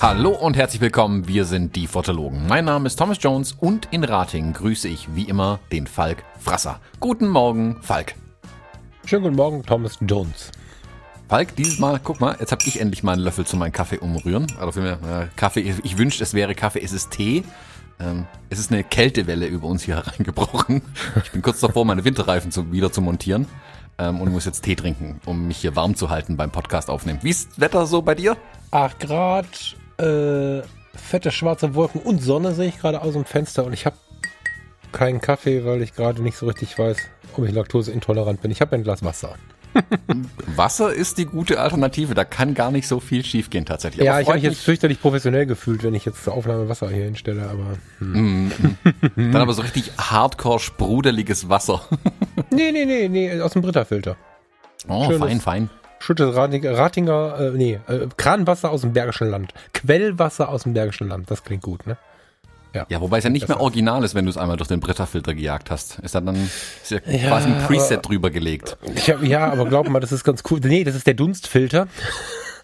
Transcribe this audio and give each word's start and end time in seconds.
Hallo 0.00 0.30
und 0.30 0.56
herzlich 0.56 0.80
willkommen, 0.80 1.28
wir 1.28 1.44
sind 1.44 1.76
die 1.76 1.86
Fotologen. 1.86 2.48
Mein 2.48 2.64
Name 2.64 2.88
ist 2.88 2.96
Thomas 2.96 3.18
Jones 3.20 3.52
und 3.52 3.86
in 3.92 4.02
Rating 4.02 4.52
grüße 4.52 4.88
ich 4.88 5.14
wie 5.14 5.24
immer 5.24 5.60
den 5.70 5.86
Falk 5.86 6.24
Frasser. 6.40 6.80
Guten 6.98 7.28
Morgen, 7.28 7.80
Falk. 7.82 8.16
Schönen 9.04 9.22
guten 9.22 9.36
Morgen, 9.36 9.62
Thomas 9.62 9.96
Jones. 10.00 10.50
Falk, 11.28 11.54
dieses 11.54 11.78
Mal, 11.78 12.00
guck 12.02 12.20
mal, 12.20 12.36
jetzt 12.40 12.50
habe 12.50 12.64
ich 12.66 12.80
endlich 12.80 13.04
mal 13.04 13.12
einen 13.12 13.22
Löffel 13.22 13.46
zu 13.46 13.56
meinem 13.56 13.70
Kaffee 13.70 13.98
umrühren. 13.98 14.48
Also 14.58 14.72
für 14.72 14.92
äh, 14.92 15.28
Kaffee, 15.36 15.60
ich, 15.60 15.84
ich 15.84 15.98
wünschte, 15.98 16.24
es 16.24 16.34
wäre 16.34 16.56
Kaffee, 16.56 16.82
es 16.82 16.92
ist 16.92 17.12
Tee. 17.12 17.44
Ähm, 18.00 18.26
es 18.50 18.58
ist 18.58 18.72
eine 18.72 18.84
Kältewelle 18.84 19.46
über 19.46 19.66
uns 19.66 19.82
hier 19.82 19.96
hereingebrochen. 20.04 20.82
Ich 21.24 21.32
bin 21.32 21.42
kurz 21.42 21.60
davor, 21.60 21.84
meine 21.84 22.04
Winterreifen 22.04 22.50
zu, 22.52 22.72
wieder 22.72 22.92
zu 22.92 23.00
montieren 23.00 23.46
ähm, 23.98 24.20
und 24.20 24.32
muss 24.32 24.44
jetzt 24.44 24.62
Tee 24.62 24.76
trinken, 24.76 25.20
um 25.26 25.46
mich 25.48 25.58
hier 25.58 25.76
warm 25.76 25.94
zu 25.94 26.10
halten 26.10 26.36
beim 26.36 26.50
Podcast 26.50 26.90
aufnehmen. 26.90 27.18
Wie 27.22 27.30
ist 27.30 27.50
das 27.50 27.60
Wetter 27.60 27.86
so 27.86 28.02
bei 28.02 28.14
dir? 28.14 28.36
8 28.70 29.00
Grad, 29.00 29.76
äh, 29.98 30.62
fette 30.94 31.30
schwarze 31.30 31.74
Wolken 31.74 32.00
und 32.00 32.22
Sonne 32.22 32.54
sehe 32.54 32.68
ich 32.68 32.78
gerade 32.78 33.02
aus 33.02 33.14
dem 33.14 33.24
Fenster 33.24 33.64
und 33.64 33.72
ich 33.72 33.86
habe 33.86 33.96
keinen 34.92 35.20
Kaffee, 35.20 35.64
weil 35.64 35.82
ich 35.82 35.94
gerade 35.94 36.22
nicht 36.22 36.36
so 36.36 36.46
richtig 36.46 36.78
weiß, 36.78 36.96
ob 37.36 37.44
ich 37.44 37.52
laktoseintolerant 37.52 38.40
bin. 38.40 38.50
Ich 38.50 38.60
habe 38.60 38.74
ein 38.76 38.84
Glas 38.84 39.04
Wasser. 39.04 39.34
Wasser 40.56 40.92
ist 40.92 41.18
die 41.18 41.26
gute 41.26 41.60
Alternative. 41.60 42.14
Da 42.14 42.24
kann 42.24 42.54
gar 42.54 42.70
nicht 42.70 42.88
so 42.88 43.00
viel 43.00 43.24
schiefgehen 43.24 43.64
tatsächlich. 43.64 44.04
ja, 44.04 44.20
ich 44.20 44.26
habe 44.26 44.36
mich 44.38 44.44
jetzt 44.44 44.60
fürchterlich 44.60 45.00
professionell 45.00 45.46
gefühlt, 45.46 45.82
wenn 45.82 45.94
ich 45.94 46.04
jetzt 46.04 46.24
zur 46.24 46.34
Aufnahme 46.34 46.68
Wasser 46.68 46.88
hier 46.90 47.04
hinstelle, 47.04 47.48
aber. 47.48 47.76
Hm. 47.98 48.50
Dann 49.16 49.36
aber 49.36 49.52
so 49.52 49.62
richtig 49.62 49.92
hardcore 49.98 50.58
sprudeliges 50.58 51.48
Wasser. 51.48 51.82
nee, 52.50 52.72
nee, 52.72 52.84
nee, 52.84 53.08
nee, 53.08 53.40
aus 53.40 53.52
dem 53.52 53.62
Britta-Filter. 53.62 54.16
Oh, 54.88 55.04
Schönes, 55.04 55.18
fein, 55.20 55.40
fein. 55.40 55.70
Ratinger, 56.00 56.78
Ratinger 56.78 57.40
äh, 57.40 57.50
nee, 57.50 57.80
äh, 57.88 58.06
Kranwasser 58.16 58.70
aus 58.70 58.82
dem 58.82 58.92
Bergischen 58.92 59.30
Land. 59.30 59.52
Quellwasser 59.74 60.48
aus 60.48 60.62
dem 60.62 60.74
Bergischen 60.74 61.08
Land. 61.08 61.30
Das 61.30 61.42
klingt 61.42 61.62
gut, 61.62 61.86
ne? 61.86 61.96
Ja, 62.74 62.86
ja 62.88 63.00
wobei 63.00 63.18
es 63.18 63.24
ja 63.24 63.30
nicht 63.30 63.48
mehr 63.48 63.60
original 63.60 64.04
ist, 64.04 64.14
wenn 64.14 64.24
du 64.24 64.30
es 64.30 64.36
einmal 64.36 64.56
durch 64.56 64.68
den 64.68 64.80
Britta-Filter 64.80 65.34
gejagt 65.34 65.70
hast. 65.70 65.98
Ist 66.00 66.14
ja 66.14 66.20
dann 66.20 66.36
ist 66.36 66.90
ja 66.90 66.98
ja, 67.06 67.28
quasi 67.28 67.48
ein 67.48 67.66
Preset 67.66 67.98
aber, 67.98 68.02
drüber 68.02 68.30
gelegt. 68.30 68.76
Hab, 69.08 69.22
ja, 69.22 69.50
aber 69.50 69.66
glaub 69.66 69.88
mal, 69.88 70.00
das 70.00 70.12
ist 70.12 70.24
ganz 70.24 70.42
cool. 70.50 70.60
Nee, 70.62 70.84
das 70.84 70.94
ist 70.94 71.06
der 71.06 71.14
Dunstfilter. 71.14 71.88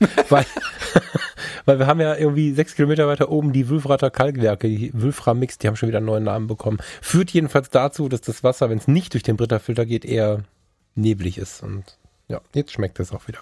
weil, 0.29 0.45
weil 1.65 1.79
wir 1.79 1.87
haben 1.87 2.01
ja 2.01 2.15
irgendwie 2.17 2.53
sechs 2.53 2.75
Kilometer 2.75 3.07
weiter 3.09 3.31
oben 3.31 3.53
die 3.53 3.69
Wülfrater 3.69 4.11
Kalkwerke, 4.11 4.69
die 4.69 4.91
Wülfra 4.93 5.35
Mix, 5.35 5.59
die 5.59 5.69
haben 5.69 5.77
schon 5.77 5.89
wieder 5.89 5.99
einen 5.99 6.07
neuen 6.07 6.25
Namen 6.25 6.47
bekommen. 6.47 6.79
Führt 7.01 7.31
jedenfalls 7.31 7.71
dazu, 7.71 8.09
dass 8.09 8.21
das 8.21 8.45
Wasser, 8.45 8.71
wenn 8.71 8.79
es 8.79 8.89
nicht 8.89 9.15
durch 9.15 9.23
den 9.23 9.37
Britta-Filter 9.37 9.87
geht, 9.87 10.05
eher 10.05 10.43
neblig 10.95 11.39
ist. 11.39 11.63
Und 11.63 11.99
ja, 12.29 12.41
jetzt 12.55 12.73
schmeckt 12.73 13.01
es 13.01 13.13
auch 13.13 13.27
wieder. 13.29 13.41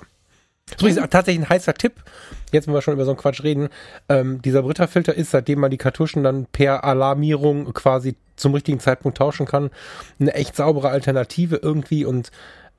So 0.79 0.87
ist 0.87 0.97
tatsächlich 1.11 1.45
ein 1.45 1.49
heißer 1.49 1.75
Tipp. 1.75 2.03
Jetzt, 2.51 2.67
wenn 2.67 2.75
wir 2.75 2.83
schon 2.83 2.95
über 2.95 3.05
so 3.05 3.11
einen 3.11 3.19
Quatsch 3.19 3.43
reden. 3.43 3.69
Ähm, 4.09 4.41
dieser 4.43 4.63
Britta-Filter 4.63 5.15
ist, 5.15 5.31
seitdem 5.31 5.61
man 5.61 5.71
die 5.71 5.79
Kartuschen 5.79 6.23
dann 6.23 6.47
per 6.47 6.85
Alarmierung 6.85 7.73
quasi 7.73 8.17
zum 8.37 8.55
richtigen 8.55 8.81
Zeitpunkt 8.81 9.19
tauschen 9.19 9.47
kann, 9.47 9.71
eine 10.19 10.35
echt 10.35 10.57
saubere 10.57 10.89
Alternative 10.89 11.57
irgendwie 11.57 12.05
und 12.05 12.31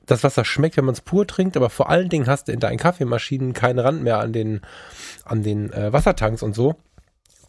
das 0.05 0.23
Wasser 0.23 0.43
schmeckt, 0.43 0.75
wenn 0.75 0.85
man 0.85 0.93
es 0.93 1.01
pur 1.01 1.25
trinkt, 1.25 1.55
aber 1.55 1.69
vor 1.69 1.89
allen 1.89 2.09
Dingen 2.09 2.27
hast 2.27 2.47
du 2.47 2.51
in 2.51 2.59
deinen 2.59 2.77
Kaffeemaschinen 2.77 3.53
keinen 3.53 3.79
Rand 3.79 4.03
mehr 4.03 4.19
an 4.19 4.33
den, 4.33 4.61
an 5.23 5.43
den 5.43 5.71
äh, 5.71 5.93
Wassertanks 5.93 6.43
und 6.43 6.55
so 6.55 6.75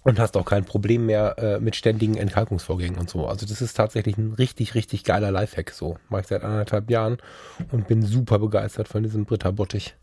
und 0.05 0.21
hast 0.21 0.37
auch 0.37 0.45
kein 0.45 0.65
Problem 0.65 1.07
mehr 1.07 1.37
äh, 1.39 1.59
mit 1.59 1.75
ständigen 1.75 2.17
Entkalkungsvorgängen 2.17 2.99
und 2.99 3.11
so. 3.11 3.27
Also 3.27 3.47
das 3.47 3.61
ist 3.61 3.75
tatsächlich 3.75 4.17
ein 4.19 4.35
richtig, 4.35 4.75
richtig 4.75 5.03
geiler 5.03 5.33
Lifehack. 5.33 5.71
So 5.71 5.97
mache 6.11 6.21
ich 6.21 6.27
seit 6.29 6.45
anderthalb 6.45 6.91
Jahren 6.91 7.19
und 7.73 7.89
bin 7.89 8.03
super 8.03 8.39
begeistert 8.39 8.87
von 8.87 9.03
diesem 9.03 9.25
Britta 9.25 9.51
Bottich. 9.51 9.97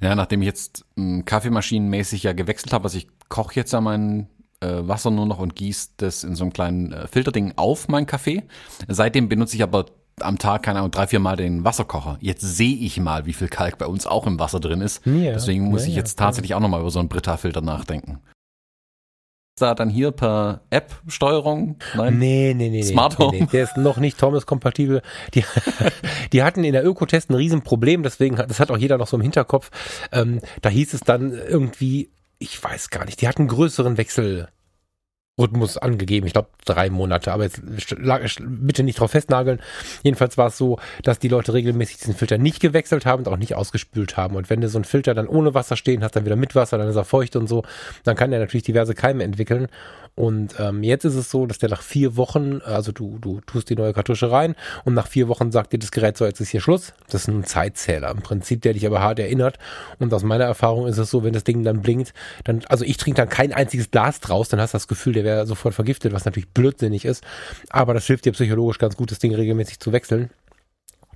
Ja, 0.00 0.14
nachdem 0.14 0.42
ich 0.42 0.46
jetzt 0.46 0.84
m, 0.96 1.18
hm, 1.18 1.24
kaffeemaschinenmäßig 1.24 2.22
ja 2.22 2.32
gewechselt 2.32 2.72
habe, 2.72 2.84
also 2.84 2.98
ich 2.98 3.08
koche 3.28 3.54
jetzt 3.56 3.72
ja 3.72 3.80
mein 3.80 4.28
äh, 4.60 4.68
Wasser 4.80 5.10
nur 5.10 5.26
noch 5.26 5.38
und 5.38 5.56
gieße 5.56 5.90
das 5.96 6.24
in 6.24 6.34
so 6.34 6.44
einem 6.44 6.52
kleinen 6.52 6.92
äh, 6.92 7.06
Filterding 7.08 7.54
auf 7.56 7.88
mein 7.88 8.06
Kaffee. 8.06 8.44
Seitdem 8.88 9.28
benutze 9.28 9.56
ich 9.56 9.62
aber 9.62 9.86
am 10.20 10.38
Tag, 10.38 10.62
keine 10.62 10.78
Ahnung, 10.78 10.90
drei, 10.90 11.06
vier 11.06 11.20
Mal 11.20 11.36
den 11.36 11.64
Wasserkocher. 11.64 12.16
Jetzt 12.20 12.40
sehe 12.40 12.76
ich 12.76 12.98
mal, 12.98 13.26
wie 13.26 13.34
viel 13.34 13.48
Kalk 13.48 13.76
bei 13.76 13.86
uns 13.86 14.06
auch 14.06 14.26
im 14.26 14.38
Wasser 14.38 14.60
drin 14.60 14.80
ist. 14.80 15.04
Ja, 15.04 15.32
Deswegen 15.32 15.64
muss 15.64 15.82
ja, 15.82 15.90
ich 15.90 15.96
jetzt 15.96 16.18
tatsächlich 16.18 16.50
ja. 16.50 16.56
auch 16.56 16.60
nochmal 16.60 16.80
über 16.80 16.90
so 16.90 16.98
einen 16.98 17.08
Britta-Filter 17.08 17.60
nachdenken 17.60 18.20
da 19.56 19.74
dann 19.74 19.88
hier 19.88 20.10
per 20.12 20.60
App-Steuerung? 20.70 21.76
Nein? 21.94 22.18
Nee, 22.18 22.54
nee, 22.54 22.68
nee. 22.68 22.82
Smart 22.82 23.18
Home? 23.18 23.32
Nee, 23.32 23.40
nee. 23.40 23.48
Der 23.50 23.64
ist 23.64 23.76
noch 23.76 23.96
nicht 23.96 24.18
Thomas-kompatibel. 24.18 25.02
Die, 25.34 25.44
die 26.32 26.42
hatten 26.42 26.62
in 26.62 26.72
der 26.72 26.84
Ökotest 26.84 27.30
ein 27.30 27.34
Riesenproblem, 27.34 28.02
deswegen, 28.02 28.36
das 28.36 28.60
hat 28.60 28.70
auch 28.70 28.76
jeder 28.76 28.98
noch 28.98 29.06
so 29.06 29.16
im 29.16 29.22
Hinterkopf. 29.22 29.70
Ähm, 30.12 30.40
da 30.60 30.68
hieß 30.68 30.94
es 30.94 31.00
dann 31.00 31.32
irgendwie, 31.32 32.10
ich 32.38 32.62
weiß 32.62 32.90
gar 32.90 33.04
nicht, 33.06 33.20
die 33.22 33.28
hatten 33.28 33.48
größeren 33.48 33.96
Wechsel. 33.96 34.48
Rhythmus 35.38 35.76
angegeben. 35.76 36.26
Ich 36.26 36.32
glaube 36.32 36.48
drei 36.64 36.88
Monate, 36.88 37.32
aber 37.32 37.44
jetzt 37.44 37.60
bitte 38.40 38.82
nicht 38.82 38.98
drauf 39.00 39.10
festnageln. 39.10 39.60
Jedenfalls 40.02 40.38
war 40.38 40.48
es 40.48 40.56
so, 40.56 40.78
dass 41.02 41.18
die 41.18 41.28
Leute 41.28 41.52
regelmäßig 41.52 41.98
diesen 41.98 42.14
Filter 42.14 42.38
nicht 42.38 42.60
gewechselt 42.60 43.04
haben 43.04 43.24
und 43.24 43.28
auch 43.32 43.36
nicht 43.36 43.54
ausgespült 43.54 44.16
haben. 44.16 44.36
Und 44.36 44.48
wenn 44.48 44.60
du 44.60 44.68
so 44.68 44.78
einen 44.78 44.84
Filter 44.84 45.14
dann 45.14 45.28
ohne 45.28 45.54
Wasser 45.54 45.76
stehen 45.76 46.02
hast, 46.02 46.16
dann 46.16 46.24
wieder 46.24 46.36
mit 46.36 46.54
Wasser, 46.54 46.78
dann 46.78 46.88
ist 46.88 46.96
er 46.96 47.04
feucht 47.04 47.36
und 47.36 47.48
so, 47.48 47.64
dann 48.04 48.16
kann 48.16 48.32
er 48.32 48.38
natürlich 48.38 48.64
diverse 48.64 48.94
Keime 48.94 49.24
entwickeln. 49.24 49.68
Und 50.16 50.58
ähm, 50.58 50.82
jetzt 50.82 51.04
ist 51.04 51.14
es 51.14 51.30
so, 51.30 51.44
dass 51.44 51.58
der 51.58 51.68
nach 51.68 51.82
vier 51.82 52.16
Wochen, 52.16 52.62
also 52.64 52.90
du, 52.90 53.18
du 53.20 53.42
tust 53.42 53.68
die 53.68 53.76
neue 53.76 53.92
Kartusche 53.92 54.30
rein 54.30 54.56
und 54.86 54.94
nach 54.94 55.08
vier 55.08 55.28
Wochen 55.28 55.52
sagt 55.52 55.74
dir 55.74 55.78
das 55.78 55.90
Gerät 55.90 56.16
so, 56.16 56.24
jetzt 56.24 56.40
ist 56.40 56.48
hier 56.48 56.62
Schluss. 56.62 56.94
Das 57.10 57.22
ist 57.22 57.28
ein 57.28 57.44
Zeitzähler 57.44 58.10
im 58.12 58.22
Prinzip, 58.22 58.62
der 58.62 58.72
dich 58.72 58.86
aber 58.86 59.00
hart 59.00 59.18
erinnert. 59.18 59.58
Und 59.98 60.14
aus 60.14 60.24
meiner 60.24 60.44
Erfahrung 60.44 60.86
ist 60.86 60.96
es 60.96 61.10
so, 61.10 61.22
wenn 61.22 61.34
das 61.34 61.44
Ding 61.44 61.64
dann 61.64 61.82
blinkt, 61.82 62.14
dann, 62.44 62.62
also 62.70 62.82
ich 62.86 62.96
trinke 62.96 63.18
dann 63.18 63.28
kein 63.28 63.52
einziges 63.52 63.90
Glas 63.90 64.20
draus, 64.20 64.48
dann 64.48 64.58
hast 64.58 64.72
du 64.72 64.76
das 64.76 64.88
Gefühl, 64.88 65.12
der 65.12 65.24
wäre 65.24 65.46
sofort 65.46 65.74
vergiftet, 65.74 66.14
was 66.14 66.24
natürlich 66.24 66.48
blödsinnig 66.48 67.04
ist. 67.04 67.22
Aber 67.68 67.92
das 67.92 68.06
hilft 68.06 68.24
dir 68.24 68.32
psychologisch 68.32 68.78
ganz 68.78 68.96
gut, 68.96 69.10
das 69.10 69.18
Ding 69.18 69.34
regelmäßig 69.34 69.80
zu 69.80 69.92
wechseln. 69.92 70.30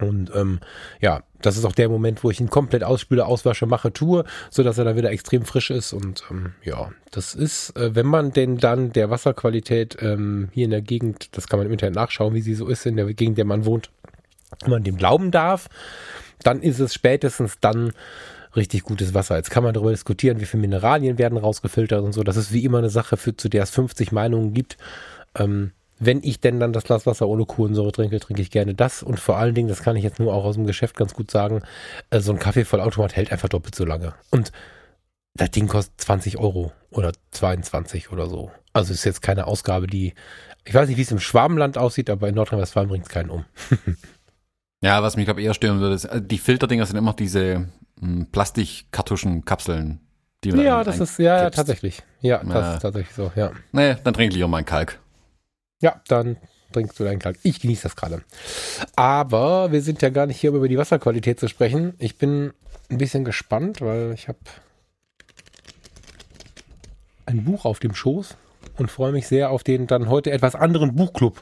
Und 0.00 0.31
ähm, 0.34 0.61
ja, 1.00 1.22
das 1.43 1.56
ist 1.56 1.65
auch 1.65 1.72
der 1.72 1.88
Moment, 1.88 2.22
wo 2.25 2.31
ich 2.31 2.41
ihn 2.41 2.50
komplett 2.50 2.84
ausspüle, 2.84 3.27
auswasche, 3.27 3.66
mache, 3.66 3.93
tue, 3.93 4.25
so 4.50 4.62
dass 4.62 4.78
er 4.78 4.84
dann 4.84 4.97
wieder 4.97 5.11
extrem 5.11 5.44
frisch 5.44 5.71
ist. 5.71 5.93
Und 5.93 6.25
ähm, 6.31 6.55
ja, 6.62 6.91
das 7.11 7.34
ist, 7.34 7.77
äh, 7.77 7.94
wenn 7.94 8.06
man 8.06 8.33
denn 8.33 8.59
dann 8.59 8.93
der 8.93 9.10
Wasserqualität 9.10 9.97
ähm, 10.00 10.49
hier 10.53 10.65
in 10.65 10.71
der 10.71 10.83
Gegend, 10.83 11.37
das 11.37 11.49
kann 11.49 11.59
man 11.59 11.66
im 11.66 11.72
Internet 11.72 11.94
nachschauen, 11.94 12.34
wie 12.34 12.43
sie 12.43 12.55
so 12.55 12.69
ist 12.69 12.87
in 12.87 12.97
der 12.97 13.06
Gegend, 13.15 13.39
der 13.39 13.44
man 13.44 13.65
wohnt, 13.65 13.91
wenn 14.62 14.71
man 14.71 14.84
dem 14.84 14.97
glauben 14.97 15.31
darf, 15.31 15.69
dann 16.43 16.62
ist 16.62 16.81
es 16.81 16.94
spätestens 16.94 17.59
dann 17.60 17.93
richtig 18.56 18.83
gutes 18.83 19.15
Wasser. 19.15 19.37
Jetzt 19.37 19.50
kann 19.50 19.62
man 19.62 19.75
darüber 19.75 19.93
diskutieren, 19.93 20.41
wie 20.41 20.47
viele 20.47 20.62
Mineralien 20.62 21.19
werden 21.19 21.39
rausgefiltert 21.39 22.03
und 22.03 22.12
so. 22.12 22.22
Das 22.22 22.37
ist 22.37 22.53
wie 22.53 22.65
immer 22.65 22.78
eine 22.78 22.91
Sache, 22.91 23.16
für, 23.16 23.37
zu 23.37 23.49
der 23.49 23.62
es 23.62 23.71
50 23.71 24.12
Meinungen 24.12 24.53
gibt. 24.53 24.77
Ähm, 25.37 25.72
wenn 26.00 26.21
ich 26.22 26.41
denn 26.41 26.59
dann 26.59 26.72
das 26.72 26.84
Glas 26.84 27.06
Wasser 27.06 27.28
ohne 27.28 27.44
Kohlensäure 27.44 27.93
trinke, 27.93 28.19
trinke 28.19 28.43
ich 28.43 28.50
gerne 28.50 28.75
das. 28.75 29.03
Und 29.03 29.21
vor 29.21 29.37
allen 29.37 29.55
Dingen, 29.55 29.69
das 29.69 29.83
kann 29.83 29.97
ich 29.97 30.03
jetzt 30.03 30.19
nur 30.19 30.34
auch 30.34 30.44
aus 30.44 30.56
dem 30.56 30.66
Geschäft 30.66 30.97
ganz 30.97 31.15
gut 31.15 31.31
sagen, 31.31 31.62
äh, 32.09 32.21
so 32.21 32.33
ein 32.33 32.38
Kaffeevollautomat 32.38 33.15
hält 33.15 33.31
einfach 33.31 33.50
doppelt 33.50 33.75
so 33.75 33.84
lange. 33.84 34.15
Und 34.31 34.50
das 35.34 35.50
Ding 35.50 35.69
kostet 35.69 36.00
20 36.00 36.39
Euro 36.39 36.72
oder 36.91 37.12
22 37.33 38.10
oder 38.10 38.28
so. 38.28 38.50
Also 38.72 38.93
ist 38.94 39.05
jetzt 39.05 39.21
keine 39.21 39.47
Ausgabe, 39.47 39.87
die, 39.87 40.15
ich 40.65 40.75
weiß 40.75 40.89
nicht, 40.89 40.97
wie 40.97 41.03
es 41.03 41.12
im 41.12 41.21
Schwabenland 41.21 41.77
aussieht, 41.77 42.09
aber 42.09 42.28
in 42.28 42.34
Nordrhein-Westfalen 42.34 42.89
bringt 42.89 43.05
es 43.05 43.10
keinen 43.10 43.31
um. 43.31 43.44
ja, 44.83 45.03
was 45.03 45.16
mich 45.16 45.27
glaube 45.27 45.43
eher 45.43 45.55
stören 45.55 45.81
würde, 45.81 45.94
ist, 45.94 46.06
äh, 46.06 46.22
die 46.22 46.39
Filterdinger 46.39 46.87
sind 46.87 46.97
immer 46.97 47.12
diese 47.12 47.69
hm, 48.00 48.27
Plastikkartuschenkapseln. 48.33 50.00
Die 50.44 50.50
ja, 50.50 50.83
das 50.83 50.99
ist, 51.00 51.19
ja, 51.19 51.43
ja, 51.43 51.50
tatsächlich. 51.50 52.03
Ja, 52.22 52.39
das 52.39 52.55
ja. 52.55 52.75
ist 52.75 52.81
tatsächlich 52.81 53.15
so, 53.15 53.31
ja. 53.37 53.53
Nee, 53.72 53.97
dann 54.03 54.15
trinke 54.15 54.31
ich 54.31 54.37
lieber 54.37 54.49
meinen 54.49 54.65
Kalk. 54.65 54.99
Ja, 55.81 56.01
dann 56.09 56.37
trinkst 56.73 56.99
du 57.01 57.05
deinen 57.05 57.19
Kalk. 57.19 57.39
Ich 57.43 57.60
genieße 57.60 57.84
das 57.84 57.97
gerade. 57.97 58.22
Aber 58.97 59.72
wir 59.72 59.83
sind 59.83 60.03
ja 60.03 60.10
gar 60.10 60.27
nicht 60.27 60.41
hier, 60.41 60.51
um 60.51 60.57
über 60.57 60.69
die 60.69 60.78
Wasserqualität 60.78 61.41
zu 61.41 61.49
sprechen. 61.49 61.95
Ich 61.99 62.16
bin 62.16 62.53
ein 62.91 62.99
bisschen 62.99 63.25
gespannt, 63.25 63.81
weil 63.81 64.13
ich 64.15 64.28
habe 64.28 64.39
ein 67.27 67.45
Buch 67.45 67.65
auf 67.65 67.78
dem 67.78 67.95
Schoß 67.95 68.37
und 68.77 68.91
freue 68.91 69.13
mich 69.13 69.27
sehr 69.27 69.51
auf 69.51 69.63
den 69.63 69.87
dann 69.87 70.09
heute 70.09 70.31
etwas 70.31 70.54
anderen 70.54 70.95
Buchclub. 70.95 71.41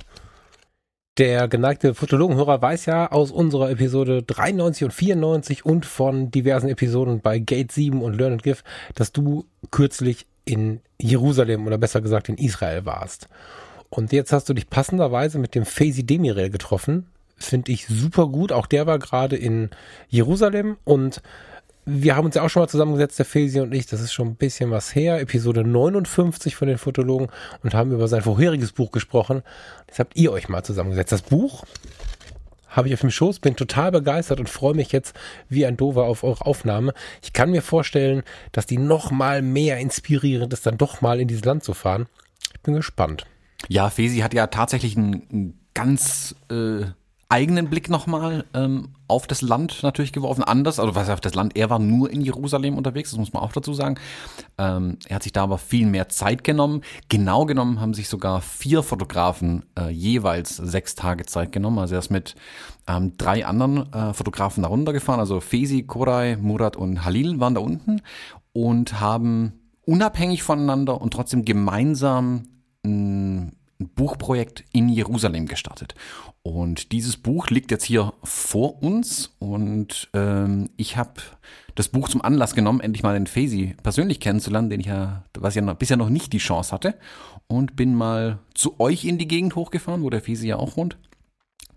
Der 1.19 1.49
geneigte 1.49 1.95
Fotologenhörer 1.95 2.63
weiß 2.63 2.87
ja 2.87 3.11
aus 3.11 3.33
unserer 3.33 3.71
Episode 3.71 4.23
93 4.23 4.85
und 4.85 4.93
94 4.93 5.67
und 5.67 5.85
von 5.85 6.31
diversen 6.31 6.69
Episoden 6.69 7.21
bei 7.21 7.41
Gate 7.41 7.73
7 7.73 8.03
und 8.03 8.15
Learn 8.15 8.35
and 8.35 8.43
Give, 8.45 8.63
dass 8.95 9.11
du 9.11 9.45
kürzlich 9.73 10.27
in 10.45 10.81
Jerusalem 11.01 11.67
oder 11.67 11.77
besser 11.77 12.01
gesagt 12.01 12.29
in 12.29 12.37
Israel 12.37 12.85
warst. 12.85 13.29
Und 13.91 14.13
jetzt 14.13 14.33
hast 14.33 14.49
du 14.49 14.55
dich 14.55 14.69
passenderweise 14.69 15.39
mit 15.39 15.55
dem 15.55 15.65
Faisy 15.65 16.05
Demirel 16.05 16.51
getroffen. 16.51 17.07
Finde 17.37 17.73
ich 17.73 17.87
super 17.87 18.27
gut. 18.27 18.53
Auch 18.53 18.67
der 18.67 18.87
war 18.87 18.99
gerade 18.99 19.37
in 19.37 19.71
Jerusalem 20.09 20.77
und 20.85 21.23
wir 21.91 22.17
haben 22.17 22.27
uns 22.27 22.35
ja 22.35 22.43
auch 22.43 22.51
schon 22.51 22.61
mal 22.61 22.69
zusammengesetzt, 22.69 23.19
der 23.19 23.25
Fesi 23.25 23.61
und 23.61 23.73
ich, 23.73 23.87
das 23.87 24.03
ist 24.03 24.13
schon 24.13 24.29
ein 24.29 24.35
bisschen 24.35 24.71
was 24.71 24.95
her, 24.95 25.21
Episode 25.21 25.65
59 25.65 26.55
von 26.55 26.69
den 26.69 26.77
Fotologen 26.77 27.29
und 27.63 27.73
haben 27.73 27.93
über 27.93 28.09
sein 28.09 28.21
vorheriges 28.21 28.73
Buch 28.73 28.93
gesprochen. 28.93 29.43
Jetzt 29.87 29.99
habt 29.99 30.15
ihr 30.15 30.31
euch 30.31 30.51
mal 30.51 30.63
zusammengesetzt. 30.63 31.13
Das 31.13 31.23
Buch 31.23 31.65
habe 32.69 32.89
ich 32.89 32.95
auf 32.95 33.01
dem 33.01 33.11
Schoß, 33.11 33.39
bin 33.39 33.57
total 33.57 33.91
begeistert 33.91 34.39
und 34.39 34.51
freue 34.51 34.75
mich 34.75 34.93
jetzt 34.93 35.17
wie 35.49 35.65
ein 35.65 35.79
Dover 35.79 36.05
auf 36.05 36.25
eure 36.25 36.45
Aufnahme. 36.45 36.93
Ich 37.23 37.33
kann 37.33 37.51
mir 37.51 37.63
vorstellen, 37.63 38.23
dass 38.53 38.67
die 38.67 38.77
noch 38.77 39.11
mal 39.11 39.41
mehr 39.41 39.79
inspirierend 39.79 40.53
ist, 40.53 40.67
dann 40.67 40.77
doch 40.77 41.01
mal 41.01 41.21
in 41.21 41.29
dieses 41.29 41.47
Land 41.47 41.65
zu 41.65 41.73
fahren. 41.73 42.07
Ich 42.55 42.61
bin 42.61 42.75
gespannt. 42.75 43.25
Ja, 43.69 43.91
Fesi 43.91 44.19
hat 44.19 44.35
ja 44.35 44.47
tatsächlich 44.49 44.97
einen, 44.97 45.23
einen 45.31 45.61
ganz 45.75 46.35
äh, 46.51 46.87
eigenen 47.29 47.69
Blick 47.69 47.91
nochmal 47.91 48.45
ähm, 48.55 48.95
auf 49.07 49.27
das 49.27 49.43
Land 49.43 49.83
natürlich 49.83 50.13
geworfen. 50.13 50.43
Anders, 50.43 50.81
also 50.81 50.95
was 50.95 51.11
auf 51.11 51.21
das 51.21 51.35
Land, 51.35 51.57
er 51.57 51.69
war 51.69 51.79
nur 51.79 52.11
in 52.11 52.23
Jerusalem 52.23 52.77
unterwegs, 52.77 53.11
das 53.11 53.19
muss 53.19 53.35
man 53.35 53.43
auch 53.43 53.53
dazu 53.53 53.75
sagen. 53.75 53.97
Ähm, 54.57 54.99
er 55.07 55.17
hat 55.17 55.23
sich 55.23 55.33
da 55.33 55.43
aber 55.43 55.59
viel 55.59 55.87
mehr 55.87 56.09
Zeit 56.09 56.43
genommen. 56.43 56.83
Genau 57.11 57.45
genommen 57.45 57.81
haben 57.81 57.93
sich 57.93 58.09
sogar 58.09 58.41
vier 58.41 58.83
Fotografen 58.83 59.65
äh, 59.79 59.91
jeweils 59.91 60.57
sechs 60.57 60.95
Tage 60.95 61.27
Zeit 61.27 61.53
genommen. 61.53 61.79
Also 61.79 61.97
er 61.97 62.01
ist 62.01 62.11
mit 62.11 62.35
ähm, 62.87 63.13
drei 63.19 63.45
anderen 63.45 63.93
äh, 63.93 64.15
Fotografen 64.15 64.63
darunter 64.63 64.95
gefahren. 64.95 65.21
Also 65.21 65.41
Fesi, 65.41 65.83
Koray, 65.83 66.37
Murat 66.37 66.77
und 66.77 67.05
Halil 67.05 67.41
waren 67.41 67.55
da 67.55 67.61
unten 67.61 68.01
und 68.55 69.01
haben 69.01 69.53
unabhängig 69.85 70.43
voneinander 70.43 71.01
und 71.01 71.13
trotzdem 71.13 71.45
gemeinsam 71.45 72.45
ein 72.85 73.58
Buchprojekt 73.79 74.65
in 74.73 74.89
Jerusalem 74.89 75.47
gestartet. 75.47 75.95
Und 76.43 76.93
dieses 76.93 77.17
Buch 77.17 77.49
liegt 77.49 77.71
jetzt 77.71 77.85
hier 77.85 78.13
vor 78.25 78.83
uns 78.83 79.35
und 79.39 80.09
ähm, 80.15 80.71
ich 80.77 80.97
habe 80.97 81.21
das 81.75 81.89
Buch 81.89 82.09
zum 82.09 82.23
Anlass 82.23 82.55
genommen, 82.55 82.81
endlich 82.81 83.05
mal 83.05 83.15
den 83.15 83.29
Fesi 83.29 83.77
persönlich 83.83 84.19
kennenzulernen, 84.19 84.71
den 84.71 84.81
ich 84.81 84.87
ja, 84.87 85.25
was 85.39 85.55
ja 85.55 85.63
noch, 85.63 85.77
bisher 85.77 85.97
noch 85.97 86.09
nicht 86.09 86.33
die 86.33 86.39
Chance 86.39 86.73
hatte. 86.73 86.95
Und 87.47 87.77
bin 87.77 87.95
mal 87.95 88.41
zu 88.55 88.81
euch 88.81 89.05
in 89.05 89.17
die 89.17 89.29
Gegend 89.29 89.55
hochgefahren, 89.55 90.03
wo 90.03 90.11
der 90.11 90.21
Fesi 90.21 90.49
ja 90.49 90.57
auch 90.57 90.77
wohnt. 90.77 90.99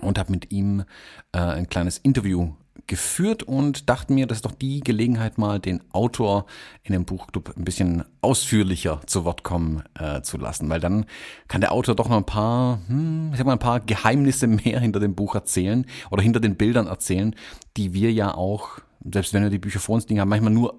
Und 0.01 0.17
habe 0.17 0.31
mit 0.31 0.51
ihm 0.51 0.83
äh, 1.31 1.37
ein 1.37 1.69
kleines 1.69 1.99
Interview 1.99 2.53
geführt 2.87 3.43
und 3.43 3.89
dachte 3.89 4.13
mir, 4.13 4.27
das 4.27 4.39
ist 4.39 4.45
doch 4.45 4.53
die 4.53 4.81
Gelegenheit 4.81 5.37
mal, 5.37 5.59
den 5.59 5.81
Autor 5.91 6.45
in 6.83 6.93
dem 6.93 7.05
Buchclub 7.05 7.55
ein 7.57 7.63
bisschen 7.63 8.03
ausführlicher 8.21 9.01
zu 9.05 9.25
Wort 9.25 9.43
kommen 9.43 9.83
äh, 9.99 10.21
zu 10.21 10.37
lassen, 10.37 10.69
weil 10.69 10.79
dann 10.79 11.05
kann 11.47 11.61
der 11.61 11.71
Autor 11.71 11.95
doch 11.95 12.09
noch 12.09 12.17
ein 12.17 12.25
paar, 12.25 12.79
hm, 12.87 13.29
ich 13.31 13.37
sag 13.37 13.45
mal, 13.45 13.53
ein 13.53 13.59
paar 13.59 13.79
Geheimnisse 13.79 14.47
mehr 14.47 14.79
hinter 14.79 14.99
dem 14.99 15.15
Buch 15.15 15.35
erzählen 15.35 15.85
oder 16.09 16.21
hinter 16.21 16.39
den 16.39 16.55
Bildern 16.55 16.87
erzählen, 16.87 17.35
die 17.77 17.93
wir 17.93 18.11
ja 18.11 18.33
auch 18.33 18.79
selbst 19.09 19.33
wenn 19.33 19.43
wir 19.43 19.49
die 19.49 19.57
Bücher 19.57 19.79
vor 19.79 19.95
uns 19.95 20.07
liegen 20.07 20.21
haben, 20.21 20.29
manchmal 20.29 20.53
nur 20.53 20.75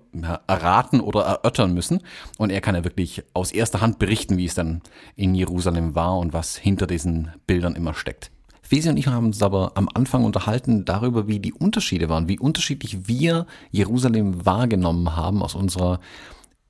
erraten 0.47 1.01
oder 1.01 1.23
erörtern 1.23 1.75
müssen. 1.75 2.03
Und 2.39 2.51
er 2.51 2.61
kann 2.61 2.75
ja 2.75 2.85
wirklich 2.85 3.25
aus 3.35 3.53
erster 3.53 3.81
Hand 3.81 3.99
berichten, 3.99 4.37
wie 4.37 4.45
es 4.45 4.55
dann 4.55 4.81
in 5.17 5.35
Jerusalem 5.35 5.95
war 5.95 6.19
und 6.19 6.33
was 6.33 6.57
hinter 6.57 6.87
diesen 6.87 7.33
Bildern 7.47 7.75
immer 7.75 7.95
steckt. 7.95 8.31
Fesi 8.73 8.89
und 8.89 8.97
ich 8.97 9.07
haben 9.07 9.27
uns 9.27 9.43
aber 9.43 9.73
am 9.75 9.87
Anfang 9.93 10.25
unterhalten 10.25 10.87
darüber, 10.87 11.29
wie 11.29 11.41
die 11.41 11.53
Unterschiede 11.53 12.09
waren, 12.09 12.27
wie 12.31 12.39
unterschiedlich 12.39 13.07
wir 13.07 13.47
Jerusalem 13.71 14.47
wahrgenommen 14.47 15.15
haben 15.15 15.43
aus 15.43 15.55
unserer 15.55 16.01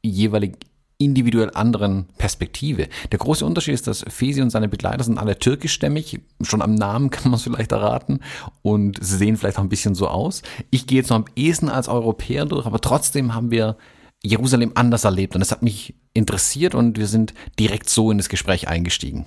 jeweilig 0.02 0.56
individuell 0.98 1.52
anderen 1.54 2.06
Perspektive. 2.18 2.88
Der 3.12 3.20
große 3.20 3.46
Unterschied 3.46 3.74
ist, 3.74 3.86
dass 3.86 4.04
Fesi 4.08 4.42
und 4.42 4.50
seine 4.50 4.68
Begleiter 4.68 5.04
sind 5.04 5.16
alle 5.16 5.38
türkischstämmig. 5.38 6.18
Schon 6.40 6.60
am 6.60 6.74
Namen 6.74 7.10
kann 7.10 7.30
man 7.30 7.34
es 7.34 7.44
vielleicht 7.44 7.70
erraten. 7.70 8.18
Und 8.62 8.98
sie 9.00 9.16
sehen 9.16 9.36
vielleicht 9.36 9.58
auch 9.58 9.62
ein 9.62 9.68
bisschen 9.68 9.94
so 9.94 10.08
aus. 10.08 10.42
Ich 10.70 10.88
gehe 10.88 10.98
jetzt 10.98 11.10
noch 11.10 11.18
am 11.18 11.26
ehesten 11.36 11.68
als 11.68 11.86
Europäer 11.86 12.46
durch, 12.46 12.66
aber 12.66 12.80
trotzdem 12.80 13.32
haben 13.32 13.52
wir 13.52 13.76
Jerusalem 14.24 14.72
anders 14.74 15.04
erlebt. 15.04 15.36
Und 15.36 15.40
das 15.40 15.52
hat 15.52 15.62
mich 15.62 15.94
interessiert 16.14 16.74
und 16.74 16.98
wir 16.98 17.06
sind 17.06 17.32
direkt 17.60 17.88
so 17.88 18.10
in 18.10 18.18
das 18.18 18.28
Gespräch 18.28 18.66
eingestiegen. 18.66 19.24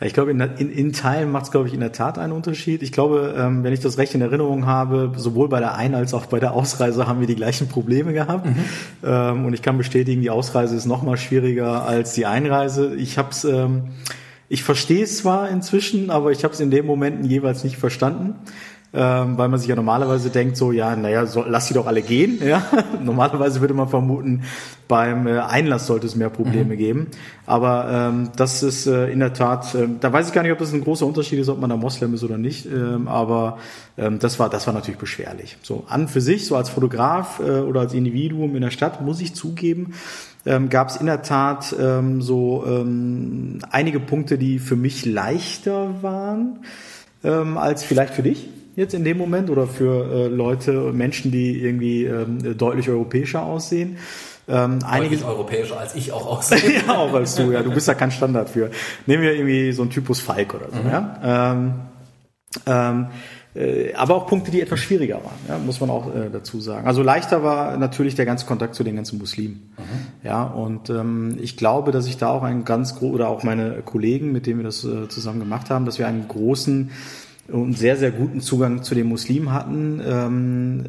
Ich 0.00 0.14
glaube, 0.14 0.30
in, 0.30 0.40
in, 0.40 0.70
in 0.70 0.92
Teilen 0.92 1.32
macht 1.32 1.46
es, 1.46 1.50
glaube 1.50 1.66
ich, 1.66 1.74
in 1.74 1.80
der 1.80 1.90
Tat 1.90 2.18
einen 2.18 2.32
Unterschied. 2.32 2.82
Ich 2.82 2.92
glaube, 2.92 3.34
ähm, 3.36 3.64
wenn 3.64 3.72
ich 3.72 3.80
das 3.80 3.98
recht 3.98 4.14
in 4.14 4.20
Erinnerung 4.20 4.66
habe, 4.66 5.12
sowohl 5.16 5.48
bei 5.48 5.58
der 5.58 5.74
Ein- 5.74 5.94
als 5.94 6.14
auch 6.14 6.26
bei 6.26 6.38
der 6.38 6.52
Ausreise 6.52 7.08
haben 7.08 7.18
wir 7.20 7.26
die 7.26 7.34
gleichen 7.34 7.68
Probleme 7.68 8.12
gehabt. 8.12 8.46
Mhm. 8.46 8.56
Ähm, 9.04 9.46
und 9.46 9.54
ich 9.54 9.62
kann 9.62 9.76
bestätigen, 9.76 10.22
die 10.22 10.30
Ausreise 10.30 10.76
ist 10.76 10.86
noch 10.86 11.02
mal 11.02 11.16
schwieriger 11.16 11.84
als 11.84 12.12
die 12.12 12.26
Einreise. 12.26 12.94
Ich 12.94 13.18
habe 13.18 13.30
es, 13.30 13.44
ähm, 13.44 13.88
ich 14.48 14.62
verstehe 14.62 15.02
es 15.02 15.18
zwar 15.18 15.48
inzwischen, 15.48 16.10
aber 16.10 16.30
ich 16.30 16.44
habe 16.44 16.54
es 16.54 16.60
in 16.60 16.70
den 16.70 16.86
Momenten 16.86 17.24
jeweils 17.24 17.64
nicht 17.64 17.76
verstanden 17.76 18.36
ähm, 18.94 19.36
weil 19.36 19.48
man 19.48 19.60
sich 19.60 19.68
ja 19.68 19.76
normalerweise 19.76 20.30
denkt, 20.30 20.56
so, 20.56 20.72
ja, 20.72 20.96
naja, 20.96 21.26
so, 21.26 21.44
lass 21.46 21.68
sie 21.68 21.74
doch 21.74 21.86
alle 21.86 22.00
gehen. 22.00 22.40
Ja? 22.42 22.62
normalerweise 23.02 23.60
würde 23.60 23.74
man 23.74 23.88
vermuten, 23.88 24.44
beim 24.86 25.26
äh, 25.26 25.40
Einlass 25.40 25.86
sollte 25.86 26.06
es 26.06 26.16
mehr 26.16 26.30
Probleme 26.30 26.74
mhm. 26.74 26.78
geben. 26.78 27.06
Aber 27.44 27.88
ähm, 27.90 28.30
das 28.36 28.62
ist 28.62 28.86
äh, 28.86 29.10
in 29.10 29.18
der 29.18 29.34
Tat, 29.34 29.74
äh, 29.74 29.86
da 30.00 30.10
weiß 30.10 30.28
ich 30.28 30.32
gar 30.32 30.42
nicht, 30.42 30.52
ob 30.52 30.58
das 30.58 30.72
ein 30.72 30.82
großer 30.82 31.04
Unterschied 31.04 31.38
ist, 31.38 31.50
ob 31.50 31.60
man 31.60 31.68
da 31.68 31.76
Moslem 31.76 32.14
ist 32.14 32.24
oder 32.24 32.38
nicht. 32.38 32.64
Ähm, 32.64 33.08
aber 33.08 33.58
ähm, 33.98 34.18
das 34.18 34.38
war, 34.38 34.48
das 34.48 34.66
war 34.66 34.72
natürlich 34.72 34.98
beschwerlich. 34.98 35.58
So 35.62 35.84
an 35.88 36.08
für 36.08 36.22
sich, 36.22 36.46
so 36.46 36.56
als 36.56 36.70
Fotograf 36.70 37.40
äh, 37.40 37.60
oder 37.60 37.80
als 37.80 37.92
Individuum 37.92 38.56
in 38.56 38.62
der 38.62 38.70
Stadt, 38.70 39.02
muss 39.02 39.20
ich 39.20 39.34
zugeben, 39.34 39.92
ähm, 40.46 40.70
gab 40.70 40.88
es 40.88 40.96
in 40.96 41.04
der 41.04 41.20
Tat 41.20 41.76
ähm, 41.78 42.22
so 42.22 42.64
ähm, 42.66 43.58
einige 43.70 44.00
Punkte, 44.00 44.38
die 44.38 44.58
für 44.58 44.76
mich 44.76 45.04
leichter 45.04 46.02
waren 46.02 46.60
ähm, 47.22 47.58
als 47.58 47.84
vielleicht 47.84 48.14
für 48.14 48.22
dich 48.22 48.48
jetzt 48.78 48.94
in 48.94 49.04
dem 49.04 49.18
Moment 49.18 49.50
oder 49.50 49.66
für 49.66 50.04
äh, 50.04 50.28
Leute, 50.28 50.92
Menschen, 50.92 51.32
die 51.32 51.60
irgendwie 51.60 52.04
ähm, 52.04 52.56
deutlich 52.56 52.88
europäischer 52.88 53.42
aussehen. 53.42 53.98
Ähm, 54.48 54.78
einige 54.86 55.22
europäischer 55.24 55.78
als 55.78 55.96
ich 55.96 56.12
auch 56.12 56.24
aussehe. 56.38 56.80
ja, 56.86 56.94
auch 56.94 57.12
als 57.12 57.34
du, 57.34 57.50
ja. 57.50 57.62
Du 57.62 57.72
bist 57.72 57.88
ja 57.88 57.94
kein 57.94 58.12
Standard 58.12 58.48
für. 58.48 58.70
Nehmen 59.06 59.24
wir 59.24 59.34
irgendwie 59.34 59.72
so 59.72 59.82
einen 59.82 59.90
Typus 59.90 60.20
Falk 60.20 60.54
oder 60.54 60.68
so, 60.70 60.80
mhm. 60.80 60.90
ja. 60.90 61.52
Ähm, 61.52 61.74
ähm, 62.66 63.06
äh, 63.54 63.92
aber 63.94 64.14
auch 64.14 64.28
Punkte, 64.28 64.52
die 64.52 64.60
etwas 64.60 64.78
schwieriger 64.78 65.16
waren, 65.16 65.38
ja, 65.48 65.58
muss 65.58 65.80
man 65.80 65.90
auch 65.90 66.14
äh, 66.14 66.30
dazu 66.32 66.60
sagen. 66.60 66.86
Also 66.86 67.02
leichter 67.02 67.42
war 67.42 67.76
natürlich 67.78 68.14
der 68.14 68.26
ganze 68.26 68.46
Kontakt 68.46 68.76
zu 68.76 68.84
den 68.84 68.94
ganzen 68.94 69.18
Muslimen. 69.18 69.74
Mhm. 69.76 70.26
Ja, 70.26 70.44
und 70.44 70.88
ähm, 70.88 71.36
ich 71.40 71.56
glaube, 71.56 71.90
dass 71.90 72.06
ich 72.06 72.16
da 72.16 72.28
auch 72.28 72.44
einen 72.44 72.64
ganz 72.64 72.94
großen, 72.94 73.14
oder 73.14 73.28
auch 73.28 73.42
meine 73.42 73.82
Kollegen, 73.84 74.30
mit 74.30 74.46
denen 74.46 74.60
wir 74.60 74.64
das 74.64 74.84
äh, 74.84 75.08
zusammen 75.08 75.40
gemacht 75.40 75.68
haben, 75.68 75.84
dass 75.84 75.98
wir 75.98 76.06
einen 76.06 76.28
großen 76.28 76.92
und 77.48 77.76
sehr, 77.76 77.96
sehr 77.96 78.10
guten 78.10 78.40
Zugang 78.40 78.82
zu 78.82 78.94
den 78.94 79.06
Muslimen 79.06 79.52
hatten. 79.52 80.00
Ähm, 80.04 80.84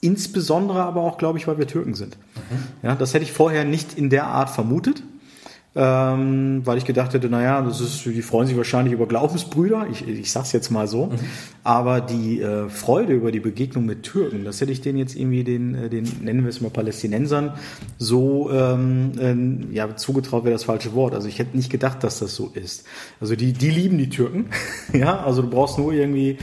insbesondere 0.00 0.82
aber 0.82 1.02
auch, 1.02 1.18
glaube 1.18 1.38
ich, 1.38 1.46
weil 1.46 1.58
wir 1.58 1.66
Türken 1.66 1.94
sind. 1.94 2.16
Mhm. 2.16 2.86
Ja, 2.86 2.94
das 2.94 3.14
hätte 3.14 3.24
ich 3.24 3.32
vorher 3.32 3.64
nicht 3.64 3.96
in 3.96 4.10
der 4.10 4.26
Art 4.26 4.50
vermutet 4.50 5.02
ähm, 5.76 6.62
weil 6.64 6.78
ich 6.78 6.84
gedacht 6.84 7.14
hätte, 7.14 7.28
naja, 7.28 7.62
das 7.62 7.80
ist, 7.80 8.04
die 8.04 8.22
freuen 8.22 8.48
sich 8.48 8.56
wahrscheinlich 8.56 8.92
über 8.92 9.06
Glaubensbrüder, 9.06 9.86
ich, 9.90 10.06
ich 10.06 10.32
sag's 10.32 10.50
jetzt 10.50 10.70
mal 10.70 10.88
so, 10.88 11.06
mhm. 11.06 11.18
aber 11.62 12.00
die 12.00 12.40
äh, 12.40 12.68
Freude 12.68 13.12
über 13.12 13.30
die 13.30 13.38
Begegnung 13.38 13.86
mit 13.86 14.02
Türken, 14.02 14.44
das 14.44 14.60
hätte 14.60 14.72
ich 14.72 14.80
denen 14.80 14.98
jetzt 14.98 15.14
irgendwie 15.14 15.44
den, 15.44 15.76
äh, 15.76 15.88
den 15.88 16.10
nennen 16.22 16.42
wir 16.42 16.48
es 16.48 16.60
mal 16.60 16.70
Palästinensern, 16.70 17.52
so 17.98 18.50
ähm, 18.50 19.12
äh, 19.70 19.74
ja 19.74 19.94
zugetraut 19.94 20.42
wäre 20.42 20.54
das 20.54 20.64
falsche 20.64 20.92
Wort. 20.94 21.14
Also 21.14 21.28
ich 21.28 21.38
hätte 21.38 21.56
nicht 21.56 21.70
gedacht, 21.70 22.02
dass 22.02 22.18
das 22.18 22.34
so 22.34 22.50
ist. 22.52 22.84
Also 23.20 23.36
die, 23.36 23.52
die 23.52 23.70
lieben 23.70 23.96
die 23.96 24.08
Türken, 24.08 24.46
ja, 24.92 25.20
also 25.24 25.42
du 25.42 25.50
brauchst 25.50 25.78
nur 25.78 25.92
irgendwie, 25.92 26.36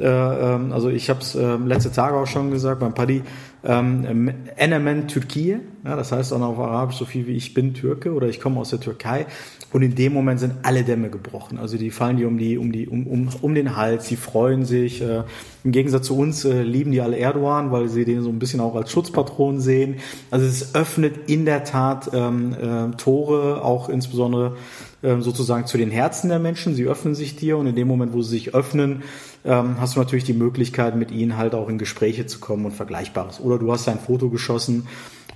äh, 0.00 0.04
ähm, 0.04 0.72
also 0.72 0.88
ich 0.88 1.10
habe 1.10 1.20
es 1.20 1.36
äh, 1.36 1.56
letzte 1.58 1.92
Tage 1.92 2.16
auch 2.16 2.26
schon 2.26 2.50
gesagt 2.50 2.80
beim 2.80 2.92
Paddy, 2.92 3.22
ähm, 3.64 4.30
Enemen 4.56 5.08
Türkei, 5.08 5.60
ja, 5.84 5.96
das 5.96 6.12
heißt 6.12 6.32
auch 6.32 6.40
auf 6.40 6.58
Arabisch 6.58 6.96
so 6.96 7.04
viel 7.04 7.26
wie 7.26 7.36
ich 7.36 7.54
bin 7.54 7.74
Türke 7.74 8.12
oder 8.12 8.28
ich 8.28 8.40
komme 8.40 8.60
aus 8.60 8.70
der 8.70 8.80
Türkei. 8.80 9.26
Und 9.72 9.82
in 9.82 9.96
dem 9.96 10.12
Moment 10.12 10.38
sind 10.38 10.54
alle 10.62 10.84
Dämme 10.84 11.10
gebrochen. 11.10 11.58
Also 11.58 11.76
die 11.76 11.90
fallen 11.90 12.16
dir 12.16 12.28
um 12.28 12.38
die, 12.38 12.58
um 12.58 12.70
die, 12.70 12.86
um, 12.86 13.08
um, 13.08 13.28
um 13.42 13.54
den 13.56 13.76
Hals, 13.76 14.06
die 14.06 14.14
freuen 14.14 14.64
sich. 14.64 15.02
Äh, 15.02 15.24
Im 15.64 15.72
Gegensatz 15.72 16.06
zu 16.06 16.16
uns 16.16 16.44
äh, 16.44 16.62
lieben 16.62 16.92
die 16.92 17.00
alle 17.00 17.18
Erdogan, 17.18 17.72
weil 17.72 17.88
sie 17.88 18.04
den 18.04 18.22
so 18.22 18.28
ein 18.28 18.38
bisschen 18.38 18.60
auch 18.60 18.76
als 18.76 18.92
Schutzpatron 18.92 19.60
sehen. 19.60 19.96
Also 20.30 20.46
es 20.46 20.76
öffnet 20.76 21.28
in 21.28 21.44
der 21.44 21.64
Tat 21.64 22.10
ähm, 22.14 22.54
äh, 22.54 22.96
Tore, 22.96 23.64
auch 23.64 23.88
insbesondere 23.88 24.56
ähm, 25.04 25.22
sozusagen 25.22 25.66
zu 25.66 25.76
den 25.76 25.90
Herzen 25.90 26.30
der 26.30 26.38
Menschen. 26.38 26.74
Sie 26.74 26.84
öffnen 26.84 27.14
sich 27.14 27.36
dir 27.36 27.58
und 27.58 27.66
in 27.66 27.76
dem 27.76 27.86
Moment, 27.86 28.12
wo 28.12 28.22
sie 28.22 28.30
sich 28.30 28.54
öffnen, 28.54 29.02
ähm, 29.44 29.76
hast 29.78 29.94
du 29.94 30.00
natürlich 30.00 30.24
die 30.24 30.32
Möglichkeit, 30.32 30.96
mit 30.96 31.10
ihnen 31.10 31.36
halt 31.36 31.54
auch 31.54 31.68
in 31.68 31.78
Gespräche 31.78 32.26
zu 32.26 32.40
kommen 32.40 32.64
und 32.64 32.72
Vergleichbares. 32.72 33.40
Oder 33.40 33.58
du 33.58 33.70
hast 33.70 33.86
ein 33.88 33.98
Foto 33.98 34.30
geschossen 34.30 34.86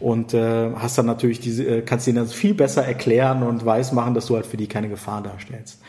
und 0.01 0.33
äh, 0.33 0.71
hast 0.75 0.97
dann 0.97 1.07
natürlich 1.07 1.41
diese, 1.41 1.65
äh, 1.65 1.83
kannst 1.83 2.07
ihnen 2.07 2.17
das 2.17 2.33
viel 2.33 2.55
besser 2.55 2.85
erklären 2.85 3.43
und 3.43 3.65
weiß 3.65 3.93
machen, 3.93 4.15
dass 4.15 4.27
du 4.27 4.37
halt 4.37 4.47
für 4.47 4.57
die 4.57 4.69
keine 4.69 4.89
Gefahr 4.89 5.23
darstellst. 5.23 5.81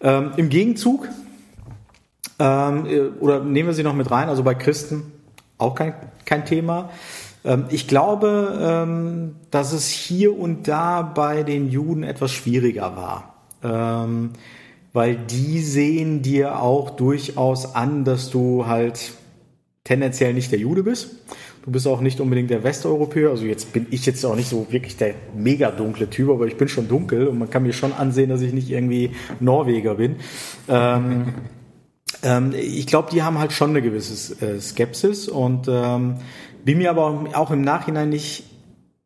Ähm, 0.00 0.32
Im 0.36 0.48
Gegenzug, 0.48 1.08
äh, 2.38 2.42
oder 3.20 3.44
nehmen 3.44 3.68
wir 3.68 3.74
sie 3.74 3.84
noch 3.84 3.94
mit 3.94 4.10
rein, 4.10 4.28
also 4.28 4.42
bei 4.42 4.54
Christen 4.54 5.12
auch 5.58 5.74
kein, 5.74 5.94
kein 6.24 6.44
Thema. 6.44 6.90
Ähm, 7.44 7.66
ich 7.70 7.86
glaube, 7.86 8.58
ähm, 8.60 9.36
dass 9.50 9.72
es 9.72 9.88
hier 9.88 10.38
und 10.38 10.66
da 10.66 11.02
bei 11.02 11.42
den 11.42 11.70
Juden 11.70 12.02
etwas 12.02 12.32
schwieriger 12.32 12.96
war. 12.96 13.34
Ähm, 13.62 14.30
weil 14.92 15.16
die 15.16 15.60
sehen 15.60 16.22
dir 16.22 16.60
auch 16.60 16.90
durchaus 16.90 17.74
an, 17.74 18.04
dass 18.04 18.30
du 18.30 18.66
halt 18.66 19.12
tendenziell 19.82 20.32
nicht 20.32 20.52
der 20.52 20.58
Jude 20.60 20.82
bist. 20.82 21.10
Du 21.64 21.70
bist 21.70 21.86
auch 21.86 22.00
nicht 22.00 22.20
unbedingt 22.20 22.50
der 22.50 22.62
Westeuropäer. 22.62 23.30
Also 23.30 23.44
jetzt 23.44 23.72
bin 23.72 23.86
ich 23.90 24.06
jetzt 24.06 24.24
auch 24.24 24.36
nicht 24.36 24.48
so 24.48 24.66
wirklich 24.70 24.96
der 24.96 25.14
mega 25.34 25.70
dunkle 25.70 26.08
Typ, 26.10 26.30
aber 26.30 26.46
ich 26.46 26.56
bin 26.56 26.68
schon 26.68 26.88
dunkel 26.88 27.26
und 27.26 27.38
man 27.38 27.50
kann 27.50 27.62
mir 27.62 27.72
schon 27.72 27.92
ansehen, 27.92 28.28
dass 28.28 28.42
ich 28.42 28.52
nicht 28.52 28.70
irgendwie 28.70 29.12
Norweger 29.40 29.96
bin. 29.96 30.16
Ich 32.56 32.86
glaube, 32.86 33.10
die 33.12 33.22
haben 33.22 33.38
halt 33.38 33.52
schon 33.52 33.70
eine 33.70 33.82
gewisse 33.82 34.42
äh, 34.42 34.58
Skepsis 34.58 35.28
und 35.28 35.68
bin 36.64 36.78
mir 36.78 36.90
aber 36.90 37.26
auch 37.34 37.50
im 37.50 37.62
Nachhinein 37.62 38.08
nicht 38.08 38.44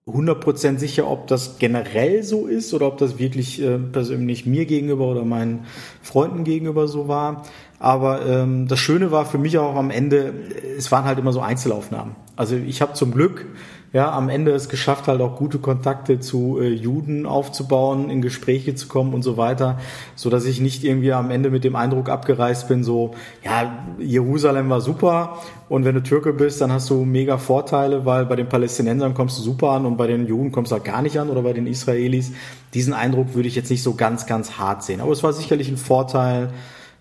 100% 0.06 0.78
sicher, 0.78 1.06
ob 1.08 1.26
das 1.26 1.58
generell 1.58 2.22
so 2.22 2.46
ist 2.46 2.72
oder 2.72 2.86
ob 2.86 2.96
das 2.96 3.18
wirklich 3.18 3.60
äh, 3.60 3.78
persönlich 3.78 4.46
mir 4.46 4.64
gegenüber 4.64 5.06
oder 5.06 5.24
meinen 5.24 5.66
Freunden 6.00 6.44
gegenüber 6.44 6.88
so 6.88 7.08
war. 7.08 7.42
Aber 7.78 8.24
ähm, 8.26 8.66
das 8.68 8.78
Schöne 8.78 9.10
war 9.10 9.26
für 9.26 9.38
mich 9.38 9.58
auch 9.58 9.76
am 9.76 9.90
Ende, 9.90 10.32
es 10.76 10.90
waren 10.90 11.04
halt 11.04 11.18
immer 11.18 11.32
so 11.32 11.40
Einzelaufnahmen. 11.40 12.16
Also 12.36 12.56
ich 12.56 12.80
habe 12.80 12.94
zum 12.94 13.12
Glück 13.12 13.46
ja 13.92 14.12
am 14.12 14.28
Ende 14.28 14.52
es 14.52 14.68
geschafft, 14.68 15.08
halt 15.08 15.20
auch 15.20 15.36
gute 15.36 15.58
Kontakte 15.58 16.20
zu 16.20 16.58
äh, 16.60 16.68
Juden 16.68 17.26
aufzubauen, 17.26 18.10
in 18.10 18.22
Gespräche 18.22 18.74
zu 18.74 18.88
kommen 18.88 19.14
und 19.14 19.22
so 19.22 19.36
weiter, 19.36 19.78
so 20.14 20.30
dass 20.30 20.44
ich 20.44 20.60
nicht 20.60 20.84
irgendwie 20.84 21.12
am 21.12 21.30
Ende 21.30 21.50
mit 21.50 21.64
dem 21.64 21.76
Eindruck 21.76 22.08
abgereist 22.08 22.68
bin, 22.68 22.84
so 22.84 23.14
ja 23.44 23.84
Jerusalem 23.98 24.68
war 24.70 24.80
super 24.80 25.38
und 25.68 25.84
wenn 25.84 25.94
du 25.94 26.02
Türke 26.02 26.32
bist, 26.32 26.60
dann 26.60 26.72
hast 26.72 26.88
du 26.90 27.04
mega 27.04 27.38
Vorteile, 27.38 28.04
weil 28.06 28.26
bei 28.26 28.36
den 28.36 28.48
Palästinensern 28.48 29.14
kommst 29.14 29.38
du 29.38 29.42
super 29.42 29.70
an 29.70 29.86
und 29.86 29.96
bei 29.96 30.06
den 30.06 30.26
Juden 30.26 30.50
kommst 30.52 30.72
du 30.72 30.76
halt 30.76 30.84
gar 30.84 31.02
nicht 31.02 31.18
an 31.18 31.28
oder 31.28 31.42
bei 31.42 31.52
den 31.52 31.66
Israelis. 31.66 32.32
Diesen 32.74 32.94
Eindruck 32.94 33.34
würde 33.34 33.48
ich 33.48 33.54
jetzt 33.54 33.70
nicht 33.70 33.82
so 33.82 33.94
ganz, 33.94 34.26
ganz 34.26 34.52
hart 34.52 34.82
sehen. 34.82 35.00
Aber 35.00 35.12
es 35.12 35.22
war 35.22 35.32
sicherlich 35.32 35.68
ein 35.68 35.76
Vorteil 35.76 36.50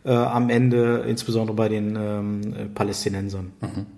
äh, 0.04 0.12
am 0.12 0.50
Ende, 0.50 1.06
insbesondere 1.08 1.56
bei 1.56 1.70
den 1.70 1.96
ähm, 1.96 2.72
Palästinensern. 2.74 3.52
Mhm. 3.62 3.97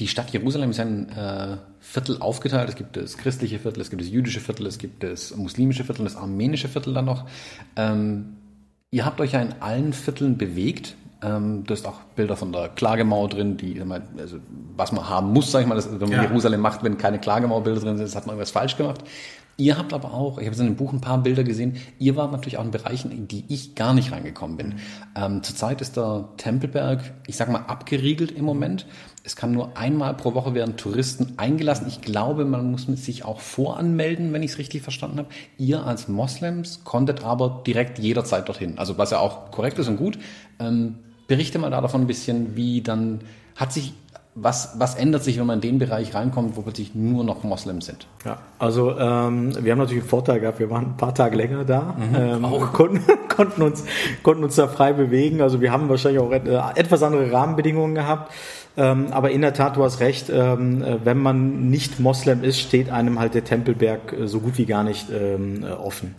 Die 0.00 0.08
Stadt 0.08 0.30
Jerusalem 0.30 0.70
ist 0.70 0.80
ein 0.80 1.10
äh, 1.10 1.58
Viertel 1.78 2.20
aufgeteilt. 2.20 2.70
Es 2.70 2.74
gibt 2.74 2.96
das 2.96 3.18
christliche 3.18 3.58
Viertel, 3.58 3.82
es 3.82 3.90
gibt 3.90 4.00
das 4.00 4.08
jüdische 4.08 4.40
Viertel, 4.40 4.66
es 4.66 4.78
gibt 4.78 5.02
das 5.02 5.36
muslimische 5.36 5.84
Viertel, 5.84 6.04
das 6.04 6.16
armenische 6.16 6.68
Viertel 6.68 6.94
dann 6.94 7.04
noch. 7.04 7.26
Ähm, 7.76 8.38
ihr 8.90 9.04
habt 9.04 9.20
euch 9.20 9.32
ja 9.32 9.42
in 9.42 9.52
allen 9.60 9.92
Vierteln 9.92 10.38
bewegt. 10.38 10.96
Ähm, 11.22 11.64
du 11.64 11.74
hast 11.74 11.86
auch 11.86 12.00
Bilder 12.16 12.34
von 12.34 12.50
der 12.50 12.70
Klagemauer 12.70 13.28
drin, 13.28 13.58
die, 13.58 13.78
also 14.16 14.38
was 14.74 14.90
man 14.92 15.06
haben 15.06 15.34
muss, 15.34 15.52
sag 15.52 15.60
ich 15.60 15.66
mal, 15.66 15.74
das, 15.74 15.90
wenn 15.92 15.98
man 15.98 16.12
ja. 16.12 16.22
Jerusalem 16.22 16.62
macht, 16.62 16.82
wenn 16.82 16.96
keine 16.96 17.18
Klagemauerbilder 17.18 17.80
drin 17.80 17.98
sind, 17.98 18.14
hat 18.14 18.24
man 18.26 18.36
irgendwas 18.36 18.52
falsch 18.52 18.78
gemacht. 18.78 19.04
Ihr 19.60 19.76
habt 19.76 19.92
aber 19.92 20.14
auch, 20.14 20.38
ich 20.38 20.46
habe 20.46 20.56
in 20.56 20.64
dem 20.64 20.76
Buch 20.76 20.94
ein 20.94 21.02
paar 21.02 21.22
Bilder 21.22 21.44
gesehen, 21.44 21.76
ihr 21.98 22.16
wart 22.16 22.32
natürlich 22.32 22.56
auch 22.56 22.64
in 22.64 22.70
Bereichen, 22.70 23.10
in 23.10 23.28
die 23.28 23.44
ich 23.48 23.74
gar 23.74 23.92
nicht 23.92 24.10
reingekommen 24.10 24.56
bin. 24.56 24.74
Ähm, 25.14 25.42
zurzeit 25.42 25.82
ist 25.82 25.98
der 25.98 26.30
Tempelberg, 26.38 27.02
ich 27.26 27.36
sag 27.36 27.50
mal, 27.50 27.66
abgeriegelt 27.66 28.32
im 28.32 28.46
Moment. 28.46 28.86
Es 29.22 29.36
kann 29.36 29.52
nur 29.52 29.76
einmal 29.76 30.14
pro 30.14 30.32
Woche 30.32 30.54
werden 30.54 30.78
Touristen 30.78 31.34
eingelassen. 31.36 31.86
Ich 31.88 32.00
glaube, 32.00 32.46
man 32.46 32.70
muss 32.70 32.86
sich 32.86 33.26
auch 33.26 33.40
voranmelden, 33.40 34.32
wenn 34.32 34.42
ich 34.42 34.52
es 34.52 34.58
richtig 34.58 34.80
verstanden 34.80 35.18
habe. 35.18 35.28
Ihr 35.58 35.84
als 35.84 36.08
Moslems 36.08 36.82
konntet 36.84 37.22
aber 37.22 37.62
direkt 37.66 37.98
jederzeit 37.98 38.48
dorthin. 38.48 38.78
Also 38.78 38.96
was 38.96 39.10
ja 39.10 39.18
auch 39.18 39.50
korrekt 39.50 39.78
ist 39.78 39.88
und 39.88 39.98
gut. 39.98 40.18
Ähm, 40.58 41.00
berichte 41.28 41.58
mal 41.58 41.70
da 41.70 41.82
davon 41.82 42.00
ein 42.00 42.06
bisschen, 42.06 42.56
wie 42.56 42.80
dann 42.80 43.20
hat 43.56 43.74
sich 43.74 43.92
was, 44.34 44.74
was 44.78 44.94
ändert 44.94 45.24
sich, 45.24 45.38
wenn 45.38 45.46
man 45.46 45.56
in 45.56 45.62
den 45.62 45.78
Bereich 45.78 46.14
reinkommt, 46.14 46.56
wo 46.56 46.62
plötzlich 46.62 46.94
nur 46.94 47.24
noch 47.24 47.42
Moslems 47.42 47.86
sind? 47.86 48.06
Ja, 48.24 48.38
also 48.58 48.92
ähm, 48.92 49.52
wir 49.64 49.72
haben 49.72 49.78
natürlich 49.78 50.02
einen 50.02 50.08
Vorteil 50.08 50.40
gehabt, 50.40 50.60
wir 50.60 50.70
waren 50.70 50.86
ein 50.86 50.96
paar 50.96 51.14
Tage 51.14 51.36
länger 51.36 51.64
da, 51.64 51.96
mhm, 51.98 52.14
ähm, 52.14 52.44
auch. 52.44 52.72
Konnten, 52.80 53.02
konnten, 53.28 53.62
uns, 53.62 53.84
konnten 54.22 54.44
uns 54.44 54.54
da 54.54 54.68
frei 54.68 54.92
bewegen. 54.92 55.40
Also 55.42 55.60
wir 55.60 55.72
haben 55.72 55.88
wahrscheinlich 55.88 56.20
auch 56.20 56.30
äh, 56.30 56.78
etwas 56.78 57.02
andere 57.02 57.30
Rahmenbedingungen 57.32 57.94
gehabt. 57.94 58.32
Ähm, 58.76 59.08
aber 59.10 59.30
in 59.30 59.42
der 59.42 59.52
Tat, 59.52 59.76
du 59.76 59.82
hast 59.82 60.00
recht, 60.00 60.30
ähm, 60.30 60.82
äh, 60.82 61.04
wenn 61.04 61.18
man 61.18 61.68
nicht 61.68 61.98
Moslem 61.98 62.44
ist, 62.44 62.60
steht 62.60 62.90
einem 62.90 63.18
halt 63.18 63.34
der 63.34 63.44
Tempelberg 63.44 64.12
äh, 64.12 64.28
so 64.28 64.40
gut 64.40 64.58
wie 64.58 64.66
gar 64.66 64.84
nicht 64.84 65.08
ähm, 65.10 65.64
äh, 65.64 65.72
offen. 65.72 66.14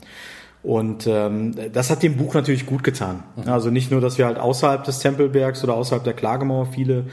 Und 0.63 1.07
ähm, 1.07 1.55
das 1.73 1.89
hat 1.89 2.03
dem 2.03 2.17
Buch 2.17 2.35
natürlich 2.35 2.67
gut 2.67 2.83
getan. 2.83 3.23
Mhm. 3.35 3.51
Also 3.51 3.71
nicht 3.71 3.89
nur, 3.89 3.99
dass 3.99 4.19
wir 4.19 4.27
halt 4.27 4.37
außerhalb 4.37 4.83
des 4.83 4.99
Tempelbergs 4.99 5.63
oder 5.63 5.73
außerhalb 5.73 6.03
der 6.03 6.13
Klagemauer 6.13 6.67
viele 6.67 7.05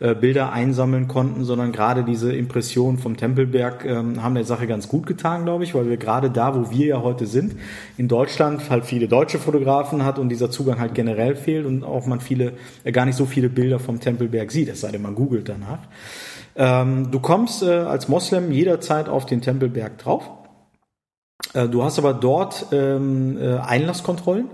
äh, 0.00 0.14
Bilder 0.14 0.52
einsammeln 0.52 1.06
konnten, 1.06 1.44
sondern 1.44 1.70
gerade 1.70 2.02
diese 2.02 2.34
Impressionen 2.34 2.98
vom 2.98 3.18
Tempelberg 3.18 3.84
ähm, 3.84 4.22
haben 4.22 4.34
der 4.34 4.44
Sache 4.44 4.66
ganz 4.66 4.88
gut 4.88 5.06
getan, 5.06 5.44
glaube 5.44 5.64
ich, 5.64 5.74
weil 5.74 5.88
wir 5.88 5.98
gerade 5.98 6.30
da, 6.30 6.54
wo 6.54 6.70
wir 6.70 6.86
ja 6.86 7.02
heute 7.02 7.26
sind, 7.26 7.56
in 7.98 8.08
Deutschland 8.08 8.70
halt 8.70 8.86
viele 8.86 9.06
deutsche 9.06 9.38
Fotografen 9.38 10.02
hat 10.02 10.18
und 10.18 10.30
dieser 10.30 10.50
Zugang 10.50 10.80
halt 10.80 10.94
generell 10.94 11.36
fehlt 11.36 11.66
und 11.66 11.84
auch 11.84 12.06
man 12.06 12.20
viele, 12.20 12.54
äh, 12.84 12.92
gar 12.92 13.04
nicht 13.04 13.16
so 13.16 13.26
viele 13.26 13.50
Bilder 13.50 13.78
vom 13.78 14.00
Tempelberg 14.00 14.50
sieht, 14.50 14.70
es 14.70 14.80
sei 14.80 14.90
denn, 14.90 15.02
man 15.02 15.14
googelt 15.14 15.50
danach. 15.50 15.80
Ähm, 16.56 17.10
du 17.10 17.20
kommst 17.20 17.62
äh, 17.62 17.66
als 17.66 18.08
Moslem 18.08 18.50
jederzeit 18.50 19.10
auf 19.10 19.26
den 19.26 19.42
Tempelberg 19.42 19.98
drauf 19.98 20.30
du 21.52 21.84
hast 21.84 21.98
aber 21.98 22.14
dort 22.14 22.66
ähm, 22.72 23.36
äh, 23.38 23.58
Einlasskontrollen. 23.58 24.48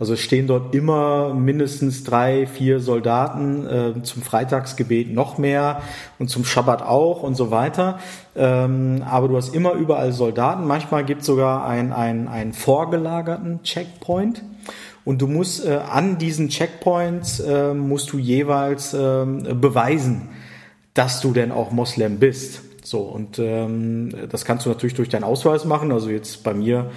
Also 0.00 0.16
stehen 0.16 0.48
dort 0.48 0.74
immer 0.74 1.34
mindestens 1.34 2.02
drei, 2.02 2.48
vier 2.48 2.80
Soldaten, 2.80 3.66
äh, 3.66 4.02
zum 4.02 4.22
Freitagsgebet 4.22 5.14
noch 5.14 5.38
mehr 5.38 5.82
und 6.18 6.28
zum 6.28 6.44
Schabbat 6.44 6.82
auch 6.82 7.22
und 7.22 7.36
so 7.36 7.52
weiter. 7.52 8.00
Ähm, 8.34 9.04
aber 9.08 9.28
du 9.28 9.36
hast 9.36 9.54
immer 9.54 9.72
überall 9.72 10.12
Soldaten. 10.12 10.66
Manchmal 10.66 11.04
gibt 11.04 11.20
es 11.20 11.26
sogar 11.28 11.64
einen, 11.64 11.92
einen, 11.92 12.26
einen 12.26 12.52
vorgelagerten 12.52 13.62
Checkpoint. 13.62 14.42
Und 15.04 15.22
du 15.22 15.28
musst 15.28 15.64
äh, 15.64 15.76
an 15.76 16.18
diesen 16.18 16.48
Checkpoints 16.48 17.38
äh, 17.40 17.72
musst 17.72 18.12
du 18.12 18.18
jeweils 18.18 18.94
äh, 18.94 19.24
beweisen, 19.24 20.28
dass 20.94 21.20
du 21.20 21.32
denn 21.32 21.52
auch 21.52 21.70
Moslem 21.70 22.18
bist. 22.18 22.62
So, 22.84 23.00
und 23.00 23.38
ähm, 23.38 24.14
das 24.30 24.44
kannst 24.44 24.66
du 24.66 24.70
natürlich 24.70 24.94
durch 24.94 25.08
deinen 25.08 25.24
Ausweis 25.24 25.64
machen. 25.64 25.90
Also 25.90 26.10
jetzt 26.10 26.44
bei 26.44 26.52
mir 26.52 26.90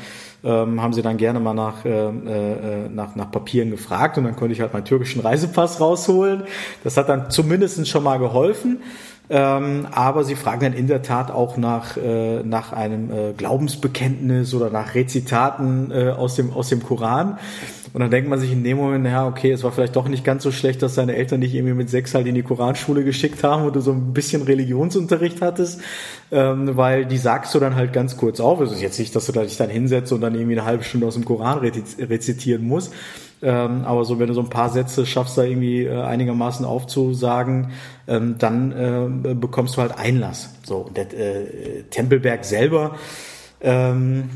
ähm, 0.43 0.81
haben 0.81 0.91
sie 0.91 1.01
dann 1.01 1.15
gerne 1.15 1.39
mal 1.39 1.53
nach, 1.53 1.85
äh, 1.85 1.89
äh, 1.89 2.89
nach, 2.89 3.15
nach 3.15 3.31
Papieren 3.31 3.71
gefragt 3.71 4.17
und 4.17 4.25
dann 4.25 4.35
konnte 4.35 4.53
ich 4.53 4.59
halt 4.59 4.73
meinen 4.73 4.85
türkischen 4.85 5.21
Reisepass 5.21 5.79
rausholen. 5.79 6.43
Das 6.83 6.97
hat 6.97 7.07
dann 7.07 7.31
zumindest 7.31 7.87
schon 7.87 8.03
mal 8.03 8.19
geholfen. 8.19 8.81
Ähm, 9.29 9.87
aber 9.91 10.23
sie 10.23 10.35
fragen 10.35 10.61
dann 10.61 10.73
in 10.73 10.87
der 10.87 11.01
Tat 11.01 11.31
auch 11.31 11.57
nach, 11.57 11.97
äh, 11.97 12.43
nach 12.43 12.71
einem 12.71 13.11
äh, 13.11 13.33
Glaubensbekenntnis 13.33 14.53
oder 14.53 14.69
nach 14.69 14.95
Rezitaten 14.95 15.91
äh, 15.91 16.11
aus, 16.11 16.35
dem, 16.35 16.53
aus 16.53 16.69
dem 16.69 16.81
Koran. 16.81 17.37
Und 17.93 18.01
dann 18.01 18.11
denkt 18.11 18.29
man 18.29 18.39
sich 18.39 18.51
in 18.51 18.63
dem 18.63 18.77
Moment, 18.77 19.05
ja, 19.05 19.27
okay, 19.27 19.51
es 19.51 19.63
war 19.63 19.71
vielleicht 19.71 19.95
doch 19.95 20.07
nicht 20.07 20.23
ganz 20.23 20.43
so 20.43 20.51
schlecht, 20.51 20.81
dass 20.81 20.95
deine 20.95 21.15
Eltern 21.15 21.41
dich 21.41 21.55
irgendwie 21.55 21.73
mit 21.73 21.89
sechs 21.89 22.13
halt 22.13 22.27
in 22.27 22.35
die 22.35 22.43
Koranschule 22.43 23.03
geschickt 23.03 23.43
haben 23.43 23.63
und 23.63 23.75
du 23.75 23.79
so 23.79 23.91
ein 23.91 24.13
bisschen 24.13 24.41
Religionsunterricht 24.41 25.41
hattest, 25.41 25.81
ähm, 26.31 26.75
weil 26.75 27.05
die 27.05 27.17
sagst 27.17 27.55
du 27.55 27.59
dann 27.59 27.75
halt 27.75 27.93
ganz 27.93 28.17
kurz 28.17 28.39
auf. 28.39 28.59
Es 28.61 28.71
ist 28.71 28.81
jetzt 28.81 28.99
nicht, 28.99 29.15
dass 29.15 29.25
du 29.25 29.31
dich 29.31 29.57
dann 29.57 29.69
hinsetzt 29.69 30.11
und 30.11 30.21
dann 30.21 30.35
irgendwie 30.35 30.57
eine 30.57 30.65
halbe 30.65 30.83
Stunde 30.83 31.07
aus 31.07 31.13
dem 31.13 31.25
Koran 31.25 31.59
rezitieren 31.59 32.65
musst. 32.65 32.93
Ähm, 33.41 33.83
aber 33.85 34.03
so, 34.03 34.19
wenn 34.19 34.27
du 34.27 34.33
so 34.33 34.41
ein 34.41 34.49
paar 34.49 34.69
Sätze 34.69 35.05
schaffst, 35.05 35.37
da 35.37 35.43
irgendwie 35.43 35.83
äh, 35.83 36.01
einigermaßen 36.01 36.65
aufzusagen, 36.65 37.71
ähm, 38.07 38.35
dann 38.39 38.71
äh, 38.71 39.33
bekommst 39.35 39.77
du 39.77 39.81
halt 39.81 39.97
Einlass. 39.97 40.55
So, 40.63 40.89
der 40.95 41.13
äh, 41.13 41.83
Tempelberg 41.89 42.43
selber 42.43 42.95
ähm, 43.61 44.29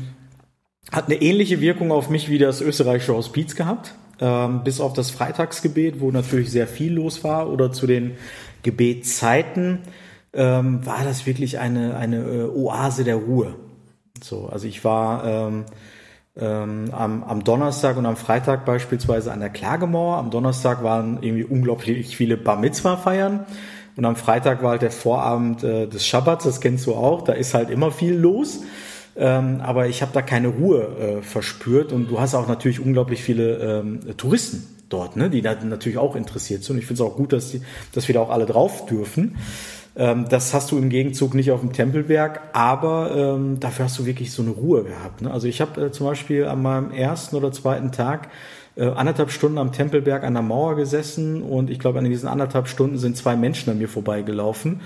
hat 0.92 1.06
eine 1.06 1.20
ähnliche 1.20 1.60
Wirkung 1.60 1.90
auf 1.90 2.10
mich 2.10 2.28
wie 2.28 2.38
das 2.38 2.60
österreichische 2.60 3.14
Hospiz 3.14 3.56
gehabt. 3.56 3.94
Ähm, 4.20 4.62
bis 4.62 4.80
auf 4.80 4.92
das 4.92 5.10
Freitagsgebet, 5.10 6.00
wo 6.00 6.10
natürlich 6.10 6.50
sehr 6.50 6.68
viel 6.68 6.92
los 6.92 7.24
war, 7.24 7.50
oder 7.50 7.72
zu 7.72 7.86
den 7.86 8.12
Gebetszeiten, 8.62 9.80
ähm, 10.34 10.86
war 10.86 11.02
das 11.02 11.26
wirklich 11.26 11.58
eine, 11.58 11.96
eine 11.96 12.18
äh, 12.18 12.44
Oase 12.44 13.04
der 13.04 13.16
Ruhe. 13.16 13.54
So, 14.22 14.46
also 14.46 14.68
ich 14.68 14.84
war 14.84 15.24
ähm, 15.24 15.64
ähm, 16.36 16.90
am, 16.92 17.24
am 17.24 17.42
Donnerstag 17.42 17.96
und 17.96 18.06
am 18.06 18.16
Freitag 18.16 18.64
beispielsweise 18.64 19.32
an 19.32 19.40
der 19.40 19.50
Klagemauer. 19.50 20.18
Am 20.18 20.30
Donnerstag 20.30 20.82
waren 20.82 21.18
irgendwie 21.22 21.44
unglaublich 21.44 22.16
viele 22.16 22.36
Bar 22.36 22.58
Mitzvah 22.58 22.96
feiern. 22.96 23.46
Und 23.96 24.04
am 24.04 24.16
Freitag 24.16 24.62
war 24.62 24.70
halt 24.70 24.82
der 24.82 24.90
Vorabend 24.90 25.64
äh, 25.64 25.86
des 25.86 26.06
Schabbats, 26.06 26.44
das 26.44 26.60
kennst 26.60 26.86
du 26.86 26.94
auch, 26.94 27.22
da 27.22 27.32
ist 27.32 27.52
halt 27.52 27.68
immer 27.68 27.90
viel 27.90 28.14
los. 28.14 28.60
Ähm, 29.16 29.60
aber 29.60 29.88
ich 29.88 30.00
habe 30.02 30.12
da 30.14 30.22
keine 30.22 30.48
Ruhe 30.48 30.82
äh, 30.82 31.22
verspürt 31.22 31.92
und 31.92 32.10
du 32.10 32.20
hast 32.20 32.34
auch 32.34 32.48
natürlich 32.48 32.80
unglaublich 32.80 33.22
viele 33.22 33.56
ähm, 33.58 34.00
Touristen 34.16 34.64
dort, 34.88 35.16
ne, 35.16 35.30
die 35.30 35.42
da 35.42 35.54
natürlich 35.64 35.98
auch 35.98 36.16
interessiert 36.16 36.64
sind. 36.64 36.76
Und 36.76 36.80
ich 36.80 36.86
finde 36.86 37.02
es 37.02 37.08
auch 37.08 37.16
gut, 37.16 37.32
dass, 37.32 37.50
die, 37.50 37.62
dass 37.92 38.08
wir 38.08 38.14
da 38.14 38.20
auch 38.20 38.30
alle 38.30 38.46
drauf 38.46 38.86
dürfen. 38.86 39.36
Ähm, 39.96 40.26
das 40.28 40.54
hast 40.54 40.70
du 40.70 40.78
im 40.78 40.88
Gegenzug 40.88 41.34
nicht 41.34 41.50
auf 41.50 41.60
dem 41.60 41.72
Tempelberg, 41.72 42.40
aber 42.52 43.36
ähm, 43.36 43.60
dafür 43.60 43.86
hast 43.86 43.98
du 43.98 44.06
wirklich 44.06 44.32
so 44.32 44.42
eine 44.42 44.52
Ruhe 44.52 44.84
gehabt. 44.84 45.22
Ne? 45.22 45.30
Also 45.30 45.46
ich 45.46 45.60
habe 45.60 45.86
äh, 45.86 45.92
zum 45.92 46.06
Beispiel 46.06 46.46
an 46.46 46.62
meinem 46.62 46.90
ersten 46.90 47.36
oder 47.36 47.52
zweiten 47.52 47.92
Tag 47.92 48.30
äh, 48.74 48.86
anderthalb 48.86 49.30
Stunden 49.30 49.58
am 49.58 49.72
Tempelberg 49.72 50.24
an 50.24 50.32
der 50.32 50.42
Mauer 50.42 50.76
gesessen 50.76 51.42
und 51.42 51.68
ich 51.68 51.78
glaube, 51.78 51.98
an 51.98 52.06
diesen 52.06 52.28
anderthalb 52.28 52.68
Stunden 52.68 52.96
sind 52.96 53.18
zwei 53.18 53.36
Menschen 53.36 53.70
an 53.70 53.78
mir 53.78 53.88
vorbeigelaufen. 53.88 54.80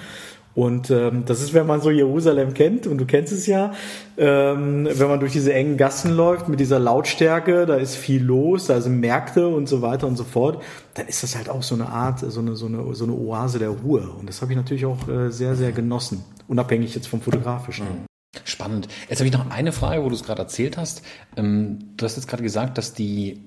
Und 0.57 0.91
ähm, 0.91 1.25
das 1.27 1.43
ist, 1.43 1.53
wenn 1.53 1.67
man 1.67 1.83
so 1.83 1.91
Jerusalem 1.91 2.55
kennt, 2.55 2.87
und 2.87 2.97
du 2.97 3.05
kennst 3.05 3.31
es 3.31 3.47
ja, 3.47 3.75
ähm, 4.17 4.89
wenn 4.91 5.09
man 5.09 5.21
durch 5.21 5.33
diese 5.33 5.53
engen 5.53 5.77
Gassen 5.77 6.17
läuft 6.17 6.49
mit 6.49 6.61
dieser 6.61 6.79
Lautstärke, 6.79 7.67
da 7.67 7.77
ist 7.77 7.95
viel 7.95 8.25
los, 8.25 8.67
da 8.67 8.81
sind 8.81 8.99
Märkte 9.01 9.49
und 9.49 9.69
so 9.69 9.83
weiter 9.83 10.07
und 10.07 10.17
so 10.17 10.25
fort, 10.25 10.63
dann 10.95 11.09
ist 11.09 11.23
das 11.23 11.37
halt 11.37 11.51
auch 11.51 11.63
so 11.63 11.75
eine 11.75 11.91
Art, 11.91 12.21
so 12.21 12.41
eine, 12.41 12.57
so 12.57 12.67
eine, 12.67 12.95
so 12.95 13.05
eine 13.05 13.13
Oase 13.13 13.59
der 13.59 13.69
Ruhe. 13.69 14.09
Und 14.19 14.31
das 14.31 14.41
habe 14.41 14.53
ich 14.53 14.57
natürlich 14.57 14.87
auch 14.87 15.07
äh, 15.09 15.31
sehr, 15.31 15.57
sehr 15.57 15.73
genossen, 15.73 16.25
unabhängig 16.49 16.95
jetzt 16.95 17.09
vom 17.09 17.21
Fotografischen. 17.21 17.85
Mhm. 17.85 18.07
Spannend. 18.45 18.89
Jetzt 19.11 19.19
habe 19.19 19.29
ich 19.29 19.35
noch 19.35 19.51
eine 19.51 19.73
Frage, 19.73 20.03
wo 20.05 20.09
du 20.09 20.15
es 20.15 20.25
gerade 20.25 20.41
erzählt 20.41 20.79
hast. 20.79 21.03
Ähm, 21.37 21.81
du 21.99 22.05
hast 22.07 22.17
jetzt 22.17 22.29
gerade 22.29 22.43
gesagt, 22.43 22.79
dass 22.79 22.95
die 22.95 23.43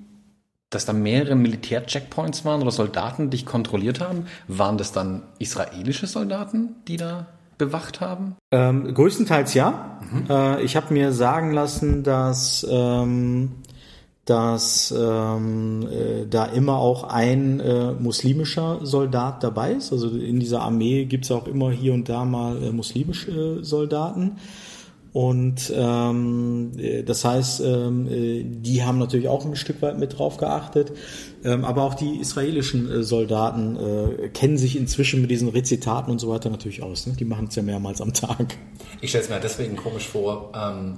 dass 0.69 0.85
da 0.85 0.93
mehrere 0.93 1.35
Militär-Checkpoints 1.35 2.45
waren 2.45 2.61
oder 2.61 2.71
Soldaten, 2.71 3.29
die 3.29 3.37
dich 3.37 3.45
kontrolliert 3.45 3.99
haben. 3.99 4.25
Waren 4.47 4.77
das 4.77 4.91
dann 4.91 5.23
israelische 5.39 6.07
Soldaten, 6.07 6.75
die 6.87 6.97
da 6.97 7.27
bewacht 7.57 8.01
haben? 8.01 8.35
Ähm, 8.51 8.93
größtenteils 8.93 9.53
ja. 9.53 9.99
Mhm. 10.11 10.25
Äh, 10.29 10.61
ich 10.61 10.75
habe 10.75 10.93
mir 10.93 11.11
sagen 11.11 11.53
lassen, 11.53 12.03
dass, 12.03 12.65
ähm, 12.69 13.51
dass 14.25 14.93
ähm, 14.97 15.87
äh, 15.91 16.27
da 16.27 16.45
immer 16.45 16.77
auch 16.77 17.03
ein 17.03 17.59
äh, 17.59 17.93
muslimischer 17.93 18.79
Soldat 18.83 19.43
dabei 19.43 19.73
ist. 19.73 19.91
Also 19.91 20.09
in 20.09 20.39
dieser 20.39 20.61
Armee 20.61 21.05
gibt 21.05 21.25
es 21.25 21.31
auch 21.31 21.47
immer 21.47 21.71
hier 21.71 21.93
und 21.93 22.09
da 22.09 22.25
mal 22.25 22.61
äh, 22.61 22.71
muslimische 22.71 23.63
Soldaten. 23.63 24.37
Und 25.11 25.73
ähm, 25.75 26.71
das 27.05 27.25
heißt, 27.25 27.61
ähm, 27.61 28.61
die 28.61 28.83
haben 28.83 28.99
natürlich 28.99 29.27
auch 29.27 29.43
ein 29.43 29.55
Stück 29.55 29.81
weit 29.81 29.97
mit 29.97 30.19
drauf 30.19 30.37
geachtet. 30.37 30.91
Ähm, 31.43 31.65
aber 31.65 31.83
auch 31.83 31.95
die 31.95 32.17
israelischen 32.17 32.91
äh, 32.91 33.03
Soldaten 33.03 33.75
äh, 33.75 34.29
kennen 34.29 34.57
sich 34.57 34.75
inzwischen 34.77 35.21
mit 35.21 35.31
diesen 35.31 35.49
Rezitaten 35.49 36.11
und 36.11 36.19
so 36.19 36.29
weiter 36.29 36.49
natürlich 36.49 36.83
aus. 36.83 37.07
Ne? 37.07 37.13
Die 37.17 37.25
machen 37.25 37.47
es 37.49 37.55
ja 37.55 37.63
mehrmals 37.63 38.01
am 38.01 38.13
Tag. 38.13 38.57
Ich 39.01 39.09
stelle 39.09 39.23
es 39.23 39.29
mir 39.29 39.39
deswegen 39.39 39.75
komisch 39.75 40.07
vor, 40.07 40.51
ähm, 40.55 40.97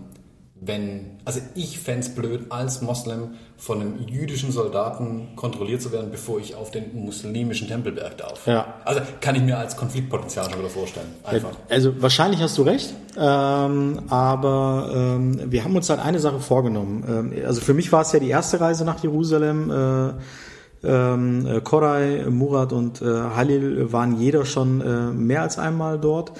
wenn, 0.63 1.17
also 1.25 1.39
ich 1.55 1.79
fände 1.79 2.01
es 2.01 2.13
blöd, 2.13 2.45
als 2.51 2.83
Moslem 2.83 3.31
von 3.57 3.81
einem 3.81 4.07
jüdischen 4.07 4.51
Soldaten 4.51 5.29
kontrolliert 5.35 5.81
zu 5.81 5.91
werden, 5.91 6.11
bevor 6.11 6.39
ich 6.39 6.55
auf 6.55 6.69
den 6.69 7.03
muslimischen 7.03 7.67
Tempelberg 7.67 8.17
darf. 8.19 8.45
Ja. 8.45 8.75
Also 8.85 9.01
kann 9.21 9.35
ich 9.35 9.41
mir 9.41 9.57
als 9.57 9.75
Konfliktpotenzial 9.75 10.51
schon 10.51 10.59
wieder 10.59 10.69
vorstellen. 10.69 11.07
Einfach. 11.23 11.49
Also 11.67 11.99
wahrscheinlich 11.99 12.41
hast 12.43 12.59
du 12.59 12.61
recht, 12.61 12.93
ähm, 13.17 14.03
aber 14.09 14.91
ähm, 14.93 15.51
wir 15.51 15.63
haben 15.63 15.75
uns 15.75 15.89
halt 15.89 15.99
eine 15.99 16.19
Sache 16.19 16.39
vorgenommen. 16.39 17.33
Ähm, 17.33 17.45
also 17.45 17.59
für 17.59 17.73
mich 17.73 17.91
war 17.91 18.01
es 18.01 18.11
ja 18.11 18.19
die 18.19 18.29
erste 18.29 18.61
Reise 18.61 18.85
nach 18.85 19.01
Jerusalem. 19.01 19.71
Äh, 19.71 20.13
ähm, 20.83 21.45
äh, 21.45 21.61
Koray, 21.61 22.29
Murat 22.29 22.73
und 22.73 23.01
äh, 23.01 23.05
Halil 23.05 23.91
waren 23.93 24.19
jeder 24.19 24.45
schon 24.45 24.81
äh, 24.81 25.11
mehr 25.11 25.43
als 25.43 25.59
einmal 25.59 25.99
dort. 25.99 26.31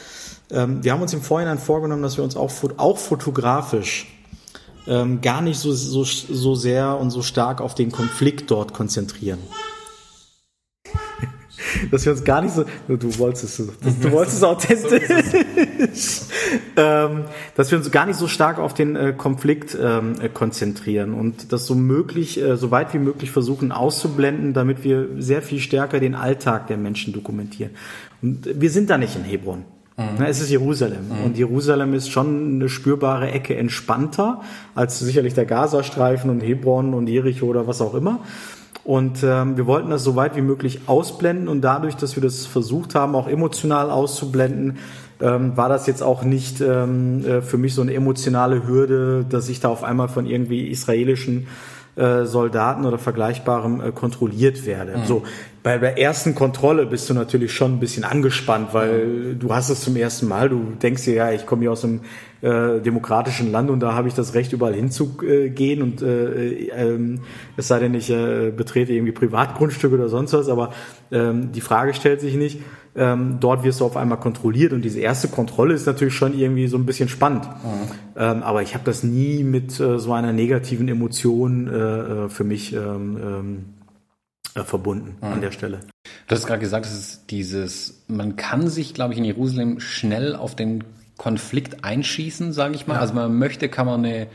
Ähm, 0.52 0.84
wir 0.84 0.92
haben 0.92 1.02
uns 1.02 1.14
im 1.14 1.22
Vorhinein 1.22 1.58
vorgenommen, 1.58 2.04
dass 2.04 2.18
wir 2.18 2.24
uns 2.24 2.36
auch, 2.36 2.52
auch 2.78 2.98
fotografisch 2.98 4.08
ähm, 4.88 5.22
gar 5.22 5.42
nicht 5.42 5.60
so, 5.60 5.72
so, 5.72 6.04
so 6.04 6.56
sehr 6.56 6.98
und 6.98 7.12
so 7.12 7.22
stark 7.22 7.62
auf 7.62 7.76
den 7.76 7.92
Konflikt 7.92 8.50
dort 8.52 8.74
konzentrieren. 8.74 9.40
dass 11.92 12.06
wir 12.06 12.12
uns 12.12 12.24
gar 12.24 12.42
nicht 12.42 12.54
so, 12.54 12.66
du 12.88 13.18
wolltest 13.18 13.44
es, 13.44 13.58
du 13.58 14.12
wolltest 14.12 14.38
es 14.38 14.44
authentisch, 14.44 15.10
ähm, 16.76 17.26
dass 17.56 17.72
wir 17.72 17.78
uns 17.78 17.92
gar 17.92 18.06
nicht 18.06 18.18
so 18.18 18.28
stark 18.28 18.60
auf 18.60 18.74
den 18.74 18.96
äh, 18.96 19.14
Konflikt 19.16 19.78
ähm, 19.80 20.16
äh, 20.20 20.30
konzentrieren 20.30 21.14
und 21.14 21.54
das 21.54 21.66
so 21.66 21.76
möglich, 21.76 22.42
äh, 22.42 22.58
so 22.58 22.72
weit 22.72 22.94
wie 22.94 23.00
möglich 23.00 23.32
versuchen 23.32 23.72
auszublenden, 23.72 24.54
damit 24.54 24.84
wir 24.84 25.08
sehr 25.18 25.42
viel 25.42 25.60
stärker 25.60 26.00
den 26.00 26.16
Alltag 26.16 26.68
der 26.68 26.78
Menschen 26.78 27.14
dokumentieren. 27.14 27.72
Und 28.22 28.50
wir 28.60 28.70
sind 28.70 28.90
da 28.90 28.98
nicht 28.98 29.16
in 29.16 29.24
Hebron. 29.24 29.64
Mhm. 30.18 30.26
Es 30.26 30.42
ist 30.42 30.50
Jerusalem. 30.50 31.08
Mhm. 31.10 31.26
Und 31.26 31.38
Jerusalem 31.38 31.94
ist 31.94 32.10
schon 32.10 32.56
eine 32.56 32.70
spürbare 32.70 33.32
Ecke 33.32 33.56
entspannter 33.56 34.42
als 34.76 35.00
sicherlich 35.00 35.34
der 35.34 35.46
Gazastreifen 35.46 36.30
und 36.30 36.42
Hebron 36.42 36.94
und 36.94 37.08
Jericho 37.08 37.46
oder 37.46 37.68
was 37.68 37.82
auch 37.82 37.94
immer. 37.94 38.20
Und 38.84 39.24
ähm, 39.24 39.58
wir 39.58 39.68
wollten 39.68 39.92
das 39.92 40.04
so 40.04 40.16
weit 40.16 40.36
wie 40.36 40.42
möglich 40.42 40.82
ausblenden 40.88 41.48
und 41.48 41.62
dadurch, 41.62 41.96
dass 41.96 42.16
wir 42.16 42.24
das 42.24 42.48
versucht 42.48 42.96
haben, 42.96 43.16
auch 43.16 43.28
emotional 43.28 43.92
auszublenden, 43.92 44.80
ähm, 45.22 45.56
war 45.56 45.70
das 45.70 45.86
jetzt 45.86 46.02
auch 46.02 46.24
nicht 46.24 46.62
ähm, 46.62 47.24
äh, 47.24 47.42
für 47.42 47.58
mich 47.58 47.76
so 47.76 47.84
eine 47.84 47.94
emotionale 47.94 48.68
Hürde, 48.68 49.24
dass 49.30 49.50
ich 49.50 49.60
da 49.60 49.70
auf 49.70 49.84
einmal 49.84 50.08
von 50.08 50.26
irgendwie 50.26 50.68
israelischen 50.68 51.48
äh, 51.96 52.26
Soldaten 52.26 52.86
oder 52.86 52.98
Vergleichbarem 52.98 53.82
äh, 53.82 53.92
kontrolliert 53.92 54.66
werde. 54.66 54.98
Mhm. 54.98 55.06
So 55.06 55.24
bei 55.64 55.78
der 55.78 56.00
ersten 56.00 56.34
Kontrolle 56.34 56.86
bist 56.86 57.10
du 57.10 57.14
natürlich 57.14 57.54
schon 57.54 57.74
ein 57.74 57.80
bisschen 57.80 58.04
angespannt, 58.04 58.74
weil 58.74 59.36
du 59.36 59.54
hast 59.54 59.70
es 59.70 59.82
zum 59.82 59.96
ersten 59.96 60.28
Mal. 60.28 60.50
Du 60.50 60.74
denkst 60.82 61.06
dir 61.06 61.14
ja, 61.14 61.32
ich 61.32 61.46
komme 61.46 61.62
hier 61.62 61.72
aus 61.72 61.84
einem 61.84 62.02
äh, 62.42 62.80
demokratischen 62.80 63.52
Land 63.52 63.70
und 63.70 63.80
da 63.80 63.94
habe 63.94 64.08
ich 64.08 64.14
das 64.14 64.34
Recht, 64.34 64.54
überall 64.54 64.74
hinzugehen 64.74 65.84
und 65.84 66.02
äh, 66.02 66.68
äh, 66.68 67.20
es 67.58 67.68
sei 67.68 67.80
denn, 67.80 67.94
ich 67.94 68.10
äh, 68.10 68.52
betrete 68.52 68.94
irgendwie 68.94 69.12
Privatgrundstücke 69.12 69.96
oder 69.96 70.10
sonst 70.10 70.34
was, 70.34 70.50
aber 70.50 70.72
ähm, 71.12 71.52
die 71.52 71.62
Frage 71.62 71.94
stellt 71.94 72.22
sich 72.22 72.36
nicht 72.36 72.60
ähm, 72.96 73.38
dort 73.40 73.64
wirst 73.64 73.80
du 73.80 73.86
auf 73.86 73.96
einmal 73.96 74.20
kontrolliert 74.20 74.74
und 74.74 74.84
diese 74.84 75.00
erste 75.00 75.30
Kontrolle 75.30 75.74
ist 75.74 75.86
natürlich 75.86 76.14
schon 76.14 76.38
irgendwie 76.38 76.68
so 76.68 76.78
ein 76.78 76.86
bisschen 76.86 77.08
spannend. 77.08 77.46
Mhm. 77.46 77.92
Ähm, 78.18 78.44
aber 78.44 78.62
ich 78.62 78.74
habe 78.74 78.84
das 78.84 79.04
nie 79.04 79.44
mit 79.44 79.80
äh, 79.80 79.98
so 79.98 80.12
einer 80.12 80.34
negativen 80.34 80.88
Emotion 80.90 81.68
äh, 81.68 81.72
äh 81.72 82.30
für 82.30 82.44
mich 82.44 82.74
ähm, 82.74 83.18
ähm, 83.22 83.66
äh, 84.56 84.64
verbunden 84.64 85.18
mhm. 85.22 85.34
an 85.34 85.42
der 85.42 85.52
Stelle. 85.52 85.80
Du 86.28 86.36
hast 86.36 86.46
gerade 86.46 86.60
gesagt, 86.60 86.86
es 86.86 86.94
ist 86.94 87.32
dieses, 87.32 88.04
man 88.08 88.36
kann 88.36 88.68
sich, 88.68 88.94
glaube 88.94 89.14
ich, 89.14 89.20
in 89.20 89.26
Jerusalem 89.26 89.80
schnell 89.80 90.36
auf 90.36 90.56
den 90.56 90.84
Konflikt 91.18 91.84
einschießen, 91.84 92.52
sage 92.54 92.76
ich 92.76 92.88
mal. 92.88 92.96
Ja. 92.96 93.00
Also 93.02 93.14
man 93.14 93.38
möchte, 93.38 93.70
kann 93.70 93.86
man 93.86 94.04
eine 94.04 94.28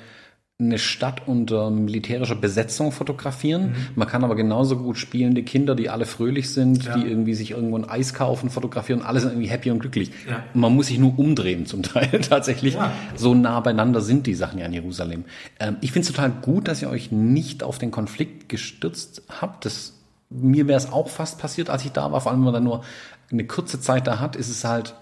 eine 0.58 0.78
Stadt 0.78 1.28
unter 1.28 1.70
militärischer 1.70 2.34
Besetzung 2.34 2.90
fotografieren. 2.90 3.68
Mhm. 3.68 3.76
Man 3.94 4.08
kann 4.08 4.24
aber 4.24 4.34
genauso 4.36 4.78
gut 4.78 4.96
spielende 4.96 5.42
Kinder, 5.42 5.74
die 5.74 5.90
alle 5.90 6.06
fröhlich 6.06 6.50
sind, 6.50 6.82
ja. 6.84 6.96
die 6.96 7.06
irgendwie 7.06 7.34
sich 7.34 7.50
irgendwo 7.50 7.76
ein 7.76 7.84
Eis 7.84 8.14
kaufen, 8.14 8.48
fotografieren, 8.48 9.02
alle 9.02 9.20
sind 9.20 9.32
irgendwie 9.32 9.48
happy 9.48 9.70
und 9.70 9.80
glücklich. 9.80 10.12
Ja. 10.28 10.42
Man 10.54 10.74
muss 10.74 10.86
sich 10.86 10.98
nur 10.98 11.18
umdrehen 11.18 11.66
zum 11.66 11.82
Teil 11.82 12.08
tatsächlich. 12.22 12.74
Ja. 12.74 12.90
So 13.16 13.34
nah 13.34 13.60
beieinander 13.60 14.00
sind 14.00 14.26
die 14.26 14.34
Sachen 14.34 14.58
ja 14.58 14.64
in 14.64 14.72
Jerusalem. 14.72 15.24
Ähm, 15.60 15.76
ich 15.82 15.92
finde 15.92 16.08
es 16.08 16.14
total 16.14 16.30
gut, 16.30 16.68
dass 16.68 16.80
ihr 16.80 16.88
euch 16.88 17.12
nicht 17.12 17.62
auf 17.62 17.76
den 17.76 17.90
Konflikt 17.90 18.48
gestürzt 18.48 19.24
habt. 19.28 19.66
Das, 19.66 19.92
mir 20.30 20.66
wäre 20.68 20.78
es 20.78 20.92
auch 20.92 21.08
fast 21.08 21.38
passiert, 21.38 21.70
als 21.70 21.84
ich 21.84 21.92
da 21.92 22.10
war. 22.12 22.20
Vor 22.20 22.32
allem, 22.32 22.40
wenn 22.40 22.52
man 22.52 22.54
dann 22.54 22.64
nur 22.64 22.84
eine 23.30 23.46
kurze 23.46 23.80
Zeit 23.80 24.06
da 24.06 24.18
hat, 24.18 24.36
ist 24.36 24.48
es 24.48 24.64
halt 24.64 24.94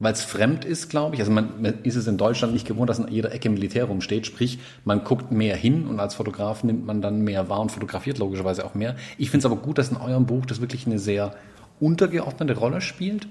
weil 0.00 0.12
es 0.12 0.22
fremd 0.22 0.64
ist, 0.64 0.90
glaube 0.90 1.14
ich. 1.14 1.20
Also 1.20 1.32
man, 1.32 1.62
man, 1.62 1.82
ist 1.82 1.94
es 1.94 2.06
in 2.06 2.18
Deutschland 2.18 2.52
nicht 2.52 2.66
gewohnt, 2.66 2.90
dass 2.90 2.98
in 2.98 3.08
jeder 3.08 3.32
Ecke 3.32 3.48
Militär 3.48 3.84
rumsteht. 3.84 4.26
Sprich, 4.26 4.58
man 4.84 5.04
guckt 5.04 5.30
mehr 5.30 5.56
hin 5.56 5.86
und 5.86 6.00
als 6.00 6.14
Fotograf 6.14 6.64
nimmt 6.64 6.84
man 6.84 7.00
dann 7.00 7.22
mehr 7.22 7.48
wahr 7.48 7.60
und 7.60 7.70
fotografiert 7.72 8.18
logischerweise 8.18 8.64
auch 8.64 8.74
mehr. 8.74 8.96
Ich 9.18 9.30
finde 9.30 9.46
es 9.46 9.52
aber 9.52 9.60
gut, 9.60 9.78
dass 9.78 9.90
in 9.90 9.96
eurem 9.96 10.26
Buch 10.26 10.46
das 10.46 10.60
wirklich 10.60 10.86
eine 10.86 10.98
sehr 10.98 11.34
untergeordnete 11.80 12.56
Rolle 12.58 12.80
spielt 12.80 13.28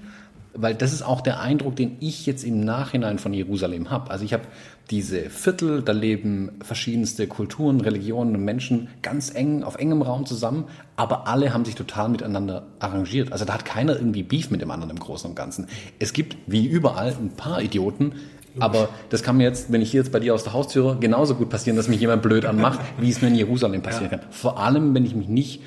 weil 0.54 0.74
das 0.74 0.92
ist 0.92 1.02
auch 1.02 1.20
der 1.20 1.40
Eindruck, 1.40 1.76
den 1.76 1.96
ich 2.00 2.26
jetzt 2.26 2.44
im 2.44 2.60
Nachhinein 2.60 3.18
von 3.18 3.32
Jerusalem 3.32 3.90
habe. 3.90 4.10
Also 4.10 4.24
ich 4.24 4.32
habe 4.32 4.44
diese 4.90 5.30
Viertel, 5.30 5.82
da 5.82 5.92
leben 5.92 6.52
verschiedenste 6.62 7.26
Kulturen, 7.26 7.80
Religionen 7.80 8.36
und 8.36 8.44
Menschen 8.44 8.88
ganz 9.02 9.34
eng, 9.34 9.62
auf 9.62 9.76
engem 9.76 10.02
Raum 10.02 10.26
zusammen, 10.26 10.64
aber 10.96 11.26
alle 11.26 11.52
haben 11.52 11.64
sich 11.64 11.74
total 11.74 12.08
miteinander 12.08 12.66
arrangiert. 12.78 13.32
Also 13.32 13.44
da 13.44 13.54
hat 13.54 13.64
keiner 13.64 13.96
irgendwie 13.96 14.22
Beef 14.22 14.50
mit 14.50 14.60
dem 14.60 14.70
anderen 14.70 14.90
im 14.90 14.98
Großen 14.98 15.28
und 15.28 15.36
Ganzen. 15.36 15.66
Es 15.98 16.12
gibt, 16.12 16.36
wie 16.46 16.66
überall, 16.66 17.14
ein 17.20 17.30
paar 17.30 17.62
Idioten, 17.62 18.12
aber 18.60 18.88
das 19.08 19.22
kann 19.22 19.36
mir 19.36 19.44
jetzt, 19.44 19.72
wenn 19.72 19.82
ich 19.82 19.90
hier 19.90 20.00
jetzt 20.00 20.12
bei 20.12 20.20
dir 20.20 20.34
aus 20.34 20.44
der 20.44 20.52
Haustür, 20.52 20.96
genauso 21.00 21.34
gut 21.34 21.50
passieren, 21.50 21.76
dass 21.76 21.88
mich 21.88 22.00
jemand 22.00 22.22
blöd 22.22 22.44
anmacht, 22.44 22.78
wie 23.00 23.10
es 23.10 23.20
mir 23.20 23.28
in 23.28 23.34
Jerusalem 23.34 23.82
passieren 23.82 24.12
ja. 24.12 24.18
kann. 24.18 24.28
Vor 24.30 24.60
allem, 24.60 24.94
wenn 24.94 25.04
ich 25.04 25.14
mich 25.14 25.28
nicht 25.28 25.60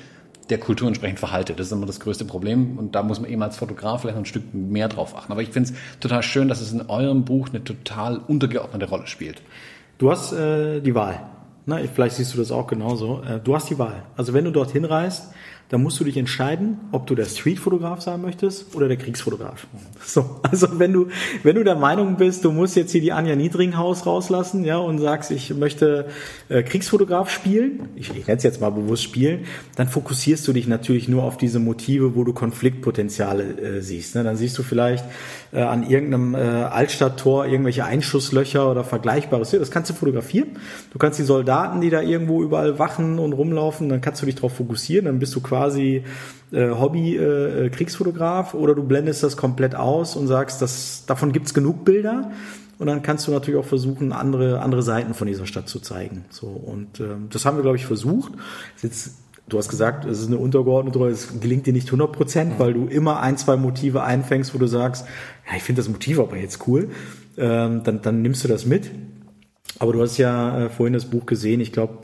der 0.50 0.58
Kultur 0.58 0.88
entsprechend 0.88 1.18
verhalte. 1.18 1.54
Das 1.54 1.66
ist 1.66 1.72
immer 1.72 1.86
das 1.86 2.00
größte 2.00 2.24
Problem 2.24 2.78
und 2.78 2.94
da 2.94 3.02
muss 3.02 3.20
man 3.20 3.30
eben 3.30 3.42
als 3.42 3.56
Fotograf 3.56 4.02
vielleicht 4.02 4.18
ein 4.18 4.24
Stück 4.24 4.54
mehr 4.54 4.88
drauf 4.88 5.16
achten. 5.16 5.32
Aber 5.32 5.42
ich 5.42 5.50
finde 5.50 5.70
es 5.70 5.76
total 6.00 6.22
schön, 6.22 6.48
dass 6.48 6.60
es 6.60 6.72
in 6.72 6.82
eurem 6.88 7.24
Buch 7.24 7.48
eine 7.48 7.62
total 7.64 8.18
untergeordnete 8.18 8.88
Rolle 8.88 9.06
spielt. 9.06 9.42
Du 9.98 10.10
hast 10.10 10.32
äh, 10.32 10.80
die 10.80 10.94
Wahl. 10.94 11.20
Na, 11.66 11.78
vielleicht 11.92 12.16
siehst 12.16 12.32
du 12.32 12.38
das 12.38 12.50
auch 12.50 12.66
genauso. 12.66 13.22
Äh, 13.22 13.40
du 13.40 13.54
hast 13.54 13.68
die 13.68 13.78
Wahl. 13.78 14.04
Also 14.16 14.32
wenn 14.32 14.44
du 14.44 14.50
dorthin 14.50 14.84
reist, 14.84 15.32
dann 15.68 15.82
musst 15.82 16.00
du 16.00 16.04
dich 16.04 16.16
entscheiden, 16.16 16.78
ob 16.92 17.06
du 17.06 17.14
der 17.14 17.26
Streetfotograf 17.26 18.00
sein 18.00 18.22
möchtest 18.22 18.74
oder 18.74 18.88
der 18.88 18.96
Kriegsfotograf. 18.96 19.66
So, 20.04 20.40
also 20.42 20.78
wenn 20.78 20.92
du, 20.92 21.08
wenn 21.42 21.56
du 21.56 21.64
der 21.64 21.74
Meinung 21.74 22.16
bist, 22.16 22.44
du 22.44 22.52
musst 22.52 22.76
jetzt 22.76 22.92
hier 22.92 23.02
die 23.02 23.12
Anja 23.12 23.36
Niedringhaus 23.36 24.06
rauslassen, 24.06 24.64
ja, 24.64 24.78
und 24.78 24.98
sagst, 24.98 25.30
ich 25.30 25.52
möchte 25.54 26.06
äh, 26.48 26.62
Kriegsfotograf 26.62 27.30
spielen, 27.30 27.90
ich, 27.96 28.08
ich 28.10 28.26
nenne 28.26 28.38
es 28.38 28.42
jetzt 28.42 28.60
mal 28.60 28.70
bewusst 28.70 29.02
spielen, 29.02 29.44
dann 29.76 29.88
fokussierst 29.88 30.48
du 30.48 30.52
dich 30.52 30.66
natürlich 30.66 31.08
nur 31.08 31.24
auf 31.24 31.36
diese 31.36 31.58
Motive, 31.58 32.14
wo 32.14 32.24
du 32.24 32.32
Konfliktpotenziale 32.32 33.42
äh, 33.60 33.82
siehst. 33.82 34.14
Ne? 34.14 34.24
Dann 34.24 34.36
siehst 34.36 34.56
du 34.56 34.62
vielleicht 34.62 35.04
äh, 35.52 35.62
an 35.62 35.88
irgendeinem 35.88 36.34
äh, 36.34 36.38
Altstadttor 36.38 37.46
irgendwelche 37.46 37.84
Einschusslöcher 37.84 38.70
oder 38.70 38.84
Vergleichbares. 38.84 39.50
Das 39.50 39.70
kannst 39.70 39.90
du 39.90 39.94
fotografieren. 39.94 40.56
Du 40.92 40.98
kannst 40.98 41.18
die 41.18 41.24
Soldaten, 41.24 41.80
die 41.80 41.90
da 41.90 42.02
irgendwo 42.02 42.42
überall 42.42 42.78
wachen 42.78 43.18
und 43.18 43.32
rumlaufen, 43.32 43.88
dann 43.88 44.00
kannst 44.00 44.22
du 44.22 44.26
dich 44.26 44.34
darauf 44.34 44.56
fokussieren, 44.56 45.06
dann 45.06 45.18
bist 45.18 45.34
du 45.34 45.40
quasi 45.40 46.04
äh, 46.52 46.70
Hobby-Kriegsfotograf 46.70 48.54
äh, 48.54 48.56
oder 48.56 48.74
du 48.74 48.82
blendest 48.84 49.22
das 49.22 49.36
komplett 49.36 49.74
aus 49.74 50.16
und 50.16 50.26
sagst, 50.26 50.62
dass, 50.62 51.04
davon 51.06 51.32
gibt's 51.32 51.54
genug 51.54 51.84
Bilder. 51.84 52.30
Und 52.78 52.86
dann 52.86 53.02
kannst 53.02 53.26
du 53.26 53.32
natürlich 53.32 53.58
auch 53.58 53.66
versuchen, 53.66 54.12
andere, 54.12 54.60
andere 54.60 54.84
Seiten 54.84 55.12
von 55.12 55.26
dieser 55.26 55.46
Stadt 55.46 55.68
zu 55.68 55.80
zeigen. 55.80 56.24
So, 56.30 56.46
und 56.46 57.00
ähm, 57.00 57.26
das 57.30 57.44
haben 57.44 57.56
wir, 57.56 57.62
glaube 57.62 57.76
ich, 57.76 57.86
versucht. 57.86 58.32
Jetzt, 58.80 59.16
du 59.48 59.58
hast 59.58 59.68
gesagt, 59.68 60.04
es 60.04 60.20
ist 60.20 60.26
eine 60.28 60.38
untergeordnete 60.38 60.98
Rolle, 60.98 61.12
es 61.12 61.40
gelingt 61.40 61.66
dir 61.66 61.72
nicht 61.72 61.88
100 61.88 62.12
Prozent, 62.12 62.54
mhm. 62.54 62.58
weil 62.58 62.74
du 62.74 62.86
immer 62.86 63.20
ein, 63.20 63.36
zwei 63.36 63.56
Motive 63.56 64.02
einfängst, 64.02 64.54
wo 64.54 64.58
du 64.58 64.66
sagst, 64.66 65.06
ja, 65.48 65.56
ich 65.56 65.62
finde 65.62 65.80
das 65.80 65.88
Motiv 65.88 66.18
aber 66.18 66.36
jetzt 66.36 66.66
cool. 66.66 66.90
Ähm, 67.36 67.82
dann, 67.84 68.02
dann 68.02 68.22
nimmst 68.22 68.44
du 68.44 68.48
das 68.48 68.66
mit. 68.66 68.90
Aber 69.78 69.92
du 69.92 70.02
hast 70.02 70.18
ja 70.18 70.66
äh, 70.66 70.68
vorhin 70.70 70.92
das 70.92 71.06
Buch 71.06 71.26
gesehen. 71.26 71.60
Ich 71.60 71.72
glaube, 71.72 71.98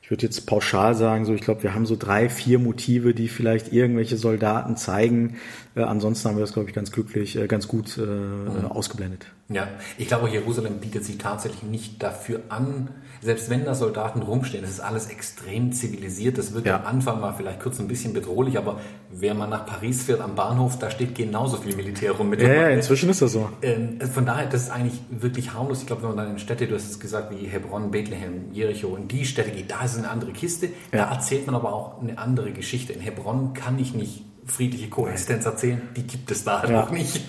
ich 0.00 0.10
würde 0.10 0.24
jetzt 0.24 0.46
pauschal 0.46 0.94
sagen, 0.94 1.24
so 1.24 1.32
ich 1.32 1.40
glaube, 1.40 1.62
wir 1.62 1.74
haben 1.74 1.86
so 1.86 1.96
drei, 1.96 2.28
vier 2.28 2.58
Motive, 2.58 3.14
die 3.14 3.28
vielleicht 3.28 3.72
irgendwelche 3.72 4.16
Soldaten 4.16 4.76
zeigen. 4.76 5.36
Äh, 5.76 5.82
ansonsten 5.82 6.28
haben 6.28 6.36
wir 6.36 6.42
das, 6.42 6.52
glaube 6.52 6.68
ich, 6.68 6.74
ganz 6.74 6.92
glücklich, 6.92 7.36
äh, 7.36 7.46
ganz 7.46 7.66
gut 7.66 7.98
äh, 7.98 8.02
mhm. 8.02 8.66
ausgeblendet. 8.66 9.26
Ja, 9.48 9.68
ich 9.98 10.08
glaube, 10.08 10.30
Jerusalem 10.30 10.78
bietet 10.78 11.04
sich 11.04 11.18
tatsächlich 11.18 11.64
nicht 11.64 12.02
dafür 12.02 12.40
an, 12.48 12.88
selbst 13.20 13.50
wenn 13.50 13.64
da 13.64 13.74
Soldaten 13.74 14.22
rumstehen, 14.22 14.62
das 14.62 14.70
ist 14.70 14.80
alles 14.80 15.08
extrem 15.08 15.72
zivilisiert. 15.72 16.38
Das 16.38 16.54
wird 16.54 16.66
ja. 16.66 16.76
am 16.76 16.86
Anfang 16.86 17.20
mal 17.20 17.32
vielleicht 17.32 17.60
kurz 17.60 17.80
ein 17.80 17.88
bisschen 17.88 18.12
bedrohlich, 18.12 18.56
aber 18.56 18.80
wer 19.10 19.34
mal 19.34 19.46
nach 19.46 19.66
Paris 19.66 20.04
fährt 20.04 20.20
am 20.20 20.34
Bahnhof, 20.34 20.78
da 20.78 20.90
steht 20.90 21.14
genauso 21.14 21.56
viel 21.56 21.74
Militär 21.74 22.12
rum. 22.12 22.30
Mit 22.30 22.40
ja, 22.40 22.52
ja, 22.52 22.68
inzwischen 22.68 23.08
ist 23.10 23.22
das 23.22 23.32
so. 23.32 23.48
Ähm, 23.62 24.00
von 24.00 24.26
daher, 24.26 24.46
das 24.46 24.64
ist 24.64 24.70
eigentlich 24.70 25.00
wirklich 25.10 25.52
harmlos. 25.52 25.80
Ich 25.80 25.86
glaube, 25.86 26.02
wenn 26.02 26.10
man 26.10 26.18
dann 26.18 26.30
in 26.30 26.38
Städte, 26.38 26.66
du 26.66 26.74
hast 26.74 26.90
es 26.90 27.00
gesagt, 27.00 27.30
wie 27.30 27.46
Hebron, 27.46 27.90
Bethlehem, 27.90 28.52
Jericho, 28.52 28.94
in 28.96 29.08
die 29.08 29.24
Städte 29.24 29.50
geht, 29.50 29.70
da 29.70 29.84
ist 29.84 29.98
eine 29.98 30.10
andere 30.10 30.32
Kiste. 30.32 30.66
Ja. 30.92 31.06
Da 31.06 31.12
erzählt 31.12 31.46
man 31.46 31.54
aber 31.54 31.72
auch 31.72 32.00
eine 32.00 32.18
andere 32.18 32.52
Geschichte. 32.52 32.92
In 32.92 33.00
Hebron 33.00 33.54
kann 33.54 33.78
ich 33.78 33.94
nicht 33.94 34.22
friedliche 34.46 34.88
Koexistenz 34.88 35.46
erzählen, 35.46 35.82
die 35.96 36.06
gibt 36.06 36.30
es 36.30 36.44
da 36.44 36.62
halt 36.62 36.70
ja. 36.70 36.82
auch 36.82 36.90
nicht. 36.90 37.22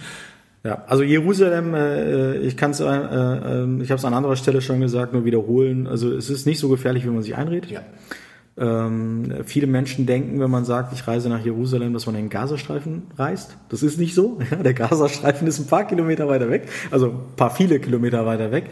Ja, 0.63 0.83
also 0.87 1.03
Jerusalem, 1.03 1.75
äh, 1.75 2.37
ich 2.37 2.57
kann 2.57 2.71
es, 2.71 2.79
äh, 2.79 2.85
äh, 2.85 3.81
ich 3.83 3.91
habe 3.91 3.99
es 3.99 4.05
an 4.05 4.15
anderer 4.15 4.35
Stelle 4.35 4.61
schon 4.61 4.81
gesagt, 4.81 5.13
nur 5.13 5.23
wiederholen. 5.23 5.85
Also 5.85 6.11
es 6.11 6.29
ist 6.31 6.47
nicht 6.47 6.59
so 6.59 6.69
gefährlich, 6.69 7.05
wie 7.05 7.09
man 7.09 7.21
sich 7.21 7.35
einredet. 7.35 7.69
Ja. 7.69 7.81
Ähm, 8.57 9.31
viele 9.45 9.67
Menschen 9.67 10.05
denken, 10.05 10.39
wenn 10.39 10.49
man 10.49 10.65
sagt, 10.65 10.93
ich 10.93 11.07
reise 11.07 11.29
nach 11.29 11.43
Jerusalem, 11.43 11.93
dass 11.93 12.05
man 12.05 12.15
in 12.15 12.25
den 12.25 12.29
Gazastreifen 12.29 13.03
reist. 13.17 13.57
Das 13.69 13.83
ist 13.83 13.99
nicht 13.99 14.15
so. 14.15 14.39
der 14.63 14.73
Gazastreifen 14.73 15.47
ist 15.47 15.59
ein 15.59 15.67
paar 15.67 15.85
Kilometer 15.85 16.27
weiter 16.27 16.49
weg, 16.49 16.69
also 16.89 17.09
ein 17.09 17.35
paar 17.35 17.51
viele 17.51 17.79
Kilometer 17.79 18.25
weiter 18.25 18.51
weg. 18.51 18.69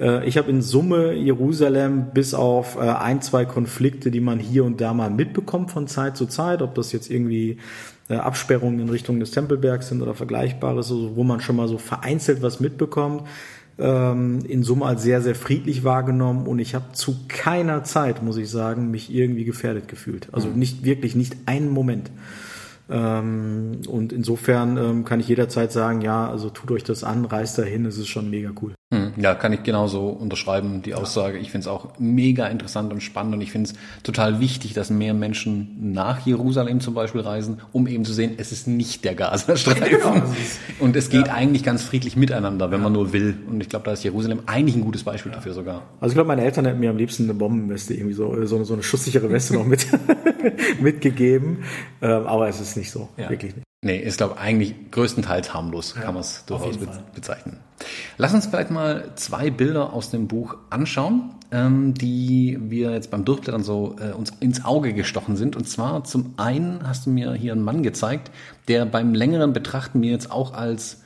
Äh, 0.00 0.26
ich 0.26 0.38
habe 0.38 0.50
in 0.50 0.62
Summe 0.62 1.12
Jerusalem 1.14 2.06
bis 2.12 2.34
auf 2.34 2.76
äh, 2.76 2.80
ein, 2.80 3.22
zwei 3.22 3.44
Konflikte, 3.44 4.10
die 4.10 4.20
man 4.20 4.38
hier 4.38 4.64
und 4.64 4.80
da 4.80 4.94
mal 4.94 5.10
mitbekommt 5.10 5.70
von 5.70 5.86
Zeit 5.86 6.16
zu 6.16 6.26
Zeit, 6.26 6.62
ob 6.62 6.74
das 6.74 6.92
jetzt 6.92 7.10
irgendwie 7.10 7.58
äh, 8.08 8.16
Absperrungen 8.16 8.80
in 8.80 8.88
Richtung 8.88 9.20
des 9.20 9.30
Tempelbergs 9.30 9.88
sind 9.88 10.02
oder 10.02 10.14
Vergleichbares, 10.14 10.90
also 10.90 11.16
wo 11.16 11.24
man 11.24 11.40
schon 11.40 11.56
mal 11.56 11.68
so 11.68 11.78
vereinzelt 11.78 12.42
was 12.42 12.60
mitbekommt. 12.60 13.22
Ähm, 13.76 14.40
in 14.46 14.62
Summe 14.62 14.86
als 14.86 15.02
sehr, 15.02 15.20
sehr 15.20 15.34
friedlich 15.34 15.82
wahrgenommen 15.82 16.46
und 16.46 16.60
ich 16.60 16.76
habe 16.76 16.92
zu 16.92 17.16
keiner 17.26 17.82
Zeit, 17.82 18.22
muss 18.22 18.36
ich 18.36 18.48
sagen, 18.48 18.92
mich 18.92 19.12
irgendwie 19.12 19.44
gefährdet 19.44 19.88
gefühlt. 19.88 20.28
Also 20.30 20.48
mhm. 20.48 20.58
nicht 20.60 20.84
wirklich, 20.84 21.16
nicht 21.16 21.36
einen 21.46 21.70
Moment. 21.70 22.10
Ähm, 22.88 23.80
und 23.88 24.12
insofern 24.12 24.76
ähm, 24.76 25.04
kann 25.04 25.18
ich 25.18 25.26
jederzeit 25.26 25.72
sagen, 25.72 26.02
ja, 26.02 26.28
also 26.28 26.50
tut 26.50 26.70
euch 26.70 26.84
das 26.84 27.02
an, 27.02 27.24
reist 27.24 27.58
dahin, 27.58 27.86
es 27.86 27.98
ist 27.98 28.08
schon 28.08 28.30
mega 28.30 28.52
cool. 28.62 28.74
Hm, 28.94 29.12
ja, 29.22 29.34
kann 29.34 29.52
ich 29.52 29.62
genauso 29.62 30.08
unterschreiben, 30.08 30.82
die 30.82 30.94
Aussage. 30.94 31.38
Ich 31.38 31.50
finde 31.50 31.66
es 31.66 31.68
auch 31.68 31.98
mega 31.98 32.46
interessant 32.46 32.92
und 32.92 33.02
spannend 33.02 33.34
und 33.34 33.40
ich 33.40 33.50
finde 33.50 33.70
es 33.70 33.76
total 34.02 34.40
wichtig, 34.40 34.72
dass 34.74 34.90
mehr 34.90 35.14
Menschen 35.14 35.92
nach 35.92 36.24
Jerusalem 36.24 36.80
zum 36.80 36.94
Beispiel 36.94 37.22
reisen, 37.22 37.60
um 37.72 37.86
eben 37.86 38.04
zu 38.04 38.12
sehen, 38.12 38.34
es 38.36 38.52
ist 38.52 38.68
nicht 38.68 39.04
der 39.04 39.14
Gazastreifen. 39.14 40.22
Und 40.80 40.96
es 40.96 41.08
geht 41.08 41.28
ja. 41.28 41.34
eigentlich 41.34 41.62
ganz 41.62 41.82
friedlich 41.82 42.16
miteinander, 42.16 42.70
wenn 42.70 42.82
man 42.82 42.92
nur 42.92 43.12
will. 43.12 43.36
Und 43.48 43.60
ich 43.60 43.68
glaube, 43.68 43.84
da 43.84 43.92
ist 43.92 44.02
Jerusalem 44.02 44.40
eigentlich 44.46 44.76
ein 44.76 44.82
gutes 44.82 45.04
Beispiel 45.04 45.30
ja. 45.32 45.36
dafür 45.36 45.54
sogar. 45.54 45.82
Also 46.00 46.12
ich 46.12 46.14
glaube, 46.14 46.28
meine 46.28 46.42
Eltern 46.42 46.64
hätten 46.64 46.80
mir 46.80 46.90
am 46.90 46.96
liebsten 46.96 47.24
eine 47.24 47.34
Bombenweste, 47.34 47.94
irgendwie 47.94 48.14
so, 48.14 48.44
so, 48.44 48.62
so 48.64 48.74
eine 48.74 48.82
schusssichere 48.82 49.30
Weste 49.30 49.54
noch 49.54 49.66
mit, 49.66 49.86
mitgegeben. 50.80 51.64
Ähm, 52.02 52.26
aber 52.26 52.48
es 52.48 52.60
ist 52.60 52.76
nicht 52.76 52.90
so, 52.90 53.08
ja. 53.16 53.30
wirklich 53.30 53.56
nicht. 53.56 53.64
Nee, 53.84 53.98
ist 53.98 54.16
glaube 54.16 54.38
eigentlich 54.38 54.90
größtenteils 54.92 55.52
harmlos, 55.52 55.94
kann 55.94 56.14
man 56.14 56.22
es 56.22 56.46
durchaus 56.46 56.78
be 56.78 56.88
bezeichnen. 57.14 57.58
Lass 58.16 58.32
uns 58.32 58.46
vielleicht 58.46 58.70
mal 58.70 59.12
zwei 59.16 59.50
Bilder 59.50 59.92
aus 59.92 60.10
dem 60.10 60.26
Buch 60.26 60.56
anschauen, 60.70 61.34
ähm, 61.50 61.92
die 61.92 62.58
wir 62.58 62.92
jetzt 62.92 63.10
beim 63.10 63.26
Durchblättern 63.26 63.62
so 63.62 63.96
äh, 64.00 64.14
uns 64.14 64.32
ins 64.40 64.64
Auge 64.64 64.94
gestochen 64.94 65.36
sind. 65.36 65.54
Und 65.54 65.68
zwar 65.68 66.02
zum 66.04 66.32
einen 66.38 66.88
hast 66.88 67.04
du 67.04 67.10
mir 67.10 67.34
hier 67.34 67.52
einen 67.52 67.62
Mann 67.62 67.82
gezeigt, 67.82 68.30
der 68.68 68.86
beim 68.86 69.12
längeren 69.12 69.52
Betrachten 69.52 70.00
mir 70.00 70.12
jetzt 70.12 70.32
auch 70.32 70.54
als 70.54 71.02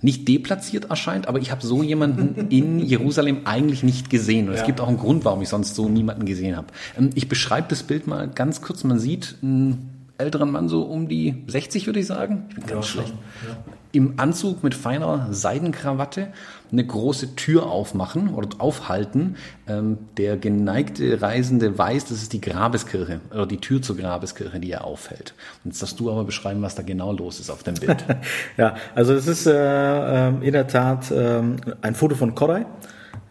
nicht 0.00 0.28
deplatziert 0.28 0.90
erscheint, 0.90 1.26
aber 1.26 1.40
ich 1.40 1.50
habe 1.50 1.66
so 1.66 1.82
jemanden 1.82 2.46
in 2.50 2.78
Jerusalem 2.78 3.40
eigentlich 3.44 3.82
nicht 3.82 4.08
gesehen. 4.08 4.48
Und 4.48 4.54
ja. 4.54 4.60
es 4.60 4.66
gibt 4.66 4.80
auch 4.80 4.88
einen 4.88 4.98
Grund, 4.98 5.24
warum 5.24 5.42
ich 5.42 5.48
sonst 5.48 5.74
so 5.74 5.88
niemanden 5.88 6.26
gesehen 6.26 6.56
habe. 6.56 6.68
Ähm, 6.96 7.10
ich 7.16 7.28
beschreibe 7.28 7.66
das 7.70 7.82
Bild 7.82 8.06
mal 8.06 8.28
ganz 8.28 8.62
kurz. 8.62 8.84
Man 8.84 9.00
sieht 9.00 9.36
ein 9.42 9.93
älteren 10.18 10.50
Mann, 10.50 10.68
so 10.68 10.82
um 10.82 11.08
die 11.08 11.42
60 11.46 11.86
würde 11.86 12.00
ich 12.00 12.06
sagen. 12.06 12.44
Ich 12.50 12.54
bin 12.54 12.66
ganz 12.66 12.86
ja, 12.86 12.92
schlecht. 12.92 13.14
Ja. 13.46 13.56
Im 13.92 14.14
Anzug 14.18 14.64
mit 14.64 14.74
feiner 14.74 15.28
Seidenkrawatte 15.32 16.28
eine 16.72 16.84
große 16.84 17.36
Tür 17.36 17.66
aufmachen 17.66 18.34
oder 18.34 18.48
aufhalten. 18.58 19.36
Ähm, 19.68 19.98
der 20.16 20.36
geneigte 20.36 21.22
Reisende 21.22 21.78
weiß, 21.78 22.06
das 22.06 22.22
ist 22.22 22.32
die 22.32 22.40
Grabeskirche 22.40 23.20
oder 23.32 23.46
die 23.46 23.58
Tür 23.58 23.82
zur 23.82 23.96
Grabeskirche, 23.96 24.58
die 24.58 24.72
er 24.72 24.84
aufhält. 24.84 25.34
Jetzt 25.64 25.80
darfst 25.80 26.00
du 26.00 26.10
aber 26.10 26.24
beschreiben, 26.24 26.62
was 26.62 26.74
da 26.74 26.82
genau 26.82 27.12
los 27.12 27.38
ist 27.38 27.50
auf 27.50 27.62
dem 27.62 27.74
Bild. 27.74 28.04
ja, 28.56 28.74
also 28.94 29.14
es 29.14 29.28
ist 29.28 29.46
äh, 29.46 30.28
ähm, 30.28 30.42
in 30.42 30.52
der 30.52 30.66
Tat 30.66 31.10
äh, 31.12 31.42
ein 31.82 31.94
Foto 31.94 32.16
von 32.16 32.34
Koray 32.34 32.66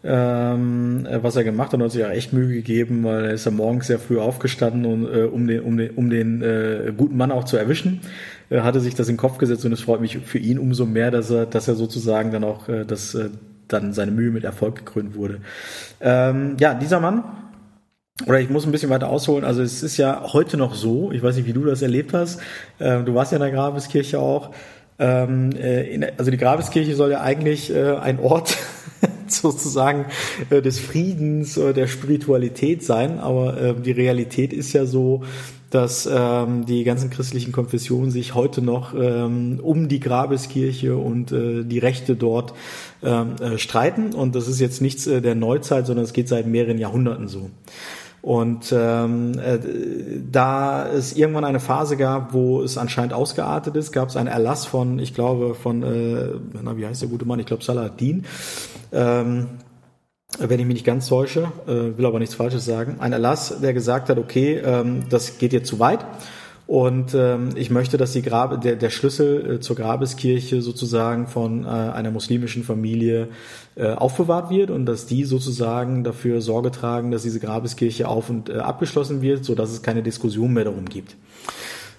ähm, 0.04 1.08
was 1.22 1.36
er 1.36 1.44
gemacht 1.44 1.68
hat, 1.68 1.74
und 1.74 1.84
hat 1.84 1.92
sich 1.92 2.04
auch 2.04 2.10
echt 2.10 2.32
Mühe 2.32 2.48
gegeben, 2.48 3.04
weil 3.04 3.24
er 3.24 3.32
ist 3.32 3.46
ja 3.46 3.50
morgens 3.50 3.86
sehr 3.86 3.98
früh 3.98 4.18
aufgestanden, 4.18 4.84
und, 4.84 5.06
äh, 5.06 5.24
um 5.24 5.46
den, 5.46 5.60
um 5.60 5.76
den, 5.76 5.90
um 5.90 6.10
den 6.10 6.42
äh, 6.42 6.92
guten 6.96 7.16
Mann 7.16 7.32
auch 7.32 7.44
zu 7.44 7.56
erwischen. 7.56 8.00
Er 8.50 8.64
hatte 8.64 8.80
sich 8.80 8.94
das 8.94 9.08
in 9.08 9.14
den 9.14 9.20
Kopf 9.20 9.38
gesetzt 9.38 9.64
und 9.64 9.72
es 9.72 9.80
freut 9.80 10.00
mich 10.00 10.18
für 10.18 10.38
ihn 10.38 10.58
umso 10.58 10.84
mehr, 10.84 11.10
dass 11.10 11.30
er, 11.30 11.46
dass 11.46 11.68
er 11.68 11.74
sozusagen 11.74 12.30
dann 12.30 12.44
auch, 12.44 12.68
äh, 12.68 12.84
dass 12.84 13.14
äh, 13.14 13.30
dann 13.66 13.94
seine 13.94 14.10
Mühe 14.10 14.30
mit 14.30 14.44
Erfolg 14.44 14.76
gekrönt 14.76 15.14
wurde. 15.16 15.38
Ähm, 16.00 16.56
ja, 16.60 16.74
dieser 16.74 17.00
Mann, 17.00 17.24
oder 18.26 18.38
ich 18.38 18.50
muss 18.50 18.64
ein 18.64 18.72
bisschen 18.72 18.90
weiter 18.90 19.08
ausholen. 19.08 19.44
Also 19.44 19.62
es 19.62 19.82
ist 19.82 19.96
ja 19.96 20.32
heute 20.32 20.56
noch 20.56 20.74
so, 20.74 21.10
ich 21.10 21.22
weiß 21.22 21.36
nicht, 21.36 21.46
wie 21.46 21.52
du 21.52 21.64
das 21.64 21.82
erlebt 21.82 22.12
hast. 22.12 22.40
Äh, 22.78 23.02
du 23.02 23.14
warst 23.14 23.32
ja 23.32 23.36
in 23.36 23.42
der 23.42 23.50
Grabeskirche 23.50 24.20
auch. 24.20 24.50
Ähm, 24.98 25.50
äh, 25.56 26.12
also 26.16 26.30
die 26.30 26.36
Grabeskirche 26.36 26.94
soll 26.94 27.10
ja 27.10 27.22
eigentlich 27.22 27.74
äh, 27.74 27.96
ein 27.96 28.20
Ort 28.20 28.56
sozusagen 29.32 30.06
äh, 30.50 30.62
des 30.62 30.78
Friedens 30.78 31.58
oder 31.58 31.72
der 31.72 31.86
Spiritualität 31.86 32.82
sein, 32.82 33.18
aber 33.18 33.60
äh, 33.60 33.74
die 33.74 33.92
Realität 33.92 34.52
ist 34.52 34.72
ja 34.72 34.86
so, 34.86 35.22
dass 35.74 36.08
ähm, 36.10 36.66
die 36.66 36.84
ganzen 36.84 37.10
christlichen 37.10 37.50
Konfessionen 37.50 38.12
sich 38.12 38.36
heute 38.36 38.62
noch 38.62 38.94
ähm, 38.94 39.58
um 39.60 39.88
die 39.88 39.98
Grabeskirche 39.98 40.96
und 40.96 41.32
äh, 41.32 41.64
die 41.64 41.80
Rechte 41.80 42.14
dort 42.14 42.54
ähm, 43.02 43.34
äh, 43.40 43.58
streiten. 43.58 44.14
Und 44.14 44.36
das 44.36 44.46
ist 44.46 44.60
jetzt 44.60 44.80
nichts 44.80 45.08
äh, 45.08 45.20
der 45.20 45.34
Neuzeit, 45.34 45.86
sondern 45.86 46.04
es 46.04 46.12
geht 46.12 46.28
seit 46.28 46.46
mehreren 46.46 46.78
Jahrhunderten 46.78 47.26
so. 47.26 47.50
Und 48.22 48.72
ähm, 48.74 49.32
äh, 49.38 49.58
da 50.30 50.88
es 50.88 51.14
irgendwann 51.14 51.44
eine 51.44 51.60
Phase 51.60 51.96
gab, 51.96 52.32
wo 52.32 52.62
es 52.62 52.78
anscheinend 52.78 53.12
ausgeartet 53.12 53.76
ist, 53.76 53.92
gab 53.92 54.08
es 54.08 54.16
einen 54.16 54.28
Erlass 54.28 54.64
von, 54.64 54.98
ich 54.98 55.12
glaube, 55.12 55.54
von, 55.54 55.82
äh, 55.82 56.28
na, 56.62 56.76
wie 56.78 56.86
heißt 56.86 57.02
der 57.02 57.10
gute 57.10 57.26
Mann? 57.26 57.40
Ich 57.40 57.46
glaube, 57.46 57.64
Saladin. 57.64 58.24
Ähm, 58.94 59.48
wenn 60.38 60.58
ich 60.58 60.66
mich 60.66 60.74
nicht 60.74 60.86
ganz 60.86 61.06
täusche, 61.06 61.52
äh, 61.66 61.96
will 61.98 62.06
aber 62.06 62.18
nichts 62.18 62.34
Falsches 62.34 62.64
sagen, 62.64 62.96
ein 62.98 63.12
Erlass, 63.12 63.60
der 63.60 63.74
gesagt 63.74 64.08
hat, 64.08 64.18
okay, 64.18 64.56
ähm, 64.64 65.04
das 65.10 65.38
geht 65.38 65.52
jetzt 65.52 65.68
zu 65.68 65.78
weit 65.78 66.04
und 66.66 67.14
ähm, 67.14 67.50
ich 67.56 67.70
möchte, 67.70 67.98
dass 67.98 68.12
die 68.12 68.22
Grabe, 68.22 68.58
der, 68.58 68.76
der 68.76 68.88
Schlüssel 68.88 69.56
äh, 69.56 69.60
zur 69.60 69.76
Grabeskirche 69.76 70.62
sozusagen 70.62 71.26
von 71.26 71.64
äh, 71.64 71.68
einer 71.68 72.10
muslimischen 72.10 72.64
Familie 72.64 73.28
äh, 73.76 73.88
aufbewahrt 73.88 74.48
wird 74.48 74.70
und 74.70 74.86
dass 74.86 75.04
die 75.04 75.24
sozusagen 75.24 76.04
dafür 76.04 76.40
Sorge 76.40 76.70
tragen, 76.70 77.10
dass 77.10 77.22
diese 77.22 77.38
Grabeskirche 77.38 78.08
auf 78.08 78.30
und 78.30 78.48
äh, 78.48 78.54
abgeschlossen 78.54 79.20
wird, 79.20 79.44
so 79.44 79.54
dass 79.54 79.70
es 79.70 79.82
keine 79.82 80.02
Diskussion 80.02 80.54
mehr 80.54 80.64
darum 80.64 80.86
gibt. 80.86 81.16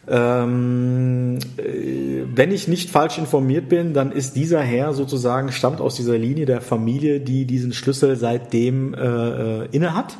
Ähm, 0.07 1.39
äh, 1.57 2.23
wenn 2.33 2.51
ich 2.51 2.67
nicht 2.67 2.89
falsch 2.89 3.17
informiert 3.17 3.69
bin, 3.69 3.93
dann 3.93 4.11
ist 4.11 4.35
dieser 4.35 4.61
Herr 4.61 4.93
sozusagen 4.93 5.51
stammt 5.51 5.81
aus 5.81 5.95
dieser 5.95 6.17
Linie 6.17 6.45
der 6.45 6.61
Familie, 6.61 7.19
die 7.19 7.45
diesen 7.45 7.73
Schlüssel 7.73 8.15
seitdem 8.15 8.93
äh, 8.93 8.99
äh 8.99 9.67
inne 9.71 9.95
hat. 9.95 10.17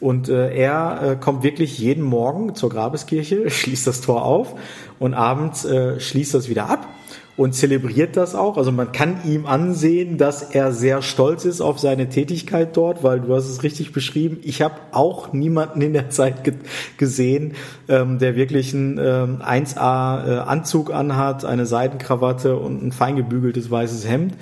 Und 0.00 0.30
äh, 0.30 0.54
er 0.54 1.02
äh, 1.02 1.16
kommt 1.16 1.42
wirklich 1.42 1.78
jeden 1.78 2.02
Morgen 2.02 2.54
zur 2.54 2.70
Grabeskirche, 2.70 3.50
schließt 3.50 3.86
das 3.86 4.00
Tor 4.00 4.24
auf 4.24 4.54
und 4.98 5.12
abends 5.12 5.64
äh, 5.66 6.00
schließt 6.00 6.32
das 6.34 6.48
wieder 6.48 6.70
ab 6.70 6.88
und 7.40 7.54
zelebriert 7.54 8.18
das 8.18 8.34
auch. 8.34 8.58
Also 8.58 8.70
man 8.70 8.92
kann 8.92 9.16
ihm 9.24 9.46
ansehen, 9.46 10.18
dass 10.18 10.42
er 10.42 10.72
sehr 10.72 11.00
stolz 11.00 11.46
ist 11.46 11.62
auf 11.62 11.78
seine 11.78 12.10
Tätigkeit 12.10 12.76
dort, 12.76 13.02
weil 13.02 13.20
du 13.20 13.34
hast 13.34 13.48
es 13.48 13.62
richtig 13.62 13.92
beschrieben. 13.92 14.40
Ich 14.42 14.60
habe 14.60 14.74
auch 14.92 15.32
niemanden 15.32 15.80
in 15.80 15.94
der 15.94 16.10
Zeit 16.10 16.44
ge 16.44 16.52
gesehen, 16.98 17.54
ähm, 17.88 18.18
der 18.18 18.36
wirklich 18.36 18.74
einen 18.74 18.98
ähm, 18.98 19.40
1A 19.40 20.26
äh, 20.28 20.38
Anzug 20.40 20.92
anhat, 20.92 21.46
eine 21.46 21.64
Seidenkrawatte 21.64 22.58
und 22.58 22.82
ein 22.82 22.92
feingebügeltes 22.92 23.70
weißes 23.70 24.06
Hemd. 24.06 24.34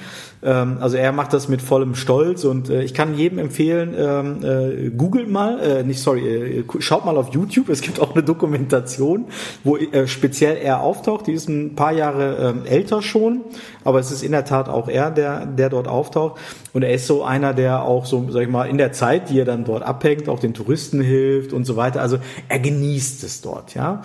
Ähm, 0.42 0.78
also 0.80 0.96
er 0.96 1.12
macht 1.12 1.32
das 1.32 1.48
mit 1.48 1.62
vollem 1.62 1.94
Stolz 1.94 2.44
und 2.44 2.70
äh, 2.70 2.82
ich 2.82 2.94
kann 2.94 3.14
jedem 3.14 3.38
empfehlen, 3.38 3.94
ähm, 3.98 4.44
äh, 4.44 4.90
googelt 4.90 5.28
mal, 5.28 5.60
äh, 5.60 5.82
nicht 5.82 6.00
sorry, 6.00 6.60
äh, 6.60 6.64
schaut 6.78 7.04
mal 7.04 7.16
auf 7.16 7.30
YouTube. 7.30 7.68
Es 7.68 7.80
gibt 7.80 8.00
auch 8.00 8.14
eine 8.14 8.22
Dokumentation, 8.22 9.26
wo 9.64 9.76
äh, 9.76 10.06
speziell 10.06 10.56
er 10.56 10.80
auftaucht. 10.80 11.26
Die 11.26 11.32
ist 11.32 11.48
ein 11.48 11.74
paar 11.74 11.92
Jahre 11.92 12.54
äh, 12.66 12.68
älter 12.68 13.02
schon, 13.02 13.40
aber 13.84 13.98
es 13.98 14.10
ist 14.10 14.22
in 14.22 14.32
der 14.32 14.44
Tat 14.44 14.68
auch 14.68 14.88
er, 14.88 15.10
der, 15.10 15.46
der 15.46 15.70
dort 15.70 15.88
auftaucht. 15.88 16.40
Und 16.72 16.82
er 16.82 16.92
ist 16.92 17.06
so 17.06 17.24
einer, 17.24 17.54
der 17.54 17.82
auch 17.82 18.06
so, 18.06 18.26
sag 18.30 18.42
ich 18.42 18.48
mal, 18.48 18.68
in 18.68 18.78
der 18.78 18.92
Zeit, 18.92 19.30
die 19.30 19.40
er 19.40 19.44
dann 19.44 19.64
dort 19.64 19.82
abhängt, 19.82 20.28
auch 20.28 20.38
den 20.38 20.54
Touristen 20.54 21.00
hilft 21.00 21.52
und 21.52 21.64
so 21.64 21.76
weiter. 21.76 22.00
Also 22.00 22.18
er 22.48 22.58
genießt 22.58 23.24
es 23.24 23.40
dort, 23.40 23.74
ja. 23.74 24.02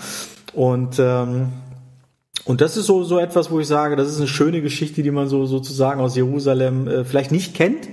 Und 0.53 0.97
ähm, 0.99 1.49
und 2.45 2.59
das 2.61 2.75
ist 2.75 2.87
so, 2.87 3.03
so 3.03 3.19
etwas, 3.19 3.51
wo 3.51 3.59
ich 3.59 3.67
sage, 3.67 3.95
das 3.95 4.09
ist 4.09 4.17
eine 4.17 4.27
schöne 4.27 4.61
Geschichte, 4.61 5.01
die 5.01 5.11
man 5.11 5.27
so 5.27 5.45
sozusagen 5.45 6.01
aus 6.01 6.15
Jerusalem 6.15 6.87
äh, 6.87 7.05
vielleicht 7.05 7.31
nicht 7.31 7.55
kennt. 7.55 7.89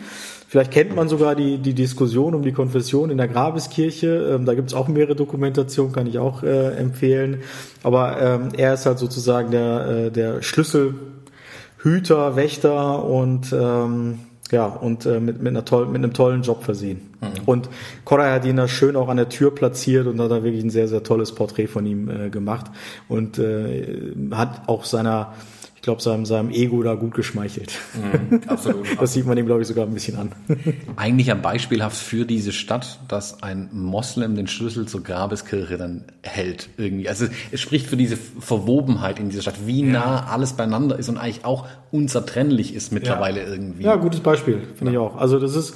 Vielleicht 0.49 0.73
kennt 0.73 0.97
man 0.97 1.09
sogar 1.09 1.37
die, 1.37 1.59
die 1.59 1.75
Diskussion 1.75 2.35
um 2.35 2.43
die 2.43 2.51
Konfession 2.51 3.11
in 3.11 3.19
der 3.19 3.29
Grabeskirche. 3.29 4.35
Ähm, 4.35 4.47
da 4.47 4.55
gibt's 4.55 4.75
auch 4.75 4.89
mehrere 4.89 5.15
Dokumentationen, 5.15 5.93
kann 5.93 6.09
ich 6.09 6.19
auch 6.19 6.43
äh, 6.43 6.75
empfehlen. 6.77 7.43
Aber 7.85 8.21
ähm, 8.21 8.49
er 8.57 8.75
ist 8.75 8.85
halt 8.85 8.99
sozusagen 8.99 9.53
der, 9.53 9.87
äh, 9.87 10.11
der 10.11 10.43
Schlüsselhüter, 10.43 12.35
Wächter 12.35 13.05
und 13.05 13.53
ähm, 13.53 14.19
ja, 14.51 14.67
und 14.67 15.07
äh, 15.07 15.21
mit, 15.21 15.39
mit, 15.39 15.49
einer 15.49 15.65
tollen, 15.65 15.93
mit 15.93 16.03
einem 16.03 16.13
tollen 16.13 16.43
Job 16.43 16.65
versehen. 16.65 17.15
Mhm. 17.21 17.29
Und 17.47 17.69
Koray 18.05 18.31
hat 18.31 18.45
ihn 18.45 18.57
da 18.57 18.69
schön 18.69 18.97
auch 18.97 19.09
an 19.09 19.17
der 19.17 19.29
Tür 19.29 19.55
platziert 19.55 20.07
und 20.07 20.21
hat 20.21 20.31
da 20.31 20.43
wirklich 20.43 20.65
ein 20.65 20.71
sehr, 20.71 20.89
sehr 20.89 21.03
tolles 21.03 21.35
Porträt 21.35 21.69
von 21.69 21.87
ihm 21.87 22.09
äh, 22.09 22.31
gemacht 22.31 22.67
und 23.09 23.39
äh, 23.39 24.13
hat 24.33 24.69
auch 24.69 24.85
seiner 24.85 25.35
ich 25.81 25.85
glaube, 25.85 26.03
seinem, 26.03 26.27
seinem 26.27 26.51
Ego 26.51 26.83
da 26.83 26.95
gut 26.95 27.15
geschmeichelt. 27.15 27.73
Mhm, 27.95 28.43
absolut. 28.49 28.87
das 29.01 29.15
sieht 29.15 29.25
man 29.25 29.39
ihm, 29.39 29.47
glaube 29.47 29.63
ich, 29.63 29.67
sogar 29.67 29.87
ein 29.87 29.95
bisschen 29.95 30.19
an. 30.19 30.33
Eigentlich 30.97 31.29
ja 31.29 31.35
beispielhaft 31.35 31.97
für 31.97 32.27
diese 32.27 32.53
Stadt, 32.53 33.01
dass 33.09 33.43
ein 33.43 33.71
Moslem 33.73 34.37
den 34.37 34.47
Schlüssel 34.47 34.87
zur 34.87 35.03
Grabeskirche 35.03 35.79
dann 35.79 36.05
hält 36.23 36.69
irgendwie. 36.77 37.09
Also 37.09 37.29
es 37.51 37.63
spricht 37.63 37.87
für 37.87 37.97
diese 37.97 38.19
Verwobenheit 38.19 39.19
in 39.19 39.31
dieser 39.31 39.41
Stadt, 39.41 39.55
wie 39.65 39.81
nah 39.83 40.27
alles 40.27 40.53
beieinander 40.53 40.99
ist 40.99 41.09
und 41.09 41.17
eigentlich 41.17 41.47
auch 41.47 41.67
unzertrennlich 41.91 42.75
ist 42.75 42.93
mittlerweile 42.93 43.41
ja. 43.41 43.49
irgendwie. 43.49 43.85
Ja, 43.85 43.97
gutes 43.97 44.21
Beispiel, 44.21 44.61
finde 44.77 44.93
ja. 44.93 45.01
ich 45.01 45.07
auch. 45.07 45.17
Also 45.17 45.39
das 45.39 45.57
ist 45.57 45.73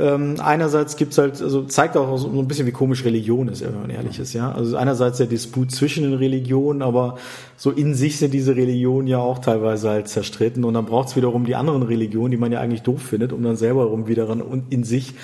ähm, 0.00 0.36
einerseits 0.42 0.96
gibt's 0.96 1.18
halt, 1.18 1.42
also 1.42 1.62
zeigt 1.64 1.96
auch 1.96 2.16
so 2.16 2.28
ein 2.28 2.48
bisschen, 2.48 2.66
wie 2.66 2.72
komisch 2.72 3.04
Religion 3.04 3.48
ist, 3.48 3.62
wenn 3.62 3.78
man 3.78 3.90
ehrlich 3.90 4.18
ist, 4.18 4.32
ja. 4.32 4.50
Also 4.50 4.76
einerseits 4.76 5.18
der 5.18 5.26
Disput 5.26 5.70
zwischen 5.70 6.04
den 6.04 6.14
Religionen, 6.14 6.82
aber 6.82 7.16
so 7.56 7.70
in 7.70 7.94
sich 7.94 8.18
sind 8.18 8.32
diese 8.32 8.56
Religionen 8.56 9.06
ja 9.06 9.18
auch 9.18 9.38
teilweise 9.38 9.90
halt 9.90 10.08
zerstritten 10.08 10.64
und 10.64 10.74
dann 10.74 10.86
braucht's 10.86 11.16
wiederum 11.16 11.44
die 11.44 11.54
anderen 11.54 11.82
Religionen, 11.82 12.30
die 12.30 12.38
man 12.38 12.50
ja 12.50 12.60
eigentlich 12.60 12.82
doof 12.82 13.02
findet, 13.02 13.32
um 13.32 13.42
dann 13.42 13.56
selber 13.56 13.84
rum 13.84 14.08
wieder 14.08 14.34
in 14.70 14.84
sich 14.84 15.14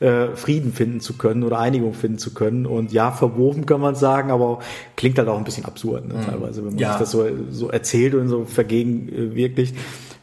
äh, 0.00 0.28
Frieden 0.34 0.72
finden 0.72 1.00
zu 1.00 1.14
können 1.14 1.42
oder 1.42 1.58
Einigung 1.58 1.94
finden 1.94 2.18
zu 2.18 2.34
können. 2.34 2.66
Und 2.66 2.92
ja, 2.92 3.12
verwoben 3.12 3.64
kann 3.64 3.80
man 3.80 3.94
sagen, 3.94 4.30
aber 4.30 4.58
klingt 4.96 5.18
halt 5.18 5.28
auch 5.28 5.38
ein 5.38 5.44
bisschen 5.44 5.64
absurd, 5.64 6.06
ne, 6.06 6.14
mhm. 6.14 6.26
teilweise, 6.26 6.64
wenn 6.64 6.72
man 6.72 6.78
ja. 6.78 6.92
sich 6.92 7.00
das 7.00 7.10
so, 7.10 7.24
so 7.50 7.70
erzählt 7.70 8.14
und 8.14 8.28
so 8.28 8.44
vergegenwirklicht 8.44 9.74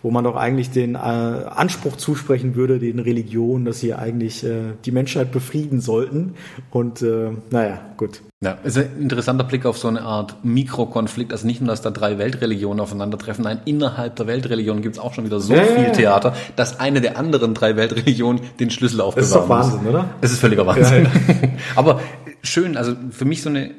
wo 0.03 0.11
man 0.11 0.23
doch 0.25 0.35
eigentlich 0.35 0.69
den 0.69 0.95
äh, 0.95 0.97
Anspruch 0.97 1.95
zusprechen 1.95 2.55
würde, 2.55 2.77
den 2.77 2.99
Religionen, 2.99 3.65
dass 3.65 3.79
sie 3.79 3.93
eigentlich 3.93 4.43
äh, 4.43 4.73
die 4.85 4.91
Menschheit 4.91 5.31
befrieden 5.31 5.79
sollten. 5.79 6.35
Und 6.69 7.01
äh, 7.01 7.31
naja, 7.49 7.79
gut. 7.97 8.21
Ja, 8.43 8.57
ist 8.65 8.77
ein 8.77 8.89
interessanter 8.99 9.45
Blick 9.45 9.65
auf 9.65 9.77
so 9.77 9.87
eine 9.87 10.01
Art 10.01 10.43
Mikrokonflikt. 10.43 11.31
Also 11.31 11.47
nicht 11.47 11.61
nur, 11.61 11.69
dass 11.69 11.81
da 11.81 11.89
drei 11.89 12.17
Weltreligionen 12.17 12.81
aufeinandertreffen, 12.81 13.45
nein, 13.45 13.61
innerhalb 13.63 14.17
der 14.17 14.27
Weltreligionen 14.27 14.83
gibt 14.83 14.95
es 14.95 15.01
auch 15.01 15.13
schon 15.13 15.23
wieder 15.23 15.39
so 15.39 15.53
ja, 15.53 15.63
viel 15.63 15.93
Theater, 15.93 16.35
dass 16.57 16.81
eine 16.81 16.99
der 16.99 17.17
anderen 17.17 17.53
drei 17.53 17.77
Weltreligionen 17.77 18.41
den 18.59 18.69
Schlüssel 18.69 18.99
aufbewahren 18.99 19.21
Das 19.21 19.27
ist 19.27 19.35
doch 19.35 19.47
Wahnsinn, 19.47 19.83
muss. 19.83 19.89
oder? 19.93 20.09
Es 20.19 20.33
ist 20.33 20.39
völliger 20.39 20.67
Wahnsinn. 20.67 21.05
Ja, 21.05 21.49
Aber 21.77 22.01
schön, 22.43 22.77
also 22.77 22.95
für 23.09 23.25
mich 23.25 23.41
so 23.41 23.49
eine 23.49 23.71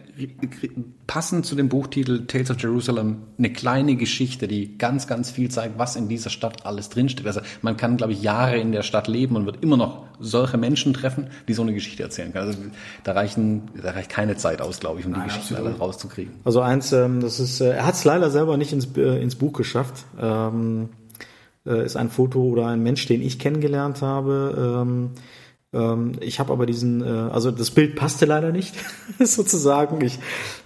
passend 1.06 1.44
zu 1.44 1.54
dem 1.54 1.68
Buchtitel 1.68 2.26
Tales 2.26 2.50
of 2.50 2.60
Jerusalem 2.60 3.22
eine 3.36 3.52
kleine 3.52 3.96
Geschichte, 3.96 4.46
die 4.46 4.78
ganz, 4.78 5.06
ganz 5.06 5.30
viel 5.30 5.50
zeigt, 5.50 5.78
was 5.78 5.96
in 5.96 6.08
dieser 6.08 6.30
Stadt 6.30 6.64
alles 6.64 6.88
drinsteht. 6.88 7.26
Also 7.26 7.40
man 7.62 7.76
kann, 7.76 7.96
glaube 7.96 8.12
ich, 8.12 8.22
Jahre 8.22 8.56
in 8.58 8.72
der 8.72 8.82
Stadt 8.82 9.08
leben 9.08 9.36
und 9.36 9.44
wird 9.44 9.62
immer 9.62 9.76
noch 9.76 10.04
solche 10.20 10.56
Menschen 10.56 10.94
treffen, 10.94 11.28
die 11.48 11.54
so 11.54 11.62
eine 11.62 11.74
Geschichte 11.74 12.02
erzählen 12.02 12.32
können. 12.32 12.46
Also 12.46 12.58
da 13.02 13.12
reichen, 13.12 13.62
da 13.80 13.90
reicht 13.90 14.10
keine 14.10 14.36
Zeit 14.36 14.62
aus, 14.62 14.80
glaube 14.80 15.00
ich, 15.00 15.06
um 15.06 15.12
Nein, 15.12 15.22
die 15.22 15.28
Geschichten 15.28 15.56
alle 15.56 15.76
rauszukriegen. 15.76 16.34
Also 16.44 16.60
eins, 16.60 16.92
ähm, 16.92 17.20
das 17.20 17.40
ist, 17.40 17.60
äh, 17.60 17.70
er 17.70 17.86
hat 17.86 17.94
es 17.94 18.04
leider 18.04 18.30
selber 18.30 18.56
nicht 18.56 18.72
ins, 18.72 18.88
äh, 18.96 19.20
ins 19.20 19.34
Buch 19.34 19.52
geschafft. 19.52 20.04
Ähm, 20.20 20.90
äh, 21.66 21.84
ist 21.84 21.96
ein 21.96 22.10
Foto 22.10 22.42
oder 22.42 22.68
ein 22.68 22.82
Mensch, 22.82 23.06
den 23.06 23.20
ich 23.20 23.38
kennengelernt 23.38 24.00
habe. 24.00 24.82
Ähm, 24.82 25.10
ich 26.20 26.40
habe 26.40 26.52
aber 26.52 26.66
diesen, 26.66 27.02
äh, 27.02 27.06
also 27.06 27.50
das 27.50 27.70
Bild 27.70 27.96
passte 27.96 28.26
leider 28.26 28.52
nicht, 28.52 28.74
sozusagen. 29.18 30.00
Ich, 30.02 30.18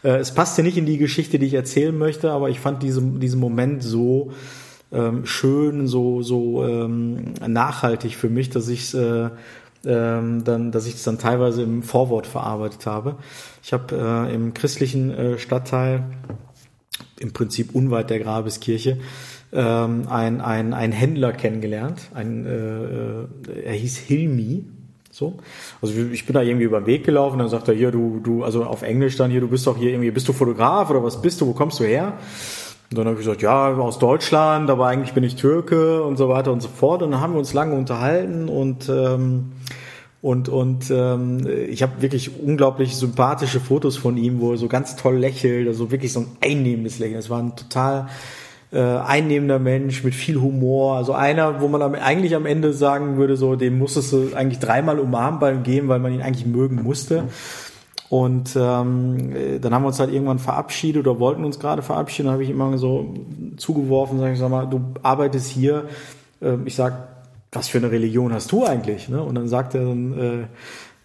äh, 0.03 0.17
es 0.19 0.33
passte 0.35 0.63
nicht 0.63 0.77
in 0.77 0.87
die 0.87 0.99
Geschichte, 0.99 1.39
die 1.39 1.47
ich 1.47 1.55
erzählen 1.55 1.97
möchte, 1.97 2.31
aber 2.31 2.51
ich 2.51 2.61
fand 2.61 2.83
diesen, 2.83 3.21
diesen 3.21 3.41
Moment 3.41 3.83
so 3.83 4.33
ähm, 4.93 5.27
schön, 5.27 5.87
so, 5.87 6.23
so 6.23 6.65
ähm, 6.65 7.35
nachhaltig 7.47 8.17
für 8.17 8.29
mich, 8.29 8.51
dass 8.51 8.69
ich 8.69 8.95
äh, 8.95 9.31
ähm, 9.85 10.45
dann, 10.45 10.73
dass 10.73 10.87
ich 10.87 10.95
es 10.95 11.05
dann 11.05 11.19
teilweise 11.19 11.63
im 11.63 11.83
Vorwort 11.83 12.27
verarbeitet 12.27 12.87
habe. 12.87 13.17
Ich 13.63 13.73
habe 13.73 13.95
äh, 14.29 14.35
im 14.35 14.55
christlichen 14.55 15.11
äh, 15.11 15.39
Stadtteil, 15.39 16.05
im 17.21 17.33
Prinzip 17.33 17.75
unweit 17.75 18.11
der 18.11 18.19
Grabeskirche, 18.19 18.99
ähm, 19.53 20.07
ein, 20.09 20.41
ein, 20.41 20.93
Händler 20.93 21.33
kennengelernt. 21.33 22.11
Ein, 22.13 22.45
äh 22.45 23.63
er 23.63 23.73
hieß 23.73 23.97
Hilmi, 23.97 24.65
so. 25.19 25.35
Also 25.83 25.95
ich 26.13 26.27
bin 26.27 26.35
da 26.35 26.43
irgendwie 26.43 26.65
über 26.65 26.81
den 26.81 26.87
Weg 26.87 27.05
gelaufen, 27.05 27.39
dann 27.39 27.49
sagt 27.49 27.69
er 27.69 27.75
hier, 27.75 27.91
du, 27.91 28.21
du, 28.23 28.45
also 28.45 28.65
auf 28.65 28.83
Englisch 28.83 29.17
dann 29.17 29.31
hier, 29.31 29.41
du 29.41 29.49
bist 29.49 29.67
doch 29.67 29.77
hier 29.77 29.91
irgendwie, 29.91 30.11
bist 30.11 30.29
du 30.29 30.33
Fotograf 30.33 30.89
oder 30.91 31.03
was 31.03 31.21
bist 31.21 31.41
du, 31.41 31.47
wo 31.47 31.53
kommst 31.53 31.81
du 31.81 31.85
her? 31.85 32.15
Und 32.91 32.97
dann 32.97 33.07
habe 33.07 33.17
ich 33.17 33.27
gesagt, 33.27 33.43
ja, 33.43 33.75
aus 33.75 33.99
Deutschland, 33.99 34.71
aber 34.71 34.87
eigentlich 34.87 35.13
bin 35.13 35.25
ich 35.25 35.37
Türke 35.37 36.03
und 36.03 36.17
so 36.17 36.29
weiter 36.29 36.53
und 36.53 36.63
so 36.63 36.69
fort. 36.69 37.03
Und 37.03 37.11
dann 37.11 37.21
haben 37.21 37.35
wir 37.35 37.39
uns 37.39 37.53
lange 37.53 37.75
unterhalten 37.75 38.49
und 38.49 38.89
ähm, 38.89 39.53
und 40.23 40.49
und 40.49 40.91
ähm, 40.91 41.47
ich 41.69 41.83
habe 41.83 42.01
wirklich 42.01 42.41
unglaublich 42.41 42.97
sympathische 42.97 43.61
Fotos 43.61 43.97
von 43.97 44.17
ihm, 44.17 44.41
wo 44.41 44.53
er 44.53 44.57
so 44.57 44.69
ganz 44.69 44.97
toll 44.97 45.17
lächelt, 45.17 45.69
also 45.69 45.91
wirklich 45.91 46.13
so 46.13 46.21
ein 46.21 46.27
einnehmendes 46.41 46.99
Lächeln. 46.99 47.19
Es 47.19 47.31
war 47.31 47.41
ein 47.41 47.55
total 47.57 48.09
äh, 48.73 48.81
einnehmender 48.81 49.59
Mensch 49.59 50.05
mit 50.05 50.15
viel 50.15 50.41
Humor. 50.41 50.97
Also 50.97 51.13
einer, 51.13 51.61
wo 51.61 51.69
man 51.69 51.83
am, 51.83 51.95
eigentlich 51.95 52.35
am 52.35 52.47
Ende 52.47 52.73
sagen 52.73 53.17
würde, 53.17 53.37
so, 53.37 53.57
den 53.57 53.79
musstest 53.79 54.13
du 54.13 54.31
eigentlich 54.35 54.59
dreimal 54.59 54.99
umarmen 54.99 55.41
beim 55.41 55.63
Gehen, 55.63 55.89
weil 55.89 55.99
man 55.99 56.13
ihn 56.13 56.23
eigentlich 56.23 56.47
mögen 56.47 56.83
musste. 56.83 57.25
Und 58.11 58.57
ähm, 58.57 59.61
dann 59.61 59.75
haben 59.75 59.83
wir 59.83 59.89
uns 59.89 60.01
halt 60.01 60.13
irgendwann 60.13 60.39
verabschiedet 60.39 61.07
oder 61.07 61.21
wollten 61.21 61.45
uns 61.45 61.59
gerade 61.59 61.83
verabschieden. 61.83 62.27
Dann 62.27 62.35
habe 62.35 62.45
ich 62.45 62.51
immer 62.51 62.79
so 62.79 63.15
zugeworfen, 63.57 64.19
sag 64.19 64.33
ich 64.33 64.39
sag 64.39 64.51
mal, 64.51 64.67
du 64.67 64.81
arbeitest 65.03 65.51
hier. 65.51 65.85
Äh, 66.41 66.57
ich 66.65 66.75
sag, 66.75 67.09
was 67.53 67.69
für 67.69 67.79
eine 67.79 67.91
Religion 67.91 68.33
hast 68.33 68.53
du 68.53 68.65
eigentlich? 68.65 69.09
Ne? 69.09 69.23
Und 69.23 69.35
dann 69.35 69.49
sagt 69.49 69.75
er 69.75 69.85
dann, 69.85 70.19
äh, 70.19 70.45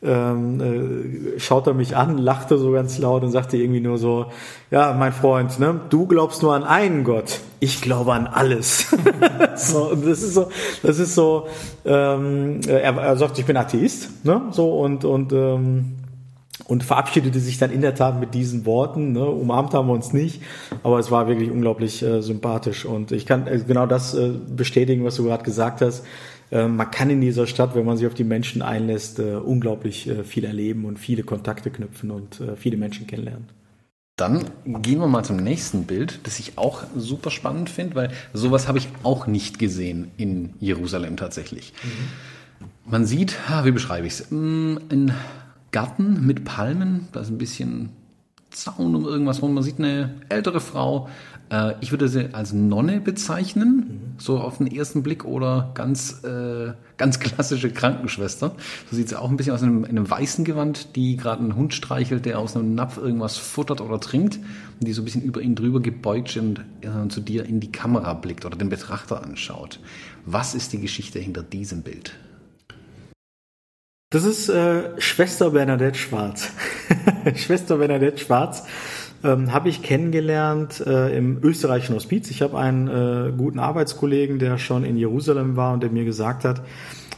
ähm, 0.04 1.36
äh, 1.36 1.39
schaut 1.39 1.68
er 1.68 1.74
mich 1.74 1.96
an, 1.96 2.18
lachte 2.18 2.58
so 2.58 2.72
ganz 2.72 2.98
laut 2.98 3.24
und 3.24 3.32
sagte 3.32 3.58
irgendwie 3.58 3.80
nur 3.80 3.98
so, 3.98 4.28
ja, 4.72 4.94
mein 4.94 5.13
Freund, 5.13 5.60
ne, 5.60 5.80
du 5.89 6.08
glaubst 6.08 6.44
nur 6.44 6.54
an 6.54 6.63
einen 6.63 7.04
Gott, 7.04 7.39
ich 7.60 7.82
glaube 7.82 8.13
an 8.13 8.28
alles. 8.28 8.88
so, 9.56 9.92
und 9.92 10.06
das 10.06 10.22
ist 10.22 10.34
so, 10.34 10.48
das 10.82 11.00
ist 11.00 11.16
so, 11.16 11.48
ähm, 11.86 12.60
er, 12.68 12.96
er 12.98 13.18
sagt, 13.18 13.39
ich 13.39 13.46
bin 13.46 13.58
Atheist, 13.58 14.26
ne, 14.26 14.42
so 14.52 14.80
und 14.80 15.06
und 15.06 15.32
ähm, 15.34 15.96
und 16.66 16.84
verabschiedete 16.84 17.39
sich 17.39 17.58
dann 17.58 17.72
in 17.72 17.82
der 17.82 17.96
Tat 17.96 18.20
mit 18.20 18.34
diesen 18.34 18.66
Worten. 18.66 19.12
Ne? 19.12 19.26
Umarmt 19.26 19.74
haben 19.74 19.88
wir 19.88 19.94
uns 19.94 20.13
nicht, 20.13 20.42
aber 20.84 21.00
es 21.00 21.12
war 21.12 21.28
wirklich 21.28 21.52
unglaublich 21.52 22.02
äh, 22.04 22.22
sympathisch. 22.22 22.86
Und 22.86 23.12
ich 23.12 23.26
kann 23.26 23.48
äh, 23.48 23.60
genau 23.68 23.86
das 23.86 24.13
äh, 24.13 24.32
bestätigen, 24.48 25.04
was 25.04 25.16
du 25.16 25.24
gerade 25.24 25.44
gesagt 25.44 25.82
hast. 25.82 26.06
Äh, 26.54 26.68
man 26.68 26.92
kann 26.92 27.10
in 27.10 27.20
dieser 27.20 27.48
Stadt, 27.48 27.76
wenn 27.76 27.86
man 27.86 27.98
sich 27.98 28.06
auf 28.06 28.13
die 28.13 28.24
Menschen 28.24 28.62
einlässt, 28.62 29.20
äh, 29.20 29.36
unglaublich 29.36 30.08
äh, 30.08 30.24
viel 30.24 30.46
erleben 30.46 30.86
und 30.86 31.00
viele 31.00 31.24
Kontakte 31.24 31.72
knüpfen 31.72 32.12
und 32.12 32.42
viele 32.58 32.78
Menschen 32.78 33.08
kennenlernen. 33.08 33.50
Dann 34.16 34.46
gehen 34.63 35.00
wir 35.00 35.08
mal 35.08 35.24
zum 35.24 35.38
nächsten 35.38 35.86
Bild, 35.86 36.20
das 36.24 36.38
ich 36.38 36.60
auch 36.60 36.84
super 36.96 37.32
spannend 37.32 37.72
finde, 37.72 37.96
weil 37.96 38.12
sowas 38.32 38.68
habe 38.68 38.78
ich 38.78 38.88
auch 39.02 39.26
nicht 39.26 39.58
gesehen 39.58 40.12
in 40.18 40.54
Jerusalem 40.60 41.18
tatsächlich. 41.18 41.74
Mhm. 41.84 42.92
Man 42.92 43.06
sieht, 43.08 43.36
wie 43.63 43.72
beschreibe 43.72 44.06
ich 44.06 44.13
es, 44.13 44.28
mm, 44.30 44.78
ein 44.92 45.13
Garten 45.72 46.28
mit 46.28 46.46
Palmen, 46.46 47.08
da 47.12 47.22
ist 47.22 47.30
ein 47.30 47.39
bisschen 47.39 47.89
Zaun 48.54 48.96
um 48.96 49.06
irgendwas 49.06 49.42
rum. 49.42 49.54
Man 49.54 49.63
sieht 49.63 49.80
eine 49.80 50.13
ältere 50.30 50.60
Frau. 50.60 51.10
Äh, 51.54 51.76
ich 51.82 51.92
würde 51.92 52.10
sie 52.10 52.34
als 52.34 52.52
Nonne 52.52 53.00
bezeichnen, 53.00 53.76
mhm. 53.76 54.02
so 54.18 54.39
auf 54.39 54.58
den 54.58 54.68
ersten 54.68 55.04
Blick, 55.04 55.24
oder 55.24 55.72
ganz, 55.76 56.24
äh, 56.24 56.74
ganz 56.98 57.20
klassische 57.20 57.72
Krankenschwester. 57.72 58.56
So 58.89 58.96
sieht 58.96 59.10
sie 59.10 59.20
auch 59.20 59.30
ein 59.30 59.38
bisschen 59.38 59.54
aus 59.54 59.62
in 59.62 59.70
einem, 59.70 59.84
in 59.84 59.92
einem 59.92 60.10
weißen 60.10 60.44
Gewand, 60.46 60.96
die 60.96 61.16
gerade 61.16 61.42
einen 61.42 61.56
Hund 61.56 61.74
streichelt, 61.76 62.26
der 62.26 62.39
aus 62.39 62.56
einem 62.56 62.74
Napf 62.74 62.98
irgendwas 62.98 63.38
futtert 63.38 63.82
oder 63.82 64.00
trinkt 64.00 64.38
und 64.38 64.88
die 64.88 64.94
so 64.94 65.04
ein 65.04 65.06
bisschen 65.06 65.22
über 65.22 65.42
ihn 65.42 65.56
drüber 65.56 65.80
gebeugt 65.80 66.36
und 66.38 66.60
äh, 66.82 67.08
zu 67.10 67.22
dir 67.22 67.46
in 67.46 67.60
die 67.60 67.72
Kamera 67.72 68.13
blickt 68.16 68.46
oder 68.46 68.58
den 68.58 68.70
Betrachter 68.70 69.24
anschaut. 69.24 69.80
Was 70.26 70.56
ist 70.56 70.74
die 70.74 70.82
Geschichte 70.82 71.20
hinter 71.20 71.44
diesem 71.44 71.84
Bild? 71.84 72.16
Das 74.10 74.26
ist 74.26 74.48
äh, 74.48 75.02
Schwester 75.02 75.52
Bernadette 75.52 75.98
Schwarz. 75.98 76.50
Schwester 77.36 77.78
Bernadette 77.78 78.20
Schwarz 78.20 78.63
ähm, 79.24 79.54
habe 79.54 79.70
ich 79.70 79.82
kennengelernt 79.82 80.84
äh, 80.86 81.18
im 81.18 81.40
österreichischen 81.44 81.96
Hospiz. 81.96 82.30
Ich 82.30 82.42
habe 82.42 82.58
einen 82.58 82.88
äh, 82.88 83.32
guten 83.36 83.60
Arbeitskollegen, 83.60 84.40
der 84.40 84.58
schon 84.58 84.84
in 84.84 84.98
Jerusalem 84.98 85.56
war 85.56 85.74
und 85.74 85.84
der 85.84 85.90
mir 85.90 86.06
gesagt 86.06 86.46
hat, 86.46 86.62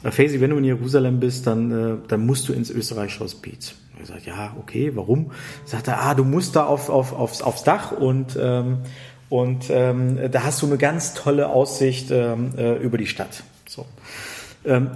äh, 0.04 0.12
Faisy, 0.12 0.42
wenn 0.42 0.52
du 0.52 0.58
in 0.58 0.64
Jerusalem 0.64 1.20
bist, 1.20 1.48
dann, 1.48 1.72
äh, 1.72 1.98
dann 2.08 2.26
musst 2.26 2.48
du 2.48 2.54
ins 2.54 2.70
österreichische 2.70 3.22
Hospiz. 3.22 3.76
Ich 3.94 4.02
gesagt, 4.02 4.26
ja, 4.26 4.56
okay, 4.60 4.92
warum? 4.96 5.32
Sagt 5.64 5.88
er, 5.88 6.02
ah, 6.02 6.14
du 6.14 6.24
musst 6.24 6.56
da 6.56 6.66
auf, 6.66 6.90
auf, 6.90 7.14
aufs, 7.14 7.42
aufs 7.42 7.64
Dach 7.64 7.92
und 7.92 8.38
ähm, 8.40 8.80
und 9.28 9.66
ähm, 9.70 10.20
da 10.32 10.44
hast 10.44 10.62
du 10.62 10.68
eine 10.68 10.78
ganz 10.78 11.16
tolle 11.16 11.50
Aussicht 11.50 12.12
ähm, 12.12 12.52
äh, 12.58 12.76
über 12.76 12.98
die 12.98 13.08
Stadt. 13.08 13.44
So. 13.68 13.86
Ähm, 14.64 14.92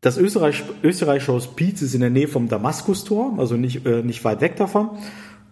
das 0.00 0.16
Österreich, 0.16 0.64
österreichische 0.82 1.32
Hospiz 1.32 1.82
ist 1.82 1.94
in 1.94 2.00
der 2.00 2.10
Nähe 2.10 2.28
vom 2.28 2.48
Damaskustor, 2.48 3.34
also 3.38 3.56
nicht, 3.56 3.86
äh, 3.86 4.02
nicht 4.02 4.24
weit 4.24 4.40
weg 4.40 4.56
davon. 4.56 4.90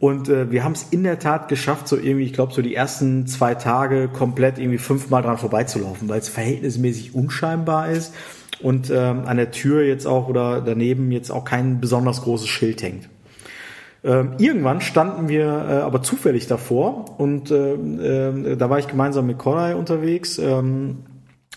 Und 0.01 0.31
äh, 0.31 0.51
wir 0.51 0.65
haben 0.65 0.73
es 0.73 0.87
in 0.91 1.05
der 1.05 1.19
Tat 1.19 1.49
geschafft, 1.49 1.87
so 1.87 1.97
irgendwie, 1.97 2.25
ich 2.25 2.33
glaube, 2.33 2.55
so 2.55 2.63
die 2.63 2.75
ersten 2.75 3.27
zwei 3.27 3.55
Tage 3.55 4.09
komplett 4.09 4.59
irgendwie 4.59 4.79
fünfmal 4.79 5.23
dran 5.23 5.37
vorbeizulaufen, 5.37 6.09
weil 6.09 6.19
es 6.19 6.31
verhältnismäßig 6.31 7.15
unscheinbar 7.15 7.91
ist 7.91 8.15
und 8.63 8.91
ähm, 8.91 9.23
an 9.27 9.37
der 9.37 9.51
Tür 9.51 9.83
jetzt 9.83 10.07
auch 10.07 10.29
oder 10.29 10.63
daneben 10.63 11.13
jetzt 11.13 11.31
auch 11.31 11.45
kein 11.45 11.81
besonders 11.81 12.23
großes 12.23 12.49
Schild 12.49 12.83
hängt. 12.83 13.11
Ähm, 14.03 14.33
irgendwann 14.39 14.81
standen 14.81 15.29
wir 15.29 15.45
äh, 15.45 15.73
aber 15.83 16.03
zufällig 16.03 16.47
davor 16.47 17.21
und 17.21 17.51
äh, 17.51 17.75
äh, 17.75 18.57
da 18.57 18.71
war 18.71 18.79
ich 18.79 18.89
gemeinsam 18.89 19.27
mit 19.27 19.37
Koray 19.37 19.75
unterwegs. 19.75 20.39
Ähm, 20.39 21.01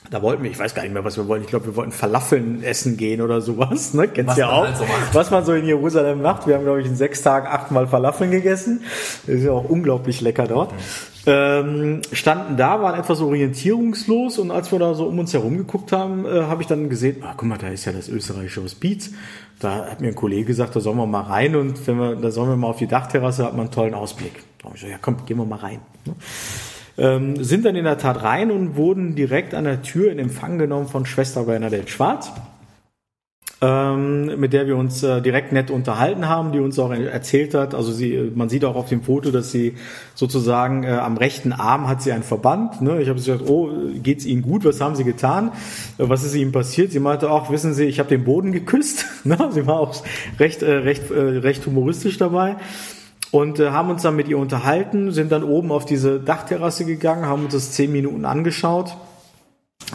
da 0.10 0.22
wollten 0.22 0.44
wir, 0.44 0.52
ich 0.52 0.60
weiß 0.60 0.76
gar 0.76 0.84
nicht 0.84 0.94
mehr, 0.94 1.04
was 1.04 1.18
wir 1.18 1.28
wollten. 1.28 1.46
Ich 1.46 1.50
glaube, 1.50 1.66
wir 1.66 1.76
wollten 1.76 1.92
Falafeln 1.92 2.64
essen 2.64 2.98
gehen 2.98 3.22
oder 3.22 3.42
sowas. 3.42 3.94
Ne? 3.94 4.08
Kennst 4.08 4.38
du 4.38 4.42
ja 4.42 4.50
auch. 4.50 4.66
Halt 4.66 4.78
so 4.78 4.86
was 5.14 5.32
man 5.32 5.46
so 5.46 5.54
in 5.54 5.66
Jerusalem 5.66 6.22
macht. 6.22 6.46
Wir 6.48 6.56
haben, 6.56 6.64
glaube 6.64 6.82
ich, 6.82 6.88
in 6.88 6.96
sechs 6.96 7.22
Tagen 7.22 7.48
achtmal 7.48 7.88
Falafeln 7.88 8.32
gegessen. 8.32 8.84
Das 9.26 9.36
ist 9.36 9.44
ja 9.44 9.52
auch 9.52 9.68
unglaublich 9.68 10.22
lecker 10.22 10.46
dort. 10.48 10.72
Mhm. 10.72 10.78
Ähm, 11.26 12.02
standen 12.12 12.58
da, 12.58 12.82
waren 12.82 13.00
etwas 13.00 13.22
orientierungslos 13.22 14.40
und 14.40 14.52
als 14.52 14.74
wir 14.74 14.80
da 14.80 14.94
so 14.94 15.06
um 15.06 15.20
uns 15.20 15.34
herum 15.34 15.58
geguckt 15.58 15.94
haben, 15.94 16.26
äh, 16.26 16.44
habe 16.44 16.62
ich 16.62 16.68
dann 16.68 16.90
gesehen, 16.90 17.24
ah, 17.24 17.34
guck 17.38 17.48
mal, 17.48 17.58
da 17.58 17.70
ist 17.70 17.86
ja 17.86 17.94
das 17.94 18.10
österreichische 18.10 18.62
Hospiz. 18.62 19.12
Da 19.60 19.86
hat 19.90 20.02
mir 20.02 20.10
ein 20.10 20.16
Kollege 20.16 20.44
gesagt, 20.44 20.76
da 20.76 20.82
sollen 20.82 20.98
wir 20.98 21.06
mal 21.06 21.22
rein 21.22 21.56
und 21.56 21.88
wenn 21.88 21.98
wir, 21.98 22.16
da 22.18 22.30
sollen 22.30 22.50
wir 22.50 22.58
mal 22.58 22.68
auf 22.68 22.78
die 22.78 22.88
Dachterrasse, 22.88 23.46
hat 23.46 23.54
man 23.54 23.62
einen 23.62 23.72
tollen 23.72 23.94
Ausblick. 23.94 24.44
Da 24.60 24.66
habe 24.66 24.76
ich 24.76 24.82
so, 24.82 24.88
ja 24.88 24.98
komm, 25.02 25.26
gehen 25.26 25.38
wir 25.38 25.46
mal 25.46 25.60
rein. 25.60 25.80
Ne? 26.06 26.14
Ähm, 26.98 27.44
sind 27.44 27.66
dann 27.66 27.76
in 27.76 27.86
der 27.86 27.98
Tat 27.98 28.24
rein 28.24 28.52
und 28.52 28.76
wurden 28.76 29.16
direkt 29.16 29.54
an 29.54 29.64
der 29.64 29.82
Tür 29.82 30.12
in 30.12 30.20
Empfang 30.20 30.58
genommen 30.58 30.88
von 30.88 31.06
Schwester 31.06 31.44
Bernadette 31.44 31.88
Schwarz, 31.88 32.32
ähm, 33.62 34.40
mit 34.40 34.54
der 34.54 34.68
wir 34.68 34.76
uns 34.76 35.02
äh, 35.04 35.22
direkt 35.22 35.54
nett 35.54 35.72
unterhalten 35.72 36.28
haben, 36.28 36.52
die 36.52 36.60
uns 36.60 36.78
auch 36.78 36.92
erzählt 36.92 37.54
hat, 37.54 37.74
also 37.74 37.92
sie, 37.92 38.32
man 38.36 38.50
sieht 38.50 38.66
auch 38.66 38.76
auf 38.76 38.90
dem 38.90 39.02
Foto, 39.02 39.32
dass 39.32 39.52
sie 39.52 39.76
sozusagen 40.16 40.84
äh, 40.84 40.90
am 40.90 41.18
rechten 41.18 41.52
Arm 41.54 41.88
hat 41.88 42.02
sie 42.02 42.12
einen 42.12 42.24
Verband. 42.24 42.82
Ne? 42.82 43.02
Ich 43.02 43.08
habe 43.08 43.20
gesagt, 43.20 43.50
oh, 43.50 43.72
geht's 43.96 44.26
Ihnen 44.26 44.42
gut? 44.42 44.66
Was 44.66 44.82
haben 44.82 44.96
Sie 44.96 45.06
getan? 45.06 45.54
Äh, 45.98 46.10
was 46.10 46.24
ist 46.24 46.36
Ihnen 46.36 46.52
passiert? 46.52 46.92
Sie 46.92 47.00
meinte 47.00 47.32
auch, 47.32 47.50
wissen 47.50 47.74
Sie, 47.74 47.86
ich 47.86 48.00
habe 48.00 48.10
den 48.10 48.26
Boden 48.26 48.52
geküsst. 48.52 49.06
ne? 49.24 49.38
Sie 49.52 49.66
war 49.66 49.80
auch 49.80 49.96
recht, 50.40 50.62
äh, 50.62 50.72
recht, 50.72 51.10
äh, 51.10 51.20
recht 51.20 51.66
humoristisch 51.66 52.18
dabei 52.18 52.58
und 53.34 53.60
äh, 53.60 53.72
haben 53.72 53.90
uns 53.90 54.04
dann 54.04 54.16
mit 54.16 54.28
ihr 54.28 54.38
unterhalten, 54.38 55.12
sind 55.12 55.32
dann 55.32 55.44
oben 55.44 55.72
auf 55.72 55.86
diese 55.86 56.20
Dachterrasse 56.20 56.86
gegangen, 56.86 57.26
haben 57.26 57.46
uns 57.46 57.54
das 57.54 57.72
zehn 57.72 57.92
Minuten 57.92 58.26
angeschaut, 58.26 58.96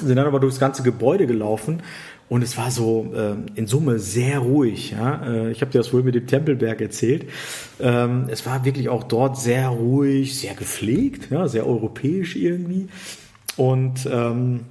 sind 0.02 0.16
dann 0.16 0.26
aber 0.26 0.40
durchs 0.40 0.58
ganze 0.58 0.82
Gebäude 0.82 1.28
gelaufen 1.28 1.80
und 2.28 2.42
es 2.42 2.56
war 2.58 2.72
so 2.72 3.12
äh, 3.14 3.36
in 3.54 3.68
Summe 3.68 4.00
sehr 4.00 4.40
ruhig. 4.40 4.90
Ja? 4.90 5.22
Äh, 5.24 5.52
ich 5.52 5.60
habe 5.60 5.70
dir 5.70 5.78
das 5.78 5.92
wohl 5.92 6.02
mit 6.02 6.16
dem 6.16 6.26
Tempelberg 6.26 6.80
erzählt. 6.80 7.26
Ähm, 7.78 8.24
es 8.26 8.44
war 8.44 8.64
wirklich 8.64 8.88
auch 8.88 9.04
dort 9.04 9.38
sehr 9.38 9.68
ruhig, 9.68 10.36
sehr 10.36 10.54
gepflegt, 10.54 11.30
ja? 11.30 11.46
sehr 11.46 11.64
europäisch 11.64 12.34
irgendwie. 12.34 12.88
Und 13.56 14.08
ähm, 14.10 14.64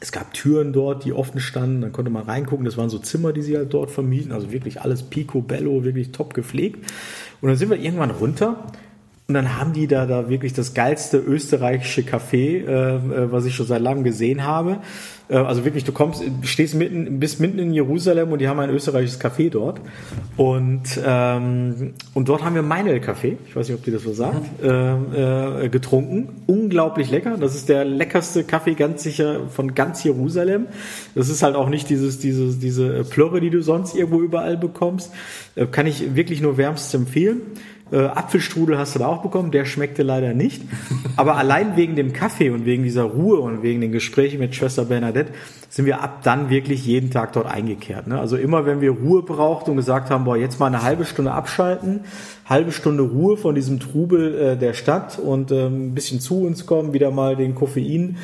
es 0.00 0.12
gab 0.12 0.34
Türen 0.34 0.72
dort, 0.72 1.04
die 1.04 1.12
offen 1.12 1.40
standen, 1.40 1.80
dann 1.80 1.92
konnte 1.92 2.10
man 2.10 2.24
reingucken. 2.24 2.64
Das 2.64 2.76
waren 2.76 2.90
so 2.90 2.98
Zimmer, 2.98 3.32
die 3.32 3.42
sie 3.42 3.56
halt 3.56 3.72
dort 3.72 3.90
vermieten. 3.90 4.32
Also 4.32 4.52
wirklich 4.52 4.80
alles 4.80 5.02
picobello, 5.02 5.84
wirklich 5.84 6.12
top 6.12 6.34
gepflegt. 6.34 6.84
Und 7.44 7.48
dann 7.48 7.56
sind 7.58 7.68
wir 7.68 7.76
irgendwann 7.76 8.10
runter 8.10 8.64
und 9.26 9.32
dann 9.32 9.58
haben 9.58 9.72
die 9.72 9.86
da, 9.86 10.04
da 10.04 10.28
wirklich 10.28 10.52
das 10.52 10.74
geilste 10.74 11.16
österreichische 11.16 12.02
Café, 12.02 12.66
äh, 12.66 12.96
äh, 12.96 13.32
was 13.32 13.46
ich 13.46 13.54
schon 13.54 13.66
seit 13.66 13.80
langem 13.80 14.04
gesehen 14.04 14.44
habe. 14.44 14.80
Äh, 15.30 15.36
also 15.36 15.64
wirklich, 15.64 15.84
du 15.84 15.92
kommst, 15.92 16.22
stehst 16.42 16.74
mitten, 16.74 17.20
bist 17.20 17.40
mitten 17.40 17.58
in 17.58 17.72
Jerusalem 17.72 18.32
und 18.32 18.40
die 18.40 18.48
haben 18.48 18.60
ein 18.60 18.68
österreichisches 18.68 19.18
Café 19.18 19.48
dort. 19.48 19.80
Und, 20.36 21.00
ähm, 21.02 21.94
und 22.12 22.28
dort 22.28 22.44
haben 22.44 22.54
wir 22.54 22.60
Meinel 22.60 23.00
Kaffee, 23.00 23.38
ich 23.48 23.56
weiß 23.56 23.68
nicht, 23.68 23.78
ob 23.78 23.84
dir 23.84 23.92
das 23.92 24.06
was 24.06 24.16
sagt, 24.16 24.62
äh, 24.62 25.64
äh, 25.64 25.68
getrunken. 25.70 26.42
Unglaublich 26.46 27.10
lecker. 27.10 27.38
Das 27.38 27.54
ist 27.54 27.70
der 27.70 27.86
leckerste 27.86 28.44
Kaffee 28.44 28.74
ganz 28.74 29.04
sicher 29.04 29.48
von 29.48 29.74
ganz 29.74 30.04
Jerusalem. 30.04 30.66
Das 31.14 31.30
ist 31.30 31.42
halt 31.42 31.56
auch 31.56 31.70
nicht 31.70 31.88
dieses, 31.88 32.18
dieses, 32.18 32.58
diese 32.58 33.04
Plörre, 33.04 33.40
die 33.40 33.48
du 33.48 33.62
sonst 33.62 33.96
irgendwo 33.96 34.20
überall 34.20 34.58
bekommst. 34.58 35.12
Äh, 35.54 35.64
kann 35.64 35.86
ich 35.86 36.14
wirklich 36.14 36.42
nur 36.42 36.58
wärmstens 36.58 36.92
empfehlen. 36.92 37.40
Äh, 37.94 38.06
Apfelstrudel 38.06 38.76
hast 38.76 38.96
du 38.96 38.98
da 38.98 39.06
auch 39.06 39.22
bekommen, 39.22 39.52
der 39.52 39.66
schmeckte 39.66 40.02
leider 40.02 40.34
nicht. 40.34 40.62
Aber 41.16 41.36
allein 41.36 41.76
wegen 41.76 41.94
dem 41.94 42.12
Kaffee 42.12 42.50
und 42.50 42.64
wegen 42.64 42.82
dieser 42.82 43.04
Ruhe 43.04 43.38
und 43.38 43.62
wegen 43.62 43.80
den 43.80 43.92
Gesprächen 43.92 44.40
mit 44.40 44.56
Schwester 44.56 44.84
Bernadette 44.84 45.32
sind 45.70 45.86
wir 45.86 46.02
ab 46.02 46.22
dann 46.24 46.50
wirklich 46.50 46.84
jeden 46.84 47.12
Tag 47.12 47.32
dort 47.34 47.46
eingekehrt. 47.46 48.08
Ne? 48.08 48.18
Also 48.18 48.36
immer, 48.36 48.66
wenn 48.66 48.80
wir 48.80 48.90
Ruhe 48.90 49.22
brauchten 49.22 49.70
und 49.70 49.76
gesagt 49.76 50.10
haben, 50.10 50.24
boah, 50.24 50.36
jetzt 50.36 50.58
mal 50.58 50.66
eine 50.66 50.82
halbe 50.82 51.04
Stunde 51.04 51.30
abschalten, 51.30 52.00
halbe 52.46 52.72
Stunde 52.72 53.04
Ruhe 53.04 53.36
von 53.36 53.54
diesem 53.54 53.78
Trubel 53.78 54.34
äh, 54.34 54.56
der 54.56 54.72
Stadt 54.72 55.20
und 55.20 55.52
äh, 55.52 55.66
ein 55.66 55.94
bisschen 55.94 56.18
zu 56.18 56.42
uns 56.42 56.66
kommen, 56.66 56.94
wieder 56.94 57.12
mal 57.12 57.36
den 57.36 57.54
Koffein 57.54 58.16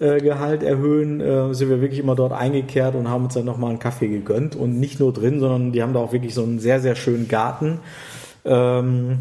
äh, 0.00 0.20
Gehalt 0.20 0.62
erhöhen, 0.62 1.20
äh, 1.22 1.54
sind 1.54 1.70
wir 1.70 1.80
wirklich 1.80 2.00
immer 2.00 2.14
dort 2.14 2.32
eingekehrt 2.32 2.94
und 2.94 3.08
haben 3.08 3.24
uns 3.24 3.34
dann 3.34 3.46
nochmal 3.46 3.70
einen 3.70 3.78
Kaffee 3.78 4.08
gegönnt 4.08 4.54
und 4.54 4.78
nicht 4.78 5.00
nur 5.00 5.14
drin, 5.14 5.40
sondern 5.40 5.72
die 5.72 5.82
haben 5.82 5.94
da 5.94 6.00
auch 6.00 6.12
wirklich 6.12 6.34
so 6.34 6.42
einen 6.42 6.58
sehr, 6.58 6.80
sehr 6.80 6.94
schönen 6.94 7.26
Garten 7.26 7.78
ähm, 8.44 9.18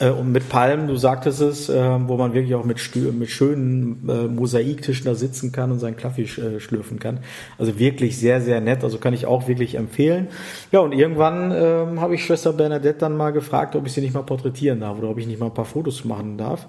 äh, 0.00 0.10
und 0.10 0.32
mit 0.32 0.48
Palmen, 0.48 0.86
du 0.86 0.96
sagtest 0.96 1.40
es, 1.40 1.68
äh, 1.68 1.98
wo 2.08 2.16
man 2.16 2.32
wirklich 2.32 2.54
auch 2.54 2.64
mit, 2.64 2.78
mit 2.96 3.30
schönen 3.30 4.08
äh, 4.08 4.28
Mosaiktischen 4.28 5.06
da 5.06 5.14
sitzen 5.14 5.52
kann 5.52 5.72
und 5.72 5.78
seinen 5.80 5.96
Kaffee 5.96 6.22
äh, 6.22 6.60
schlürfen 6.60 6.98
kann. 6.98 7.20
Also 7.58 7.78
wirklich 7.78 8.18
sehr, 8.18 8.40
sehr 8.40 8.60
nett. 8.60 8.84
Also 8.84 8.98
kann 8.98 9.14
ich 9.14 9.26
auch 9.26 9.48
wirklich 9.48 9.74
empfehlen. 9.74 10.28
Ja, 10.72 10.80
und 10.80 10.92
irgendwann 10.92 11.52
ähm, 11.52 12.00
habe 12.00 12.14
ich 12.14 12.24
Schwester 12.24 12.52
Bernadette 12.52 12.98
dann 12.98 13.16
mal 13.16 13.30
gefragt, 13.30 13.74
ob 13.76 13.86
ich 13.86 13.92
sie 13.92 14.00
nicht 14.00 14.14
mal 14.14 14.22
porträtieren 14.22 14.80
darf 14.80 14.98
oder 14.98 15.08
ob 15.08 15.18
ich 15.18 15.26
nicht 15.26 15.40
mal 15.40 15.46
ein 15.46 15.54
paar 15.54 15.64
Fotos 15.64 16.04
machen 16.04 16.38
darf. 16.38 16.66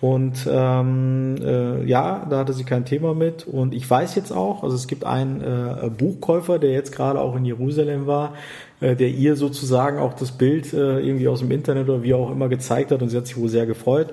Und 0.00 0.46
ähm, 0.50 1.36
äh, 1.42 1.84
ja, 1.84 2.26
da 2.28 2.38
hatte 2.38 2.52
sie 2.52 2.64
kein 2.64 2.84
Thema 2.84 3.14
mit. 3.14 3.46
Und 3.46 3.72
ich 3.72 3.88
weiß 3.88 4.14
jetzt 4.14 4.30
auch, 4.30 4.62
also 4.62 4.76
es 4.76 4.88
gibt 4.88 5.04
einen 5.04 5.40
äh, 5.40 5.88
Buchkäufer, 5.88 6.58
der 6.58 6.72
jetzt 6.72 6.92
gerade 6.92 7.20
auch 7.20 7.34
in 7.34 7.46
Jerusalem 7.46 8.06
war, 8.06 8.34
äh, 8.80 8.94
der 8.94 9.08
ihr 9.08 9.36
sozusagen 9.36 9.98
auch 9.98 10.12
das 10.12 10.32
Bild 10.32 10.74
äh, 10.74 11.00
irgendwie 11.00 11.28
aus 11.28 11.40
dem 11.40 11.50
Internet 11.50 11.88
oder 11.88 12.02
wie 12.02 12.12
auch 12.12 12.30
immer 12.30 12.48
gezeigt 12.48 12.92
hat 12.92 13.00
und 13.00 13.08
sie 13.08 13.16
hat 13.16 13.26
sich 13.26 13.38
wohl 13.38 13.48
sehr 13.48 13.64
gefreut. 13.64 14.12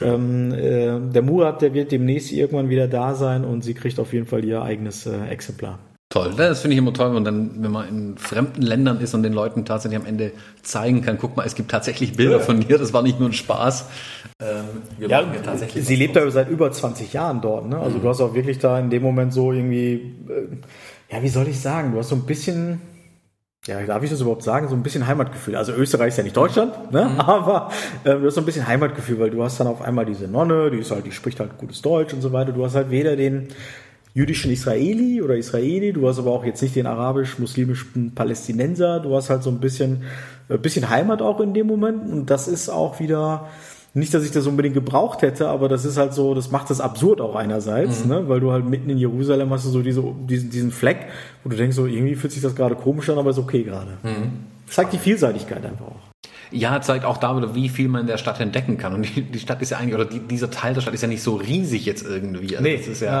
Ähm, 0.00 0.52
äh, 0.52 0.98
der 1.12 1.22
Murat, 1.22 1.60
der 1.60 1.74
wird 1.74 1.92
demnächst 1.92 2.32
irgendwann 2.32 2.70
wieder 2.70 2.88
da 2.88 3.14
sein 3.14 3.44
und 3.44 3.64
sie 3.64 3.74
kriegt 3.74 3.98
auf 3.98 4.12
jeden 4.12 4.26
Fall 4.26 4.44
ihr 4.44 4.62
eigenes 4.62 5.06
äh, 5.06 5.26
Exemplar. 5.28 5.78
Toll, 6.10 6.32
das 6.38 6.62
finde 6.62 6.72
ich 6.72 6.78
immer 6.78 6.94
toll, 6.94 7.14
und 7.14 7.24
dann, 7.24 7.50
wenn 7.62 7.70
man 7.70 7.86
in 7.86 8.16
fremden 8.16 8.62
Ländern 8.62 8.98
ist 9.00 9.12
und 9.12 9.22
den 9.22 9.34
Leuten 9.34 9.66
tatsächlich 9.66 10.00
am 10.00 10.06
Ende 10.06 10.32
zeigen 10.62 11.02
kann, 11.02 11.18
guck 11.18 11.36
mal, 11.36 11.44
es 11.44 11.54
gibt 11.54 11.70
tatsächlich 11.70 12.16
Bilder 12.16 12.40
von 12.40 12.60
dir, 12.60 12.78
das 12.78 12.94
war 12.94 13.02
nicht 13.02 13.20
nur 13.20 13.28
ein 13.28 13.34
Spaß. 13.34 13.90
Ähm, 14.40 14.82
ja, 15.00 15.24
tatsächlich 15.42 15.84
sie 15.84 15.96
lebt 15.96 16.14
ja 16.14 16.30
seit 16.30 16.48
über 16.48 16.70
20 16.70 17.12
Jahren 17.12 17.40
dort, 17.40 17.68
ne? 17.68 17.76
Also 17.76 17.98
mhm. 17.98 18.02
du 18.02 18.08
hast 18.08 18.20
auch 18.20 18.34
wirklich 18.34 18.60
da 18.60 18.78
in 18.78 18.88
dem 18.88 19.02
Moment 19.02 19.32
so 19.32 19.50
irgendwie, 19.52 20.14
äh, 20.28 21.12
ja, 21.12 21.20
wie 21.20 21.28
soll 21.28 21.48
ich 21.48 21.58
sagen, 21.58 21.90
du 21.90 21.98
hast 21.98 22.10
so 22.10 22.14
ein 22.14 22.22
bisschen, 22.22 22.80
ja, 23.66 23.82
darf 23.82 24.04
ich 24.04 24.10
das 24.10 24.20
überhaupt 24.20 24.44
sagen, 24.44 24.68
so 24.68 24.76
ein 24.76 24.84
bisschen 24.84 25.08
Heimatgefühl. 25.08 25.56
Also 25.56 25.72
Österreich 25.72 26.08
ist 26.08 26.18
ja 26.18 26.22
nicht 26.22 26.36
Deutschland, 26.36 26.92
ne? 26.92 27.06
Mhm. 27.06 27.20
aber 27.20 27.72
äh, 28.04 28.14
du 28.14 28.26
hast 28.26 28.36
so 28.36 28.40
ein 28.40 28.44
bisschen 28.44 28.68
Heimatgefühl, 28.68 29.18
weil 29.18 29.30
du 29.30 29.42
hast 29.42 29.58
dann 29.58 29.66
auf 29.66 29.82
einmal 29.82 30.06
diese 30.06 30.28
Nonne, 30.28 30.70
die 30.70 30.78
ist 30.78 30.92
halt, 30.92 31.04
die 31.04 31.12
spricht 31.12 31.40
halt 31.40 31.58
gutes 31.58 31.82
Deutsch 31.82 32.14
und 32.14 32.20
so 32.20 32.32
weiter. 32.32 32.52
Du 32.52 32.64
hast 32.64 32.76
halt 32.76 32.92
weder 32.92 33.16
den 33.16 33.48
jüdischen 34.14 34.52
Israeli 34.52 35.20
oder 35.20 35.36
Israeli, 35.36 35.92
du 35.92 36.08
hast 36.08 36.20
aber 36.20 36.30
auch 36.30 36.44
jetzt 36.44 36.62
nicht 36.62 36.76
den 36.76 36.86
arabisch-muslimischen 36.86 38.14
Palästinenser, 38.14 39.00
du 39.00 39.16
hast 39.16 39.30
halt 39.30 39.42
so 39.42 39.50
ein 39.50 39.58
bisschen 39.58 40.04
ein 40.48 40.62
bisschen 40.62 40.88
Heimat 40.88 41.22
auch 41.22 41.40
in 41.40 41.54
dem 41.54 41.66
Moment. 41.66 42.10
Und 42.10 42.26
das 42.26 42.48
ist 42.48 42.68
auch 42.68 43.00
wieder, 43.00 43.48
nicht, 43.94 44.12
dass 44.14 44.24
ich 44.24 44.30
das 44.30 44.46
unbedingt 44.46 44.74
gebraucht 44.74 45.22
hätte, 45.22 45.48
aber 45.48 45.68
das 45.68 45.84
ist 45.84 45.96
halt 45.96 46.14
so, 46.14 46.34
das 46.34 46.50
macht 46.50 46.70
das 46.70 46.80
absurd 46.80 47.20
auch 47.20 47.34
einerseits, 47.34 48.04
mhm. 48.04 48.10
ne? 48.10 48.28
weil 48.28 48.40
du 48.40 48.52
halt 48.52 48.64
mitten 48.64 48.90
in 48.90 48.98
Jerusalem 48.98 49.50
hast 49.50 49.64
du 49.64 49.70
so 49.70 49.82
diese, 49.82 50.02
diesen, 50.28 50.50
diesen 50.50 50.70
Fleck, 50.70 51.06
wo 51.42 51.50
du 51.50 51.56
denkst, 51.56 51.76
so 51.76 51.86
irgendwie 51.86 52.14
fühlt 52.14 52.32
sich 52.32 52.42
das 52.42 52.54
gerade 52.54 52.74
komisch 52.74 53.08
an, 53.08 53.18
aber 53.18 53.30
ist 53.30 53.38
okay 53.38 53.62
gerade. 53.62 53.98
Mhm. 54.02 54.44
Zeigt 54.66 54.92
die 54.92 54.98
Vielseitigkeit 54.98 55.64
einfach 55.64 55.86
auch. 55.86 56.08
Ja, 56.50 56.80
zeigt 56.80 57.04
auch 57.04 57.18
da 57.18 57.54
wie 57.54 57.68
viel 57.68 57.88
man 57.88 58.02
in 58.02 58.06
der 58.06 58.16
Stadt 58.16 58.40
entdecken 58.40 58.78
kann. 58.78 58.94
Und 58.94 59.02
die, 59.02 59.22
die 59.22 59.38
Stadt 59.38 59.60
ist 59.60 59.70
ja 59.70 59.78
eigentlich, 59.78 59.94
oder 59.94 60.06
die, 60.06 60.20
dieser 60.20 60.50
Teil 60.50 60.74
der 60.74 60.80
Stadt 60.80 60.94
ist 60.94 61.02
ja 61.02 61.08
nicht 61.08 61.22
so 61.22 61.36
riesig 61.36 61.84
jetzt 61.84 62.06
irgendwie. 62.06 62.56
Also 62.56 62.62
nee, 62.62 62.74
es 62.74 62.88
ist 62.88 63.02
ja, 63.02 63.12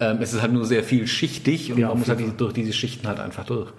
ja. 0.00 0.10
Ähm, 0.10 0.18
es 0.20 0.32
ist 0.32 0.42
halt 0.42 0.52
nur 0.52 0.64
sehr 0.64 0.82
vielschichtig 0.82 1.72
und 1.72 1.78
ja, 1.78 1.88
man 1.88 1.98
muss 1.98 2.08
halt 2.08 2.20
durch 2.40 2.52
diese 2.52 2.72
Schichten 2.72 3.06
halt 3.06 3.20
einfach 3.20 3.44
durch 3.44 3.72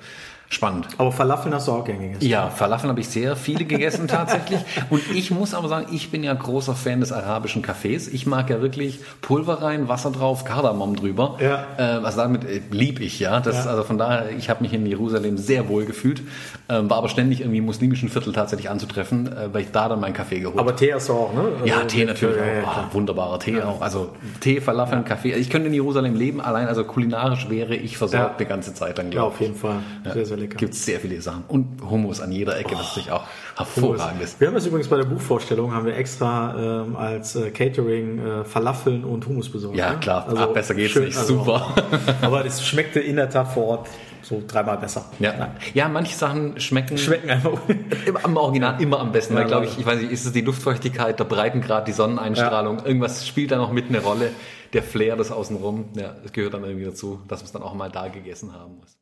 spannend. 0.50 0.88
Aber 0.98 1.12
Falafeln 1.12 1.54
hast 1.54 1.68
du 1.68 1.72
auch 1.72 1.86
gern 1.86 2.00
gegessen? 2.00 2.26
Ja, 2.28 2.50
Falafeln 2.50 2.90
habe 2.90 3.00
ich 3.02 3.10
sehr 3.10 3.36
viele 3.36 3.66
gegessen 3.66 4.08
tatsächlich. 4.08 4.60
Und 4.90 5.02
ich 5.14 5.32
muss 5.32 5.54
aber 5.54 5.68
sagen, 5.68 5.88
ich 5.92 6.12
bin 6.12 6.24
ja 6.24 6.34
großer 6.34 6.76
Fan 6.76 7.00
des 7.00 7.12
arabischen 7.12 7.62
Kaffees. 7.62 8.08
Ich 8.08 8.26
mag 8.26 8.50
ja 8.50 8.62
wirklich 8.62 9.00
Pulver 9.22 9.62
rein, 9.62 9.88
Wasser 9.88 10.12
drauf, 10.12 10.46
Kardamom 10.46 10.96
drüber. 10.96 11.38
Ja. 11.40 11.66
Äh, 11.78 12.04
was 12.04 12.16
damit 12.16 12.44
äh, 12.44 12.62
lieb 12.72 13.00
ich 13.00 13.20
ja. 13.20 13.40
Das 13.40 13.66
ja. 13.66 13.72
Also 13.72 13.84
von 13.84 13.98
daher, 13.98 14.30
ich 14.38 14.50
habe 14.50 14.64
mich 14.64 14.74
in 14.74 14.86
Jerusalem 14.86 15.38
sehr 15.38 15.68
wohl 15.68 15.86
gefühlt, 15.86 16.22
ähm, 16.70 16.90
war 16.90 16.98
aber 16.98 17.10
ständig 17.10 17.42
irgendwie 17.42 17.60
im 17.60 17.66
muslimischen 17.66 18.10
Viertel 18.10 18.34
tatsächlich 18.34 18.70
anzutreffen, 18.70 19.28
äh, 19.28 19.54
weil 19.54 19.62
ich 19.64 19.72
da 19.72 19.90
dann 19.90 20.00
meinen 20.00 20.14
Kaffee 20.14 20.40
geholt 20.40 20.58
habe. 20.58 20.70
Aber 20.70 20.76
Tee 20.76 20.94
hast 20.94 21.10
du 21.10 21.14
auch, 21.14 21.34
ne? 21.34 21.42
Also 21.62 21.66
ja, 21.66 21.84
Tee 21.84 22.06
natürlich 22.06 22.38
ja, 22.38 22.64
auch. 22.64 22.78
Oh, 22.92 22.94
wunderbarer 22.94 23.40
Tee 23.40 23.62
auch. 23.62 23.82
Also 23.82 24.10
Tee, 24.40 24.62
Falafeln, 24.62 25.06
Kaffee. 25.06 25.34
Ich 25.34 25.50
könnte 25.50 25.68
in 25.68 25.74
Jerusalem 25.74 26.16
leben, 26.16 26.42
allein 26.42 26.68
also 26.68 26.84
kulinarisch 26.84 27.50
wäre 27.50 27.76
ich 27.76 27.98
versorgt 27.98 28.40
die 28.40 28.46
ganze 28.46 28.74
Zeit 28.74 28.98
dann, 28.98 29.10
glaube 29.10 29.34
ich. 29.36 29.42
Ja, 29.42 29.48
auf 29.48 29.56
jeden 29.56 29.56
Fall. 29.56 29.76
Sehr, 30.14 30.26
sehr 30.26 30.35
lecker. 30.38 30.58
Gibt 30.58 30.74
es 30.74 30.86
sehr 30.86 31.00
viele 31.00 31.22
Sachen. 31.22 31.44
Und 31.48 31.82
Hummus 31.90 32.22
an 32.22 32.32
jeder 32.32 32.58
Ecke, 32.58 32.76
oh, 32.76 32.80
was 32.80 32.88
natürlich 32.88 33.12
auch 33.12 33.24
hervorragend 33.56 34.22
ist. 34.22 34.40
Wir 34.40 34.48
haben 34.48 34.56
es 34.56 34.66
übrigens 34.66 34.88
bei 34.88 34.98
der 34.98 35.06
Buchvorstellung, 35.06 35.74
haben 35.74 35.86
wir 35.86 35.96
extra 35.96 36.84
ähm, 36.84 36.96
als 36.96 37.36
äh, 37.36 37.52
Catering 37.52 38.20
äh, 38.20 38.44
Falafeln 38.44 39.04
und 39.04 39.26
Hummus 39.28 39.50
besorgt. 39.50 39.78
Ja, 39.78 39.92
ne? 39.92 40.00
klar. 40.00 40.28
Also, 40.28 40.44
Ach, 40.44 40.54
besser 40.54 40.76
geht's 40.76 40.92
schön, 40.92 41.06
nicht. 41.06 41.18
Also, 41.18 41.40
Super. 41.40 41.76
aber 42.22 42.46
es 42.46 42.66
schmeckte 42.66 43.00
in 43.00 43.16
der 43.16 43.30
Tat 43.30 43.48
vor 43.48 43.66
Ort 43.66 43.90
so 44.26 44.42
dreimal 44.46 44.78
besser. 44.78 45.06
Ja, 45.20 45.56
ja 45.74 45.88
manche 45.88 46.16
Sachen 46.16 46.60
schmecken, 46.60 46.98
schmecken 46.98 47.30
einfach 47.30 47.60
im 48.26 48.38
Original 48.38 48.82
immer 48.82 49.00
am 49.00 49.12
besten. 49.12 49.34
Ja, 49.34 49.42
weil, 49.42 49.48
glaube 49.48 49.66
ich, 49.66 49.78
ich 49.78 49.86
weiß 49.86 50.00
nicht, 50.02 50.12
ist 50.12 50.26
es 50.26 50.32
die 50.32 50.42
Luftfeuchtigkeit, 50.42 51.20
der 51.20 51.26
Breitengrad, 51.26 51.88
die 51.88 51.92
Sonneneinstrahlung, 51.92 52.80
ja. 52.80 52.86
irgendwas 52.86 53.28
spielt 53.28 53.52
da 53.52 53.58
noch 53.58 53.72
mit 53.72 53.90
eine 53.90 54.02
Rolle. 54.02 54.32
Der 54.74 54.84
Flair, 54.84 55.16
das 55.16 55.32
außenrum, 55.32 55.86
ja, 55.96 56.16
das 56.22 56.34
gehört 56.34 56.54
dann 56.54 56.64
irgendwie 56.64 56.86
dazu, 56.86 57.22
dass 57.28 57.40
man 57.40 57.46
es 57.46 57.52
dann 57.54 57.62
auch 57.62 57.76
mal 57.76 57.90
da 57.90 58.10
gegessen 58.10 58.52
haben 58.52 58.78
muss. 58.80 58.98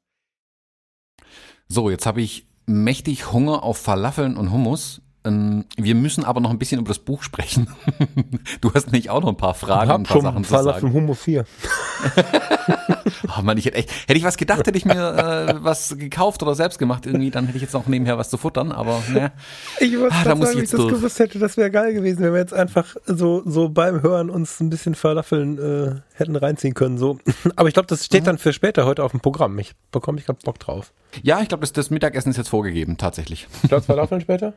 So, 1.73 1.89
jetzt 1.89 2.05
habe 2.05 2.21
ich 2.21 2.45
mächtig 2.67 3.31
Hunger 3.31 3.63
auf 3.63 3.79
Falafeln 3.79 4.37
und 4.37 4.51
Hummus. 4.51 5.01
Ähm, 5.25 5.65
wir 5.77 5.95
müssen 5.95 6.25
aber 6.25 6.41
noch 6.41 6.49
ein 6.49 6.59
bisschen 6.59 6.79
über 6.79 6.89
das 6.89 6.99
Buch 6.99 7.23
sprechen. 7.23 7.67
Du 8.61 8.73
hast 8.73 8.91
nicht 8.91 9.09
auch 9.09 9.21
noch 9.21 9.29
ein 9.29 9.37
paar 9.37 9.53
Fragen, 9.53 9.91
ein 9.91 10.03
paar 10.03 10.21
Sachen 10.21 10.43
zu 10.43 10.51
sagen. 10.51 10.93
Hummus 10.93 11.19
4. 11.23 11.45
oh 13.37 13.41
Mann, 13.41 13.57
ich 13.57 13.65
hätte 13.65 13.77
echt, 13.77 13.91
hätte 14.07 14.17
ich 14.17 14.23
was 14.23 14.37
gedacht, 14.37 14.65
hätte 14.65 14.77
ich 14.77 14.85
mir 14.85 14.93
äh, 14.93 15.55
was 15.63 15.97
gekauft 15.97 16.41
oder 16.43 16.55
selbst 16.55 16.79
gemacht 16.79 17.05
irgendwie, 17.05 17.31
dann 17.31 17.45
hätte 17.45 17.57
ich 17.57 17.61
jetzt 17.61 17.73
noch 17.73 17.87
nebenher 17.87 18.17
was 18.17 18.29
zu 18.29 18.37
futtern, 18.37 18.71
aber 18.71 19.01
ne. 19.11 19.31
Ich 19.79 19.95
muss 19.97 20.11
ah, 20.11 20.23
da 20.23 20.35
muss 20.35 20.47
sagen, 20.47 20.59
ich 20.59 20.63
jetzt 20.63 20.73
ich 20.73 20.79
das 20.79 20.93
gewusst 20.93 21.19
hätte, 21.19 21.39
das 21.39 21.57
wäre 21.57 21.71
geil 21.71 21.93
gewesen, 21.93 22.23
wenn 22.23 22.33
wir 22.33 22.39
jetzt 22.39 22.53
einfach 22.53 22.95
so, 23.05 23.43
so 23.45 23.69
beim 23.69 24.01
Hören 24.01 24.29
uns 24.29 24.59
ein 24.59 24.69
bisschen 24.69 24.95
Falafeln 24.95 25.57
äh, 25.57 26.01
hätten 26.13 26.35
reinziehen 26.35 26.73
können, 26.73 26.97
so. 26.97 27.17
Aber 27.55 27.67
ich 27.67 27.73
glaube, 27.73 27.87
das 27.87 28.05
steht 28.05 28.21
mhm. 28.23 28.25
dann 28.27 28.37
für 28.37 28.53
später 28.53 28.85
heute 28.85 29.03
auf 29.03 29.11
dem 29.11 29.19
Programm. 29.19 29.57
Ich 29.59 29.73
bekomme 29.91 30.19
ich 30.19 30.25
gerade 30.25 30.39
Bock 30.43 30.59
drauf. 30.59 30.93
Ja, 31.21 31.41
ich 31.41 31.47
glaube, 31.47 31.61
das, 31.61 31.73
das 31.73 31.89
Mittagessen 31.89 32.29
ist 32.29 32.37
jetzt 32.37 32.49
vorgegeben, 32.49 32.97
tatsächlich. 32.97 33.47
Glaubst 33.67 33.89
du 33.89 33.93
Falafeln 33.93 34.21
später? 34.21 34.53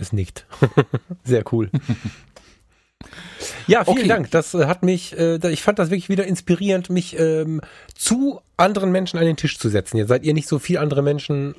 Ist 0.00 0.12
nicht. 0.12 0.46
Sehr 1.24 1.44
cool. 1.52 1.70
Ja, 3.66 3.84
vielen 3.84 3.98
okay. 3.98 4.08
Dank. 4.08 4.30
Das 4.30 4.54
äh, 4.54 4.66
hat 4.66 4.82
mich, 4.82 5.16
äh, 5.16 5.38
ich 5.50 5.62
fand 5.62 5.78
das 5.78 5.90
wirklich 5.90 6.08
wieder 6.08 6.26
inspirierend, 6.26 6.90
mich 6.90 7.18
ähm, 7.18 7.60
zu 7.94 8.40
anderen 8.56 8.90
Menschen 8.90 9.18
an 9.18 9.26
den 9.26 9.36
Tisch 9.36 9.58
zu 9.58 9.68
setzen. 9.68 9.98
Jetzt 9.98 10.08
seid 10.08 10.24
ihr 10.24 10.34
nicht 10.34 10.48
so 10.48 10.58
viel 10.58 10.78
andere 10.78 11.02
Menschen, 11.02 11.54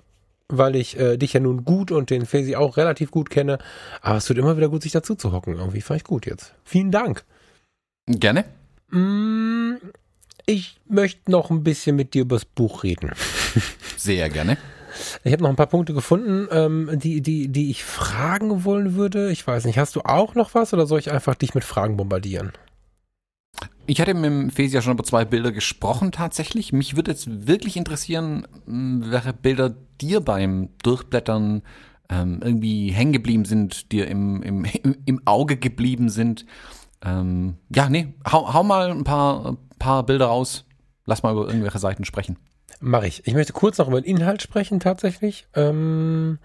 weil 0.48 0.76
ich 0.76 1.00
äh, 1.00 1.18
dich 1.18 1.34
ja 1.34 1.40
nun 1.40 1.64
gut 1.64 1.92
und 1.92 2.10
den 2.10 2.26
Faisy 2.26 2.56
auch 2.56 2.78
relativ 2.78 3.12
gut 3.12 3.30
kenne. 3.30 3.60
Aber 4.02 4.18
es 4.18 4.28
wird 4.28 4.40
immer 4.40 4.58
wieder 4.58 4.70
gut, 4.70 4.82
sich 4.84 4.92
dazu 4.92 5.16
zu 5.16 5.32
hocken. 5.32 5.56
Irgendwie 5.56 5.82
fand 5.82 6.02
ich 6.02 6.04
gut 6.04 6.26
jetzt. 6.26 6.54
Vielen 6.64 6.92
Dank. 6.92 7.24
Gerne. 8.08 8.46
Mm, 8.90 9.76
ich 10.46 10.80
möchte 10.88 11.30
noch 11.32 11.52
ein 11.52 11.64
bisschen 11.64 11.96
mit 11.96 12.14
dir 12.14 12.24
über 12.24 12.38
das 12.38 12.46
Buch 12.46 12.84
reden. 12.84 13.12
Sehr 13.98 14.30
gerne. 14.30 14.58
Ich 15.24 15.32
habe 15.32 15.44
noch 15.44 15.50
ein 15.50 15.56
paar 15.56 15.68
Punkte 15.68 15.94
gefunden, 15.94 16.48
ähm, 16.52 16.90
die, 16.94 17.22
die, 17.22 17.50
die 17.50 17.70
ich 17.70 17.84
fragen 17.84 18.64
wollen 18.66 18.96
würde. 18.96 19.32
Ich 19.32 19.46
weiß 19.46 19.66
nicht, 19.66 19.78
hast 19.78 19.96
du 19.96 20.02
auch 20.02 20.36
noch 20.36 20.54
was 20.54 20.74
oder 20.74 20.86
soll 20.86 21.00
ich 21.00 21.12
einfach 21.12 21.36
dich 21.36 21.54
mit 21.54 21.64
Fragen 21.64 21.98
bombardieren? 21.98 22.54
Ich 23.86 24.00
hatte 24.00 24.14
mit 24.14 24.26
dem 24.26 24.50
Fesi 24.52 24.76
ja 24.76 24.82
schon 24.82 24.94
über 24.94 25.04
zwei 25.04 25.26
Bilder 25.26 25.52
gesprochen 25.52 26.12
tatsächlich. 26.12 26.72
Mich 26.72 26.96
würde 26.96 27.12
jetzt 27.12 27.48
wirklich 27.48 27.76
interessieren, 27.76 28.48
welche 28.66 29.34
Bilder 29.34 29.76
dir 30.00 30.22
beim 30.22 30.70
Durchblättern 30.84 31.64
ähm, 32.10 32.40
irgendwie 32.44 32.92
hängen 32.92 33.14
geblieben 33.14 33.46
sind, 33.46 33.92
dir 33.92 34.08
im, 34.08 34.44
im, 34.44 34.66
im 35.06 35.22
Auge 35.26 35.58
geblieben 35.58 36.10
sind. 36.10 36.46
Ähm, 37.04 37.56
ja, 37.74 37.90
nee, 37.90 38.14
hau, 38.32 38.54
hau 38.54 38.64
mal 38.64 38.92
ein 38.92 39.04
paar, 39.04 39.58
paar 39.80 40.06
Bilder 40.06 40.28
raus. 40.28 40.66
Lass 41.06 41.24
mal 41.24 41.34
über 41.34 41.48
irgendwelche 41.48 41.80
Seiten 41.80 42.06
sprechen. 42.06 42.38
Mache 42.80 43.08
ich. 43.08 43.28
Ich 43.28 43.34
möchte 43.34 43.54
kurz 43.54 43.78
noch 43.78 43.88
über 43.88 44.02
den 44.02 44.16
Inhalt 44.16 44.42
sprechen, 44.42 44.80
tatsächlich. 44.80 45.48
Ähm, 45.54 46.40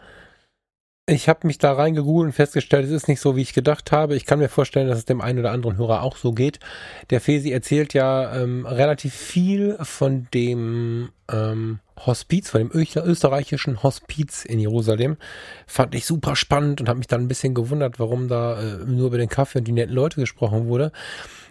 ich 1.07 1.29
habe 1.29 1.47
mich 1.47 1.59
da 1.59 1.75
reingegoogelt 1.75 2.29
und 2.29 2.33
festgestellt, 2.33 2.87
es 2.87 2.91
ist 2.91 3.09
nicht 3.09 3.21
so, 3.21 3.37
wie 3.37 3.43
ich 3.43 3.53
gedacht 3.53 3.93
habe. 3.93 4.17
Ich 4.17 4.25
kann 4.25 4.39
mir 4.39 4.49
vorstellen, 4.49 4.89
dass 4.89 4.97
es 4.97 5.05
dem 5.05 5.21
einen 5.21 5.39
oder 5.39 5.53
anderen 5.53 5.77
Hörer 5.77 6.03
auch 6.03 6.17
so 6.17 6.33
geht. 6.33 6.61
Der 7.11 7.21
Fesi 7.21 7.51
erzählt 7.51 7.93
ja 7.93 8.35
ähm, 8.35 8.65
relativ 8.65 9.13
viel 9.15 9.77
von 9.83 10.29
dem 10.33 11.11
ähm, 11.31 11.81
Hospiz, 12.07 12.49
von 12.49 12.61
dem 12.63 12.71
österreichischen 12.73 13.83
Hospiz 13.83 14.47
in 14.47 14.59
Jerusalem. 14.59 15.19
Fand 15.67 15.95
ich 15.95 16.07
super 16.07 16.37
spannend 16.37 16.81
und 16.81 16.89
habe 16.89 16.99
mich 16.99 17.07
dann 17.07 17.21
ein 17.21 17.29
bisschen 17.29 17.53
gewundert, 17.53 17.99
warum 17.99 18.29
da 18.29 18.61
äh, 18.61 18.79
nur 18.87 19.09
über 19.09 19.19
den 19.19 19.29
Kaffee 19.29 19.59
und 19.59 19.69
die 19.69 19.73
netten 19.73 19.95
Leute 19.95 20.21
gesprochen 20.21 20.69
wurde. 20.69 20.91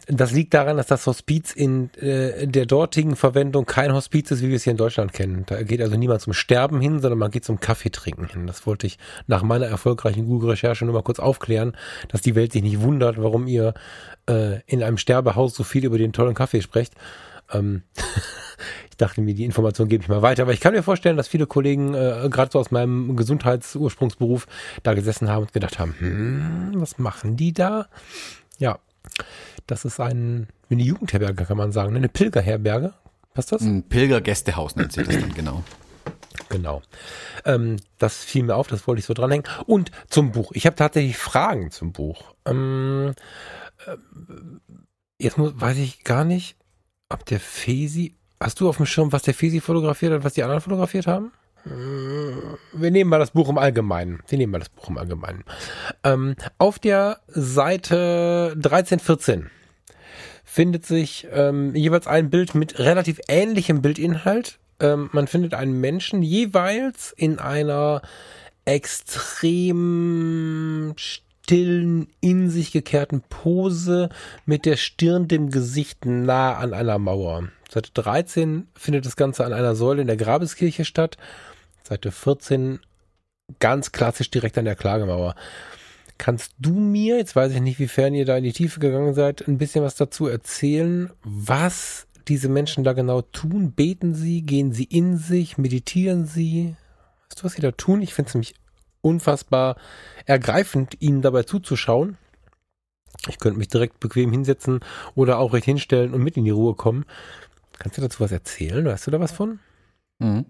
Das 0.08 0.32
liegt 0.32 0.54
daran, 0.54 0.78
dass 0.78 0.88
das 0.88 1.08
Hospiz 1.08 1.54
in 1.54 1.94
äh, 1.96 2.46
der 2.48 2.66
dortigen 2.66 3.16
Verwendung 3.16 3.66
kein 3.66 3.94
Hospiz 3.94 4.32
ist, 4.32 4.42
wie 4.42 4.50
wir 4.50 4.58
es 4.58 4.64
hier 4.64 4.72
in 4.72 4.78
Deutschland 4.78 5.14
kennen. 5.14 5.44
Da 5.46 5.64
geht 5.64 5.82
also 5.82 5.96
niemand 5.96 6.22
zum 6.22 6.34
Sterben 6.34 6.82
hin, 6.82 7.00
sondern 7.00 7.20
man 7.20 7.32
geht 7.32 7.46
zum 7.46 7.60
Kaffeetrinken 7.60 8.28
hin. 8.28 8.48
Das 8.48 8.68
wollte 8.68 8.86
ich 8.86 8.98
nach 9.28 9.44
meiner 9.44 9.66
erfolgreichen 9.66 10.26
Google-Recherche 10.26 10.84
nur 10.86 10.94
mal 10.94 11.04
kurz 11.04 11.20
aufklären, 11.20 11.78
dass 12.10 12.22
die 12.22 12.36
Welt 12.36 12.52
sich 12.52 12.64
nicht 12.64 12.82
wundert, 12.82 13.22
warum 13.22 13.48
ihr 13.48 13.74
äh, 14.30 14.60
in 14.66 14.84
einem 14.84 14.98
Sterbehaus 14.98 15.56
so 15.56 15.64
viel 15.64 15.86
über 15.86 15.98
den 15.98 16.12
tollen 16.12 16.34
Kaffee 16.34 16.62
sprecht. 16.62 16.94
Ähm 17.52 17.84
ich 18.90 18.98
dachte 18.98 19.22
mir, 19.22 19.34
die 19.34 19.46
Information 19.46 19.88
gebe 19.88 20.04
ich 20.04 20.10
mal 20.10 20.22
weiter. 20.22 20.44
Aber 20.44 20.54
ich 20.54 20.60
kann 20.60 20.74
mir 20.74 20.84
vorstellen, 20.84 21.16
dass 21.16 21.30
viele 21.30 21.48
Kollegen, 21.48 21.94
äh, 21.94 22.28
gerade 22.30 22.52
so 22.52 22.60
aus 22.60 22.72
meinem 22.72 23.16
Gesundheitsursprungsberuf, 23.16 24.48
da 24.84 24.94
gesessen 24.94 25.30
haben 25.30 25.44
und 25.44 25.54
gedacht 25.54 25.80
haben, 25.80 25.96
hm, 25.98 26.72
was 26.76 26.98
machen 27.00 27.38
die 27.38 27.54
da? 27.54 27.88
Ja, 28.60 28.80
das 29.68 29.86
ist 29.86 30.00
ein, 30.00 30.48
eine 30.70 30.84
Jugendherberge, 30.84 31.46
kann 31.46 31.58
man 31.58 31.72
sagen, 31.72 31.94
ne? 31.94 31.98
eine 31.98 32.10
Pilgerherberge. 32.10 32.94
Passt 33.34 33.52
das? 33.52 33.62
Ein 33.62 33.84
Pilgergästehaus 33.84 34.76
nennt 34.76 34.92
sich 34.92 35.08
das 35.08 35.16
dann, 35.16 35.34
genau. 35.34 35.64
Genau. 36.50 36.82
Ähm, 37.46 37.78
das 37.98 38.24
fiel 38.24 38.44
mir 38.44 38.56
auf, 38.56 38.68
das 38.68 38.88
wollte 38.88 39.00
ich 39.00 39.06
so 39.06 39.14
dranhängen. 39.14 39.46
Und 39.66 39.92
zum 40.08 40.32
Buch. 40.32 40.52
Ich 40.54 40.66
habe 40.66 40.76
tatsächlich 40.76 41.18
Fragen 41.18 41.72
zum 41.72 41.94
Buch. 41.94 42.36
Ähm, 42.46 43.14
äh, 43.88 43.98
jetzt 45.18 45.38
muss, 45.38 45.54
weiß 45.56 45.78
ich 45.78 46.04
gar 46.04 46.26
nicht, 46.26 46.58
ob 47.10 47.26
der 47.26 47.40
Fesi. 47.40 48.16
Hast 48.40 48.60
du 48.60 48.70
auf 48.70 48.78
dem 48.78 48.86
Schirm, 48.86 49.12
was 49.12 49.24
der 49.24 49.34
Fesi 49.34 49.62
fotografiert 49.62 50.14
hat, 50.14 50.24
was 50.24 50.34
die 50.34 50.44
anderen 50.44 50.62
fotografiert 50.62 51.08
haben? 51.08 51.32
Wir 51.66 52.92
nehmen 52.92 53.10
mal 53.10 53.20
das 53.20 53.32
Buch 53.32 53.48
im 53.48 53.58
Allgemeinen. 53.58 54.20
Wir 54.28 54.38
nehmen 54.38 54.52
mal 54.52 54.60
das 54.60 54.70
Buch 54.70 54.90
im 54.90 54.98
Allgemeinen. 54.98 55.46
Ähm, 56.04 56.36
auf 56.58 56.78
der 56.78 57.22
Seite 57.28 58.54
13, 58.58 59.00
14 59.00 59.50
findet 60.44 60.86
sich 60.86 61.26
ähm, 61.32 61.74
jeweils 61.74 62.06
ein 62.06 62.30
Bild 62.30 62.54
mit 62.54 62.80
relativ 62.80 63.22
ähnlichem 63.30 63.82
Bildinhalt. 63.82 64.60
Ähm, 64.80 65.10
man 65.14 65.28
findet 65.28 65.54
einen 65.54 65.80
Menschen 65.80 66.22
jeweils 66.22 67.14
in 67.16 67.40
einer 67.40 68.02
extrem 68.66 69.74
stillen, 70.98 72.08
in 72.20 72.50
sich 72.50 72.74
gekehrten 72.74 73.22
Pose 73.22 74.10
mit 74.46 74.66
der 74.66 74.76
Stirn 74.76 75.30
dem 75.30 75.50
Gesicht 75.50 76.06
nah 76.06 76.58
an 76.58 76.74
einer 76.74 77.00
Mauer. 77.00 77.48
Seite 77.70 77.92
13 77.94 78.68
findet 78.76 79.06
das 79.06 79.16
Ganze 79.16 79.46
an 79.46 79.54
einer 79.54 79.76
Säule 79.76 80.02
in 80.02 80.08
der 80.08 80.18
Grabeskirche 80.18 80.84
statt 80.86 81.18
Seite 81.84 82.12
14, 82.12 82.80
ganz 83.60 83.92
klassisch 83.92 84.32
direkt 84.32 84.58
an 84.58 84.66
der 84.66 84.76
Klagemauer. 84.76 85.36
Kannst 86.18 86.54
du 86.60 86.72
mir, 86.72 87.18
jetzt 87.18 87.36
weiß 87.36 87.52
ich 87.54 87.62
nicht, 87.62 87.80
wiefern 87.80 88.14
ihr 88.14 88.26
da 88.26 88.38
in 88.38 88.44
die 88.44 88.54
Tiefe 88.54 88.80
gegangen 88.80 89.14
seid, 89.14 89.48
ein 89.48 89.58
bisschen 89.58 89.84
was 89.84 89.96
dazu 89.96 90.28
erzählen, 90.28 91.12
was 91.24 92.08
diese 92.28 92.48
Menschen 92.48 92.84
da 92.84 92.94
genau 92.94 93.22
tun? 93.22 93.74
Beten 93.74 94.14
sie? 94.14 94.44
Gehen 94.44 94.72
sie 94.72 94.86
in 94.86 95.18
sich? 95.18 95.58
Meditieren 95.58 96.26
sie? 96.26 96.76
Weißt 97.28 97.42
du, 97.42 97.44
was 97.44 97.54
sie 97.54 97.62
da 97.62 97.72
tun? 97.72 98.02
Ich 98.02 98.14
finde 98.14 98.30
es 98.30 98.36
nämlich 98.36 98.56
unfassbar 99.02 99.76
ergreifend, 100.26 101.02
ihnen 101.02 101.22
dabei 101.22 101.44
zuzuschauen. 101.44 102.18
Ich 103.28 103.40
könnte 103.40 103.60
mich 103.60 103.68
direkt 103.68 104.00
bequem 104.00 104.32
hinsetzen 104.32 104.80
oder 105.16 105.40
auch 105.40 105.54
recht 105.54 105.66
hinstellen 105.66 106.14
und 106.14 106.24
mit 106.24 106.38
in 106.38 106.46
die 106.46 106.52
Ruhe 106.52 106.76
kommen. 106.76 107.06
Kannst 107.78 107.98
du 107.98 108.02
dazu 108.02 108.22
was 108.22 108.32
erzählen? 108.32 108.86
Weißt 108.86 109.08
du 109.08 109.12
da 109.12 109.20
was 109.20 109.32
von? 109.32 109.60
Mhm. 110.20 110.46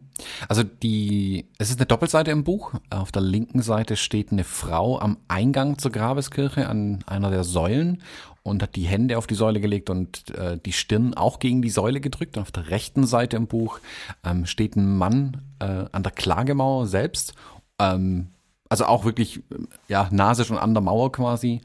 Also 0.48 0.64
die, 0.64 1.48
es 1.58 1.70
ist 1.70 1.80
eine 1.80 1.86
Doppelseite 1.86 2.32
im 2.32 2.44
Buch. 2.44 2.74
Auf 2.90 3.12
der 3.12 3.22
linken 3.22 3.62
Seite 3.62 3.96
steht 3.96 4.32
eine 4.32 4.44
Frau 4.44 5.00
am 5.00 5.18
Eingang 5.28 5.78
zur 5.78 5.92
Grabeskirche 5.92 6.68
an 6.68 7.04
einer 7.08 7.32
der 7.32 7.44
Säulen 7.44 8.04
und 8.44 8.62
hat 8.62 8.76
die 8.76 8.84
Hände 8.84 9.18
auf 9.18 9.26
die 9.26 9.36
Säule 9.36 9.62
gelegt 9.62 9.90
und 9.90 10.30
äh, 10.32 10.60
die 10.64 10.74
Stirn 10.74 11.14
auch 11.14 11.40
gegen 11.40 11.62
die 11.62 11.70
Säule 11.70 12.02
gedrückt. 12.02 12.38
Und 12.38 12.44
auf 12.44 12.52
der 12.52 12.70
rechten 12.70 13.06
Seite 13.06 13.38
im 13.38 13.48
Buch 13.48 13.80
ähm, 14.24 14.46
steht 14.46 14.76
ein 14.76 14.98
Mann 14.98 15.42
äh, 15.60 15.86
an 15.92 16.04
der 16.04 16.12
Klagemauer 16.12 16.86
selbst. 16.88 17.34
Ähm, 17.80 18.28
also 18.70 18.86
auch 18.86 19.06
wirklich, 19.06 19.42
ja, 19.88 20.10
Nase 20.12 20.46
schon 20.46 20.58
an 20.58 20.74
der 20.74 20.82
Mauer 20.82 21.12
quasi. 21.12 21.62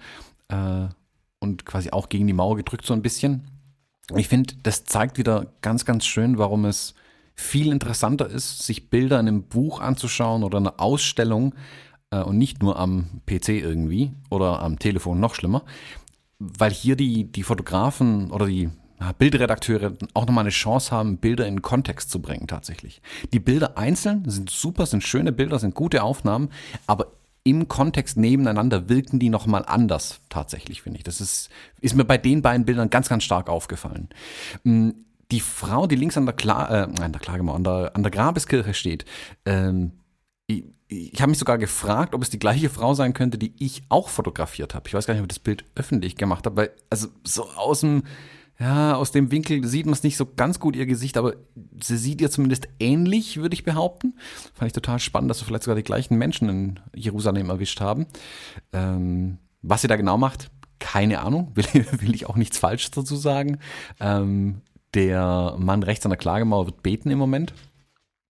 Äh, 0.48 0.86
und 1.40 1.64
quasi 1.64 1.90
auch 1.90 2.08
gegen 2.08 2.26
die 2.26 2.32
Mauer 2.32 2.56
gedrückt 2.56 2.86
so 2.86 2.94
ein 2.94 3.02
bisschen. 3.02 3.48
Ich 4.16 4.28
finde, 4.28 4.54
das 4.62 4.84
zeigt 4.84 5.18
wieder 5.18 5.46
ganz, 5.60 5.84
ganz 5.84 6.06
schön, 6.06 6.38
warum 6.38 6.64
es 6.64 6.94
viel 7.38 7.70
interessanter 7.70 8.28
ist, 8.28 8.64
sich 8.64 8.90
Bilder 8.90 9.20
in 9.20 9.28
einem 9.28 9.42
Buch 9.44 9.80
anzuschauen 9.80 10.42
oder 10.42 10.58
eine 10.58 10.80
Ausstellung 10.80 11.54
äh, 12.10 12.20
und 12.20 12.36
nicht 12.36 12.62
nur 12.62 12.78
am 12.78 13.22
PC 13.26 13.50
irgendwie 13.50 14.10
oder 14.28 14.60
am 14.60 14.78
Telefon 14.78 15.20
noch 15.20 15.34
schlimmer, 15.34 15.62
weil 16.38 16.72
hier 16.72 16.96
die, 16.96 17.30
die 17.30 17.44
Fotografen 17.44 18.30
oder 18.32 18.46
die 18.46 18.70
Bildredakteure 19.18 19.92
auch 20.14 20.26
nochmal 20.26 20.42
eine 20.42 20.50
Chance 20.50 20.90
haben, 20.90 21.18
Bilder 21.18 21.46
in 21.46 21.62
Kontext 21.62 22.10
zu 22.10 22.20
bringen 22.20 22.48
tatsächlich. 22.48 23.00
Die 23.32 23.38
Bilder 23.38 23.78
einzeln 23.78 24.28
sind 24.28 24.50
super, 24.50 24.86
sind 24.86 25.04
schöne 25.04 25.30
Bilder, 25.30 25.60
sind 25.60 25.76
gute 25.76 26.02
Aufnahmen, 26.02 26.50
aber 26.88 27.12
im 27.44 27.68
Kontext 27.68 28.16
nebeneinander 28.16 28.88
wirken 28.88 29.20
die 29.20 29.28
nochmal 29.28 29.64
anders 29.64 30.20
tatsächlich, 30.28 30.82
finde 30.82 30.98
ich. 30.98 31.04
Das 31.04 31.20
ist, 31.20 31.48
ist 31.80 31.94
mir 31.94 32.04
bei 32.04 32.18
den 32.18 32.42
beiden 32.42 32.66
Bildern 32.66 32.90
ganz, 32.90 33.08
ganz 33.08 33.22
stark 33.22 33.48
aufgefallen. 33.48 34.08
Die 35.30 35.40
Frau, 35.40 35.86
die 35.86 35.96
links 35.96 36.16
an 36.16 36.26
der, 36.26 36.34
Kla 36.34 36.84
äh, 36.84 37.02
an 37.02 37.12
der 37.12 37.20
Klage, 37.20 37.50
an 37.50 37.64
der, 37.64 37.92
an 37.94 38.02
der 38.02 38.10
Grabeskirche 38.10 38.74
steht, 38.74 39.04
ähm, 39.44 39.92
ich, 40.46 40.64
ich 40.88 41.20
habe 41.20 41.30
mich 41.30 41.38
sogar 41.38 41.58
gefragt, 41.58 42.14
ob 42.14 42.22
es 42.22 42.30
die 42.30 42.38
gleiche 42.38 42.70
Frau 42.70 42.94
sein 42.94 43.12
könnte, 43.12 43.36
die 43.36 43.52
ich 43.58 43.82
auch 43.90 44.08
fotografiert 44.08 44.74
habe. 44.74 44.88
Ich 44.88 44.94
weiß 44.94 45.06
gar 45.06 45.14
nicht, 45.14 45.20
ob 45.20 45.26
ich 45.26 45.36
das 45.36 45.38
Bild 45.38 45.64
öffentlich 45.74 46.16
gemacht 46.16 46.46
habe, 46.46 46.56
weil, 46.56 46.70
also 46.88 47.08
so 47.24 47.44
aus 47.50 47.80
dem, 47.80 48.04
ja, 48.58 48.96
aus 48.96 49.12
dem 49.12 49.30
Winkel 49.30 49.64
sieht 49.66 49.86
man 49.86 49.92
es 49.92 50.02
nicht 50.02 50.16
so 50.16 50.26
ganz 50.26 50.58
gut, 50.58 50.74
ihr 50.74 50.86
Gesicht, 50.86 51.16
aber 51.16 51.34
sie 51.80 51.96
sieht 51.96 52.20
ihr 52.20 52.30
zumindest 52.30 52.68
ähnlich, 52.80 53.36
würde 53.36 53.54
ich 53.54 53.64
behaupten. 53.64 54.14
Fand 54.54 54.66
ich 54.66 54.72
total 54.72 54.98
spannend, 54.98 55.30
dass 55.30 55.40
wir 55.40 55.46
vielleicht 55.46 55.64
sogar 55.64 55.76
die 55.76 55.84
gleichen 55.84 56.16
Menschen 56.16 56.48
in 56.48 56.80
Jerusalem 56.94 57.50
erwischt 57.50 57.80
haben. 57.80 58.06
Ähm, 58.72 59.38
was 59.62 59.82
sie 59.82 59.88
da 59.88 59.96
genau 59.96 60.18
macht, 60.18 60.50
keine 60.80 61.20
Ahnung, 61.20 61.52
will, 61.54 61.66
will 62.00 62.14
ich 62.14 62.26
auch 62.26 62.36
nichts 62.36 62.58
Falsches 62.58 62.90
dazu 62.90 63.14
sagen. 63.14 63.58
Ähm, 64.00 64.62
der 64.98 65.54
Mann 65.58 65.84
rechts 65.84 66.04
an 66.04 66.10
der 66.10 66.18
Klagemauer 66.18 66.66
wird 66.66 66.82
beten 66.82 67.10
im 67.10 67.18
Moment. 67.18 67.54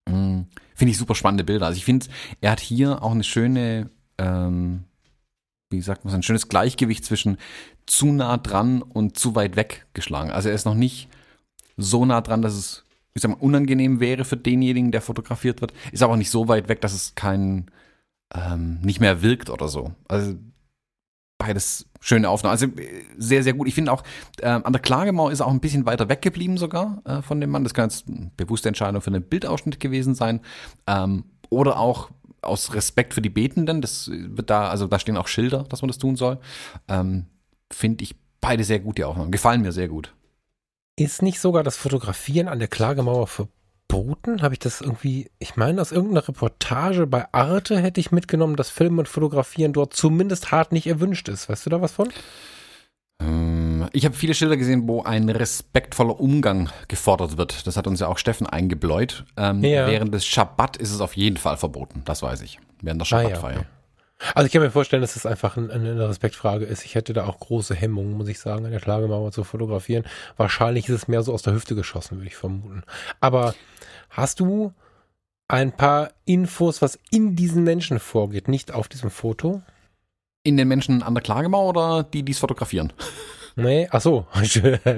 Mhm. 0.06 0.46
Finde 0.74 0.90
ich 0.90 0.98
super 0.98 1.14
spannende 1.14 1.42
Bilder. 1.44 1.64
Also 1.64 1.78
ich 1.78 1.84
finde, 1.86 2.06
er 2.42 2.50
hat 2.50 2.60
hier 2.60 3.02
auch 3.02 3.12
eine 3.12 3.24
schöne, 3.24 3.88
ähm, 4.18 4.84
wie 5.70 5.80
sagt 5.80 6.04
man, 6.04 6.14
ein 6.14 6.22
schönes 6.22 6.48
Gleichgewicht 6.48 7.06
zwischen 7.06 7.38
zu 7.86 8.12
nah 8.12 8.36
dran 8.36 8.82
und 8.82 9.18
zu 9.18 9.34
weit 9.34 9.56
weg 9.56 9.86
geschlagen. 9.94 10.30
Also 10.30 10.50
er 10.50 10.54
ist 10.54 10.66
noch 10.66 10.74
nicht 10.74 11.08
so 11.78 12.04
nah 12.04 12.20
dran, 12.20 12.42
dass 12.42 12.52
es, 12.52 12.84
ich 13.14 13.22
sag 13.22 13.30
mal, 13.30 13.40
unangenehm 13.40 13.98
wäre 13.98 14.26
für 14.26 14.36
denjenigen, 14.36 14.92
der 14.92 15.00
fotografiert 15.00 15.62
wird. 15.62 15.72
Ist 15.90 16.02
aber 16.02 16.12
auch 16.12 16.18
nicht 16.18 16.30
so 16.30 16.48
weit 16.48 16.68
weg, 16.68 16.82
dass 16.82 16.92
es 16.92 17.14
kein, 17.14 17.70
ähm, 18.34 18.78
nicht 18.82 19.00
mehr 19.00 19.22
wirkt 19.22 19.48
oder 19.48 19.68
so. 19.68 19.94
Also 20.06 20.34
beides 21.38 21.86
schöne 22.00 22.28
Aufnahmen. 22.28 22.52
Also 22.52 22.66
äh, 22.66 23.04
sehr, 23.16 23.42
sehr 23.42 23.54
gut. 23.54 23.68
Ich 23.68 23.74
finde 23.74 23.92
auch, 23.92 24.02
äh, 24.40 24.48
an 24.48 24.72
der 24.72 24.82
Klagemauer 24.82 25.32
ist 25.32 25.40
auch 25.40 25.50
ein 25.50 25.60
bisschen 25.60 25.86
weiter 25.86 26.08
weggeblieben 26.08 26.58
sogar 26.58 27.00
äh, 27.04 27.22
von 27.22 27.40
dem 27.40 27.50
Mann. 27.50 27.64
Das 27.64 27.74
kann 27.74 27.88
jetzt 27.88 28.08
eine 28.08 28.30
bewusste 28.36 28.68
Entscheidung 28.68 29.00
für 29.00 29.10
einen 29.10 29.22
Bildausschnitt 29.22 29.80
gewesen 29.80 30.14
sein. 30.14 30.40
Ähm, 30.86 31.24
oder 31.50 31.78
auch 31.78 32.10
aus 32.42 32.74
Respekt 32.74 33.14
für 33.14 33.22
die 33.22 33.30
Betenden. 33.30 33.80
Das 33.80 34.10
wird 34.12 34.50
da, 34.50 34.68
also 34.68 34.86
da 34.86 34.98
stehen 34.98 35.16
auch 35.16 35.28
Schilder, 35.28 35.64
dass 35.64 35.82
man 35.82 35.88
das 35.88 35.98
tun 35.98 36.16
soll. 36.16 36.38
Ähm, 36.88 37.26
finde 37.72 38.04
ich 38.04 38.16
beide 38.40 38.64
sehr 38.64 38.80
gut, 38.80 38.98
die 38.98 39.04
Aufnahmen. 39.04 39.30
Gefallen 39.30 39.62
mir 39.62 39.72
sehr 39.72 39.88
gut. 39.88 40.14
Ist 40.96 41.22
nicht 41.22 41.40
sogar 41.40 41.62
das 41.62 41.76
Fotografieren 41.76 42.48
an 42.48 42.58
der 42.58 42.68
Klagemauer 42.68 43.26
für 43.28 43.48
verboten? 43.88 44.42
Habe 44.42 44.54
ich 44.54 44.58
das 44.58 44.80
irgendwie, 44.80 45.30
ich 45.38 45.56
meine, 45.56 45.80
aus 45.80 45.92
irgendeiner 45.92 46.26
Reportage 46.26 47.06
bei 47.06 47.32
Arte 47.32 47.78
hätte 47.78 48.00
ich 48.00 48.12
mitgenommen, 48.12 48.56
dass 48.56 48.70
Filmen 48.70 48.98
und 49.00 49.08
Fotografieren 49.08 49.72
dort 49.72 49.94
zumindest 49.94 50.52
hart 50.52 50.72
nicht 50.72 50.86
erwünscht 50.86 51.28
ist. 51.28 51.48
Weißt 51.48 51.66
du 51.66 51.70
da 51.70 51.80
was 51.80 51.92
von? 51.92 52.08
Ähm, 53.20 53.88
ich 53.92 54.04
habe 54.04 54.14
viele 54.14 54.34
Schilder 54.34 54.56
gesehen, 54.56 54.86
wo 54.86 55.02
ein 55.02 55.28
respektvoller 55.28 56.20
Umgang 56.20 56.70
gefordert 56.88 57.36
wird. 57.36 57.66
Das 57.66 57.76
hat 57.76 57.86
uns 57.86 58.00
ja 58.00 58.08
auch 58.08 58.18
Steffen 58.18 58.46
eingebläut. 58.46 59.24
Ähm, 59.36 59.64
ja. 59.64 59.86
Während 59.86 60.14
des 60.14 60.26
Schabbat 60.26 60.76
ist 60.76 60.92
es 60.92 61.00
auf 61.00 61.16
jeden 61.16 61.36
Fall 61.36 61.56
verboten, 61.56 62.02
das 62.04 62.22
weiß 62.22 62.42
ich. 62.42 62.58
Während 62.82 63.00
der 63.00 63.06
Schabbatfeier. 63.06 63.50
Ah, 63.50 63.52
ja, 63.52 63.58
okay. 63.60 63.66
Also 64.34 64.46
ich 64.46 64.52
kann 64.52 64.62
mir 64.62 64.72
vorstellen, 64.72 65.00
dass 65.00 65.14
es 65.14 65.22
das 65.22 65.30
einfach 65.30 65.56
eine 65.56 66.08
Respektfrage 66.08 66.64
ist. 66.64 66.84
Ich 66.84 66.96
hätte 66.96 67.12
da 67.12 67.26
auch 67.26 67.38
große 67.38 67.72
Hemmungen, 67.72 68.14
muss 68.14 68.26
ich 68.26 68.40
sagen, 68.40 68.64
an 68.64 68.72
der 68.72 68.80
Klagemauer 68.80 69.30
zu 69.30 69.44
fotografieren. 69.44 70.04
Wahrscheinlich 70.36 70.88
ist 70.88 70.94
es 70.94 71.08
mehr 71.08 71.22
so 71.22 71.32
aus 71.32 71.42
der 71.42 71.52
Hüfte 71.52 71.76
geschossen, 71.76 72.18
würde 72.18 72.26
ich 72.26 72.34
vermuten. 72.34 72.82
Aber 73.20 73.54
hast 74.18 74.40
du 74.40 74.72
ein 75.48 75.72
paar 75.72 76.10
Infos, 76.24 76.82
was 76.82 76.98
in 77.10 77.36
diesen 77.36 77.64
Menschen 77.64 77.98
vorgeht, 77.98 78.48
nicht 78.48 78.72
auf 78.72 78.88
diesem 78.88 79.10
Foto? 79.10 79.62
In 80.42 80.56
den 80.56 80.68
Menschen 80.68 81.02
an 81.02 81.14
der 81.14 81.22
Klagemauer 81.22 81.70
oder 81.70 82.02
die, 82.02 82.22
die 82.22 82.32
es 82.32 82.38
fotografieren? 82.38 82.92
Nee, 83.60 83.88
ach 83.90 84.00
so, 84.00 84.24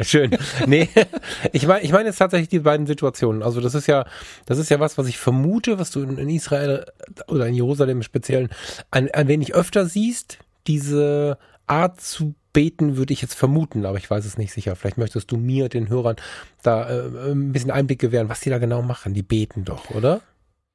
schön. 0.03 0.37
Nee, 0.67 0.91
ich 1.53 1.67
meine 1.67 1.83
ich 1.83 1.93
meine 1.93 2.09
jetzt 2.09 2.19
tatsächlich 2.19 2.51
die 2.51 2.59
beiden 2.59 2.87
Situationen. 2.87 3.43
Also 3.43 3.63
das 3.63 3.75
ist 3.75 3.87
ja, 3.87 4.05
das 4.45 4.59
ist 4.59 4.69
ja 4.69 4.79
was, 4.79 4.99
was 4.99 5.07
ich 5.07 5.17
vermute, 5.17 5.79
was 5.79 5.91
du 5.91 6.03
in, 6.03 6.19
in 6.19 6.29
Israel 6.29 6.85
oder 7.27 7.47
in 7.47 7.55
Jerusalem 7.55 7.99
im 7.99 8.03
Speziellen 8.03 8.51
ein, 8.91 9.11
ein 9.13 9.29
wenig 9.29 9.55
öfter 9.55 9.87
siehst. 9.87 10.41
Diese 10.67 11.39
Art 11.67 12.03
zu 12.03 12.35
beten, 12.53 12.97
würde 12.97 13.13
ich 13.13 13.23
jetzt 13.23 13.35
vermuten, 13.35 13.87
aber 13.87 13.99
ich 13.99 14.11
weiß 14.11 14.25
es 14.25 14.39
nicht 14.39 14.53
sicher. 14.53 14.77
Vielleicht 14.77 14.99
möchtest 14.99 15.31
du 15.31 15.37
mir, 15.37 15.69
den 15.69 15.89
Hörern, 15.89 16.17
da 16.63 16.89
äh, 16.89 17.31
ein 17.31 17.53
bisschen 17.53 17.71
Einblick 17.71 17.99
gewähren, 17.99 18.29
was 18.29 18.41
die 18.41 18.51
da 18.51 18.59
genau 18.59 18.83
machen. 18.83 19.15
Die 19.15 19.23
beten 19.23 19.65
doch, 19.65 19.91
oder? 19.91 20.21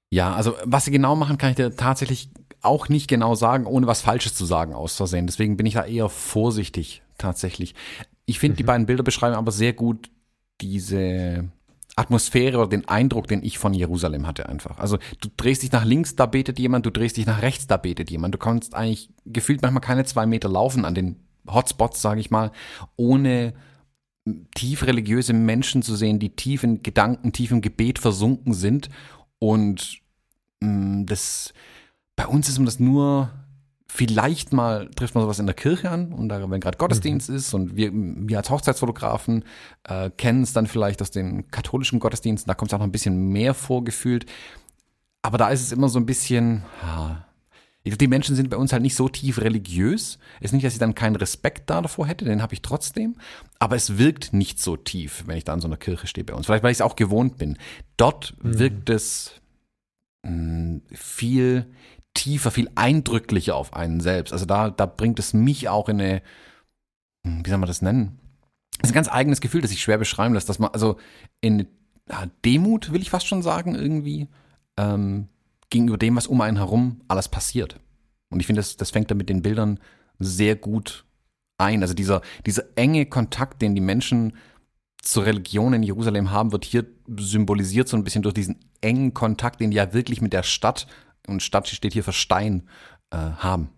Ja, 0.10 0.34
also 0.34 0.56
was 0.64 0.86
sie 0.86 0.92
genau 0.92 1.16
machen, 1.16 1.38
kann 1.38 1.50
ich 1.50 1.56
dir 1.56 1.76
tatsächlich 1.76 2.30
auch 2.62 2.90
nicht 2.90 3.08
genau 3.08 3.36
sagen, 3.36 3.66
ohne 3.66 3.88
was 3.88 4.02
Falsches 4.02 4.34
zu 4.34 4.46
sagen 4.46 4.74
aus 4.74 4.96
Versehen. 4.96 5.28
Deswegen 5.28 5.58
bin 5.58 5.66
ich 5.66 5.76
da 5.76 5.86
eher 5.86 6.10
vorsichtig 6.10 7.04
tatsächlich. 7.18 7.76
Ich 8.26 8.40
finde, 8.40 8.54
mhm. 8.54 8.58
die 8.58 8.64
beiden 8.64 8.86
Bilder 8.86 9.04
beschreiben 9.04 9.36
aber 9.36 9.52
sehr 9.52 9.74
gut 9.74 10.10
diese 10.62 11.50
Atmosphäre 11.96 12.58
oder 12.58 12.70
den 12.70 12.88
Eindruck, 12.88 13.28
den 13.28 13.44
ich 13.44 13.58
von 13.58 13.74
Jerusalem 13.74 14.28
hatte 14.28 14.50
einfach. 14.50 14.80
Also 14.80 14.98
du 15.22 15.30
drehst 15.36 15.64
dich 15.64 15.72
nach 15.72 15.86
links, 15.86 16.16
da 16.16 16.26
betet 16.26 16.60
jemand, 16.60 16.86
du 16.86 16.92
drehst 16.92 17.18
dich 17.18 17.26
nach 17.26 17.42
rechts, 17.42 17.68
da 17.68 17.78
betet 17.78 18.12
jemand. 18.12 18.34
Du 18.34 18.38
kannst 18.38 18.76
eigentlich 18.76 19.10
gefühlt 19.26 19.62
manchmal 19.62 19.82
keine 19.82 20.04
zwei 20.04 20.26
Meter 20.26 20.50
laufen 20.50 20.84
an 20.84 20.96
den 20.96 21.25
Hotspots, 21.48 22.02
sage 22.02 22.20
ich 22.20 22.32
mal, 22.32 22.52
ohne 22.96 23.54
tief 24.56 24.84
religiöse 24.84 25.34
Menschen 25.34 25.82
zu 25.82 25.96
sehen, 25.96 26.20
die 26.20 26.36
tief 26.36 26.64
in 26.64 26.82
Gedanken, 26.82 27.32
tief 27.32 27.52
im 27.52 27.62
Gebet 27.62 28.00
versunken 28.00 28.54
sind. 28.54 28.90
Und 29.40 30.00
mh, 30.62 30.70
mm, 30.70 31.06
das 31.06 31.54
bei 32.16 32.26
uns 32.28 32.48
ist 32.48 32.58
man 32.58 32.66
das 32.66 32.80
nur 32.80 33.32
Vielleicht 33.96 34.52
mal 34.52 34.90
trifft 34.90 35.16
man 35.16 35.24
sowas 35.24 35.40
in 35.40 35.46
der 35.46 35.56
Kirche 35.56 35.90
an 35.90 36.12
und 36.12 36.28
da, 36.28 36.50
wenn 36.50 36.60
gerade 36.60 36.78
Gottesdienst 36.78 37.30
mhm. 37.30 37.36
ist 37.38 37.54
und 37.54 37.78
wir, 37.78 37.92
wir 37.94 38.38
als 38.38 38.50
Hochzeitsfotografen 38.50 39.46
äh, 39.84 40.10
kennen 40.10 40.44
es 40.44 40.52
dann 40.52 40.68
vielleicht 40.68 41.02
aus 41.02 41.12
den 41.12 41.50
katholischen 41.50 42.02
Gottesdiensten, 42.02 42.50
da 42.50 42.56
kommt 42.56 42.72
es 42.72 42.74
auch 42.74 42.80
noch 42.80 42.88
ein 42.88 42.92
bisschen 42.92 43.30
mehr 43.30 43.54
vorgefühlt. 43.54 44.26
Aber 45.22 45.38
da 45.38 45.48
ist 45.48 45.62
es 45.62 45.72
immer 45.72 45.88
so 45.88 45.98
ein 45.98 46.06
bisschen, 46.06 46.64
die 47.86 48.08
Menschen 48.08 48.36
sind 48.36 48.50
bei 48.50 48.58
uns 48.58 48.74
halt 48.74 48.82
nicht 48.82 48.96
so 48.96 49.10
tief 49.10 49.40
religiös. 49.40 50.18
Ist 50.40 50.54
nicht, 50.54 50.66
dass 50.66 50.74
ich 50.74 50.80
dann 50.80 50.96
keinen 50.96 51.16
Respekt 51.16 51.70
da 51.70 51.82
davor 51.82 52.08
hätte, 52.08 52.26
den 52.26 52.42
habe 52.42 52.54
ich 52.54 52.62
trotzdem. 52.62 53.16
Aber 53.60 53.76
es 53.76 53.98
wirkt 53.98 54.34
nicht 54.34 54.60
so 54.60 54.76
tief, 54.76 55.24
wenn 55.28 55.38
ich 55.38 55.44
da 55.44 55.54
in 55.54 55.62
so 55.62 55.68
einer 55.68 55.78
Kirche 55.78 56.08
stehe 56.08 56.26
bei 56.26 56.34
uns. 56.34 56.48
Vielleicht, 56.48 56.64
weil 56.64 56.72
ich 56.72 56.78
es 56.78 56.82
auch 56.82 56.96
gewohnt 56.96 57.38
bin. 57.38 57.58
Dort 57.98 58.36
mhm. 58.42 58.60
wirkt 58.60 58.90
es 58.90 59.40
mh, 60.24 60.32
hm, 60.32 60.82
viel 60.92 61.68
tiefer, 62.16 62.50
viel 62.50 62.72
eindrücklicher 62.74 63.56
auf 63.56 63.74
einen 63.74 64.00
selbst. 64.00 64.34
Also 64.34 64.46
da, 64.46 64.72
da 64.72 64.88
bringt 64.88 65.20
es 65.20 65.34
mich 65.34 65.70
auch 65.70 65.88
in 65.88 66.02
eine, 66.02 66.22
hm, 67.24 67.46
wie 67.46 67.50
soll 67.50 67.60
man 67.60 67.68
das 67.68 67.84
nennen? 67.84 68.18
Das 68.80 68.90
ist 68.90 68.94
ein 68.94 68.96
ganz 68.96 69.10
eigenes 69.10 69.42
Gefühl, 69.42 69.62
das 69.62 69.70
sich 69.70 69.82
schwer 69.82 70.00
beschreiben 70.00 70.34
lässt, 70.34 70.50
dass 70.50 70.60
man, 70.60 70.72
also 70.72 70.98
in 71.40 71.68
Demut, 72.44 72.92
will 72.92 73.02
ich 73.02 73.10
fast 73.10 73.28
schon 73.28 73.42
sagen, 73.42 73.76
irgendwie, 73.76 74.28
ähm, 74.78 75.30
gegenüber 75.76 75.98
dem, 75.98 76.16
was 76.16 76.28
um 76.28 76.40
einen 76.40 76.58
herum 76.58 77.02
alles 77.10 77.28
passiert. 77.28 77.80
Und 78.30 78.40
ich 78.40 78.48
finde, 78.48 78.62
das, 78.62 78.78
das 78.78 78.92
fängt 78.92 79.12
da 79.12 79.16
mit 79.16 79.28
den 79.28 79.42
Bildern 79.42 79.80
sehr 80.20 80.56
gut 80.56 81.06
ein. 81.58 81.82
Also 81.82 81.94
dieser, 81.94 82.22
dieser 82.46 82.64
enge 82.76 83.06
Kontakt, 83.06 83.62
den 83.62 83.76
die 83.76 83.82
Menschen 83.82 84.38
zur 85.02 85.26
Religion 85.26 85.74
in 85.74 85.84
Jerusalem 85.84 86.32
haben, 86.32 86.54
wird 86.54 86.64
hier 86.64 86.86
symbolisiert 87.18 87.90
so 87.90 87.98
ein 87.98 88.06
bisschen 88.06 88.24
durch 88.24 88.34
diesen 88.34 88.60
engen 88.80 89.14
Kontakt, 89.14 89.60
den 89.60 89.72
die 89.72 89.78
ja 89.78 89.94
wirklich 89.94 90.22
mit 90.22 90.32
der 90.32 90.44
Stadt 90.44 90.88
und 91.28 91.44
Stadt 91.44 91.68
steht 91.68 91.94
hier 91.94 92.04
für 92.04 92.14
Stein 92.14 92.70
äh, 93.12 93.18
haben. 93.18 93.70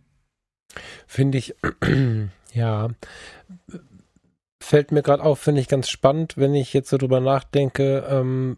Finde 1.07 1.39
ich, 1.39 1.55
ja, 2.53 2.89
fällt 4.61 4.91
mir 4.91 5.01
gerade 5.01 5.23
auf, 5.23 5.39
finde 5.39 5.61
ich 5.61 5.67
ganz 5.67 5.89
spannend, 5.89 6.37
wenn 6.37 6.53
ich 6.53 6.73
jetzt 6.73 6.89
so 6.89 6.97
drüber 6.97 7.19
nachdenke, 7.19 8.05
ähm, 8.07 8.57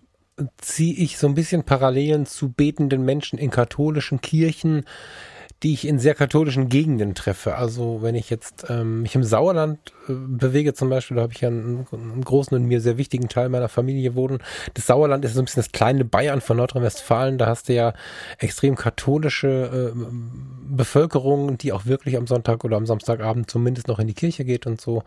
ziehe 0.57 0.95
ich 0.95 1.17
so 1.17 1.27
ein 1.27 1.35
bisschen 1.35 1.63
Parallelen 1.63 2.25
zu 2.25 2.49
betenden 2.49 3.03
Menschen 3.03 3.39
in 3.39 3.49
katholischen 3.49 4.21
Kirchen, 4.21 4.85
die 5.63 5.73
ich 5.73 5.85
in 5.85 5.99
sehr 5.99 6.15
katholischen 6.15 6.69
Gegenden 6.69 7.15
treffe. 7.15 7.55
Also 7.55 8.01
wenn 8.01 8.15
ich 8.15 8.29
jetzt 8.29 8.67
ähm, 8.69 9.01
mich 9.01 9.15
im 9.15 9.23
Sauerland 9.23 9.77
äh, 10.07 10.13
bewege 10.13 10.73
zum 10.73 10.89
Beispiel, 10.89 11.17
da 11.17 11.23
habe 11.23 11.33
ich 11.33 11.41
ja 11.41 11.49
einen, 11.49 11.85
einen, 11.91 12.23
großen 12.23 12.55
und 12.55 12.65
mir 12.65 12.79
sehr 12.79 12.97
wichtigen 12.97 13.27
Teil 13.27 13.49
meiner 13.49 13.67
Familie 13.67 14.15
wohnen. 14.15 14.39
Das 14.75 14.87
Sauerland 14.87 15.25
ist 15.25 15.33
so 15.33 15.41
ein 15.41 15.45
bisschen 15.45 15.61
das 15.61 15.73
kleine 15.73 16.05
Bayern 16.05 16.39
von 16.39 16.55
Nordrhein-Westfalen. 16.57 17.37
Da 17.37 17.47
hast 17.47 17.67
du 17.67 17.73
ja 17.73 17.93
extrem 18.37 18.75
katholische 18.75 19.93
äh, 19.93 20.01
Bevölkerung, 20.69 21.57
die 21.57 21.73
auch 21.73 21.85
wirklich 21.85 22.15
am 22.15 22.27
Sonntag 22.27 22.63
oder 22.63 22.77
am 22.77 22.85
Samstagabend 22.85 23.51
zumindest 23.51 23.89
noch 23.89 23.99
in 23.99 24.07
die 24.07 24.13
Kirche 24.13 24.45
geht 24.45 24.65
und 24.65 24.79
so. 24.79 25.03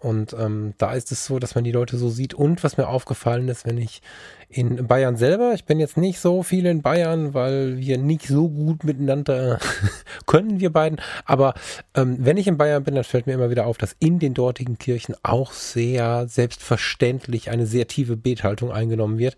Und 0.00 0.32
ähm, 0.32 0.72
da 0.78 0.94
ist 0.94 1.12
es 1.12 1.26
so, 1.26 1.38
dass 1.38 1.54
man 1.54 1.62
die 1.62 1.72
Leute 1.72 1.98
so 1.98 2.08
sieht. 2.08 2.32
Und 2.32 2.64
was 2.64 2.78
mir 2.78 2.88
aufgefallen 2.88 3.48
ist, 3.48 3.66
wenn 3.66 3.76
ich 3.76 4.00
in 4.48 4.86
Bayern 4.88 5.16
selber, 5.16 5.52
ich 5.52 5.66
bin 5.66 5.78
jetzt 5.78 5.98
nicht 5.98 6.20
so 6.20 6.42
viel 6.42 6.64
in 6.64 6.80
Bayern, 6.80 7.34
weil 7.34 7.76
wir 7.76 7.98
nicht 7.98 8.26
so 8.26 8.48
gut 8.48 8.82
miteinander 8.82 9.58
können, 10.26 10.58
wir 10.58 10.72
beiden. 10.72 11.02
Aber 11.26 11.52
ähm, 11.94 12.16
wenn 12.18 12.38
ich 12.38 12.46
in 12.46 12.56
Bayern 12.56 12.82
bin, 12.82 12.94
dann 12.94 13.04
fällt 13.04 13.26
mir 13.26 13.34
immer 13.34 13.50
wieder 13.50 13.66
auf, 13.66 13.76
dass 13.76 13.94
in 14.00 14.18
den 14.18 14.32
dortigen 14.32 14.78
Kirchen 14.78 15.14
auch 15.22 15.52
sehr 15.52 16.26
selbstverständlich 16.28 17.50
eine 17.50 17.66
sehr 17.66 17.86
tiefe 17.86 18.16
Bethaltung 18.16 18.72
eingenommen 18.72 19.18
wird. 19.18 19.36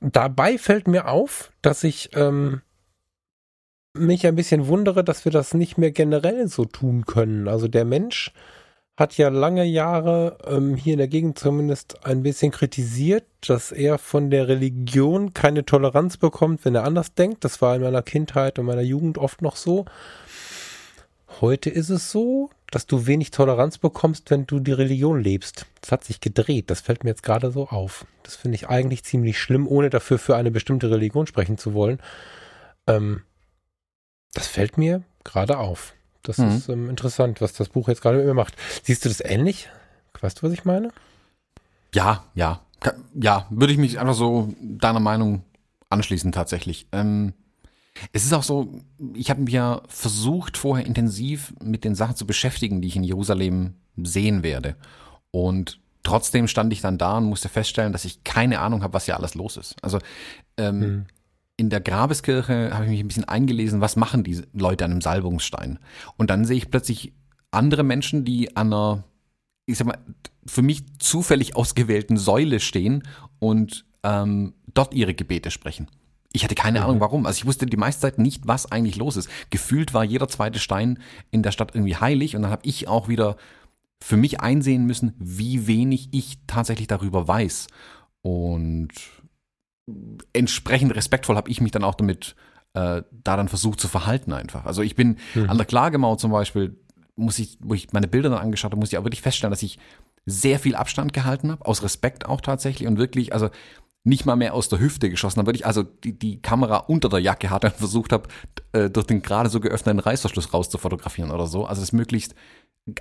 Dabei 0.00 0.58
fällt 0.58 0.88
mir 0.88 1.08
auf, 1.08 1.52
dass 1.62 1.84
ich 1.84 2.10
ähm, 2.14 2.62
mich 3.94 4.26
ein 4.26 4.34
bisschen 4.34 4.66
wundere, 4.66 5.04
dass 5.04 5.24
wir 5.24 5.32
das 5.32 5.54
nicht 5.54 5.78
mehr 5.78 5.92
generell 5.92 6.48
so 6.48 6.64
tun 6.64 7.06
können. 7.06 7.46
Also 7.46 7.68
der 7.68 7.84
Mensch 7.84 8.32
hat 8.96 9.18
ja 9.18 9.28
lange 9.28 9.64
Jahre 9.64 10.38
ähm, 10.46 10.74
hier 10.74 10.94
in 10.94 10.98
der 10.98 11.08
Gegend 11.08 11.38
zumindest 11.38 12.06
ein 12.06 12.22
bisschen 12.22 12.50
kritisiert, 12.50 13.24
dass 13.46 13.70
er 13.70 13.98
von 13.98 14.30
der 14.30 14.48
Religion 14.48 15.34
keine 15.34 15.66
Toleranz 15.66 16.16
bekommt, 16.16 16.64
wenn 16.64 16.74
er 16.74 16.84
anders 16.84 17.14
denkt. 17.14 17.44
Das 17.44 17.60
war 17.60 17.76
in 17.76 17.82
meiner 17.82 18.02
Kindheit 18.02 18.58
und 18.58 18.64
meiner 18.64 18.82
Jugend 18.82 19.18
oft 19.18 19.42
noch 19.42 19.56
so. 19.56 19.84
Heute 21.42 21.68
ist 21.68 21.90
es 21.90 22.10
so, 22.10 22.48
dass 22.70 22.86
du 22.86 23.06
wenig 23.06 23.30
Toleranz 23.30 23.76
bekommst, 23.76 24.30
wenn 24.30 24.46
du 24.46 24.60
die 24.60 24.72
Religion 24.72 25.20
lebst. 25.20 25.66
Das 25.82 25.92
hat 25.92 26.04
sich 26.04 26.20
gedreht. 26.20 26.70
Das 26.70 26.80
fällt 26.80 27.04
mir 27.04 27.10
jetzt 27.10 27.22
gerade 27.22 27.50
so 27.50 27.68
auf. 27.68 28.06
Das 28.22 28.36
finde 28.36 28.54
ich 28.56 28.68
eigentlich 28.68 29.04
ziemlich 29.04 29.38
schlimm, 29.38 29.68
ohne 29.68 29.90
dafür 29.90 30.18
für 30.18 30.36
eine 30.36 30.50
bestimmte 30.50 30.90
Religion 30.90 31.26
sprechen 31.26 31.58
zu 31.58 31.74
wollen. 31.74 32.00
Ähm, 32.86 33.22
das 34.32 34.46
fällt 34.46 34.78
mir 34.78 35.02
gerade 35.22 35.58
auf. 35.58 35.95
Das 36.26 36.38
mhm. 36.38 36.48
ist 36.48 36.68
ähm, 36.68 36.90
interessant, 36.90 37.40
was 37.40 37.52
das 37.52 37.68
Buch 37.68 37.88
jetzt 37.88 38.02
gerade 38.02 38.18
mit 38.18 38.26
mir 38.26 38.34
macht. 38.34 38.54
Siehst 38.82 39.04
du 39.04 39.08
das 39.08 39.20
ähnlich? 39.20 39.68
Weißt 40.20 40.38
du, 40.38 40.46
was 40.46 40.52
ich 40.52 40.64
meine? 40.64 40.90
Ja, 41.94 42.24
ja. 42.34 42.60
Ja, 43.14 43.46
würde 43.50 43.72
ich 43.72 43.78
mich 43.78 43.98
einfach 43.98 44.14
so 44.14 44.52
deiner 44.60 45.00
Meinung 45.00 45.44
anschließen 45.88 46.32
tatsächlich. 46.32 46.88
Ähm, 46.92 47.32
es 48.12 48.24
ist 48.24 48.34
auch 48.34 48.42
so, 48.42 48.80
ich 49.14 49.30
habe 49.30 49.40
mir 49.40 49.82
versucht, 49.88 50.56
vorher 50.56 50.84
intensiv 50.84 51.54
mit 51.62 51.84
den 51.84 51.94
Sachen 51.94 52.16
zu 52.16 52.26
beschäftigen, 52.26 52.82
die 52.82 52.88
ich 52.88 52.96
in 52.96 53.04
Jerusalem 53.04 53.74
sehen 53.96 54.42
werde. 54.42 54.76
Und 55.30 55.80
trotzdem 56.02 56.48
stand 56.48 56.72
ich 56.72 56.80
dann 56.80 56.98
da 56.98 57.18
und 57.18 57.24
musste 57.24 57.48
feststellen, 57.48 57.92
dass 57.92 58.04
ich 58.04 58.24
keine 58.24 58.60
Ahnung 58.60 58.82
habe, 58.82 58.94
was 58.94 59.04
hier 59.04 59.16
alles 59.16 59.34
los 59.34 59.56
ist. 59.56 59.76
Also 59.82 60.00
ähm, 60.56 60.80
hm 60.80 61.06
in 61.56 61.70
der 61.70 61.80
Grabeskirche 61.80 62.70
habe 62.72 62.84
ich 62.84 62.90
mich 62.90 63.00
ein 63.00 63.08
bisschen 63.08 63.24
eingelesen, 63.24 63.80
was 63.80 63.96
machen 63.96 64.24
diese 64.24 64.46
Leute 64.52 64.84
an 64.84 64.92
einem 64.92 65.00
Salbungsstein. 65.00 65.78
Und 66.16 66.30
dann 66.30 66.44
sehe 66.44 66.56
ich 66.56 66.70
plötzlich 66.70 67.12
andere 67.50 67.82
Menschen, 67.82 68.24
die 68.24 68.56
an 68.56 68.72
einer, 68.72 69.04
ich 69.64 69.78
sag 69.78 69.86
mal, 69.86 69.98
für 70.46 70.62
mich 70.62 70.84
zufällig 70.98 71.56
ausgewählten 71.56 72.18
Säule 72.18 72.60
stehen 72.60 73.02
und 73.38 73.84
ähm, 74.02 74.54
dort 74.74 74.94
ihre 74.94 75.14
Gebete 75.14 75.50
sprechen. 75.50 75.88
Ich 76.32 76.44
hatte 76.44 76.54
keine 76.54 76.80
mhm. 76.80 76.84
Ahnung 76.84 77.00
warum. 77.00 77.26
Also 77.26 77.38
ich 77.38 77.46
wusste 77.46 77.64
die 77.64 77.78
meiste 77.78 78.02
Zeit 78.02 78.18
nicht, 78.18 78.46
was 78.46 78.70
eigentlich 78.70 78.96
los 78.96 79.16
ist. 79.16 79.30
Gefühlt 79.50 79.94
war 79.94 80.04
jeder 80.04 80.28
zweite 80.28 80.58
Stein 80.58 80.98
in 81.30 81.42
der 81.42 81.52
Stadt 81.52 81.74
irgendwie 81.74 81.96
heilig 81.96 82.36
und 82.36 82.42
dann 82.42 82.50
habe 82.50 82.66
ich 82.66 82.88
auch 82.88 83.08
wieder 83.08 83.36
für 84.02 84.18
mich 84.18 84.40
einsehen 84.40 84.84
müssen, 84.84 85.14
wie 85.18 85.66
wenig 85.66 86.08
ich 86.12 86.38
tatsächlich 86.46 86.86
darüber 86.86 87.26
weiß. 87.26 87.68
Und 88.20 88.90
entsprechend 90.32 90.94
respektvoll 90.94 91.36
habe 91.36 91.50
ich 91.50 91.60
mich 91.60 91.72
dann 91.72 91.84
auch 91.84 91.94
damit 91.94 92.34
äh, 92.74 93.02
da 93.10 93.36
dann 93.36 93.48
versucht 93.48 93.80
zu 93.80 93.88
verhalten 93.88 94.32
einfach. 94.32 94.66
Also 94.66 94.82
ich 94.82 94.96
bin 94.96 95.16
mhm. 95.34 95.48
an 95.48 95.56
der 95.56 95.66
Klagemauer 95.66 96.18
zum 96.18 96.30
Beispiel, 96.30 96.78
muss 97.14 97.38
ich, 97.38 97.56
wo 97.60 97.74
ich 97.74 97.92
meine 97.92 98.08
Bilder 98.08 98.30
dann 98.30 98.38
angeschaut 98.38 98.72
habe, 98.72 98.80
muss 98.80 98.92
ich 98.92 98.98
auch 98.98 99.04
wirklich 99.04 99.22
feststellen, 99.22 99.52
dass 99.52 99.62
ich 99.62 99.78
sehr 100.26 100.58
viel 100.58 100.74
Abstand 100.74 101.12
gehalten 101.12 101.50
habe, 101.50 101.64
aus 101.64 101.82
Respekt 101.82 102.26
auch 102.26 102.40
tatsächlich 102.40 102.88
und 102.88 102.98
wirklich, 102.98 103.32
also 103.32 103.48
nicht 104.02 104.24
mal 104.24 104.36
mehr 104.36 104.54
aus 104.54 104.68
der 104.68 104.78
Hüfte 104.78 105.10
geschossen 105.10 105.38
habe, 105.38 105.48
wirklich 105.48 105.66
also 105.66 105.82
die, 105.82 106.16
die 106.16 106.40
Kamera 106.40 106.76
unter 106.76 107.08
der 107.08 107.20
Jacke 107.20 107.50
hatte 107.50 107.68
und 107.68 107.76
versucht 107.76 108.12
habe, 108.12 108.28
äh, 108.72 108.90
durch 108.90 109.06
den 109.06 109.22
gerade 109.22 109.48
so 109.48 109.58
geöffneten 109.58 109.98
Reißverschluss 109.98 110.52
raus 110.52 110.70
zu 110.70 110.78
fotografieren 110.78 111.30
oder 111.30 111.46
so. 111.46 111.64
Also 111.64 111.82
es 111.82 111.92
möglichst 111.92 112.34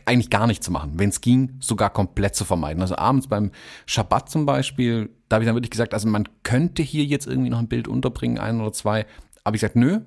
eigentlich 0.05 0.29
gar 0.29 0.47
nicht 0.47 0.63
zu 0.63 0.71
machen. 0.71 0.93
Wenn 0.95 1.09
es 1.09 1.21
ging, 1.21 1.57
sogar 1.59 1.91
komplett 1.91 2.35
zu 2.35 2.45
vermeiden. 2.45 2.81
Also 2.81 2.95
abends 2.95 3.27
beim 3.27 3.51
Schabbat 3.85 4.29
zum 4.29 4.45
Beispiel, 4.45 5.09
da 5.29 5.35
habe 5.35 5.43
ich 5.43 5.47
dann 5.47 5.55
wirklich 5.55 5.71
gesagt, 5.71 5.93
also 5.93 6.07
man 6.07 6.27
könnte 6.43 6.81
hier 6.81 7.05
jetzt 7.05 7.27
irgendwie 7.27 7.49
noch 7.49 7.59
ein 7.59 7.67
Bild 7.67 7.87
unterbringen, 7.87 8.39
ein 8.39 8.59
oder 8.61 8.73
zwei. 8.73 9.05
Aber 9.43 9.55
ich 9.55 9.61
gesagt, 9.61 9.75
nö, 9.75 10.01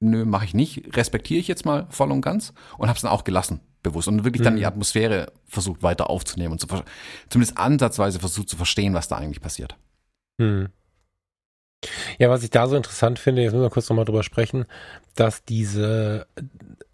nö, 0.00 0.24
mache 0.24 0.44
ich 0.44 0.54
nicht. 0.54 0.96
Respektiere 0.96 1.40
ich 1.40 1.48
jetzt 1.48 1.64
mal 1.64 1.86
voll 1.90 2.12
und 2.12 2.20
ganz 2.20 2.52
und 2.78 2.88
habe 2.88 2.96
es 2.96 3.02
dann 3.02 3.10
auch 3.10 3.24
gelassen, 3.24 3.60
bewusst. 3.82 4.06
Und 4.06 4.24
wirklich 4.24 4.42
dann 4.42 4.54
mhm. 4.54 4.58
die 4.58 4.66
Atmosphäre 4.66 5.32
versucht 5.46 5.82
weiter 5.82 6.10
aufzunehmen 6.10 6.52
und 6.52 6.60
zu, 6.60 6.68
zumindest 7.28 7.58
ansatzweise 7.58 8.20
versucht 8.20 8.48
zu 8.48 8.56
verstehen, 8.56 8.94
was 8.94 9.08
da 9.08 9.16
eigentlich 9.16 9.40
passiert. 9.40 9.76
Mhm. 10.38 10.68
Ja, 12.18 12.30
was 12.30 12.42
ich 12.42 12.50
da 12.50 12.66
so 12.66 12.76
interessant 12.76 13.18
finde, 13.18 13.42
jetzt 13.42 13.52
müssen 13.52 13.64
wir 13.64 13.70
kurz 13.70 13.88
nochmal 13.88 14.04
drüber 14.04 14.22
sprechen, 14.22 14.64
dass 15.14 15.44
diese 15.44 16.26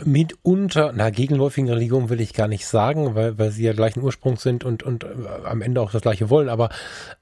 mitunter, 0.04 0.92
na, 0.94 1.10
gegenläufigen 1.10 1.70
Religionen 1.70 2.08
will 2.08 2.20
ich 2.20 2.34
gar 2.34 2.48
nicht 2.48 2.66
sagen, 2.66 3.14
weil, 3.14 3.38
weil 3.38 3.50
sie 3.50 3.64
ja 3.64 3.72
gleichen 3.72 4.02
Ursprung 4.02 4.36
sind 4.36 4.64
und, 4.64 4.82
und 4.82 5.04
äh, 5.04 5.08
am 5.44 5.62
Ende 5.62 5.80
auch 5.80 5.92
das 5.92 6.02
gleiche 6.02 6.30
wollen, 6.30 6.48
aber 6.48 6.70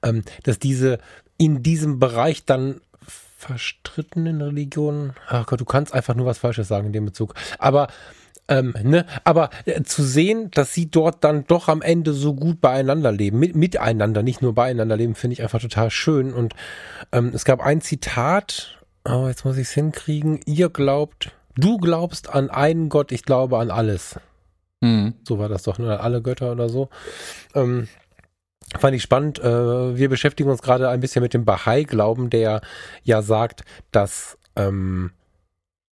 ähm, 0.03 0.23
dass 0.43 0.59
diese 0.59 0.99
in 1.37 1.63
diesem 1.63 1.99
Bereich 1.99 2.45
dann 2.45 2.81
verstrittenen 3.37 4.41
Religionen, 4.41 5.13
ach 5.27 5.45
Gott, 5.45 5.61
du 5.61 5.65
kannst 5.65 5.93
einfach 5.93 6.15
nur 6.15 6.25
was 6.25 6.39
Falsches 6.39 6.67
sagen 6.67 6.87
in 6.87 6.93
dem 6.93 7.05
Bezug, 7.05 7.35
aber 7.57 7.87
ähm, 8.49 8.73
ne? 8.83 9.05
Aber 9.23 9.51
äh, 9.65 9.83
zu 9.83 10.03
sehen, 10.03 10.49
dass 10.51 10.73
sie 10.73 10.89
dort 10.89 11.23
dann 11.23 11.45
doch 11.45 11.67
am 11.67 11.81
Ende 11.81 12.13
so 12.13 12.33
gut 12.33 12.59
beieinander 12.59 13.11
leben, 13.11 13.39
mit, 13.39 13.55
miteinander, 13.55 14.23
nicht 14.23 14.41
nur 14.41 14.55
beieinander 14.55 14.97
leben, 14.97 15.15
finde 15.15 15.33
ich 15.33 15.43
einfach 15.43 15.61
total 15.61 15.91
schön. 15.91 16.33
Und 16.33 16.55
ähm, 17.11 17.31
es 17.33 17.45
gab 17.45 17.61
ein 17.61 17.81
Zitat, 17.81 18.79
oh, 19.05 19.27
jetzt 19.27 19.45
muss 19.45 19.57
ich 19.57 19.67
es 19.67 19.73
hinkriegen. 19.73 20.39
Ihr 20.45 20.69
glaubt, 20.69 21.31
du 21.59 21.77
glaubst 21.77 22.29
an 22.29 22.49
einen 22.49 22.89
Gott, 22.89 23.11
ich 23.11 23.23
glaube 23.23 23.57
an 23.57 23.71
alles. 23.71 24.19
Mhm. 24.81 25.13
So 25.27 25.39
war 25.39 25.49
das 25.49 25.63
doch, 25.63 25.77
ne? 25.77 25.99
alle 25.99 26.21
Götter 26.21 26.51
oder 26.51 26.69
so. 26.69 26.89
Ähm, 27.53 27.87
fand 28.77 28.95
ich 28.95 29.03
spannend. 29.03 29.39
Äh, 29.39 29.97
wir 29.97 30.09
beschäftigen 30.09 30.49
uns 30.49 30.61
gerade 30.61 30.89
ein 30.89 30.99
bisschen 30.99 31.21
mit 31.21 31.33
dem 31.33 31.45
Bahai-Glauben, 31.45 32.29
der 32.29 32.61
ja 33.03 33.21
sagt, 33.21 33.63
dass 33.91 34.37
ähm, 34.55 35.11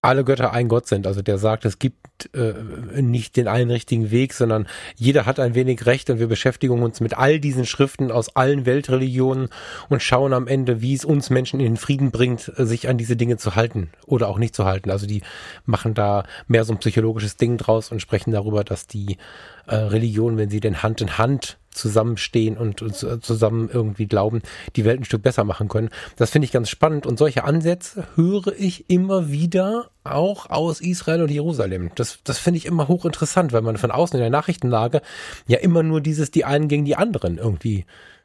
alle 0.02 0.24
Götter 0.24 0.52
ein 0.52 0.68
Gott 0.68 0.86
sind. 0.86 1.06
Also 1.06 1.22
der 1.22 1.38
sagt, 1.38 1.64
es 1.64 1.78
gibt 1.78 2.05
äh, 2.34 3.02
nicht 3.02 3.36
den 3.36 3.48
einen 3.48 3.70
richtigen 3.70 4.10
Weg, 4.10 4.32
sondern 4.32 4.66
jeder 4.96 5.26
hat 5.26 5.38
ein 5.38 5.54
wenig 5.54 5.86
Recht 5.86 6.10
und 6.10 6.18
wir 6.18 6.26
beschäftigen 6.26 6.82
uns 6.82 7.00
mit 7.00 7.16
all 7.16 7.40
diesen 7.40 7.66
Schriften 7.66 8.10
aus 8.10 8.34
allen 8.34 8.66
Weltreligionen 8.66 9.48
und 9.88 10.02
schauen 10.02 10.32
am 10.32 10.46
Ende, 10.46 10.80
wie 10.80 10.94
es 10.94 11.04
uns 11.04 11.30
Menschen 11.30 11.60
in 11.60 11.66
den 11.66 11.76
Frieden 11.76 12.10
bringt, 12.10 12.52
sich 12.56 12.88
an 12.88 12.98
diese 12.98 13.16
Dinge 13.16 13.36
zu 13.36 13.54
halten 13.54 13.90
oder 14.06 14.28
auch 14.28 14.38
nicht 14.38 14.54
zu 14.54 14.64
halten. 14.64 14.90
Also 14.90 15.06
die 15.06 15.22
machen 15.64 15.94
da 15.94 16.24
mehr 16.48 16.64
so 16.64 16.72
ein 16.72 16.78
psychologisches 16.78 17.36
Ding 17.36 17.58
draus 17.58 17.92
und 17.92 18.00
sprechen 18.00 18.32
darüber, 18.32 18.64
dass 18.64 18.86
die 18.86 19.16
äh, 19.66 19.90
wenn 19.90 20.50
sie 20.50 20.60
denn 20.60 20.82
Hand 20.82 21.00
in 21.00 21.18
Hand 21.18 21.58
zusammenstehen 21.76 22.56
und, 22.56 22.82
und 22.82 22.96
zusammen 22.96 23.68
irgendwie 23.72 24.06
glauben, 24.06 24.42
die 24.76 24.84
Welt 24.84 25.00
ein 25.00 25.04
Stück 25.04 25.22
besser 25.22 25.44
machen 25.44 25.68
können. 25.68 25.90
Das 26.16 26.30
finde 26.30 26.46
ich 26.46 26.52
ganz 26.52 26.70
spannend 26.70 27.06
und 27.06 27.18
solche 27.18 27.44
Ansätze 27.44 28.06
höre 28.16 28.58
ich 28.58 28.88
immer 28.90 29.30
wieder 29.30 29.90
auch 30.02 30.48
aus 30.50 30.80
Israel 30.80 31.22
und 31.22 31.30
Jerusalem. 31.30 31.90
Das, 31.94 32.20
das 32.24 32.38
finde 32.38 32.58
ich 32.58 32.66
immer 32.66 32.88
hochinteressant, 32.88 33.52
weil 33.52 33.62
man 33.62 33.76
von 33.76 33.90
außen 33.90 34.16
in 34.16 34.22
der 34.22 34.30
Nachrichtenlage 34.30 35.02
ja 35.46 35.58
immer 35.58 35.82
nur 35.82 36.00
dieses 36.00 36.30
die 36.30 36.44
einen 36.44 36.68
gegen 36.68 36.84
die 36.84 36.96
anderen 36.96 37.38
irgendwie 37.38 37.84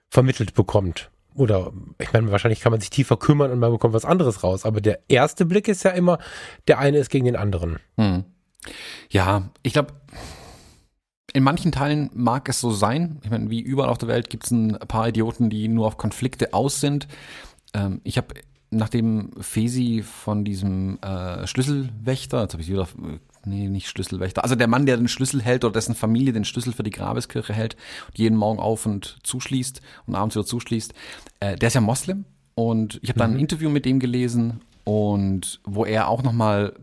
vermittelt 0.10 0.54
bekommt. 0.54 1.10
Oder 1.34 1.72
ich 1.98 2.12
meine, 2.12 2.32
wahrscheinlich 2.32 2.60
kann 2.60 2.72
man 2.72 2.82
sich 2.82 2.90
tiefer 2.90 3.16
kümmern 3.18 3.52
und 3.52 3.60
man 3.60 3.72
bekommt 3.72 3.94
was 3.94 4.06
anderes 4.06 4.44
raus. 4.44 4.66
Aber 4.66 4.82
der 4.82 5.00
erste 5.08 5.46
Blick 5.46 5.68
ist 5.68 5.84
ja 5.84 5.92
immer, 5.92 6.20
der 6.68 6.80
eine 6.80 6.98
ist 6.98 7.10
gegen 7.10 7.26
den 7.26 7.38
anderen. 7.38 7.80
Hm. 7.98 8.26
Ja, 9.10 9.50
ich 9.64 9.74
glaube, 9.74 9.94
in 11.34 11.44
manchen 11.44 11.72
Teilen 11.72 12.10
mag 12.14 12.50
es 12.50 12.60
so 12.60 12.72
sein. 12.72 13.20
Ich 13.24 13.30
meine, 13.30 13.50
wie 13.50 13.62
überall 13.62 13.90
auf 13.90 13.98
der 13.98 14.10
Welt 14.10 14.30
gibt 14.30 14.46
es 14.46 14.52
ein 14.52 14.78
paar 14.88 15.08
Idioten, 15.08 15.50
die 15.50 15.68
nur 15.68 15.88
auf 15.88 15.98
Konflikte 15.98 16.54
aus 16.54 16.82
sind. 16.82 17.08
Ähm, 17.74 18.02
ich 18.04 18.18
habe 18.18 18.36
nachdem 18.72 19.32
Fesi 19.40 20.02
von 20.02 20.46
diesem 20.46 20.98
äh, 21.02 21.46
Schlüsselwächter, 21.46 22.42
jetzt 22.42 22.54
habe 22.54 22.64
ich 22.64 22.70
wieder, 22.70 22.88
nee, 23.46 23.68
nicht 23.68 23.90
Schlüsselwächter, 23.90 24.44
also 24.44 24.56
der 24.56 24.68
Mann, 24.68 24.86
der 24.86 24.96
den 24.96 25.10
Schlüssel 25.10 25.42
hält 25.42 25.66
oder 25.66 25.74
dessen 25.74 25.94
Familie 25.94 26.32
den 26.32 26.46
Schlüssel 26.46 26.72
für 26.72 26.84
die 26.84 26.90
Grabeskirche 26.90 27.54
hält 27.54 27.76
und 28.08 28.18
jeden 28.18 28.38
Morgen 28.38 28.60
auf 28.60 28.86
und 28.86 29.18
zuschließt 29.24 29.82
und 30.08 30.16
abends 30.16 30.36
wieder 30.36 30.46
zuschließt, 30.46 30.94
äh, 31.42 31.58
der 31.58 31.68
ist 31.68 31.74
ja 31.74 31.82
Moslem 31.82 32.24
und 32.56 33.00
ich 33.04 33.10
habe 33.10 33.20
mhm. 33.20 33.24
dann 33.24 33.32
ein 33.34 33.40
Interview 33.40 33.70
mit 33.70 33.86
dem 33.86 34.00
gelesen 34.00 34.62
und 34.86 35.60
wo 35.66 35.84
er 35.84 36.08
auch 36.08 36.24
nochmal 36.24 36.74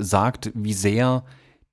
sagt, 0.00 0.52
wie 0.54 0.74
sehr 0.74 1.24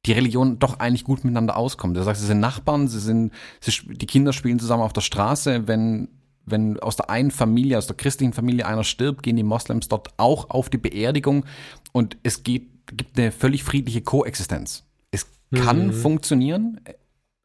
die 0.05 0.11
Religionen 0.11 0.59
doch 0.59 0.79
eigentlich 0.79 1.03
gut 1.03 1.23
miteinander 1.23 1.57
auskommen. 1.57 1.95
Er 1.95 2.03
sagt, 2.03 2.19
sie 2.19 2.27
sind 2.27 2.39
Nachbarn, 2.39 2.87
sie 2.87 2.99
sind, 2.99 3.33
sie, 3.59 3.71
die 3.87 4.05
Kinder 4.05 4.33
spielen 4.33 4.59
zusammen 4.59 4.83
auf 4.83 4.93
der 4.93 5.01
Straße, 5.01 5.67
wenn 5.67 6.09
wenn 6.45 6.79
aus 6.79 6.95
der 6.95 7.09
einen 7.09 7.31
Familie, 7.31 7.77
aus 7.77 7.87
der 7.87 7.95
christlichen 7.95 8.33
Familie 8.33 8.67
einer 8.67 8.83
stirbt, 8.83 9.23
gehen 9.23 9.35
die 9.35 9.43
Moslems 9.43 9.87
dort 9.87 10.09
auch 10.17 10.49
auf 10.49 10.69
die 10.69 10.77
Beerdigung 10.77 11.45
und 11.91 12.17
es 12.23 12.43
geht, 12.43 12.67
gibt 12.95 13.17
eine 13.17 13.31
völlig 13.31 13.63
friedliche 13.63 14.01
Koexistenz. 14.01 14.83
Es 15.11 15.25
kann 15.55 15.87
mhm. 15.87 15.93
funktionieren 15.93 16.81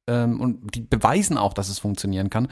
ähm, 0.07 0.41
und 0.41 0.75
die 0.75 0.83
beweisen 0.83 1.39
auch, 1.39 1.55
dass 1.55 1.69
es 1.69 1.79
funktionieren 1.79 2.31
kann. 2.31 2.49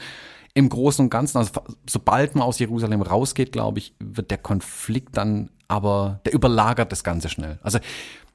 Im 0.55 0.69
Großen 0.69 1.05
und 1.05 1.11
Ganzen, 1.11 1.37
also 1.37 1.51
sobald 1.87 2.33
man 2.33 2.43
aus 2.43 2.57
Jerusalem 2.57 3.03
rausgeht, 3.03 3.51
glaube 3.51 3.77
ich, 3.77 3.93
wird 3.99 4.31
der 4.31 4.39
Konflikt 4.39 5.15
dann 5.17 5.51
aber, 5.67 6.19
der 6.25 6.33
überlagert 6.33 6.91
das 6.91 7.03
Ganze 7.03 7.29
schnell. 7.29 7.59
Also 7.61 7.77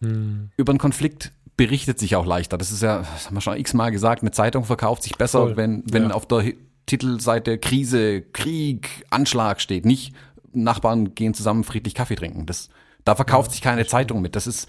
mhm. 0.05 0.51
über 0.57 0.71
einen 0.71 0.79
Konflikt 0.79 1.33
berichtet 1.57 1.99
sich 1.99 2.17
auch 2.17 2.27
leichter. 2.27 2.59
Das 2.59 2.73
ist 2.73 2.83
ja, 2.83 2.99
das 2.99 3.27
haben 3.27 3.35
wir 3.37 3.41
schon 3.41 3.57
x-mal 3.57 3.91
gesagt, 3.91 4.23
eine 4.23 4.33
Zeitung 4.33 4.65
verkauft 4.65 5.03
sich 5.03 5.17
besser, 5.17 5.41
Voll. 5.41 5.57
wenn, 5.57 5.85
wenn 5.91 6.05
ja. 6.05 6.11
auf 6.11 6.27
der 6.27 6.53
Titelseite 6.87 7.59
Krise, 7.59 8.23
Krieg, 8.23 9.05
Anschlag 9.11 9.61
steht. 9.61 9.87
Nicht 9.87 10.15
Nachbarn 10.53 11.15
gehen 11.15 11.35
zusammen 11.35 11.65
friedlich 11.65 11.95
Kaffee 11.95 12.17
trinken. 12.17 12.47
Das, 12.47 12.69
da 13.05 13.15
verkauft 13.15 13.51
ja, 13.51 13.53
sich 13.53 13.63
keine 13.63 13.87
Zeitung 13.87 14.21
mit. 14.21 14.37
Das 14.37 14.47
ist 14.47 14.69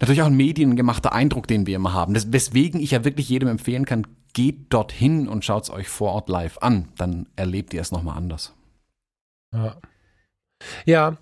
natürlich 0.00 0.22
auch 0.22 0.26
ein 0.26 0.36
mediengemachter 0.36 1.12
Eindruck, 1.12 1.46
den 1.46 1.66
wir 1.66 1.76
immer 1.76 1.92
haben. 1.92 2.14
Das, 2.14 2.32
weswegen 2.32 2.80
ich 2.80 2.92
ja 2.92 3.04
wirklich 3.04 3.28
jedem 3.28 3.48
empfehlen 3.48 3.84
kann, 3.84 4.06
geht 4.32 4.72
dorthin 4.72 5.28
und 5.28 5.44
schaut 5.44 5.64
es 5.64 5.70
euch 5.70 5.88
vor 5.88 6.12
Ort 6.12 6.28
live 6.28 6.58
an. 6.58 6.88
Dann 6.96 7.26
erlebt 7.36 7.74
ihr 7.74 7.80
es 7.80 7.92
nochmal 7.92 8.16
anders. 8.16 8.54
Ja. 9.52 9.76
Ja, 10.86 11.16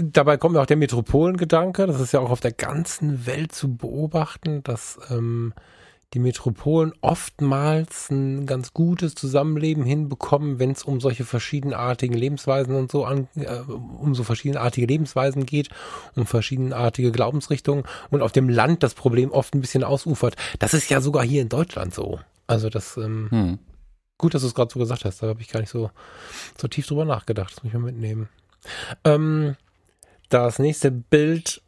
dabei 0.00 0.36
kommt 0.36 0.54
mir 0.54 0.60
auch 0.60 0.66
der 0.66 0.76
Metropolengedanke. 0.76 1.86
Das 1.86 2.00
ist 2.00 2.12
ja 2.12 2.20
auch 2.20 2.30
auf 2.30 2.40
der 2.40 2.52
ganzen 2.52 3.26
Welt 3.26 3.52
zu 3.52 3.74
beobachten, 3.74 4.62
dass 4.62 4.98
ähm, 5.10 5.54
die 6.14 6.18
Metropolen 6.18 6.92
oftmals 7.00 8.10
ein 8.10 8.44
ganz 8.44 8.74
gutes 8.74 9.14
Zusammenleben 9.14 9.84
hinbekommen, 9.84 10.58
wenn 10.58 10.72
es 10.72 10.82
um 10.82 11.00
solche 11.00 11.24
verschiedenartigen 11.24 12.16
Lebensweisen 12.16 12.74
und 12.74 12.90
so 12.90 13.04
an, 13.04 13.28
äh, 13.36 13.60
um 13.60 14.14
so 14.14 14.22
verschiedenartige 14.24 14.86
Lebensweisen 14.86 15.46
geht, 15.46 15.70
um 16.14 16.26
verschiedenartige 16.26 17.12
Glaubensrichtungen 17.12 17.84
und 18.10 18.20
auf 18.20 18.32
dem 18.32 18.48
Land 18.48 18.82
das 18.82 18.94
Problem 18.94 19.30
oft 19.30 19.54
ein 19.54 19.62
bisschen 19.62 19.84
ausufert. 19.84 20.36
Das 20.58 20.74
ist 20.74 20.90
ja 20.90 21.00
sogar 21.00 21.24
hier 21.24 21.40
in 21.40 21.48
Deutschland 21.48 21.94
so. 21.94 22.20
Also 22.46 22.68
das 22.68 22.98
ähm, 22.98 23.28
hm. 23.30 23.58
gut, 24.18 24.34
dass 24.34 24.42
du 24.42 24.48
es 24.48 24.54
gerade 24.54 24.72
so 24.72 24.78
gesagt 24.78 25.06
hast. 25.06 25.22
Da 25.22 25.28
habe 25.28 25.40
ich 25.40 25.48
gar 25.48 25.60
nicht 25.60 25.70
so 25.70 25.90
so 26.60 26.68
tief 26.68 26.86
drüber 26.86 27.06
nachgedacht. 27.06 27.52
Das 27.52 27.62
muss 27.62 27.72
ich 27.72 27.78
mal 27.78 27.86
mitnehmen. 27.86 28.28
Ähm, 29.04 29.56
das 30.28 30.58
nächste 30.58 30.90
Bild, 30.90 31.62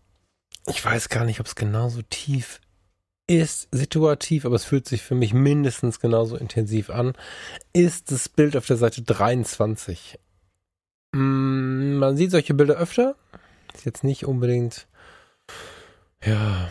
ich 0.67 0.85
weiß 0.85 1.09
gar 1.09 1.25
nicht, 1.25 1.41
ob 1.41 1.47
es 1.47 1.55
genauso 1.55 2.03
tief 2.03 2.61
ist 3.27 3.69
situativ, 3.73 4.45
aber 4.45 4.57
es 4.57 4.65
fühlt 4.65 4.87
sich 4.87 5.03
für 5.03 5.15
mich 5.15 5.33
mindestens 5.33 5.99
genauso 5.99 6.37
intensiv 6.37 6.91
an, 6.91 7.15
ist 7.73 8.11
das 8.11 8.29
Bild 8.29 8.57
auf 8.57 8.67
der 8.67 8.77
Seite 8.77 9.03
23. 9.03 10.19
Mm, 11.13 11.95
man 11.97 12.17
sieht 12.17 12.31
solche 12.31 12.55
Bilder 12.55 12.75
öfter. 12.75 13.17
Ist 13.75 13.87
jetzt 13.87 14.05
nicht 14.05 14.27
unbedingt, 14.27 14.87
ja, 16.23 16.71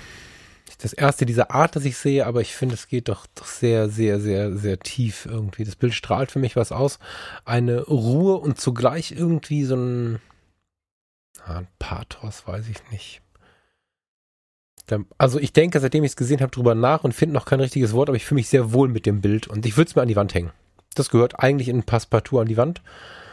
das 0.83 0.91
erste 0.91 1.25
dieser 1.25 1.49
Art, 1.51 1.77
das 1.77 1.85
ich 1.85 1.95
sehe, 1.95 2.27
aber 2.27 2.41
ich 2.41 2.53
finde, 2.53 2.75
es 2.75 2.89
geht 2.89 3.07
doch, 3.07 3.25
doch 3.35 3.45
sehr, 3.45 3.87
sehr, 3.87 4.19
sehr, 4.19 4.57
sehr 4.57 4.79
tief 4.79 5.25
irgendwie. 5.25 5.63
Das 5.63 5.77
Bild 5.77 5.93
strahlt 5.93 6.29
für 6.29 6.39
mich 6.39 6.57
was 6.57 6.73
aus. 6.73 6.99
Eine 7.45 7.83
Ruhe 7.83 8.35
und 8.35 8.59
zugleich 8.59 9.13
irgendwie 9.13 9.63
so 9.63 9.77
ein, 9.77 10.19
ein 11.45 11.67
Pathos, 11.79 12.45
weiß 12.45 12.67
ich 12.67 12.91
nicht. 12.91 13.21
Also 15.17 15.39
ich 15.39 15.53
denke, 15.53 15.79
seitdem 15.79 16.03
ich 16.03 16.11
es 16.11 16.17
gesehen 16.17 16.41
habe, 16.41 16.51
drüber 16.51 16.75
nach 16.75 17.05
und 17.05 17.13
finde 17.13 17.33
noch 17.33 17.45
kein 17.45 17.61
richtiges 17.61 17.93
Wort, 17.93 18.09
aber 18.09 18.17
ich 18.17 18.25
fühle 18.25 18.39
mich 18.39 18.49
sehr 18.49 18.73
wohl 18.73 18.89
mit 18.89 19.05
dem 19.05 19.21
Bild 19.21 19.47
und 19.47 19.65
ich 19.65 19.77
würde 19.77 19.87
es 19.87 19.95
mir 19.95 20.01
an 20.01 20.09
die 20.09 20.17
Wand 20.17 20.33
hängen. 20.33 20.51
Das 20.95 21.09
gehört 21.09 21.39
eigentlich 21.39 21.69
in 21.69 21.83
Passepartout 21.83 22.39
an 22.39 22.47
die 22.47 22.57
Wand. 22.57 22.81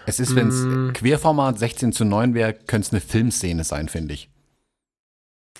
Es 0.07 0.21
ist, 0.21 0.37
wenn 0.37 0.49
es 0.49 0.63
mm. 0.63 0.93
Querformat 0.93 1.59
16 1.59 1.93
zu 1.93 2.05
9 2.05 2.33
wäre, 2.33 2.55
könnte 2.55 2.87
es 2.87 2.93
eine 2.93 3.01
Filmszene 3.01 3.65
sein, 3.65 3.89
finde 3.89 4.15
ich. 4.15 4.31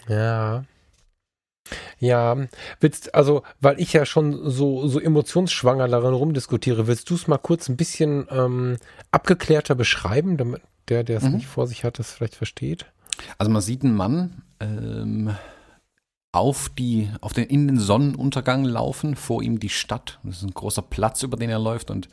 Ja. 0.09 0.65
Ja, 1.99 2.37
willst, 2.81 3.15
also, 3.15 3.43
weil 3.61 3.81
ich 3.81 3.93
ja 3.93 4.07
schon 4.07 4.51
so, 4.51 4.87
so 4.89 5.01
emotionsschwanger 5.01 5.89
darin 5.89 6.15
rumdiskutiere, 6.15 6.87
willst 6.87 7.11
du 7.11 7.15
es 7.15 7.29
mal 7.29 7.39
kurz 7.39 7.69
ein 7.69 7.77
bisschen 7.77 8.27
ähm, 8.31 8.77
abgeklärter 9.11 9.75
beschreiben, 9.75 10.37
damit 10.37 10.63
der, 10.89 11.05
der 11.05 11.19
es 11.19 11.25
mhm. 11.25 11.35
nicht 11.35 11.47
vor 11.47 11.67
sich 11.67 11.85
hat, 11.85 11.99
das 11.99 12.13
vielleicht 12.13 12.37
versteht? 12.37 12.87
Also 13.39 13.51
man 13.51 13.63
sieht 13.63 13.85
einen 13.85 13.95
Mann, 13.95 14.43
ähm, 14.61 15.35
auf 16.33 16.69
die, 16.69 17.11
auf 17.21 17.33
den, 17.33 17.45
in 17.45 17.67
den 17.67 17.79
Sonnenuntergang 17.79 18.65
laufen, 18.65 19.17
vor 19.17 19.43
ihm 19.43 19.59
die 19.59 19.69
Stadt. 19.69 20.21
Das 20.23 20.39
ist 20.39 20.43
ein 20.45 20.55
großer 20.55 20.83
Platz, 20.83 21.23
über 21.23 21.37
den 21.37 21.51
er 21.51 21.59
läuft 21.59 21.91
und 21.91 22.09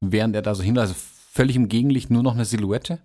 während 0.00 0.34
er 0.36 0.42
da 0.42 0.54
so 0.54 0.62
hin, 0.62 0.78
also 0.78 0.94
völlig 0.96 1.56
im 1.56 1.68
Gegenlicht 1.68 2.10
nur 2.10 2.22
noch 2.22 2.34
eine 2.34 2.44
Silhouette 2.44 3.00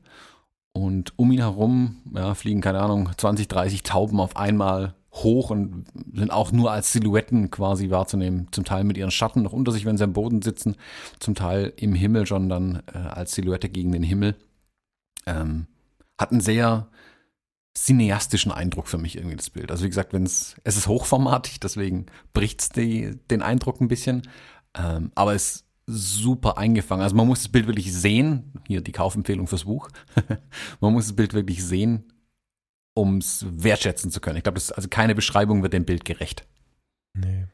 und 0.74 1.18
um 1.18 1.32
ihn 1.32 1.40
herum 1.40 2.02
ja, 2.14 2.34
fliegen, 2.36 2.62
keine 2.62 2.82
Ahnung, 2.82 3.10
20, 3.18 3.48
30 3.48 3.84
Tauben 3.84 4.20
auf 4.20 4.36
einmal 4.36 4.94
hoch 5.16 5.50
und 5.50 5.86
sind 6.14 6.32
auch 6.32 6.52
nur 6.52 6.72
als 6.72 6.92
Silhouetten 6.92 7.50
quasi 7.50 7.90
wahrzunehmen. 7.90 8.48
Zum 8.52 8.66
Teil 8.66 8.84
mit 8.84 8.98
ihren 8.98 9.12
Schatten 9.12 9.42
noch 9.42 9.54
unter 9.54 9.72
sich, 9.72 9.86
wenn 9.86 9.98
sie 9.98 10.04
am 10.04 10.14
Boden 10.14 10.42
sitzen, 10.42 10.76
zum 11.20 11.36
Teil 11.36 11.74
im 11.78 11.94
Himmel 11.94 12.26
schon 12.26 12.50
dann 12.50 12.84
äh, 12.94 12.98
als 12.98 13.34
Silhouette 13.34 13.70
gegen 13.70 13.92
den 13.92 14.04
Himmel. 14.04 14.36
Ähm, 15.26 15.68
hat 16.18 16.32
einen 16.32 16.42
sehr 16.42 16.88
cineastischen 17.78 18.52
Eindruck 18.52 18.88
für 18.88 18.98
mich 18.98 19.18
irgendwie 19.18 19.36
das 19.36 19.50
Bild. 19.50 19.72
Also 19.72 19.84
wie 19.84 19.90
gesagt, 19.90 20.14
wenn 20.14 20.24
es 20.24 20.56
es 20.64 20.78
ist 20.78 20.88
hochformatig, 20.88 21.60
deswegen 21.60 22.06
bricht's 22.34 22.70
die, 22.70 23.18
den 23.30 23.42
Eindruck 23.42 23.82
ein 23.82 23.90
bisschen, 23.90 24.24
ähm, 24.78 25.12
aber 25.16 25.34
es 25.34 25.56
ist 25.56 25.66
super 25.88 26.58
eingefangen. 26.58 27.04
Also 27.04 27.16
man 27.16 27.28
muss 27.28 27.44
das 27.44 27.52
Bild 27.52 27.68
wirklich 27.68 27.94
sehen. 27.94 28.54
Hier 28.68 28.82
die 28.82 28.92
Kaufempfehlung 28.92 29.48
fürs 29.48 29.66
Buch. 29.66 29.90
man 30.80 30.94
muss 30.94 31.06
das 31.06 31.16
Bild 31.16 31.34
wirklich 31.34 31.64
sehen, 31.64 32.06
um 32.96 33.18
es 33.18 33.46
wertschätzen 33.48 34.10
zu 34.10 34.20
können. 34.20 34.38
Ich 34.38 34.44
glaube, 34.44 34.60
also 34.76 34.90
keine 34.90 35.14
Beschreibung 35.14 35.62
wird 35.62 35.74
dem 35.74 35.86
Bild 35.86 36.06
gerecht. 36.06 36.48
Nee. 37.14 37.46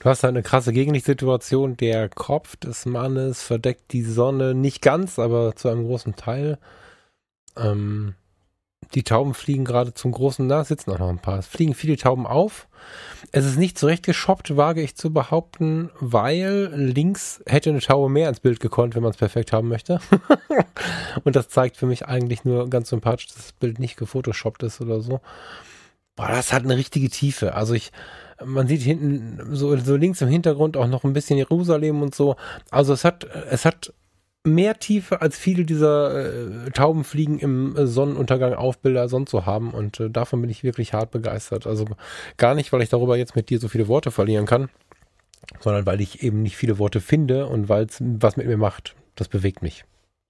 Du 0.00 0.08
hast 0.08 0.24
halt 0.24 0.32
eine 0.34 0.42
krasse 0.42 0.72
Gegenlichtsituation. 0.72 1.76
Der 1.76 2.08
Kopf 2.08 2.56
des 2.56 2.84
Mannes 2.84 3.42
verdeckt 3.42 3.92
die 3.92 4.02
Sonne 4.02 4.54
nicht 4.54 4.82
ganz, 4.82 5.18
aber 5.18 5.54
zu 5.54 5.68
einem 5.68 5.86
großen 5.86 6.16
Teil. 6.16 6.58
Ähm, 7.56 8.14
die 8.94 9.02
Tauben 9.02 9.34
fliegen 9.34 9.64
gerade 9.64 9.94
zum 9.94 10.12
großen, 10.12 10.48
da 10.48 10.64
sitzen 10.64 10.90
auch 10.90 10.98
noch 10.98 11.08
ein 11.08 11.18
paar. 11.18 11.38
Es 11.38 11.46
fliegen 11.46 11.74
viele 11.74 11.96
Tauben 11.96 12.26
auf. 12.26 12.68
Es 13.32 13.44
ist 13.44 13.58
nicht 13.58 13.78
zurechtgeschoppt, 13.78 14.56
wage 14.56 14.82
ich 14.82 14.96
zu 14.96 15.12
behaupten, 15.12 15.90
weil 16.00 16.70
links 16.74 17.42
hätte 17.46 17.70
eine 17.70 17.80
Taube 17.80 18.08
mehr 18.08 18.28
ins 18.28 18.40
Bild 18.40 18.60
gekonnt, 18.60 18.94
wenn 18.94 19.02
man 19.02 19.10
es 19.10 19.18
perfekt 19.18 19.52
haben 19.52 19.68
möchte. 19.68 20.00
Und 21.24 21.36
das 21.36 21.48
zeigt 21.48 21.76
für 21.76 21.86
mich 21.86 22.06
eigentlich 22.06 22.44
nur 22.44 22.70
ganz 22.70 22.90
sympathisch, 22.90 23.26
dass 23.26 23.36
das 23.36 23.52
Bild 23.52 23.78
nicht 23.78 23.96
gefotoshoppt 23.96 24.62
ist 24.62 24.80
oder 24.80 25.00
so. 25.00 25.20
Boah, 26.14 26.28
das 26.28 26.52
hat 26.52 26.62
eine 26.62 26.76
richtige 26.76 27.10
Tiefe. 27.10 27.54
Also 27.54 27.74
ich, 27.74 27.92
man 28.42 28.66
sieht 28.68 28.80
hinten 28.80 29.54
so, 29.54 29.76
so 29.76 29.96
links 29.96 30.22
im 30.22 30.28
Hintergrund 30.28 30.76
auch 30.76 30.86
noch 30.86 31.04
ein 31.04 31.12
bisschen 31.12 31.36
Jerusalem 31.36 32.00
und 32.00 32.14
so. 32.14 32.36
Also 32.70 32.94
es 32.94 33.04
hat, 33.04 33.24
es 33.24 33.64
hat 33.66 33.92
mehr 34.46 34.78
Tiefe 34.78 35.20
als 35.20 35.36
viele 35.36 35.64
dieser 35.64 36.66
äh, 36.66 36.70
Taubenfliegen 36.70 37.38
im 37.38 37.76
äh, 37.76 37.86
Sonnenuntergang 37.86 38.54
Aufbilder 38.54 39.08
sonst 39.08 39.30
so 39.30 39.44
haben 39.44 39.72
und 39.72 40.00
äh, 40.00 40.08
davon 40.08 40.40
bin 40.40 40.50
ich 40.50 40.64
wirklich 40.64 40.94
hart 40.94 41.10
begeistert. 41.10 41.66
Also 41.66 41.86
gar 42.36 42.54
nicht, 42.54 42.72
weil 42.72 42.82
ich 42.82 42.88
darüber 42.88 43.16
jetzt 43.16 43.36
mit 43.36 43.50
dir 43.50 43.58
so 43.58 43.68
viele 43.68 43.88
Worte 43.88 44.10
verlieren 44.10 44.46
kann, 44.46 44.68
sondern 45.60 45.84
weil 45.84 46.00
ich 46.00 46.22
eben 46.22 46.42
nicht 46.42 46.56
viele 46.56 46.78
Worte 46.78 47.00
finde 47.00 47.46
und 47.46 47.68
weil 47.68 47.84
es 47.84 47.98
was 48.00 48.36
mit 48.36 48.46
mir 48.46 48.56
macht. 48.56 48.94
Das 49.16 49.28
bewegt 49.28 49.62
mich. 49.62 49.84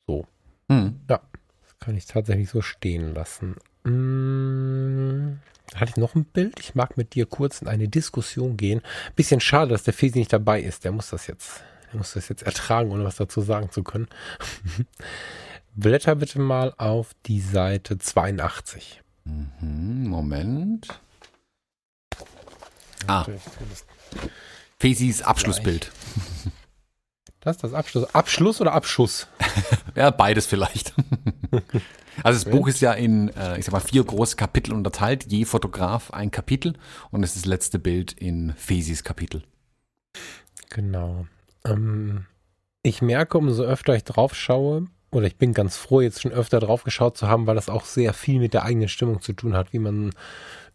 So. 0.07 0.27
Hm. 0.71 1.01
Ja, 1.09 1.21
das 1.63 1.79
kann 1.79 1.97
ich 1.97 2.07
tatsächlich 2.07 2.49
so 2.49 2.63
stehen 2.63 3.15
lassen. 3.15 3.57
Hm. 3.85 5.39
Hatte 5.75 5.91
ich 5.91 5.97
noch 5.97 6.15
ein 6.15 6.25
Bild? 6.25 6.61
Ich 6.61 6.75
mag 6.75 6.97
mit 6.97 7.15
dir 7.15 7.27
kurz 7.27 7.61
in 7.61 7.69
eine 7.69 7.89
Diskussion 7.89 8.57
gehen. 8.57 8.83
Bisschen 9.17 9.41
schade, 9.41 9.73
dass 9.73 9.83
der 9.83 9.95
Fesi 9.95 10.19
nicht 10.19 10.33
dabei 10.33 10.61
ist. 10.61 10.85
Der 10.85 10.93
muss 10.93 11.11
das 11.11 11.27
jetzt 11.27 11.63
ich 11.89 11.95
muss 11.95 12.13
das 12.13 12.29
jetzt 12.29 12.43
ertragen, 12.43 12.91
ohne 12.91 13.05
was 13.05 13.17
dazu 13.17 13.41
sagen 13.41 13.71
zu 13.71 13.83
können. 13.83 14.09
Blätter 15.75 16.15
bitte 16.15 16.39
mal 16.39 16.73
auf 16.79 17.11
die 17.27 17.41
Seite 17.41 17.99
82. 17.99 19.03
Mhm, 19.25 20.09
Moment. 20.09 20.89
Ah. 23.07 23.27
Fesis 24.79 25.23
Abschlussbild. 25.23 25.91
Das 27.41 27.55
ist 27.59 27.63
das 27.63 27.75
Abschluss. 27.75 28.13
Abschluss 28.13 28.61
oder 28.61 28.73
Abschuss? 28.73 29.29
ja, 29.95 30.11
beides 30.11 30.47
vielleicht. 30.47 30.93
Also 32.25 32.43
das 32.43 32.45
Buch 32.45 32.67
ist 32.67 32.81
ja 32.81 32.93
in, 32.93 33.29
äh, 33.37 33.57
ich 33.57 33.65
sag 33.65 33.71
mal, 33.71 33.79
vier 33.79 34.03
große 34.03 34.35
Kapitel 34.35 34.75
unterteilt, 34.75 35.31
je 35.31 35.45
Fotograf 35.45 36.11
ein 36.11 36.33
Kapitel 36.33 36.75
und 37.13 37.23
es 37.23 37.37
ist 37.37 37.45
das 37.45 37.49
letzte 37.49 37.79
Bild 37.79 38.11
in 38.13 38.53
Fesis 38.57 39.05
Kapitel. 39.05 39.45
Genau. 40.71 41.29
Ähm, 41.67 42.27
ich 42.83 43.03
merke, 43.03 43.39
umso 43.39 43.65
öfter 43.65 43.95
ich 43.95 44.05
drauf 44.05 44.35
schaue, 44.35 44.87
oder 45.11 45.27
ich 45.27 45.37
bin 45.37 45.55
ganz 45.55 45.77
froh, 45.77 46.01
jetzt 46.01 46.23
schon 46.23 46.33
öfter 46.33 46.61
drauf 46.61 46.85
geschaut 46.85 47.17
zu 47.17 47.29
haben, 47.29 47.47
weil 47.47 47.55
das 47.55 47.69
auch 47.69 47.85
sehr 47.85 48.13
viel 48.13 48.39
mit 48.39 48.55
der 48.55 48.65
eigenen 48.65 48.89
Stimmung 48.89 49.21
zu 49.21 49.33
tun 49.33 49.57
hat, 49.57 49.73
wie 49.73 49.79
man 49.79 50.13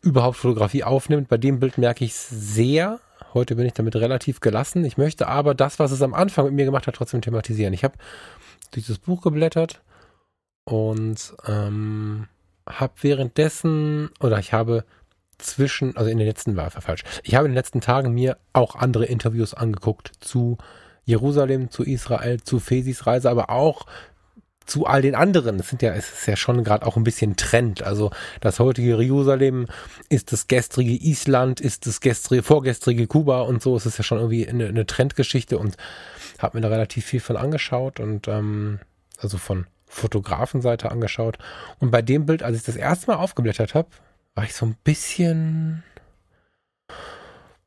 überhaupt 0.02 0.38
Fotografie 0.38 0.84
aufnimmt. 0.84 1.28
Bei 1.28 1.38
dem 1.38 1.60
Bild 1.60 1.78
merke 1.78 2.04
ich 2.04 2.12
es 2.12 2.30
sehr. 2.30 3.00
Heute 3.34 3.56
bin 3.56 3.66
ich 3.66 3.74
damit 3.74 3.96
relativ 3.96 4.40
gelassen. 4.40 4.84
Ich 4.84 4.98
möchte 4.98 5.28
aber 5.28 5.54
das, 5.54 5.80
was 5.80 5.92
es 5.92 6.02
am 6.02 6.14
Anfang 6.14 6.46
mit 6.46 6.54
mir 6.56 6.66
gemacht 6.66 6.88
hat, 6.88 6.96
trotzdem 6.96 7.22
thematisieren. 7.22 7.74
Ich 7.74 7.84
habe 7.84 7.96
das 8.72 9.00
Buch 9.00 9.22
geblättert 9.22 9.82
und 10.66 11.34
ähm, 11.46 12.28
habe 12.68 12.94
währenddessen, 13.02 14.10
oder 14.20 14.40
ich 14.40 14.54
habe 14.54 14.86
zwischen, 15.42 15.98
also 15.98 16.10
in 16.10 16.18
den 16.18 16.28
letzten, 16.28 16.56
war 16.56 16.70
falsch, 16.72 17.04
ich 17.24 17.36
habe 17.36 17.46
in 17.46 17.52
den 17.52 17.58
letzten 17.58 17.82
Tagen 17.82 18.14
mir 18.14 18.38
auch 18.54 18.76
andere 18.76 19.06
Interviews 19.06 19.54
angeguckt 19.54 20.12
zu 20.20 20.58
Jerusalem, 21.04 21.72
zu 21.72 21.84
Israel, 21.84 22.42
zu 22.42 22.60
Fesis 22.60 23.06
Reise, 23.08 23.30
aber 23.30 23.50
auch 23.50 23.86
zu 24.66 24.86
all 24.86 25.02
den 25.02 25.16
anderen. 25.16 25.60
Es 25.60 25.70
sind 25.70 25.82
ja, 25.82 25.94
es 25.94 26.12
ist 26.12 26.28
ja 26.28 26.36
schon 26.36 26.64
gerade 26.64 26.86
auch 26.86 26.96
ein 26.96 27.04
bisschen 27.04 27.36
Trend. 27.36 27.84
Also 27.84 28.12
das 28.40 28.60
heutige 28.60 28.96
Jerusalem 28.96 29.68
ist 30.08 30.32
das 30.32 30.48
gestrige 30.48 30.94
Island, 30.94 31.60
ist 31.60 31.88
das 31.88 32.00
gestrige, 32.00 32.44
vorgestrige 32.44 33.08
Kuba 33.08 33.42
und 33.42 33.62
so. 33.62 33.76
Es 33.76 33.86
ist 33.86 33.98
ja 33.98 34.04
schon 34.04 34.20
irgendwie 34.20 34.48
eine, 34.48 34.68
eine 34.68 34.86
Trendgeschichte 34.86 35.58
und 35.58 35.76
habe 36.40 36.58
mir 36.58 36.62
da 36.62 36.70
relativ 36.70 37.06
viel 37.06 37.20
von 37.20 37.38
angeschaut 37.38 38.00
und 38.00 38.28
ähm, 38.28 38.80
also 39.18 39.38
von 39.38 39.68
Fotografenseite 39.88 40.90
angeschaut. 40.90 41.38
Und 41.80 41.92
bei 41.92 42.02
dem 42.02 42.26
Bild, 42.26 42.44
als 42.44 42.58
ich 42.58 42.64
das 42.64 42.78
erste 42.78 43.12
Mal 43.12 43.18
aufgeblättert 43.18 43.76
habe, 43.76 43.90
war 44.36 44.44
ich 44.44 44.54
so 44.54 44.66
ein 44.66 44.76
bisschen, 44.84 45.84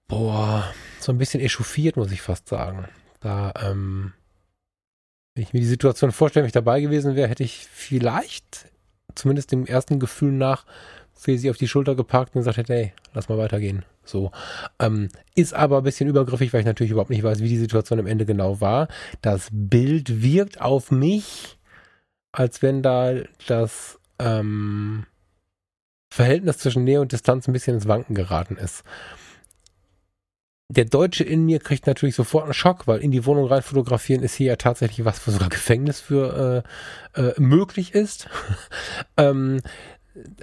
boah, 0.08 0.72
so 1.00 1.12
ein 1.12 1.18
bisschen 1.18 1.40
echauffiert, 1.40 1.96
muss 1.96 2.12
ich 2.12 2.22
fast 2.22 2.48
sagen. 2.48 2.88
Da, 3.20 3.52
ähm, 3.62 4.12
wenn 5.34 5.42
ich 5.42 5.52
mir 5.52 5.60
die 5.60 5.66
Situation 5.66 6.12
vorstelle, 6.12 6.44
wenn 6.44 6.48
ich 6.48 6.52
dabei 6.52 6.80
gewesen 6.80 7.16
wäre, 7.16 7.28
hätte 7.28 7.42
ich 7.42 7.66
vielleicht, 7.70 8.70
zumindest 9.14 9.52
dem 9.52 9.66
ersten 9.66 9.98
Gefühl 9.98 10.32
nach, 10.32 10.64
für 11.12 11.38
sie 11.38 11.50
auf 11.50 11.56
die 11.56 11.68
Schulter 11.68 11.94
gepackt 11.94 12.34
und 12.34 12.40
gesagt 12.40 12.56
hätte, 12.56 12.74
hey, 12.74 12.92
lass 13.12 13.28
mal 13.28 13.38
weitergehen. 13.38 13.84
So. 14.04 14.30
Ähm, 14.78 15.08
ist 15.34 15.54
aber 15.54 15.78
ein 15.78 15.84
bisschen 15.84 16.08
übergriffig, 16.08 16.52
weil 16.52 16.60
ich 16.60 16.66
natürlich 16.66 16.90
überhaupt 16.90 17.10
nicht 17.10 17.22
weiß, 17.22 17.40
wie 17.40 17.48
die 17.48 17.56
Situation 17.56 17.98
am 17.98 18.06
Ende 18.06 18.26
genau 18.26 18.60
war. 18.60 18.88
Das 19.22 19.48
Bild 19.52 20.22
wirkt 20.22 20.60
auf 20.60 20.90
mich, 20.90 21.58
als 22.32 22.62
wenn 22.62 22.82
da 22.82 23.14
das 23.46 23.98
ähm, 24.18 25.06
Verhältnis 26.14 26.58
zwischen 26.58 26.84
Nähe 26.84 27.00
und 27.00 27.12
Distanz 27.12 27.48
ein 27.48 27.52
bisschen 27.52 27.74
ins 27.74 27.88
Wanken 27.88 28.14
geraten 28.14 28.56
ist 28.56 28.84
der 30.68 30.84
Deutsche 30.86 31.24
in 31.24 31.44
mir 31.44 31.60
kriegt 31.60 31.86
natürlich 31.86 32.14
sofort 32.14 32.44
einen 32.44 32.54
Schock, 32.54 32.86
weil 32.86 33.00
in 33.00 33.10
die 33.10 33.26
Wohnung 33.26 33.46
rein 33.46 33.62
fotografieren 33.62 34.22
ist 34.22 34.34
hier 34.34 34.48
ja 34.48 34.56
tatsächlich 34.56 35.04
was, 35.04 35.26
wo 35.26 35.30
sogar 35.30 35.48
Gefängnis 35.48 36.00
für 36.00 36.64
äh, 37.16 37.20
äh, 37.20 37.34
möglich 37.38 37.94
ist. 37.94 38.28
ähm, 39.16 39.60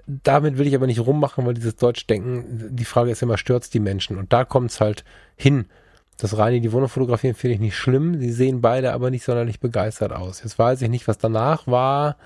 damit 0.05 0.57
will 0.57 0.67
ich 0.67 0.75
aber 0.75 0.87
nicht 0.87 0.99
rummachen, 0.99 1.45
weil 1.45 1.53
dieses 1.53 1.77
Deutschdenken, 1.77 2.75
die 2.75 2.85
Frage 2.85 3.11
ist 3.11 3.21
immer, 3.21 3.37
stört 3.37 3.73
die 3.73 3.79
Menschen? 3.79 4.17
Und 4.17 4.33
da 4.33 4.43
kommt 4.43 4.71
es 4.71 4.81
halt 4.81 5.03
hin. 5.35 5.65
Das 6.17 6.37
rein 6.37 6.53
in 6.53 6.61
die 6.61 6.71
Wohnung 6.71 6.89
fotografieren 6.89 7.35
finde 7.35 7.55
ich 7.55 7.59
nicht 7.59 7.77
schlimm. 7.77 8.19
Sie 8.19 8.31
sehen 8.31 8.61
beide 8.61 8.93
aber 8.93 9.09
nicht 9.09 9.23
sonderlich 9.23 9.59
begeistert 9.59 10.11
aus. 10.11 10.43
Jetzt 10.43 10.59
weiß 10.59 10.81
ich 10.81 10.89
nicht, 10.89 11.07
was 11.07 11.17
danach 11.17 11.67
war. 11.67 12.17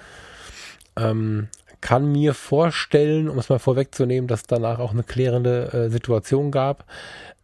Ähm, 0.97 1.47
kann 1.85 2.11
mir 2.11 2.33
vorstellen, 2.33 3.29
um 3.29 3.37
es 3.37 3.49
mal 3.49 3.59
vorwegzunehmen, 3.59 4.27
dass 4.27 4.43
danach 4.43 4.79
auch 4.79 4.91
eine 4.91 5.03
klärende 5.03 5.71
äh, 5.71 5.89
Situation 5.89 6.49
gab 6.49 6.85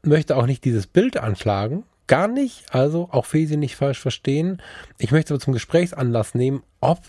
möchte 0.03 0.35
auch 0.35 0.45
nicht 0.45 0.65
dieses 0.65 0.87
Bild 0.87 1.17
anschlagen. 1.17 1.83
Gar 2.07 2.27
nicht. 2.27 2.73
Also 2.73 3.09
auch 3.11 3.25
Fesi 3.25 3.57
nicht 3.57 3.75
falsch 3.75 3.99
verstehen. 3.99 4.61
Ich 4.97 5.11
möchte 5.11 5.33
aber 5.33 5.41
zum 5.41 5.53
Gesprächsanlass 5.53 6.35
nehmen, 6.35 6.63
ob 6.79 7.01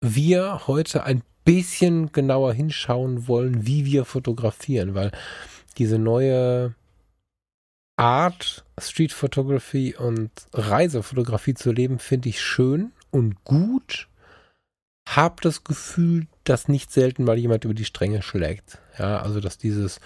wir 0.00 0.66
heute 0.66 1.04
ein 1.04 1.22
bisschen 1.44 2.12
genauer 2.12 2.52
hinschauen 2.52 3.28
wollen, 3.28 3.66
wie 3.66 3.84
wir 3.84 4.04
fotografieren, 4.04 4.94
weil 4.94 5.12
diese 5.78 5.98
neue 5.98 6.74
Art, 7.96 8.64
Street 8.80 9.12
Photography 9.12 9.94
und 9.96 10.30
Reisefotografie 10.52 11.54
zu 11.54 11.70
leben, 11.70 11.98
finde 11.98 12.28
ich 12.30 12.40
schön 12.40 12.92
und 13.10 13.44
gut. 13.44 14.08
Hab 15.06 15.42
das 15.42 15.64
Gefühl, 15.64 16.26
dass 16.44 16.68
nicht 16.68 16.90
selten 16.90 17.24
mal 17.24 17.38
jemand 17.38 17.64
über 17.64 17.74
die 17.74 17.84
Stränge 17.84 18.22
schlägt. 18.22 18.78
Ja, 18.98 19.20
also 19.20 19.40
dass 19.40 19.58
dieses, 19.58 20.00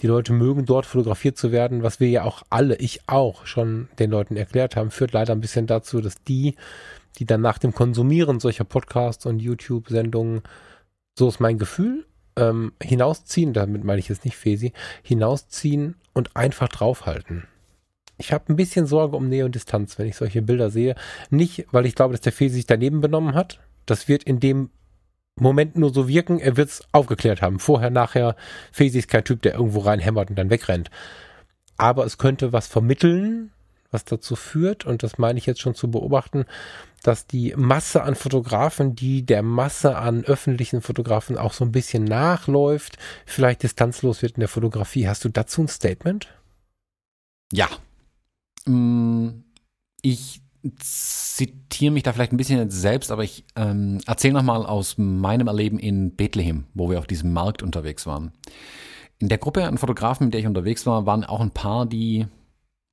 die 0.00 0.06
Leute 0.06 0.32
mögen 0.32 0.64
dort 0.64 0.86
fotografiert 0.86 1.36
zu 1.36 1.50
werden, 1.50 1.82
was 1.82 2.00
wir 2.00 2.08
ja 2.08 2.24
auch 2.24 2.42
alle, 2.50 2.76
ich 2.76 3.00
auch 3.06 3.46
schon 3.46 3.88
den 3.98 4.10
Leuten 4.10 4.36
erklärt 4.36 4.76
haben, 4.76 4.90
führt 4.90 5.12
leider 5.12 5.32
ein 5.32 5.40
bisschen 5.40 5.66
dazu, 5.66 6.00
dass 6.00 6.22
die, 6.22 6.54
die 7.18 7.24
dann 7.24 7.40
nach 7.40 7.58
dem 7.58 7.72
Konsumieren 7.72 8.40
solcher 8.40 8.64
Podcasts 8.64 9.26
und 9.26 9.40
YouTube-Sendungen, 9.40 10.42
so 11.18 11.28
ist 11.28 11.40
mein 11.40 11.58
Gefühl, 11.58 12.06
ähm, 12.36 12.72
hinausziehen, 12.82 13.52
damit 13.52 13.84
meine 13.84 14.00
ich 14.00 14.08
jetzt 14.08 14.24
nicht 14.24 14.36
Fesi, 14.36 14.72
hinausziehen 15.02 15.96
und 16.12 16.36
einfach 16.36 16.68
draufhalten. 16.68 17.44
Ich 18.16 18.32
habe 18.32 18.52
ein 18.52 18.56
bisschen 18.56 18.86
Sorge 18.86 19.16
um 19.16 19.28
Nähe 19.28 19.44
und 19.44 19.54
Distanz, 19.54 19.98
wenn 19.98 20.06
ich 20.06 20.16
solche 20.16 20.42
Bilder 20.42 20.70
sehe. 20.70 20.94
Nicht, 21.30 21.66
weil 21.72 21.86
ich 21.86 21.94
glaube, 21.94 22.12
dass 22.12 22.20
der 22.20 22.32
Fesi 22.32 22.56
sich 22.56 22.66
daneben 22.66 23.00
benommen 23.00 23.34
hat. 23.34 23.58
Das 23.86 24.08
wird 24.08 24.24
in 24.24 24.40
dem 24.40 24.70
Moment 25.36 25.76
nur 25.76 25.92
so 25.92 26.08
wirken, 26.08 26.38
er 26.38 26.56
wird 26.56 26.68
es 26.68 26.82
aufgeklärt 26.92 27.42
haben. 27.42 27.58
Vorher, 27.58 27.90
nachher, 27.90 28.36
Fesi 28.70 28.98
ist 28.98 29.08
kein 29.08 29.24
Typ, 29.24 29.42
der 29.42 29.54
irgendwo 29.54 29.80
reinhämmert 29.80 30.30
und 30.30 30.36
dann 30.36 30.50
wegrennt. 30.50 30.90
Aber 31.76 32.04
es 32.04 32.18
könnte 32.18 32.52
was 32.52 32.68
vermitteln, 32.68 33.50
was 33.90 34.04
dazu 34.04 34.36
führt, 34.36 34.84
und 34.84 35.02
das 35.02 35.18
meine 35.18 35.38
ich 35.38 35.46
jetzt 35.46 35.60
schon 35.60 35.74
zu 35.74 35.90
beobachten, 35.90 36.44
dass 37.02 37.26
die 37.26 37.54
Masse 37.56 38.02
an 38.02 38.14
Fotografen, 38.14 38.94
die 38.94 39.26
der 39.26 39.42
Masse 39.42 39.96
an 39.96 40.24
öffentlichen 40.24 40.82
Fotografen 40.82 41.36
auch 41.36 41.52
so 41.52 41.64
ein 41.64 41.72
bisschen 41.72 42.04
nachläuft, 42.04 42.96
vielleicht 43.26 43.62
distanzlos 43.62 44.22
wird 44.22 44.34
in 44.34 44.40
der 44.40 44.48
Fotografie. 44.48 45.08
Hast 45.08 45.24
du 45.24 45.28
dazu 45.28 45.62
ein 45.62 45.68
Statement? 45.68 46.28
Ja. 47.52 47.68
Mm, 48.66 49.44
ich 50.00 50.43
zitiere 50.78 51.92
mich 51.92 52.02
da 52.02 52.12
vielleicht 52.12 52.32
ein 52.32 52.36
bisschen 52.36 52.70
selbst, 52.70 53.10
aber 53.10 53.24
ich 53.24 53.44
ähm, 53.56 54.00
erzähle 54.06 54.34
nochmal 54.34 54.64
aus 54.64 54.96
meinem 54.98 55.46
Erleben 55.46 55.78
in 55.78 56.14
Bethlehem, 56.14 56.64
wo 56.74 56.90
wir 56.90 56.98
auf 56.98 57.06
diesem 57.06 57.32
Markt 57.32 57.62
unterwegs 57.62 58.06
waren. 58.06 58.32
In 59.18 59.28
der 59.28 59.38
Gruppe 59.38 59.64
an 59.64 59.78
Fotografen, 59.78 60.26
mit 60.26 60.34
der 60.34 60.40
ich 60.40 60.46
unterwegs 60.46 60.86
war, 60.86 61.06
waren 61.06 61.24
auch 61.24 61.40
ein 61.40 61.50
paar, 61.50 61.86
die, 61.86 62.26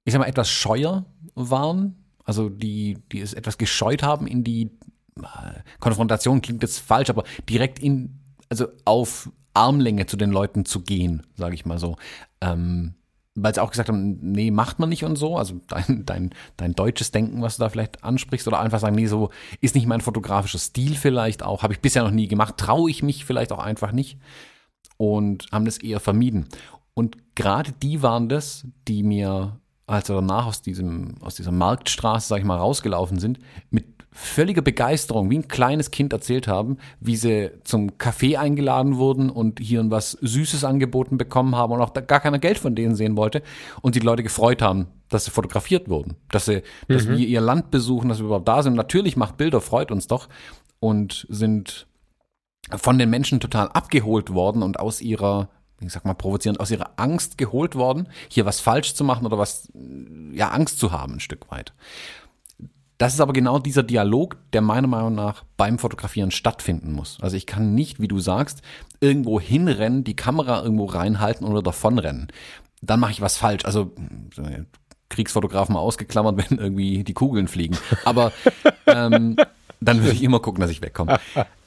ich 0.05 0.13
sag 0.13 0.19
mal, 0.19 0.27
etwas 0.27 0.49
scheuer 0.49 1.05
waren. 1.35 1.97
Also 2.23 2.49
die, 2.49 2.97
die 3.11 3.21
es 3.21 3.33
etwas 3.33 3.57
gescheut 3.57 4.03
haben 4.03 4.27
in 4.27 4.43
die 4.43 4.71
äh, 5.17 5.59
Konfrontation, 5.79 6.41
klingt 6.41 6.61
jetzt 6.61 6.79
falsch, 6.79 7.09
aber 7.09 7.23
direkt 7.49 7.79
in, 7.79 8.19
also 8.49 8.67
auf 8.85 9.29
Armlänge 9.53 10.05
zu 10.05 10.17
den 10.17 10.31
Leuten 10.31 10.65
zu 10.65 10.81
gehen, 10.81 11.25
sage 11.35 11.55
ich 11.55 11.65
mal 11.65 11.79
so. 11.79 11.97
Ähm, 12.41 12.95
weil 13.35 13.53
sie 13.53 13.61
auch 13.61 13.71
gesagt 13.71 13.89
haben, 13.89 14.19
nee, 14.21 14.51
macht 14.51 14.79
man 14.79 14.89
nicht 14.89 15.03
und 15.03 15.15
so, 15.15 15.37
also 15.37 15.59
dein, 15.67 16.03
dein, 16.05 16.31
dein 16.57 16.73
deutsches 16.73 17.11
Denken, 17.11 17.41
was 17.41 17.57
du 17.57 17.63
da 17.63 17.69
vielleicht 17.69 18.03
ansprichst, 18.03 18.47
oder 18.47 18.59
einfach 18.59 18.79
sagen, 18.79 18.95
nee, 18.95 19.07
so 19.07 19.29
ist 19.61 19.75
nicht 19.75 19.87
mein 19.87 20.01
fotografischer 20.01 20.59
Stil 20.59 20.95
vielleicht 20.95 21.43
auch, 21.43 21.63
habe 21.63 21.73
ich 21.73 21.79
bisher 21.79 22.03
noch 22.03 22.11
nie 22.11 22.27
gemacht, 22.27 22.57
traue 22.57 22.89
ich 22.89 23.03
mich 23.03 23.25
vielleicht 23.25 23.51
auch 23.51 23.59
einfach 23.59 23.91
nicht 23.91 24.19
und 24.97 25.47
haben 25.51 25.65
das 25.65 25.77
eher 25.77 25.99
vermieden. 25.99 26.47
Und 26.93 27.35
gerade 27.35 27.71
die 27.71 28.03
waren 28.03 28.27
das, 28.27 28.67
die 28.87 29.03
mir, 29.03 29.59
als 29.87 30.09
wir 30.09 30.15
danach 30.15 30.45
aus 30.45 30.61
diesem, 30.61 31.15
aus 31.21 31.35
dieser 31.35 31.51
Marktstraße, 31.51 32.27
sag 32.27 32.39
ich 32.39 32.45
mal, 32.45 32.57
rausgelaufen 32.57 33.17
sind, 33.19 33.39
mit 33.69 33.85
völliger 34.13 34.61
Begeisterung, 34.61 35.29
wie 35.29 35.37
ein 35.37 35.47
kleines 35.47 35.89
Kind 35.89 36.11
erzählt 36.11 36.47
haben, 36.47 36.77
wie 36.99 37.15
sie 37.15 37.51
zum 37.63 37.97
Kaffee 37.97 38.35
eingeladen 38.35 38.97
wurden 38.97 39.29
und 39.29 39.59
hier 39.59 39.83
was 39.89 40.11
Süßes 40.11 40.65
angeboten 40.65 41.17
bekommen 41.17 41.55
haben 41.55 41.71
und 41.71 41.81
auch 41.81 41.93
gar 41.93 42.19
keiner 42.19 42.39
Geld 42.39 42.57
von 42.57 42.75
denen 42.75 42.95
sehen 42.95 43.15
wollte 43.15 43.41
und 43.81 43.95
die 43.95 43.99
Leute 43.99 44.23
gefreut 44.23 44.61
haben, 44.61 44.87
dass 45.09 45.25
sie 45.25 45.31
fotografiert 45.31 45.89
wurden, 45.89 46.15
dass 46.29 46.45
sie, 46.45 46.61
mhm. 46.87 46.93
dass 46.93 47.07
wir 47.07 47.15
ihr 47.17 47.41
Land 47.41 47.71
besuchen, 47.71 48.09
dass 48.09 48.19
wir 48.19 48.25
überhaupt 48.25 48.47
da 48.47 48.61
sind. 48.63 48.75
natürlich 48.75 49.15
macht 49.15 49.37
Bilder, 49.37 49.61
freut 49.61 49.91
uns 49.91 50.07
doch 50.07 50.27
und 50.79 51.25
sind 51.29 51.87
von 52.75 52.99
den 52.99 53.09
Menschen 53.09 53.39
total 53.39 53.69
abgeholt 53.69 54.33
worden 54.33 54.61
und 54.61 54.79
aus 54.79 55.01
ihrer 55.01 55.49
ich 55.83 55.91
sag 55.91 56.05
mal 56.05 56.13
provozierend, 56.13 56.59
aus 56.59 56.69
ihrer 56.69 56.91
Angst 56.97 57.39
geholt 57.39 57.73
worden, 57.73 58.07
hier 58.29 58.45
was 58.45 58.59
falsch 58.59 58.93
zu 58.93 59.03
machen 59.03 59.25
oder 59.25 59.39
was, 59.39 59.71
ja, 60.31 60.49
Angst 60.49 60.77
zu 60.77 60.91
haben, 60.91 61.13
ein 61.13 61.19
Stück 61.19 61.49
weit. 61.49 61.73
Das 63.01 63.15
ist 63.15 63.19
aber 63.19 63.33
genau 63.33 63.57
dieser 63.57 63.81
Dialog, 63.81 64.37
der 64.53 64.61
meiner 64.61 64.87
Meinung 64.87 65.15
nach 65.15 65.43
beim 65.57 65.79
Fotografieren 65.79 66.29
stattfinden 66.29 66.91
muss. 66.93 67.17
Also 67.19 67.35
ich 67.35 67.47
kann 67.47 67.73
nicht, 67.73 67.99
wie 67.99 68.07
du 68.07 68.19
sagst, 68.19 68.61
irgendwo 68.99 69.39
hinrennen, 69.39 70.03
die 70.03 70.15
Kamera 70.15 70.61
irgendwo 70.61 70.85
reinhalten 70.85 71.47
oder 71.47 71.63
davonrennen. 71.63 72.27
Dann 72.83 72.99
mache 72.99 73.13
ich 73.13 73.19
was 73.19 73.37
falsch. 73.37 73.65
Also 73.65 73.95
Kriegsfotografen 75.09 75.75
ausgeklammert, 75.75 76.37
wenn 76.51 76.59
irgendwie 76.59 77.03
die 77.03 77.15
Kugeln 77.15 77.47
fliegen. 77.47 77.75
Aber 78.05 78.33
ähm, 78.85 79.35
dann 79.79 80.01
würde 80.01 80.13
ich 80.13 80.21
immer 80.21 80.39
gucken, 80.39 80.61
dass 80.61 80.69
ich 80.69 80.83
wegkomme. 80.83 81.19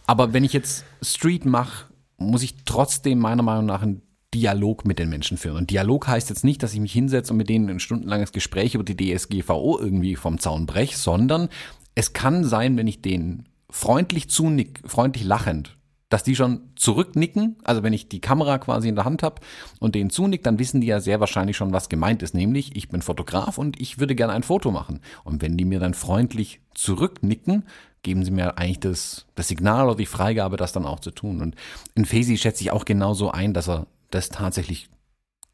Aber 0.06 0.34
wenn 0.34 0.44
ich 0.44 0.52
jetzt 0.52 0.84
Street 1.02 1.46
mache, 1.46 1.86
muss 2.16 2.44
ich 2.44 2.62
trotzdem 2.64 3.18
meiner 3.18 3.42
Meinung 3.42 3.66
nach 3.66 3.82
einen 3.82 4.02
Dialog 4.34 4.84
mit 4.84 4.98
den 4.98 5.08
Menschen 5.08 5.38
führen. 5.38 5.56
Und 5.56 5.70
Dialog 5.70 6.08
heißt 6.08 6.28
jetzt 6.28 6.44
nicht, 6.44 6.62
dass 6.62 6.74
ich 6.74 6.80
mich 6.80 6.92
hinsetze 6.92 7.32
und 7.32 7.38
mit 7.38 7.48
denen 7.48 7.70
ein 7.70 7.80
stundenlanges 7.80 8.32
Gespräch 8.32 8.74
über 8.74 8.84
die 8.84 8.96
DSGVO 8.96 9.78
irgendwie 9.78 10.16
vom 10.16 10.38
Zaun 10.38 10.66
breche, 10.66 10.98
sondern 10.98 11.48
es 11.94 12.12
kann 12.12 12.44
sein, 12.44 12.76
wenn 12.76 12.88
ich 12.88 13.00
denen 13.00 13.46
freundlich 13.70 14.28
zunick, 14.28 14.80
freundlich 14.84 15.24
lachend, 15.24 15.76
dass 16.08 16.22
die 16.22 16.36
schon 16.36 16.60
zurücknicken, 16.76 17.56
also 17.64 17.82
wenn 17.82 17.92
ich 17.92 18.08
die 18.08 18.20
Kamera 18.20 18.58
quasi 18.58 18.88
in 18.88 18.96
der 18.96 19.04
Hand 19.04 19.22
habe 19.22 19.40
und 19.80 19.94
denen 19.94 20.10
zunickt, 20.10 20.46
dann 20.46 20.58
wissen 20.58 20.80
die 20.80 20.86
ja 20.88 21.00
sehr 21.00 21.20
wahrscheinlich 21.20 21.56
schon, 21.56 21.72
was 21.72 21.88
gemeint 21.88 22.22
ist, 22.22 22.34
nämlich 22.34 22.76
ich 22.76 22.88
bin 22.88 23.02
Fotograf 23.02 23.58
und 23.58 23.80
ich 23.80 23.98
würde 23.98 24.14
gerne 24.14 24.32
ein 24.32 24.42
Foto 24.42 24.70
machen. 24.70 25.00
Und 25.24 25.42
wenn 25.42 25.56
die 25.56 25.64
mir 25.64 25.80
dann 25.80 25.94
freundlich 25.94 26.60
zurücknicken, 26.74 27.64
geben 28.02 28.24
sie 28.24 28.30
mir 28.30 28.58
eigentlich 28.58 28.80
das, 28.80 29.26
das 29.34 29.48
Signal 29.48 29.86
oder 29.86 29.96
die 29.96 30.06
Freigabe, 30.06 30.56
das 30.56 30.72
dann 30.72 30.84
auch 30.84 31.00
zu 31.00 31.10
tun. 31.10 31.40
Und 31.40 31.56
in 31.94 32.04
Fesi 32.04 32.36
schätze 32.36 32.62
ich 32.62 32.70
auch 32.70 32.84
genauso 32.84 33.30
ein, 33.30 33.54
dass 33.54 33.68
er 33.68 33.86
das 34.10 34.28
tatsächlich 34.28 34.88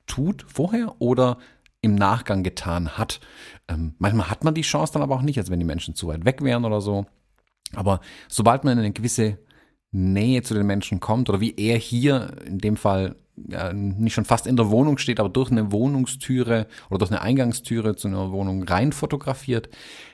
tut 0.07 0.44
vorher 0.48 1.01
oder 1.01 1.38
im 1.82 1.94
Nachgang 1.94 2.42
getan 2.42 2.98
hat. 2.98 3.20
Ähm, 3.68 3.94
manchmal 3.98 4.30
hat 4.30 4.44
man 4.44 4.55
die 4.55 4.62
Chance 4.62 4.92
dann 4.92 5.03
aber 5.03 5.14
auch 5.14 5.22
nicht, 5.22 5.38
also 5.38 5.51
wenn 5.51 5.61
die 5.61 5.66
Menschen 5.66 5.94
zu 5.94 6.09
weit 6.09 6.24
weg 6.24 6.42
wären 6.42 6.64
oder 6.64 6.80
so. 6.80 7.07
Aber 7.74 8.01
sobald 8.28 8.64
man 8.64 8.74
in 8.74 8.80
eine 8.80 8.92
gewisse 8.92 9.38
Nähe 9.92 10.42
zu 10.42 10.55
den 10.55 10.66
Menschen 10.66 11.01
kommt 11.01 11.28
oder 11.28 11.40
wie 11.40 11.55
er 11.57 11.78
hier 11.78 12.36
in 12.44 12.59
dem 12.59 12.76
Fall 12.76 13.16
ja, 13.48 13.72
nicht 13.72 14.14
schon 14.14 14.24
fast 14.24 14.46
in 14.46 14.57
der 14.57 14.70
Wohnung 14.70 14.98
steht, 14.98 15.20
aber 15.20 15.28
durch 15.28 15.51
eine 15.51 15.72
Wohnungstüre 15.72 16.66
oder 16.90 16.98
durch 16.98 17.11
eine 17.11 17.22
Eingangstüre 17.22 17.96
zu 17.96 18.09
einer 18.09 18.32
Wohnung 18.32 18.64
rein 18.64 18.92
fotografiert, 18.92 19.70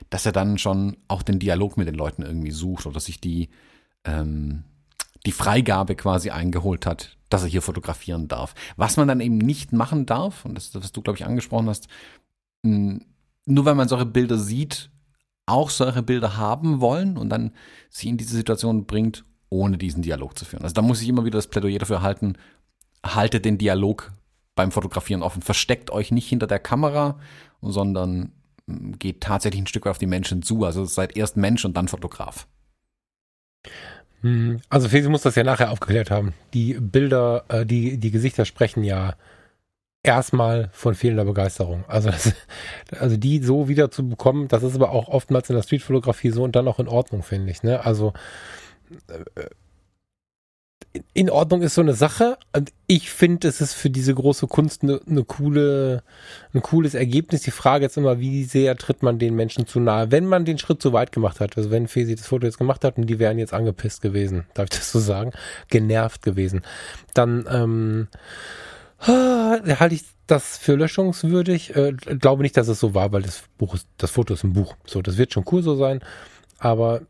dass 0.09 0.25
er 0.25 0.31
dann 0.31 0.57
schon 0.57 0.97
auch 1.07 1.23
den 1.23 1.39
Dialog 1.39 1.77
mit 1.77 1.87
den 1.87 1.95
Leuten 1.95 2.21
irgendwie 2.21 2.51
sucht 2.51 2.85
oder 2.85 2.99
sich 2.99 3.19
die, 3.19 3.49
ähm, 4.05 4.63
die 5.27 5.33
Freigabe 5.33 5.95
quasi 5.95 6.29
eingeholt 6.29 6.85
hat, 6.85 7.17
dass 7.27 7.43
er 7.43 7.49
hier 7.49 7.61
fotografieren 7.61 8.29
darf. 8.29 8.55
Was 8.77 8.95
man 8.95 9.09
dann 9.09 9.19
eben 9.19 9.37
nicht 9.37 9.73
machen 9.73 10.05
darf, 10.05 10.45
und 10.45 10.55
das 10.55 10.67
ist 10.67 10.75
das, 10.75 10.83
was 10.85 10.91
du, 10.93 11.01
glaube 11.01 11.17
ich, 11.17 11.25
angesprochen 11.25 11.67
hast, 11.67 11.89
nur 12.63 13.65
weil 13.65 13.75
man 13.75 13.89
solche 13.89 14.05
Bilder 14.05 14.37
sieht, 14.37 14.89
auch 15.45 15.69
solche 15.69 16.01
Bilder 16.01 16.37
haben 16.37 16.79
wollen 16.79 17.17
und 17.17 17.27
dann 17.27 17.51
sie 17.89 18.07
in 18.07 18.15
diese 18.15 18.37
Situation 18.37 18.85
bringt, 18.85 19.25
ohne 19.49 19.77
diesen 19.77 20.01
Dialog 20.01 20.37
zu 20.39 20.45
führen. 20.45 20.63
Also 20.63 20.75
da 20.75 20.81
muss 20.81 21.01
ich 21.01 21.09
immer 21.09 21.25
wieder 21.25 21.37
das 21.37 21.47
Plädoyer 21.47 21.79
dafür 21.79 22.01
halten, 22.01 22.37
haltet 23.05 23.43
den 23.43 23.57
Dialog 23.57 24.13
beim 24.55 24.71
Fotografieren 24.71 25.23
offen. 25.23 25.41
Versteckt 25.41 25.91
euch 25.91 26.09
nicht 26.09 26.29
hinter 26.29 26.47
der 26.47 26.59
Kamera, 26.59 27.19
sondern 27.61 28.31
hm, 28.65 28.97
geht 28.97 29.19
tatsächlich 29.19 29.61
ein 29.61 29.67
Stück 29.67 29.87
weit 29.87 29.91
auf 29.91 29.97
die 29.97 30.07
Menschen 30.07 30.41
zu. 30.41 30.63
Also 30.63 30.85
seid 30.85 31.17
erst 31.17 31.35
Mensch 31.35 31.65
und 31.65 31.75
dann 31.75 31.89
Fotograf. 31.89 32.47
Hm, 34.21 34.61
also 34.69 34.89
Fesi 34.89 35.09
muss 35.09 35.21
das 35.21 35.35
ja 35.35 35.43
nachher 35.43 35.71
aufgeklärt 35.71 36.11
haben. 36.11 36.33
Die 36.53 36.73
Bilder, 36.79 37.45
äh, 37.49 37.65
die, 37.65 37.97
die 37.97 38.11
Gesichter 38.11 38.45
sprechen 38.45 38.83
ja 38.83 39.15
erstmal 40.03 40.69
von 40.71 40.95
fehlender 40.95 41.25
Begeisterung. 41.25 41.83
Also, 41.87 42.09
das, 42.09 42.33
also 42.99 43.17
die 43.17 43.43
so 43.43 43.67
wieder 43.67 43.91
zu 43.91 44.07
bekommen, 44.07 44.47
das 44.47 44.63
ist 44.63 44.75
aber 44.75 44.91
auch 44.91 45.07
oftmals 45.09 45.49
in 45.49 45.55
der 45.55 45.63
Streetfotografie 45.63 46.31
so 46.31 46.43
und 46.43 46.55
dann 46.55 46.67
auch 46.67 46.79
in 46.79 46.87
Ordnung, 46.87 47.23
finde 47.23 47.51
ich. 47.51 47.63
Ne? 47.63 47.85
Also 47.85 48.13
äh, 49.07 49.45
in 51.13 51.29
Ordnung 51.29 51.61
ist 51.61 51.75
so 51.75 51.81
eine 51.81 51.93
Sache. 51.93 52.37
Und 52.55 52.71
ich 52.87 53.09
finde, 53.09 53.47
es 53.47 53.61
ist 53.61 53.73
für 53.73 53.89
diese 53.89 54.13
große 54.13 54.47
Kunst 54.47 54.83
eine, 54.83 54.99
eine 55.07 55.23
coole, 55.23 56.03
ein 56.53 56.61
cooles 56.61 56.93
Ergebnis. 56.93 57.41
Die 57.41 57.51
Frage 57.51 57.85
jetzt 57.85 57.97
immer, 57.97 58.19
wie 58.19 58.43
sehr 58.43 58.75
tritt 58.75 59.03
man 59.03 59.19
den 59.19 59.35
Menschen 59.35 59.67
zu 59.67 59.79
nahe? 59.79 60.11
Wenn 60.11 60.25
man 60.25 60.45
den 60.45 60.57
Schritt 60.57 60.81
zu 60.81 60.93
weit 60.93 61.11
gemacht 61.11 61.39
hat, 61.39 61.57
also 61.57 61.71
wenn 61.71 61.87
Fesi 61.87 62.15
das 62.15 62.27
Foto 62.27 62.45
jetzt 62.45 62.57
gemacht 62.57 62.83
hat 62.83 62.97
und 62.97 63.07
die 63.07 63.19
wären 63.19 63.39
jetzt 63.39 63.53
angepisst 63.53 64.01
gewesen, 64.01 64.45
darf 64.53 64.65
ich 64.65 64.77
das 64.77 64.91
so 64.91 64.99
sagen, 64.99 65.31
genervt 65.69 66.21
gewesen, 66.21 66.61
dann 67.13 67.45
ähm, 67.49 68.07
ah, 68.99 69.57
halte 69.79 69.95
ich 69.95 70.03
das 70.27 70.57
für 70.57 70.75
löschungswürdig. 70.75 71.75
Äh, 71.75 71.93
glaube 71.93 72.43
nicht, 72.43 72.57
dass 72.57 72.67
es 72.67 72.79
so 72.79 72.93
war, 72.93 73.11
weil 73.11 73.21
das 73.21 73.43
Buch 73.57 73.73
ist, 73.75 73.87
das 73.97 74.11
Foto 74.11 74.33
ist 74.33 74.43
ein 74.43 74.53
Buch. 74.53 74.75
So, 74.85 75.01
das 75.01 75.17
wird 75.17 75.33
schon 75.33 75.45
cool 75.51 75.63
so 75.63 75.75
sein. 75.75 76.01
Aber 76.59 77.01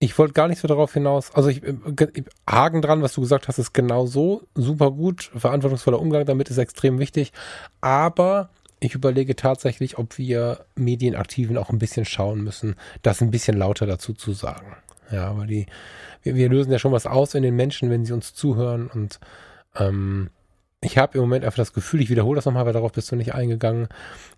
ich 0.00 0.16
wollte 0.18 0.34
gar 0.34 0.48
nicht 0.48 0.60
so 0.60 0.68
darauf 0.68 0.92
hinaus. 0.92 1.34
Also 1.34 1.48
ich, 1.48 1.62
äh, 1.64 1.74
Haken 2.48 2.82
dran, 2.82 3.02
was 3.02 3.14
du 3.14 3.20
gesagt 3.20 3.48
hast, 3.48 3.58
ist 3.58 3.72
genau 3.72 4.06
so. 4.06 4.42
Super 4.54 4.92
gut. 4.92 5.30
Verantwortungsvoller 5.34 6.00
Umgang 6.00 6.24
damit 6.24 6.50
ist 6.50 6.58
extrem 6.58 6.98
wichtig. 6.98 7.32
Aber 7.80 8.50
ich 8.80 8.94
überlege 8.94 9.34
tatsächlich, 9.34 9.98
ob 9.98 10.18
wir 10.18 10.64
Medienaktiven 10.76 11.58
auch 11.58 11.70
ein 11.70 11.78
bisschen 11.78 12.04
schauen 12.04 12.42
müssen, 12.42 12.76
das 13.02 13.20
ein 13.20 13.32
bisschen 13.32 13.56
lauter 13.56 13.86
dazu 13.86 14.12
zu 14.12 14.32
sagen. 14.32 14.76
Ja, 15.10 15.28
aber 15.28 15.46
die, 15.46 15.66
wir, 16.22 16.36
wir 16.36 16.48
lösen 16.48 16.70
ja 16.70 16.78
schon 16.78 16.92
was 16.92 17.06
aus 17.06 17.34
in 17.34 17.42
den 17.42 17.56
Menschen, 17.56 17.90
wenn 17.90 18.04
sie 18.04 18.12
uns 18.12 18.34
zuhören 18.34 18.88
und 18.88 19.18
ähm, 19.76 20.30
ich 20.80 20.96
habe 20.96 21.18
im 21.18 21.22
Moment 21.22 21.44
einfach 21.44 21.56
das 21.56 21.72
Gefühl, 21.72 22.00
ich 22.00 22.10
wiederhole 22.10 22.36
das 22.36 22.44
nochmal, 22.44 22.64
weil 22.64 22.72
darauf 22.72 22.92
bist 22.92 23.10
du 23.10 23.16
nicht 23.16 23.34
eingegangen. 23.34 23.88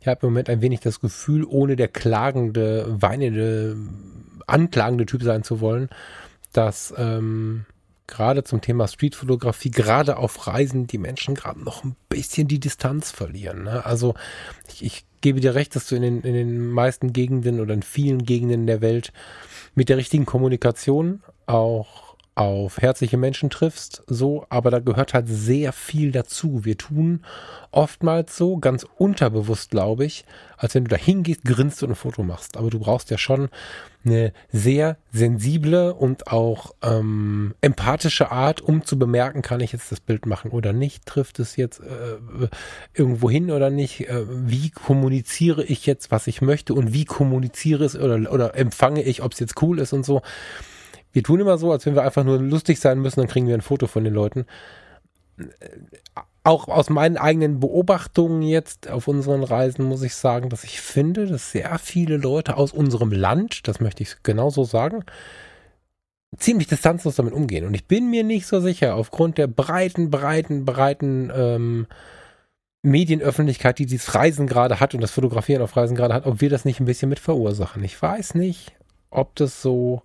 Ich 0.00 0.08
habe 0.08 0.26
im 0.26 0.32
Moment 0.32 0.48
ein 0.48 0.62
wenig 0.62 0.80
das 0.80 1.00
Gefühl, 1.00 1.44
ohne 1.44 1.76
der 1.76 1.88
klagende, 1.88 2.86
weinende, 2.88 3.76
anklagende 4.51 5.07
Typ 5.07 5.22
sein 5.22 5.42
zu 5.42 5.61
wollen, 5.61 5.88
dass 6.53 6.92
ähm, 6.96 7.64
gerade 8.07 8.44
zum 8.44 8.61
Thema 8.61 8.88
Streetfotografie, 8.88 9.70
gerade 9.70 10.16
auf 10.16 10.46
Reisen, 10.46 10.86
die 10.86 10.98
Menschen 10.98 11.34
gerade 11.34 11.62
noch 11.62 11.84
ein 11.84 11.96
bisschen 12.09 12.48
die 12.48 12.61
Distanz 12.61 13.11
verlieren. 13.11 13.64
Ne? 13.64 13.84
Also 13.86 14.14
ich, 14.68 14.84
ich 14.84 15.05
gebe 15.20 15.40
dir 15.40 15.55
recht, 15.55 15.74
dass 15.76 15.86
du 15.86 15.96
in 15.96 16.03
den, 16.03 16.20
in 16.22 16.34
den 16.34 16.66
meisten 16.70 17.12
Gegenden 17.12 17.61
oder 17.61 17.74
in 17.74 17.82
vielen 17.82 18.24
Gegenden 18.24 18.66
der 18.66 18.80
Welt 18.80 19.12
mit 19.74 19.88
der 19.88 19.96
richtigen 19.96 20.26
Kommunikation 20.26 21.22
auch 21.46 22.09
auf 22.41 22.78
herzliche 22.78 23.18
Menschen 23.18 23.51
triffst, 23.51 24.03
so, 24.07 24.47
aber 24.49 24.70
da 24.70 24.78
gehört 24.78 25.12
halt 25.12 25.28
sehr 25.28 25.74
viel 25.74 26.11
dazu. 26.11 26.64
Wir 26.64 26.78
tun 26.78 27.22
oftmals 27.70 28.34
so, 28.34 28.57
ganz 28.57 28.86
unterbewusst, 28.97 29.70
glaube 29.70 30.07
ich, 30.07 30.24
als 30.57 30.74
wenn 30.74 30.84
du 30.84 30.88
da 30.88 30.97
hingehst, 30.97 31.45
grinst 31.45 31.82
und 31.82 31.91
ein 31.91 31.97
Foto 31.97 32.22
machst. 32.22 32.57
Aber 32.57 32.70
du 32.70 32.78
brauchst 32.78 33.11
ja 33.11 33.18
schon 33.18 33.51
eine 34.07 34.32
sehr 34.51 34.97
sensible 35.12 35.93
und 35.93 36.28
auch 36.28 36.72
ähm, 36.80 37.55
empathische 37.61 38.32
Art, 38.32 38.62
um 38.62 38.86
zu 38.86 38.99
bemerken, 38.99 39.43
kann 39.43 39.61
ich 39.61 39.72
jetzt 39.72 39.93
das 39.93 40.01
Bild 40.01 40.24
machen 40.24 40.51
oder 40.51 40.72
nicht, 40.72 41.05
trifft 41.05 41.41
es 41.41 41.57
jetzt 41.57 41.80
äh, 41.80 42.49
irgendwo 42.95 43.28
hin 43.28 43.51
oder 43.51 43.68
nicht, 43.68 44.09
äh, 44.09 44.24
wie 44.26 44.70
kommuniziere 44.70 45.62
ich 45.62 45.84
jetzt, 45.84 46.11
was 46.11 46.26
ich 46.26 46.41
möchte 46.41 46.72
und 46.72 46.95
wie 46.95 47.05
kommuniziere 47.05 47.84
es 47.84 47.97
oder, 47.97 48.32
oder 48.32 48.57
empfange 48.57 49.03
ich, 49.03 49.22
ob 49.22 49.34
es 49.34 49.41
jetzt 49.41 49.61
cool 49.61 49.78
ist 49.78 49.93
und 49.93 50.07
so 50.07 50.22
wir 51.12 51.22
tun 51.22 51.40
immer 51.40 51.58
so, 51.58 51.72
als 51.72 51.86
wenn 51.86 51.94
wir 51.94 52.02
einfach 52.02 52.24
nur 52.24 52.38
lustig 52.38 52.80
sein 52.80 53.00
müssen, 53.00 53.20
dann 53.20 53.28
kriegen 53.28 53.46
wir 53.46 53.54
ein 53.54 53.62
Foto 53.62 53.86
von 53.86 54.04
den 54.04 54.14
Leuten. 54.14 54.46
Auch 56.44 56.68
aus 56.68 56.90
meinen 56.90 57.16
eigenen 57.16 57.61
Beobachtungen 57.61 58.42
jetzt 58.42 58.88
auf 58.88 59.08
unseren 59.08 59.42
Reisen 59.42 59.84
muss 59.84 60.02
ich 60.02 60.14
sagen, 60.14 60.48
dass 60.48 60.64
ich 60.64 60.80
finde, 60.80 61.26
dass 61.26 61.52
sehr 61.52 61.78
viele 61.78 62.16
Leute 62.16 62.56
aus 62.56 62.72
unserem 62.72 63.12
Land, 63.12 63.66
das 63.68 63.80
möchte 63.80 64.02
ich 64.02 64.22
genauso 64.22 64.64
sagen, 64.64 65.04
ziemlich 66.36 66.68
distanzlos 66.68 67.16
damit 67.16 67.32
umgehen. 67.32 67.66
Und 67.66 67.74
ich 67.74 67.86
bin 67.86 68.11
mir 68.11 68.24
nicht 68.24 68.46
so 68.46 68.61
sicher, 68.61 68.94
aufgrund 68.94 69.38
der 69.38 69.48
breiten, 69.48 70.11
breiten, 70.11 70.64
breiten 70.64 71.30
ähm, 71.34 71.86
Medienöffentlichkeit, 72.82 73.78
die 73.78 73.86
dieses 73.86 74.14
Reisen 74.14 74.46
gerade 74.46 74.80
hat 74.80 74.94
und 74.94 75.00
das 75.00 75.11
Fotografieren 75.11 75.62
auf 75.62 75.76
Reisen 75.76 75.96
gerade 75.96 76.14
hat, 76.14 76.26
ob 76.26 76.40
wir 76.40 76.48
das 76.48 76.64
nicht 76.64 76.80
ein 76.80 76.86
bisschen 76.86 77.08
mit 77.08 77.18
verursachen. 77.18 77.84
Ich 77.84 78.00
weiß 78.00 78.34
nicht, 78.34 78.72
ob 79.11 79.34
das 79.36 79.61
so 79.61 80.02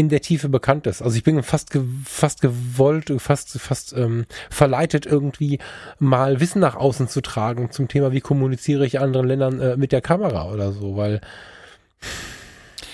in 0.00 0.08
der 0.08 0.22
Tiefe 0.22 0.48
bekannt 0.48 0.86
ist. 0.86 1.02
Also 1.02 1.16
ich 1.16 1.22
bin 1.22 1.42
fast 1.42 1.70
ge 1.70 1.82
fast 2.04 2.40
gewollt, 2.40 3.12
fast 3.18 3.60
fast 3.60 3.92
ähm, 3.92 4.24
verleitet 4.48 5.04
irgendwie 5.04 5.58
mal 5.98 6.40
Wissen 6.40 6.60
nach 6.60 6.74
außen 6.74 7.06
zu 7.08 7.20
tragen 7.20 7.70
zum 7.70 7.86
Thema, 7.86 8.12
wie 8.12 8.20
kommuniziere 8.20 8.86
ich 8.86 8.98
anderen 8.98 9.28
Ländern 9.28 9.60
äh, 9.60 9.76
mit 9.76 9.92
der 9.92 10.00
Kamera 10.00 10.50
oder 10.50 10.72
so, 10.72 10.96
weil 10.96 11.20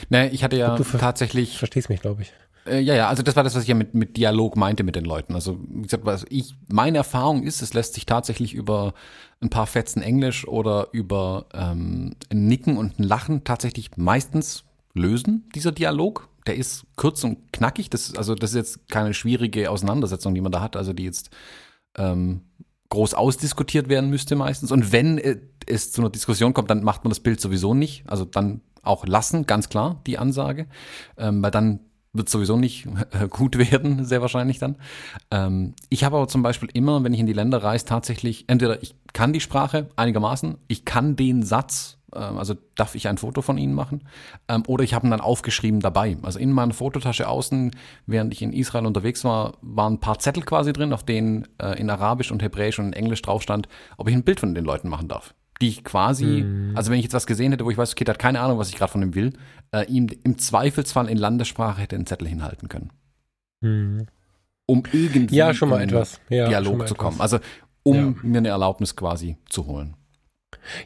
Ne, 0.09 0.31
ich 0.31 0.45
hatte 0.45 0.57
ja 0.57 0.77
tatsächlich. 0.77 1.59
Verstehst 1.59 1.89
mich, 1.89 2.01
glaube 2.01 2.23
ich. 2.23 2.33
Äh, 2.67 2.81
ja, 2.81 2.95
ja, 2.95 3.09
also 3.09 3.23
das 3.23 3.37
war 3.37 3.45
das, 3.45 3.55
was 3.55 3.63
ich 3.63 3.69
ja 3.69 3.75
mit, 3.75 3.95
mit 3.95 4.17
Dialog 4.17 4.57
meinte 4.57 4.85
mit 4.85 4.97
den 4.97 5.05
Leuten. 5.05 5.35
Also, 5.35 5.59
wie 5.69 5.83
gesagt, 5.83 6.05
was 6.05 6.27
ich, 6.29 6.55
meine 6.69 6.99
Erfahrung 6.99 7.43
ist, 7.43 7.63
es 7.63 7.75
lässt 7.75 7.95
sich 7.95 8.07
tatsächlich 8.07 8.55
über 8.55 8.95
ein 9.41 9.51
paar 9.51 9.67
Fetzen 9.67 10.03
Englisch 10.03 10.47
oder 10.47 10.89
über 10.93 11.47
ähm, 11.55 12.17
ein 12.31 12.47
Nicken 12.47 12.77
und 12.77 12.99
ein 12.99 13.05
Lachen 13.05 13.45
tatsächlich 13.45 13.97
meistens 13.97 14.65
lösen, 14.95 15.49
dieser 15.55 15.73
Dialog 15.73 16.29
der 16.47 16.57
ist 16.57 16.85
kurz 16.97 17.25
und 17.25 17.53
knackig. 17.53 17.91
Das, 17.91 18.15
also 18.15 18.35
das 18.35 18.51
ist 18.51 18.57
jetzt 18.57 18.89
keine 18.89 19.15
schwierige 19.15 19.71
Auseinandersetzung, 19.71 20.35
die 20.35 20.41
man 20.41 20.53
da 20.53 20.61
hat, 20.61 20.77
also 20.77 20.93
die 20.93 21.05
jetzt 21.05 21.31
ähm, 21.97 22.43
groß 22.91 23.15
ausdiskutiert 23.15 23.89
werden 23.89 24.11
müsste 24.11 24.37
meistens. 24.37 24.71
Und 24.71 24.93
wenn 24.93 25.21
es 25.67 25.93
zu 25.93 26.01
einer 26.01 26.11
Diskussion 26.11 26.55
kommt, 26.55 26.71
dann 26.71 26.85
macht 26.85 27.05
man 27.05 27.11
das 27.11 27.21
Bild 27.21 27.41
sowieso 27.41 27.75
nicht. 27.75 28.05
Also 28.07 28.25
dann 28.25 28.61
auch 28.83 29.07
lassen, 29.07 29.47
ganz 29.47 29.69
klar, 29.69 30.01
die 30.07 30.19
Ansage. 30.19 30.67
Ähm, 31.19 31.43
weil 31.43 31.51
dann 31.51 31.81
wird 32.13 32.29
sowieso 32.29 32.57
nicht 32.57 32.87
gut 33.31 33.59
werden, 33.59 34.05
sehr 34.05 34.23
wahrscheinlich 34.23 34.59
dann. 34.59 34.77
Ähm, 35.31 35.75
ich 35.89 36.05
habe 36.05 36.17
aber 36.17 36.29
zum 36.29 36.43
Beispiel 36.43 36.69
immer, 36.73 37.03
wenn 37.05 37.13
ich 37.13 37.21
in 37.21 37.27
die 37.27 37.33
Länder 37.33 37.63
reise, 37.63 37.85
tatsächlich, 37.85 38.45
entweder 38.49 38.83
ich 38.83 38.95
kann 39.13 39.33
die 39.33 39.41
Sprache 39.41 39.89
einigermaßen, 39.97 40.57
ich 40.69 40.85
kann 40.85 41.17
den 41.17 41.43
Satz 41.43 41.95
äh, 41.95 41.96
also 42.19 42.55
darf 42.75 42.95
ich 42.95 43.09
ein 43.09 43.19
Foto 43.19 43.43
von 43.43 43.59
ihnen 43.59 43.75
machen? 43.75 44.05
Ähm, 44.49 44.63
oder 44.67 44.85
ich 44.85 44.95
habe 44.95 45.07
ihn 45.07 45.11
dann 45.11 45.21
aufgeschrieben 45.21 45.81
dabei. 45.81 46.17
Also 46.23 46.39
in 46.39 46.53
meiner 46.53 46.75
Fototasche 46.75 47.29
außen, 47.29 47.71
während 48.07 48.33
ich 48.33 48.43
in 48.43 48.53
Israel 48.53 48.87
unterwegs 48.87 49.25
war, 49.25 49.55
waren 49.63 49.95
ein 49.95 50.01
paar 50.01 50.19
Zettel 50.19 50.43
quasi 50.43 50.73
drin, 50.73 50.93
auf 50.93 51.05
denen 51.05 51.47
äh, 51.59 51.79
in 51.79 51.91
Arabisch 51.91 52.31
und 52.31 52.43
Hebräisch 52.43 52.79
und 52.79 52.87
in 52.87 52.93
Englisch 52.93 53.23
drauf 53.23 53.43
stand, 53.43 53.69
ob 53.97 54.09
ich 54.09 54.15
ein 54.15 54.25
Bild 54.25 54.41
von 54.41 54.55
den 54.55 54.65
Leuten 54.65 54.89
machen 54.89 55.09
darf. 55.09 55.35
Die 55.61 55.69
ich 55.69 55.85
quasi, 55.85 56.43
mhm. 56.43 56.73
also 56.77 56.91
wenn 56.91 56.99
ich 56.99 57.05
jetzt 57.05 57.15
was 57.15 57.27
gesehen 57.27 57.53
hätte, 57.53 57.65
wo 57.65 57.71
ich 57.71 57.79
weiß, 57.79 57.93
okay, 57.93 58.05
der 58.05 58.15
hat 58.15 58.19
keine 58.21 58.41
Ahnung, 58.41 58.59
was 58.59 58.69
ich 58.69 58.77
gerade 58.77 58.93
von 58.93 59.03
ihm 59.03 59.15
will, 59.15 59.33
äh, 59.73 59.87
ihm 59.87 60.09
im 60.23 60.39
Zweifelsfall 60.39 61.09
in 61.09 61.17
Landessprache 61.17 61.81
hätte 61.81 61.97
einen 61.97 62.07
Zettel 62.07 62.29
hinhalten 62.29 62.69
können. 62.69 62.91
Mhm. 63.63 64.07
Um 64.67 64.83
irgendwie 64.93 65.37
ja, 65.37 65.55
schon 65.55 65.69
mal 65.69 65.81
etwas. 65.81 66.21
Ja, 66.29 66.49
Dialog 66.49 66.89
zu 66.89 66.95
kommen. 66.95 67.21
Also 67.21 67.39
um 67.85 67.97
ja. 67.97 68.15
mir 68.23 68.39
eine 68.39 68.49
Erlaubnis 68.49 68.97
quasi 68.97 69.37
zu 69.49 69.67
holen. 69.67 69.95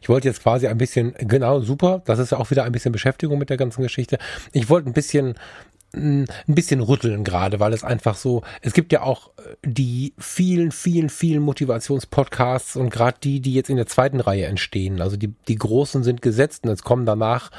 Ich 0.01 0.09
wollte 0.09 0.29
jetzt 0.29 0.43
quasi 0.43 0.67
ein 0.67 0.79
bisschen, 0.79 1.15
genau, 1.19 1.61
super, 1.61 2.03
das 2.05 2.19
ist 2.19 2.33
ja 2.33 2.39
auch 2.39 2.51
wieder 2.51 2.65
ein 2.65 2.73
bisschen 2.73 2.93
Beschäftigung 2.93 3.39
mit 3.39 3.51
der 3.51 3.57
ganzen 3.57 3.83
Geschichte. 3.83 4.19
Ich 4.53 4.69
wollte 4.69 4.91
ein 4.91 4.95
bisschen 4.95 5.35
ein 5.93 6.29
bisschen 6.47 6.81
rütteln 6.81 7.25
gerade, 7.25 7.59
weil 7.59 7.73
es 7.73 7.83
einfach 7.83 8.15
so, 8.15 8.43
es 8.61 8.75
gibt 8.75 8.93
ja 8.93 9.03
auch 9.03 9.31
äh, 9.39 9.57
die 9.67 10.15
vielen, 10.19 10.71
vielen, 10.71 11.09
vielen 11.09 11.43
Motivationspodcasts 11.43 12.77
und 12.77 12.91
gerade 12.91 13.19
die, 13.21 13.41
die 13.41 13.55
jetzt 13.55 13.71
in 13.71 13.77
der 13.77 13.87
zweiten 13.87 14.21
Reihe 14.21 14.47
entstehen. 14.47 15.01
Also 15.01 15.17
die, 15.17 15.35
die 15.49 15.57
großen 15.57 16.05
sind 16.05 16.23
gesetzt 16.23 16.63
und 16.63 16.71
es 16.71 16.85
kommen 16.85 17.07
danach 17.07 17.51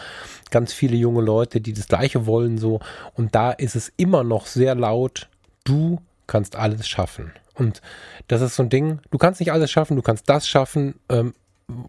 ganz 0.49 0.71
viele 0.71 0.95
junge 0.95 1.21
Leute, 1.21 1.59
die 1.59 1.73
das 1.73 1.89
Gleiche 1.89 2.25
wollen 2.25 2.57
so. 2.57 2.79
Und 3.15 3.35
da 3.35 3.51
ist 3.51 3.75
es 3.75 3.91
immer 3.97 4.23
noch 4.23 4.45
sehr 4.45 4.75
laut, 4.75 5.27
du 5.65 5.99
kannst 6.25 6.55
alles 6.55 6.87
schaffen. 6.87 7.33
Und 7.53 7.81
das 8.29 8.39
ist 8.39 8.55
so 8.55 8.63
ein 8.63 8.69
Ding, 8.69 8.99
du 9.11 9.17
kannst 9.17 9.41
nicht 9.41 9.51
alles 9.51 9.69
schaffen, 9.69 9.97
du 9.97 10.01
kannst 10.01 10.29
das 10.29 10.47
schaffen, 10.47 10.95
ähm, 11.09 11.33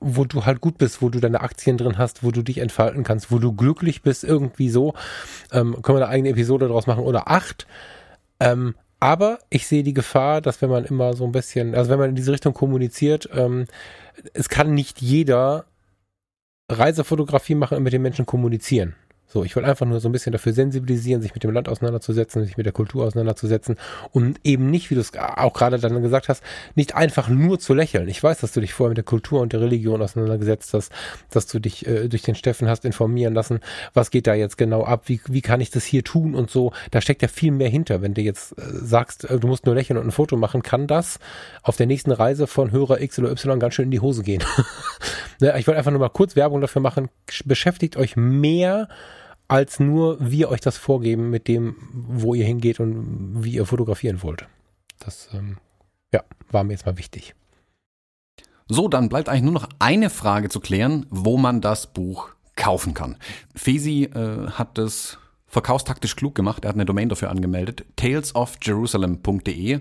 wo 0.00 0.24
du 0.24 0.44
halt 0.44 0.60
gut 0.60 0.78
bist, 0.78 1.02
wo 1.02 1.08
du 1.08 1.20
deine 1.20 1.40
Aktien 1.40 1.76
drin 1.76 1.98
hast, 1.98 2.22
wo 2.22 2.30
du 2.30 2.42
dich 2.42 2.58
entfalten 2.58 3.04
kannst, 3.04 3.30
wo 3.30 3.38
du 3.38 3.52
glücklich 3.52 4.02
bist, 4.02 4.24
irgendwie 4.24 4.70
so. 4.70 4.94
Ähm, 5.52 5.80
können 5.82 5.98
wir 5.98 6.04
eine 6.04 6.12
eigene 6.12 6.30
Episode 6.30 6.68
daraus 6.68 6.86
machen 6.86 7.04
oder 7.04 7.30
acht. 7.30 7.66
Ähm, 8.40 8.74
aber 9.00 9.40
ich 9.50 9.66
sehe 9.66 9.82
die 9.82 9.94
Gefahr, 9.94 10.40
dass 10.40 10.62
wenn 10.62 10.70
man 10.70 10.84
immer 10.84 11.14
so 11.14 11.24
ein 11.24 11.32
bisschen, 11.32 11.74
also 11.74 11.90
wenn 11.90 11.98
man 11.98 12.10
in 12.10 12.16
diese 12.16 12.32
Richtung 12.32 12.54
kommuniziert, 12.54 13.28
ähm, 13.34 13.66
es 14.32 14.48
kann 14.48 14.74
nicht 14.74 15.00
jeder 15.00 15.64
Reisefotografie 16.70 17.54
machen 17.54 17.76
und 17.76 17.82
mit 17.82 17.92
den 17.92 18.02
Menschen 18.02 18.26
kommunizieren. 18.26 18.94
So, 19.32 19.44
ich 19.44 19.56
wollte 19.56 19.70
einfach 19.70 19.86
nur 19.86 19.98
so 19.98 20.10
ein 20.10 20.12
bisschen 20.12 20.32
dafür 20.32 20.52
sensibilisieren, 20.52 21.22
sich 21.22 21.32
mit 21.32 21.42
dem 21.42 21.52
Land 21.52 21.66
auseinanderzusetzen, 21.66 22.44
sich 22.44 22.58
mit 22.58 22.66
der 22.66 22.74
Kultur 22.74 23.06
auseinanderzusetzen 23.06 23.76
und 24.10 24.38
eben 24.44 24.70
nicht, 24.70 24.90
wie 24.90 24.94
du 24.94 25.00
es 25.00 25.12
auch 25.16 25.54
gerade 25.54 25.78
dann 25.78 26.02
gesagt 26.02 26.28
hast, 26.28 26.42
nicht 26.74 26.94
einfach 26.96 27.30
nur 27.30 27.58
zu 27.58 27.72
lächeln. 27.72 28.08
Ich 28.08 28.22
weiß, 28.22 28.40
dass 28.40 28.52
du 28.52 28.60
dich 28.60 28.74
vorher 28.74 28.90
mit 28.90 28.98
der 28.98 29.04
Kultur 29.04 29.40
und 29.40 29.54
der 29.54 29.62
Religion 29.62 30.02
auseinandergesetzt 30.02 30.74
hast, 30.74 30.92
dass 31.30 31.46
du 31.46 31.60
dich 31.60 31.86
äh, 31.86 32.08
durch 32.08 32.20
den 32.20 32.34
Steffen 32.34 32.68
hast 32.68 32.84
informieren 32.84 33.32
lassen, 33.32 33.60
was 33.94 34.10
geht 34.10 34.26
da 34.26 34.34
jetzt 34.34 34.58
genau 34.58 34.84
ab, 34.84 35.04
wie, 35.06 35.18
wie 35.26 35.40
kann 35.40 35.62
ich 35.62 35.70
das 35.70 35.84
hier 35.84 36.04
tun 36.04 36.34
und 36.34 36.50
so. 36.50 36.74
Da 36.90 37.00
steckt 37.00 37.22
ja 37.22 37.28
viel 37.28 37.52
mehr 37.52 37.70
hinter. 37.70 38.02
Wenn 38.02 38.12
du 38.12 38.20
jetzt 38.20 38.52
äh, 38.58 38.62
sagst, 38.66 39.24
äh, 39.24 39.40
du 39.40 39.48
musst 39.48 39.64
nur 39.64 39.74
lächeln 39.74 39.96
und 39.96 40.08
ein 40.08 40.12
Foto 40.12 40.36
machen, 40.36 40.62
kann 40.62 40.86
das 40.86 41.18
auf 41.62 41.78
der 41.78 41.86
nächsten 41.86 42.12
Reise 42.12 42.46
von 42.46 42.70
Hörer 42.70 43.00
X 43.00 43.18
oder 43.18 43.30
Y 43.30 43.58
ganz 43.58 43.72
schön 43.72 43.86
in 43.86 43.92
die 43.92 44.00
Hose 44.00 44.24
gehen. 44.24 44.44
ne, 45.40 45.58
ich 45.58 45.66
wollte 45.66 45.78
einfach 45.78 45.90
nur 45.90 46.00
mal 46.00 46.10
kurz 46.10 46.36
Werbung 46.36 46.60
dafür 46.60 46.82
machen. 46.82 47.08
Beschäftigt 47.46 47.96
euch 47.96 48.14
mehr 48.14 48.88
als 49.52 49.78
nur 49.80 50.16
wir 50.18 50.48
euch 50.48 50.60
das 50.60 50.78
vorgeben 50.78 51.28
mit 51.28 51.46
dem, 51.46 51.76
wo 51.92 52.34
ihr 52.34 52.46
hingeht 52.46 52.80
und 52.80 53.44
wie 53.44 53.52
ihr 53.52 53.66
fotografieren 53.66 54.22
wollt. 54.22 54.46
Das 54.98 55.28
ähm, 55.34 55.58
ja, 56.10 56.22
war 56.50 56.64
mir 56.64 56.72
jetzt 56.72 56.86
mal 56.86 56.96
wichtig. 56.96 57.34
So, 58.66 58.88
dann 58.88 59.10
bleibt 59.10 59.28
eigentlich 59.28 59.42
nur 59.42 59.52
noch 59.52 59.68
eine 59.78 60.08
Frage 60.08 60.48
zu 60.48 60.58
klären, 60.58 61.04
wo 61.10 61.36
man 61.36 61.60
das 61.60 61.92
Buch 61.92 62.30
kaufen 62.56 62.94
kann. 62.94 63.18
Fesi 63.54 64.04
äh, 64.04 64.48
hat 64.52 64.78
das 64.78 65.18
verkaufstaktisch 65.48 66.16
klug 66.16 66.34
gemacht. 66.34 66.64
Er 66.64 66.70
hat 66.70 66.76
eine 66.76 66.86
Domain 66.86 67.10
dafür 67.10 67.28
angemeldet. 67.28 67.84
talesofjerusalem.de 67.96 69.80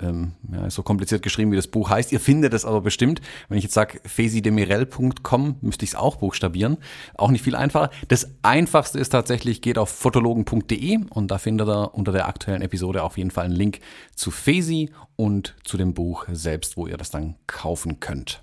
ähm, 0.00 0.32
ja, 0.52 0.68
so 0.70 0.82
kompliziert 0.82 1.22
geschrieben, 1.22 1.52
wie 1.52 1.56
das 1.56 1.68
Buch 1.68 1.90
heißt. 1.90 2.12
Ihr 2.12 2.20
findet 2.20 2.54
es 2.54 2.64
aber 2.64 2.80
bestimmt. 2.80 3.20
Wenn 3.48 3.58
ich 3.58 3.64
jetzt 3.64 3.74
sage 3.74 4.00
fesidemirel.com, 4.04 5.56
müsste 5.60 5.84
ich 5.84 5.92
es 5.92 5.96
auch 5.96 6.16
buchstabieren. 6.16 6.78
Auch 7.14 7.30
nicht 7.30 7.42
viel 7.42 7.56
einfacher. 7.56 7.90
Das 8.08 8.28
einfachste 8.42 8.98
ist 8.98 9.10
tatsächlich, 9.10 9.62
geht 9.62 9.78
auf 9.78 9.90
fotologen.de 9.90 11.00
und 11.10 11.30
da 11.30 11.38
findet 11.38 11.68
ihr 11.68 11.94
unter 11.94 12.12
der 12.12 12.28
aktuellen 12.28 12.62
Episode 12.62 13.02
auf 13.02 13.16
jeden 13.18 13.30
Fall 13.30 13.46
einen 13.46 13.54
Link 13.54 13.80
zu 14.14 14.30
Fesi 14.30 14.90
und 15.16 15.54
zu 15.64 15.76
dem 15.76 15.94
Buch 15.94 16.26
selbst, 16.32 16.76
wo 16.76 16.86
ihr 16.86 16.96
das 16.96 17.10
dann 17.10 17.36
kaufen 17.46 18.00
könnt. 18.00 18.42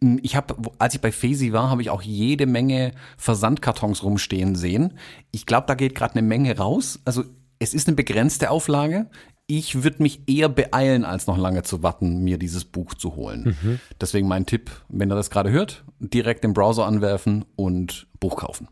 Hm, 0.00 0.18
ich 0.22 0.36
habe, 0.36 0.54
als 0.78 0.94
ich 0.94 1.00
bei 1.00 1.12
Fesi 1.12 1.52
war, 1.52 1.70
habe 1.70 1.82
ich 1.82 1.90
auch 1.90 2.02
jede 2.02 2.46
Menge 2.46 2.92
Versandkartons 3.16 4.02
rumstehen 4.02 4.54
sehen. 4.54 4.94
Ich 5.30 5.46
glaube, 5.46 5.66
da 5.66 5.74
geht 5.74 5.94
gerade 5.94 6.14
eine 6.14 6.26
Menge 6.26 6.56
raus. 6.56 7.00
Also 7.04 7.24
es 7.58 7.74
ist 7.74 7.88
eine 7.88 7.94
begrenzte 7.94 8.50
Auflage 8.50 9.06
ich 9.50 9.82
würde 9.82 10.02
mich 10.02 10.20
eher 10.28 10.48
beeilen, 10.48 11.04
als 11.04 11.26
noch 11.26 11.36
lange 11.36 11.64
zu 11.64 11.82
warten, 11.82 12.22
mir 12.22 12.38
dieses 12.38 12.64
Buch 12.64 12.94
zu 12.94 13.16
holen. 13.16 13.56
Mhm. 13.60 13.80
Deswegen 14.00 14.28
mein 14.28 14.46
Tipp, 14.46 14.70
wenn 14.88 15.10
ihr 15.10 15.16
das 15.16 15.28
gerade 15.28 15.50
hört, 15.50 15.84
direkt 15.98 16.44
den 16.44 16.52
Browser 16.52 16.86
anwerfen 16.86 17.44
und 17.56 18.06
Buch 18.20 18.36
kaufen. 18.36 18.68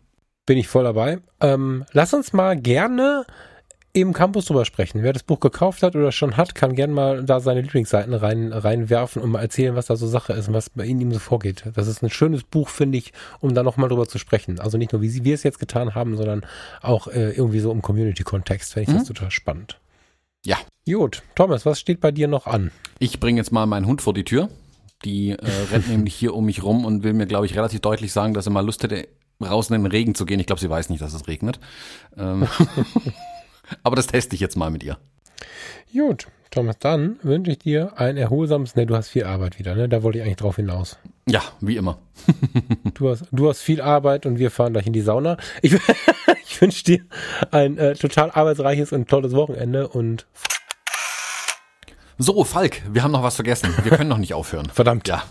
Bin 0.47 0.57
ich 0.57 0.69
voll 0.69 0.85
dabei. 0.85 1.19
Ähm, 1.41 1.85
lass 1.93 2.15
uns 2.15 2.33
mal 2.33 2.57
gerne 2.57 3.27
im 3.93 4.13
Campus 4.13 4.45
drüber 4.45 4.65
sprechen. 4.65 5.03
Wer 5.03 5.13
das 5.13 5.25
Buch 5.25 5.41
gekauft 5.41 5.83
hat 5.83 5.97
oder 5.97 6.13
schon 6.13 6.37
hat, 6.37 6.55
kann 6.55 6.77
gerne 6.77 6.93
mal 6.93 7.25
da 7.25 7.41
seine 7.41 7.63
Lieblingsseiten 7.63 8.15
rein, 8.15 8.53
reinwerfen 8.53 9.21
und 9.21 9.31
mal 9.31 9.41
erzählen, 9.41 9.75
was 9.75 9.87
da 9.87 9.97
so 9.97 10.07
Sache 10.07 10.35
ist 10.35 10.47
und 10.47 10.55
was 10.55 10.71
bei 10.71 10.85
Ihnen 10.85 11.01
ihm 11.01 11.13
so 11.13 11.19
vorgeht. 11.19 11.65
Das 11.75 11.89
ist 11.89 12.03
ein 12.03 12.11
schönes 12.11 12.45
Buch, 12.45 12.69
finde 12.69 12.99
ich, 12.99 13.13
um 13.41 13.53
da 13.53 13.65
nochmal 13.65 13.89
drüber 13.89 14.07
zu 14.07 14.19
sprechen. 14.19 14.61
Also 14.61 14.79
nicht 14.79 14.93
nur, 14.93 15.03
wie 15.03 15.25
wir 15.25 15.35
es 15.35 15.43
jetzt 15.43 15.59
getan 15.59 15.97
haben, 15.97 16.17
sondern 16.17 16.47
auch 16.83 17.09
äh, 17.09 17.33
irgendwie 17.33 17.59
so 17.59 17.73
im 17.73 17.83
Community-Kontext. 17.83 18.75
Finde 18.75 18.83
ich 18.83 18.95
mhm. 18.95 18.99
das 19.01 19.09
total 19.09 19.33
spannend. 19.33 19.81
Ja. 20.45 20.59
Gut. 20.87 21.23
Thomas, 21.35 21.67
was 21.67 21.81
steht 21.81 22.01
bei 22.01 22.11
dir 22.11 22.29
noch 22.29 22.47
an? 22.47 22.71
Ich 22.99 23.21
bringe 23.21 23.39
jetzt 23.39 23.53
mal 23.53 23.67
meinen 23.67 23.87
Hund 23.87 24.03
vor 24.03 24.15
die 24.15 24.25
Tür. 24.25 24.49
Die 25.05 25.31
äh, 25.31 25.51
rennt 25.71 25.89
nämlich 25.91 26.15
hier 26.15 26.35
um 26.35 26.47
mich 26.47 26.63
rum 26.63 26.85
und 26.85 27.03
will 27.03 27.13
mir, 27.13 27.27
glaube 27.27 27.47
ich, 27.47 27.57
relativ 27.57 27.81
deutlich 27.81 28.13
sagen, 28.13 28.35
dass 28.35 28.47
er 28.47 28.53
mal 28.53 28.65
Lust 28.65 28.83
hätte, 28.83 29.09
raus 29.41 29.71
in 29.71 29.75
den 29.75 29.87
Regen 29.87 30.15
zu 30.15 30.27
gehen. 30.27 30.41
Ich 30.41 30.47
glaube, 30.47 30.61
sie 30.61 30.71
weiß 30.71 30.89
nicht, 30.91 31.03
dass 31.03 31.15
es 31.15 31.29
regnet. 31.29 31.61
Ähm 32.17 32.49
Aber 33.83 33.97
das 33.97 34.07
teste 34.07 34.35
ich 34.35 34.41
jetzt 34.41 34.57
mal 34.57 34.71
mit 34.71 34.83
ihr. 34.83 34.99
Gut, 35.93 36.27
Thomas, 36.51 36.79
dann 36.79 37.19
wünsche 37.23 37.51
ich 37.51 37.59
dir 37.59 37.93
ein 37.97 38.17
erholsames, 38.17 38.75
ne, 38.77 38.87
du 38.87 38.97
hast 38.97 39.09
viel 39.09 39.25
Arbeit 39.25 39.59
wieder, 39.59 39.75
ne? 39.75 39.89
Da 39.89 40.03
wollte 40.03 40.19
ich 40.19 40.25
eigentlich 40.25 40.37
drauf 40.37 40.57
hinaus. 40.57 40.99
Ja, 41.27 41.43
wie 41.61 41.77
immer. 41.77 41.99
du, 42.95 43.11
hast, 43.11 43.25
du 43.31 43.49
hast 43.49 43.61
viel 43.61 43.81
Arbeit 43.81 44.25
und 44.27 44.39
wir 44.39 44.51
fahren 44.51 44.73
gleich 44.73 44.87
in 44.87 44.93
die 44.93 45.03
Sauna. 45.03 45.37
Ich, 45.63 45.75
ich 46.45 46.61
wünsche 46.61 46.85
dir 46.85 47.01
ein 47.51 47.77
äh, 47.77 47.95
total 47.95 48.31
arbeitsreiches 48.31 48.93
und 48.93 49.09
tolles 49.09 49.33
Wochenende 49.33 49.89
und 49.89 50.27
so, 52.21 52.43
Falk, 52.43 52.83
wir 52.91 53.05
haben 53.05 53.13
noch 53.13 53.23
was 53.23 53.37
vergessen. 53.37 53.73
Wir 53.85 53.97
können 53.97 54.09
noch 54.09 54.19
nicht 54.19 54.35
aufhören. 54.35 54.69
Verdammt. 54.75 55.07
Ja. 55.07 55.23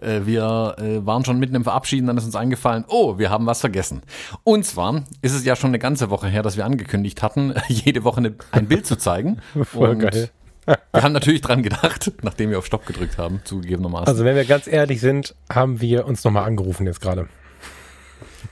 Äh, 0.00 0.26
wir 0.26 0.76
äh, 0.78 1.04
waren 1.04 1.24
schon 1.24 1.40
mitten 1.40 1.56
im 1.56 1.64
Verabschieden, 1.64 2.06
dann 2.06 2.16
ist 2.16 2.24
uns 2.24 2.36
eingefallen, 2.36 2.84
oh, 2.86 3.18
wir 3.18 3.30
haben 3.30 3.46
was 3.46 3.60
vergessen. 3.60 4.02
Und 4.44 4.64
zwar 4.64 5.02
ist 5.22 5.34
es 5.34 5.44
ja 5.44 5.56
schon 5.56 5.70
eine 5.70 5.80
ganze 5.80 6.08
Woche 6.08 6.28
her, 6.28 6.44
dass 6.44 6.56
wir 6.56 6.64
angekündigt 6.64 7.20
hatten, 7.20 7.52
jede 7.68 8.04
Woche 8.04 8.18
eine, 8.18 8.34
ein 8.52 8.68
Bild 8.68 8.86
zu 8.86 8.96
zeigen. 8.96 9.38
Voll 9.64 9.90
Und 9.90 9.98
geil. 9.98 10.30
Wir 10.66 11.02
haben 11.02 11.12
natürlich 11.12 11.40
dran 11.40 11.62
gedacht, 11.62 12.12
nachdem 12.22 12.50
wir 12.50 12.58
auf 12.58 12.66
Stopp 12.66 12.86
gedrückt 12.86 13.18
haben, 13.18 13.40
zugegebenermaßen. 13.44 14.08
Also 14.08 14.24
wenn 14.24 14.36
wir 14.36 14.44
ganz 14.44 14.66
ehrlich 14.66 15.00
sind, 15.00 15.34
haben 15.50 15.80
wir 15.80 16.06
uns 16.06 16.24
nochmal 16.24 16.44
angerufen 16.44 16.86
jetzt 16.86 17.00
gerade. 17.00 17.28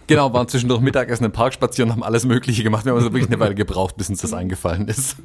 Genau, 0.07 0.33
waren 0.33 0.49
zwischendurch 0.49 0.81
Mittagessen 0.81 1.25
im 1.25 1.33
Park 1.33 1.55
spazieren, 1.55 1.91
haben 1.91 2.03
alles 2.03 2.25
Mögliche 2.25 2.63
gemacht. 2.63 2.85
Wir 2.85 2.91
haben 2.91 2.99
also 2.99 3.13
wirklich 3.13 3.31
eine 3.31 3.41
Weile 3.41 3.55
gebraucht, 3.55 3.97
bis 3.97 4.11
uns 4.11 4.21
das 4.21 4.33
eingefallen 4.33 4.89
ist. 4.89 5.17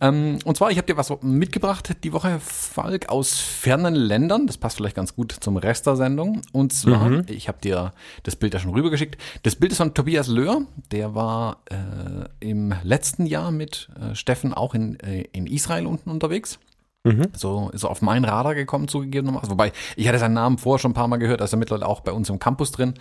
Ähm, 0.00 0.38
und 0.44 0.56
zwar, 0.56 0.70
ich 0.70 0.78
habe 0.78 0.86
dir 0.86 0.96
was 0.96 1.12
mitgebracht 1.22 1.96
die 2.04 2.12
Woche, 2.12 2.40
Falk, 2.40 3.08
aus 3.08 3.38
fernen 3.38 3.94
Ländern. 3.94 4.46
Das 4.46 4.58
passt 4.58 4.76
vielleicht 4.76 4.96
ganz 4.96 5.14
gut 5.14 5.32
zum 5.32 5.56
Rest 5.56 5.86
der 5.86 5.96
Sendung. 5.96 6.42
Und 6.52 6.72
zwar, 6.72 7.08
mhm. 7.08 7.24
ich 7.28 7.48
habe 7.48 7.58
dir 7.60 7.92
das 8.22 8.36
Bild 8.36 8.54
ja 8.54 8.60
schon 8.60 8.72
rübergeschickt. 8.72 9.20
Das 9.42 9.56
Bild 9.56 9.72
ist 9.72 9.78
von 9.78 9.94
Tobias 9.94 10.28
Löhr. 10.28 10.62
Der 10.90 11.14
war 11.14 11.62
äh, 11.70 12.28
im 12.40 12.74
letzten 12.82 13.26
Jahr 13.26 13.50
mit 13.50 13.88
äh, 14.00 14.14
Steffen 14.14 14.54
auch 14.54 14.74
in, 14.74 14.98
äh, 15.00 15.24
in 15.32 15.46
Israel 15.46 15.86
unten 15.86 16.10
unterwegs. 16.10 16.58
Mhm. 17.06 17.28
So 17.36 17.70
ist 17.72 17.84
er 17.84 17.90
auf 17.90 18.02
mein 18.02 18.24
Radar 18.24 18.56
gekommen, 18.56 18.88
zugegebenermaßen. 18.88 19.48
Wobei, 19.48 19.72
ich 19.94 20.08
hatte 20.08 20.18
seinen 20.18 20.34
Namen 20.34 20.58
vorher 20.58 20.80
schon 20.80 20.90
ein 20.90 20.94
paar 20.94 21.06
Mal 21.06 21.18
gehört, 21.18 21.40
er 21.40 21.56
mittlerweile 21.56 21.86
auch 21.86 22.00
bei 22.00 22.10
uns 22.10 22.28
im 22.28 22.40
Campus 22.40 22.72
drin. 22.72 22.94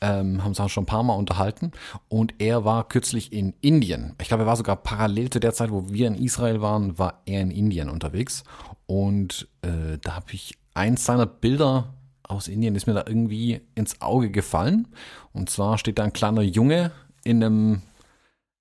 Ähm, 0.00 0.42
haben 0.42 0.50
uns 0.50 0.60
auch 0.60 0.68
schon 0.68 0.84
ein 0.84 0.86
paar 0.86 1.02
Mal 1.02 1.14
unterhalten. 1.14 1.72
Und 2.08 2.34
er 2.38 2.64
war 2.64 2.86
kürzlich 2.86 3.32
in 3.32 3.54
Indien. 3.60 4.14
Ich 4.20 4.28
glaube, 4.28 4.44
er 4.44 4.46
war 4.46 4.56
sogar 4.56 4.76
parallel 4.76 5.30
zu 5.30 5.40
der 5.40 5.52
Zeit, 5.52 5.72
wo 5.72 5.90
wir 5.90 6.06
in 6.06 6.14
Israel 6.14 6.62
waren, 6.62 6.96
war 6.98 7.22
er 7.26 7.40
in 7.40 7.50
Indien 7.50 7.88
unterwegs. 7.88 8.44
Und 8.86 9.48
äh, 9.62 9.98
da 10.00 10.14
habe 10.14 10.26
ich 10.32 10.56
eins 10.74 11.04
seiner 11.04 11.26
Bilder 11.26 11.94
aus 12.22 12.46
Indien 12.46 12.76
ist 12.76 12.86
mir 12.86 12.94
da 12.94 13.02
irgendwie 13.04 13.60
ins 13.74 14.00
Auge 14.00 14.30
gefallen. 14.30 14.86
Und 15.32 15.50
zwar 15.50 15.76
steht 15.76 15.98
da 15.98 16.04
ein 16.04 16.12
kleiner 16.12 16.42
Junge 16.42 16.92
in 17.24 17.42
einem 17.42 17.82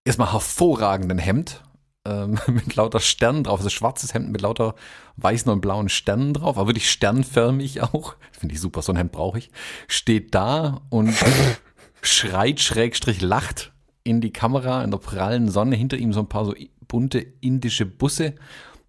erstmal 0.03 0.33
hervorragenden 0.33 1.19
Hemd 1.19 1.61
ähm, 2.09 2.39
mit 2.53 2.75
lauter 2.75 2.99
Sternen 2.99 3.43
drauf. 3.43 3.59
Also 3.59 3.69
schwarzes 3.69 4.13
Hemd 4.13 4.31
mit 4.31 4.41
lauter 4.41 4.75
weißen 5.17 5.51
und 5.51 5.61
blauen 5.61 5.89
Sternen 5.89 6.33
drauf, 6.33 6.57
aber 6.57 6.67
wirklich 6.67 6.89
sternförmig 6.89 7.81
auch. 7.81 8.15
Finde 8.31 8.55
ich 8.55 8.61
super, 8.61 8.81
so 8.81 8.91
ein 8.91 8.97
Hemd 8.97 9.11
brauche 9.11 9.37
ich. 9.37 9.51
Steht 9.87 10.33
da 10.33 10.81
und 10.89 11.13
schreit 12.01 12.59
schrägstrich 12.59 13.21
lacht 13.21 13.71
in 14.03 14.21
die 14.21 14.31
Kamera 14.31 14.83
in 14.83 14.91
der 14.91 14.97
prallen 14.97 15.49
Sonne. 15.49 15.75
Hinter 15.75 15.97
ihm 15.97 16.13
so 16.13 16.21
ein 16.21 16.29
paar 16.29 16.45
so 16.45 16.55
bunte 16.87 17.19
indische 17.41 17.85
Busse, 17.85 18.35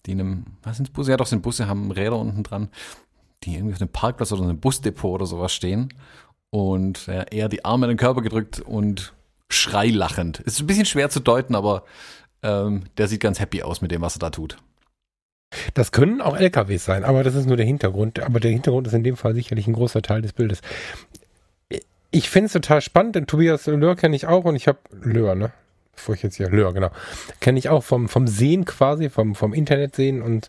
die 0.06 0.12
in 0.12 0.20
einem, 0.20 0.44
was 0.62 0.78
sind 0.78 0.92
Busse? 0.92 1.10
Ja 1.10 1.16
doch, 1.16 1.26
sind 1.26 1.42
Busse, 1.42 1.68
haben 1.68 1.90
Räder 1.90 2.16
unten 2.16 2.42
dran, 2.42 2.70
die 3.44 3.54
irgendwie 3.54 3.74
auf 3.74 3.80
einem 3.80 3.90
Parkplatz 3.90 4.32
oder 4.32 4.42
einem 4.42 4.60
Busdepot 4.60 5.14
oder 5.14 5.26
sowas 5.26 5.52
stehen. 5.52 5.92
Und 6.50 7.06
ja, 7.06 7.22
er 7.22 7.48
die 7.48 7.64
Arme 7.64 7.86
in 7.86 7.90
den 7.90 7.98
Körper 7.98 8.22
gedrückt 8.22 8.60
und 8.60 9.12
schreilachend. 9.48 10.40
Ist 10.40 10.60
ein 10.60 10.66
bisschen 10.66 10.86
schwer 10.86 11.10
zu 11.10 11.20
deuten, 11.20 11.54
aber 11.54 11.84
ähm, 12.42 12.84
der 12.98 13.08
sieht 13.08 13.20
ganz 13.20 13.40
happy 13.40 13.62
aus 13.62 13.80
mit 13.80 13.90
dem, 13.90 14.02
was 14.02 14.16
er 14.16 14.20
da 14.20 14.30
tut. 14.30 14.58
Das 15.74 15.90
können 15.92 16.20
auch 16.20 16.36
LKWs 16.36 16.84
sein, 16.84 17.04
aber 17.04 17.24
das 17.24 17.34
ist 17.34 17.46
nur 17.46 17.56
der 17.56 17.66
Hintergrund. 17.66 18.20
Aber 18.20 18.38
der 18.40 18.52
Hintergrund 18.52 18.86
ist 18.86 18.92
in 18.92 19.02
dem 19.02 19.16
Fall 19.16 19.34
sicherlich 19.34 19.66
ein 19.66 19.72
großer 19.72 20.00
Teil 20.00 20.22
des 20.22 20.32
Bildes. 20.32 20.60
Ich 22.12 22.30
finde 22.30 22.46
es 22.46 22.52
total 22.52 22.80
spannend, 22.80 23.16
denn 23.16 23.26
Tobias 23.26 23.66
Löhr 23.66 23.96
kenne 23.96 24.16
ich 24.16 24.26
auch 24.26 24.44
und 24.44 24.56
ich 24.56 24.68
habe 24.68 24.78
Löhr, 24.92 25.34
ne? 25.34 25.52
Bevor 25.94 26.14
ich 26.14 26.22
jetzt 26.22 26.36
hier, 26.36 26.48
Löhr, 26.50 26.72
genau. 26.72 26.90
Kenne 27.40 27.58
ich 27.58 27.68
auch 27.68 27.82
vom, 27.82 28.08
vom 28.08 28.26
Sehen 28.26 28.64
quasi, 28.64 29.10
vom, 29.10 29.34
vom 29.34 29.52
Internet 29.52 29.94
sehen 29.94 30.22
und 30.22 30.48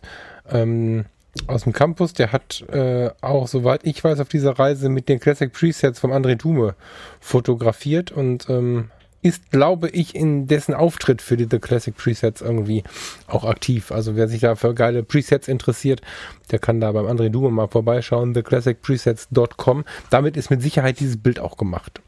ähm, 0.50 1.04
aus 1.46 1.64
dem 1.64 1.72
Campus, 1.72 2.12
der 2.12 2.32
hat 2.32 2.62
äh, 2.68 3.10
auch, 3.20 3.48
soweit 3.48 3.84
ich 3.84 4.02
weiß, 4.02 4.20
auf 4.20 4.28
dieser 4.28 4.58
Reise 4.58 4.88
mit 4.88 5.08
den 5.08 5.18
Classic 5.18 5.52
Presets 5.52 5.98
vom 5.98 6.12
André 6.12 6.36
Dume 6.36 6.74
fotografiert 7.20 8.12
und 8.12 8.48
ähm, 8.48 8.90
ist, 9.22 9.50
glaube 9.52 9.88
ich, 9.88 10.14
in 10.14 10.48
dessen 10.48 10.74
Auftritt 10.74 11.22
für 11.22 11.36
die 11.36 11.46
The 11.50 11.60
Classic 11.60 11.96
Presets 11.96 12.40
irgendwie 12.40 12.82
auch 13.28 13.44
aktiv. 13.44 13.92
Also 13.92 14.16
wer 14.16 14.28
sich 14.28 14.40
da 14.40 14.56
für 14.56 14.74
geile 14.74 15.04
Presets 15.04 15.48
interessiert, 15.48 16.02
der 16.50 16.58
kann 16.58 16.80
da 16.80 16.90
beim 16.92 17.06
André 17.06 17.28
Dume 17.28 17.50
mal 17.50 17.68
vorbeischauen, 17.68 18.34
theclassicpresets.com. 18.34 19.84
Damit 20.10 20.36
ist 20.36 20.50
mit 20.50 20.60
Sicherheit 20.60 20.98
dieses 20.98 21.16
Bild 21.16 21.38
auch 21.38 21.56
gemacht. 21.56 22.00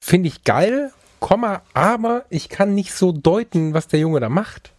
Finde 0.00 0.28
ich 0.28 0.44
geil, 0.44 0.92
Komma, 1.18 1.62
aber 1.74 2.24
ich 2.30 2.48
kann 2.48 2.74
nicht 2.74 2.94
so 2.94 3.12
deuten, 3.12 3.74
was 3.74 3.88
der 3.88 4.00
Junge 4.00 4.20
da 4.20 4.28
macht. 4.28 4.72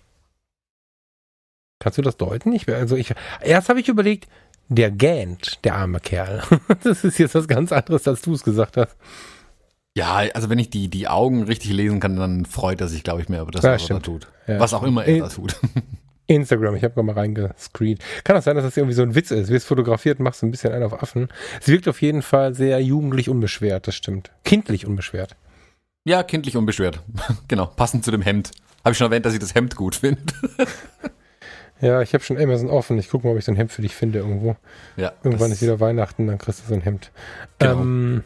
Kannst 1.80 1.98
du 1.98 2.02
das 2.02 2.18
deuten? 2.18 2.54
Ich, 2.54 2.68
also 2.70 2.96
ich, 2.96 3.14
erst 3.42 3.70
habe 3.70 3.80
ich 3.80 3.90
überlegt, 3.90 4.28
der 4.70 4.90
gähnt, 4.90 5.60
der 5.66 5.76
arme 5.76 6.00
Kerl. 6.00 6.44
Das 6.84 7.04
ist 7.04 7.20
jetzt 7.20 7.36
was 7.36 7.48
ganz 7.48 7.72
anderes, 7.72 8.08
als 8.08 8.22
du 8.22 8.34
es 8.34 8.44
gesagt 8.44 8.78
hast. 8.78 8.96
Ja, 9.98 10.16
also 10.34 10.50
wenn 10.50 10.60
ich 10.60 10.70
die, 10.70 10.88
die 10.88 11.08
Augen 11.08 11.44
richtig 11.44 11.72
lesen 11.74 12.00
kann, 12.00 12.16
dann 12.16 12.46
freut 12.46 12.80
er 12.80 12.88
sich, 12.88 13.04
glaube 13.04 13.22
ich, 13.22 13.30
mehr 13.30 13.42
über 13.42 13.52
das, 13.52 13.64
Ja, 13.64 13.74
was 13.74 13.82
er 13.82 13.86
stimmt. 13.86 14.06
tut. 14.06 14.28
Ja. 14.48 14.60
Was 14.60 14.74
auch 14.74 14.84
immer 14.84 15.06
er 15.06 15.16
In- 15.16 15.20
da 15.22 15.28
tut. 15.30 15.56
Instagram, 16.28 16.76
ich 16.78 16.84
habe 16.86 16.94
gerade 16.94 17.06
mal 17.06 17.14
reingescreent. 17.16 18.00
Kann 18.24 18.36
das 18.38 18.46
sein, 18.46 18.56
dass 18.56 18.64
das 18.64 18.78
irgendwie 18.78 18.94
so 18.94 19.02
ein 19.02 19.16
Witz 19.16 19.32
ist? 19.32 19.50
Wirst 19.50 19.68
fotografiert, 19.68 20.20
machst 20.22 20.44
ein 20.44 20.52
bisschen 20.52 20.72
einen 20.72 20.84
auf 20.84 21.02
Affen. 21.04 21.28
Es 21.60 21.68
wirkt 21.68 21.90
auf 21.90 22.02
jeden 22.02 22.22
Fall 22.22 22.54
sehr 22.56 22.80
jugendlich 22.82 23.28
unbeschwert, 23.28 23.86
das 23.88 23.96
stimmt. 23.96 24.32
Kindlich 24.46 24.86
unbeschwert. 24.86 25.36
Ja, 26.06 26.24
kindlich 26.24 26.56
unbeschwert. 26.56 27.02
genau, 27.50 27.66
passend 27.66 28.06
zu 28.06 28.12
dem 28.12 28.22
Hemd. 28.22 28.52
Habe 28.86 28.94
ich 28.94 28.98
schon 28.98 29.08
erwähnt, 29.08 29.26
dass 29.26 29.34
ich 29.34 29.40
das 29.40 29.56
Hemd 29.56 29.76
gut 29.76 29.96
finde. 29.96 30.22
Ja, 31.84 32.00
ich 32.04 32.14
habe 32.14 32.24
schon 32.24 32.38
Amazon 32.38 32.70
offen. 32.70 33.00
Ich 33.00 33.10
gucke 33.10 33.26
mal, 33.26 33.32
ob 33.34 33.40
ich 33.40 33.46
so 33.46 33.52
ein 33.52 33.56
Hemd 33.56 33.72
für 33.72 33.82
dich 33.82 33.96
finde 33.96 34.20
irgendwo. 34.20 34.56
ja, 34.98 35.14
Irgendwann 35.24 35.52
ist 35.52 35.64
wieder 35.64 35.80
Weihnachten, 35.80 36.28
dann 36.28 36.38
kriegst 36.38 36.62
du 36.62 36.68
so 36.68 36.76
ein 36.76 36.82
Hemd. 36.82 37.10
Genau. 37.58 37.82
Ähm, 37.82 38.24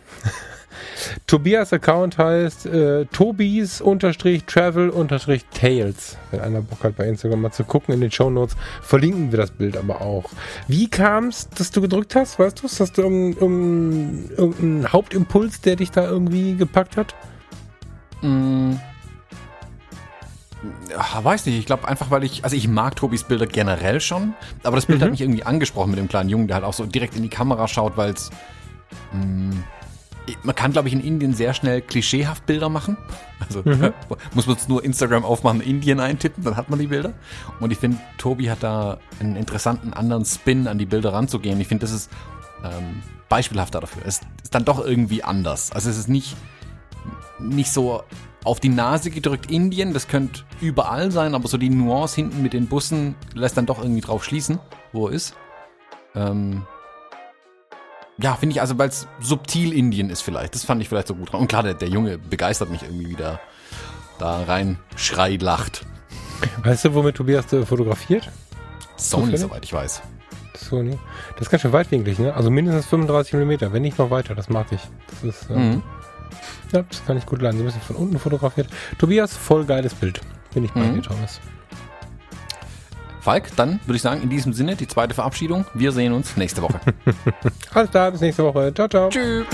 Tobias 1.27 1.73
Account 1.73 2.18
heißt 2.18 2.65
äh, 2.68 3.06
Tobis 3.06 3.81
unterstrich 3.81 4.43
Travel 4.45 4.89
unterstrich 4.89 5.45
Tales. 5.53 6.18
Wenn 6.31 6.41
einer 6.41 6.61
Bock 6.61 6.84
hat 6.84 6.95
bei 6.95 7.07
Instagram 7.07 7.41
mal 7.41 7.52
zu 7.52 7.64
gucken 7.64 7.93
in 7.93 8.02
den 8.02 8.11
Show 8.11 8.30
Notes, 8.30 8.56
verlinken 8.81 9.31
wir 9.31 9.38
das 9.38 9.52
Bild 9.52 9.77
aber 9.77 10.02
auch. 10.02 10.26
Wie 10.68 10.88
kam 10.89 11.27
es, 11.27 11.49
dass 11.49 11.72
du 11.72 11.81
gedrückt 11.81 12.15
hast? 12.15 12.39
Weißt 12.39 12.61
du, 12.61 12.68
hast 12.68 12.97
du 12.97 13.02
irgendeinen 13.02 14.30
irgendein, 14.38 14.91
Hauptimpuls, 14.91 15.61
der 15.61 15.76
dich 15.76 15.91
da 15.91 16.06
irgendwie 16.07 16.56
gepackt 16.56 16.97
hat? 16.97 17.15
Mm. 18.22 18.73
Ja, 20.89 21.23
weiß 21.23 21.45
nicht, 21.45 21.60
ich 21.60 21.65
glaube 21.68 21.88
einfach, 21.88 22.10
weil 22.10 22.23
ich, 22.23 22.43
also 22.43 22.56
ich 22.56 22.68
mag 22.68 22.95
Tobis 22.95 23.23
Bilder 23.23 23.45
generell 23.45 24.02
schon, 24.02 24.34
aber 24.64 24.76
das 24.77 24.88
Bild 24.88 24.99
Mhm. 24.99 25.03
hat 25.03 25.11
mich 25.11 25.22
irgendwie 25.22 25.43
angesprochen 25.43 25.91
mit 25.91 25.99
dem 25.99 26.07
kleinen 26.07 26.30
Jungen, 26.30 26.47
der 26.47 26.56
halt 26.56 26.65
auch 26.65 26.73
so 26.73 26.85
direkt 26.85 27.15
in 27.15 27.22
die 27.22 27.30
Kamera 27.30 27.68
schaut, 27.68 27.97
weil 27.97 28.14
es, 28.14 28.31
man 30.43 30.56
kann 30.56 30.72
glaube 30.72 30.88
ich 30.88 30.93
in 30.93 31.02
Indien 31.02 31.34
sehr 31.34 31.53
schnell 31.53 31.81
klischeehaft 31.81 32.45
Bilder 32.45 32.69
machen. 32.69 32.97
Also 33.39 33.61
Mhm. 33.64 33.93
muss 34.34 34.47
man 34.47 34.57
nur 34.68 34.84
Instagram 34.84 35.23
aufmachen, 35.26 35.61
Indien 35.61 35.99
eintippen, 35.99 36.43
dann 36.43 36.56
hat 36.56 36.69
man 36.69 36.80
die 36.80 36.88
Bilder. 36.88 37.14
Und 37.60 37.72
ich 37.72 37.77
finde, 37.77 37.97
Tobi 38.18 38.49
hat 38.49 38.64
da 38.64 38.97
einen 39.19 39.35
interessanten 39.35 39.93
anderen 39.93 40.26
Spin 40.26 40.68
an 40.68 40.77
die 40.77 40.85
Bilder 40.85 41.14
ranzugehen. 41.14 41.60
Ich 41.60 41.68
finde, 41.68 41.81
das 41.81 41.91
ist 41.91 42.11
ähm, 42.64 43.02
beispielhafter 43.30 43.81
dafür. 43.81 44.03
Es 44.06 44.22
ist 44.43 44.56
dann 44.56 44.65
doch 44.65 44.84
irgendwie 44.84 45.23
anders. 45.23 45.72
Also 45.72 45.89
es 45.89 45.97
ist 45.97 46.10
nicht 46.10 46.35
nicht 47.39 47.72
so 47.72 48.03
auf 48.43 48.60
die 48.60 48.69
Nase 48.69 49.10
gedrückt 49.10 49.52
Indien, 49.52 49.93
das 49.93 50.07
könnte 50.07 50.43
überall 50.61 51.11
sein, 51.11 51.35
aber 51.35 51.47
so 51.47 51.57
die 51.57 51.69
Nuance 51.69 52.15
hinten 52.15 52.41
mit 52.41 52.53
den 52.53 52.68
Bussen 52.68 53.15
lässt 53.34 53.57
dann 53.57 53.65
doch 53.65 53.81
irgendwie 53.81 54.02
drauf 54.02 54.23
schließen, 54.23 54.60
wo 54.93 55.07
er 55.07 55.14
ist. 55.14 55.35
Ähm 56.15 56.64
ja, 58.22 58.36
finde 58.36 58.54
ich, 58.54 58.62
also 58.62 58.78
weil 58.78 58.90
es 58.90 59.08
subtil 59.20 59.74
Indien 59.74 60.10
ist 60.10 60.22
vielleicht. 60.22 60.56
Das 60.56 60.64
fand 60.64 60.82
ich 60.82 60.90
vielleicht 60.90 61.08
so 61.08 61.16
gut 61.16 61.32
dran. 61.32 61.42
Und 61.42 61.48
klar, 61.48 61.64
der, 61.64 61.74
der 61.74 61.90
Junge 61.90 62.18
begeistert 62.18 62.70
mich 62.70 62.84
irgendwie 62.84 63.10
wieder 63.10 63.40
da 64.20 64.44
rein, 64.44 64.80
schreit, 64.96 65.42
lacht. 65.42 65.86
Weißt 66.64 66.86
du, 66.86 66.94
womit 66.94 67.16
Tobias 67.16 67.52
äh, 67.54 67.66
fotografiert? 67.66 68.30
Sony, 68.98 69.36
soweit 69.38 69.66
ich 69.66 69.74
weiß. 69.74 70.02
Sony. 70.56 70.98
Das 71.34 71.42
ist 71.44 71.50
ganz 71.50 71.62
schön 71.62 71.74
weitwinklig, 71.74 72.18
ne? 72.20 72.34
Also 72.34 72.50
mindestens 72.50 72.86
35 72.86 73.34
mm, 73.34 73.74
wenn 73.74 73.82
nicht 73.82 73.98
noch 73.98 74.10
weiter. 74.10 74.36
Das 74.36 74.48
mag 74.50 74.68
ich. 74.72 74.80
Das 75.12 75.24
ist, 75.24 75.50
äh, 75.50 75.54
Mhm. 75.54 75.84
Ja, 76.72 76.84
das 76.90 77.06
kann 77.06 77.18
ich 77.18 77.26
gut 77.26 77.42
leiden. 77.42 77.58
So 77.58 77.64
ein 77.64 77.66
bisschen 77.68 77.82
von 77.82 77.96
unten 77.98 78.20
fotografiert. 78.20 78.68
Tobias, 78.98 79.36
voll 79.36 79.66
geiles 79.66 79.94
Bild. 79.94 80.22
Bin 80.54 80.64
ich 80.66 80.72
bei 80.72 80.80
Mhm. 80.82 80.96
dir, 80.96 81.02
Thomas. 81.02 81.40
Falk, 83.26 83.56
dann 83.56 83.80
würde 83.88 83.95
ich 83.95 84.03
sagen, 84.03 84.22
in 84.22 84.30
diesem 84.30 84.53
Sinne 84.53 84.76
die 84.76 84.88
zweite 84.88 85.15
Verabschiedung. 85.15 85.65
Wir 85.73 85.91
sehen 85.91 86.14
uns 86.14 86.38
nächste 86.38 86.61
Woche. 86.61 86.80
Alles 87.73 87.89
klar, 87.89 88.11
bis 88.11 88.22
nächste 88.22 88.43
Woche. 88.43 88.72
Ciao, 88.72 88.88
ciao. 88.88 89.10
Tschüss. 89.10 89.47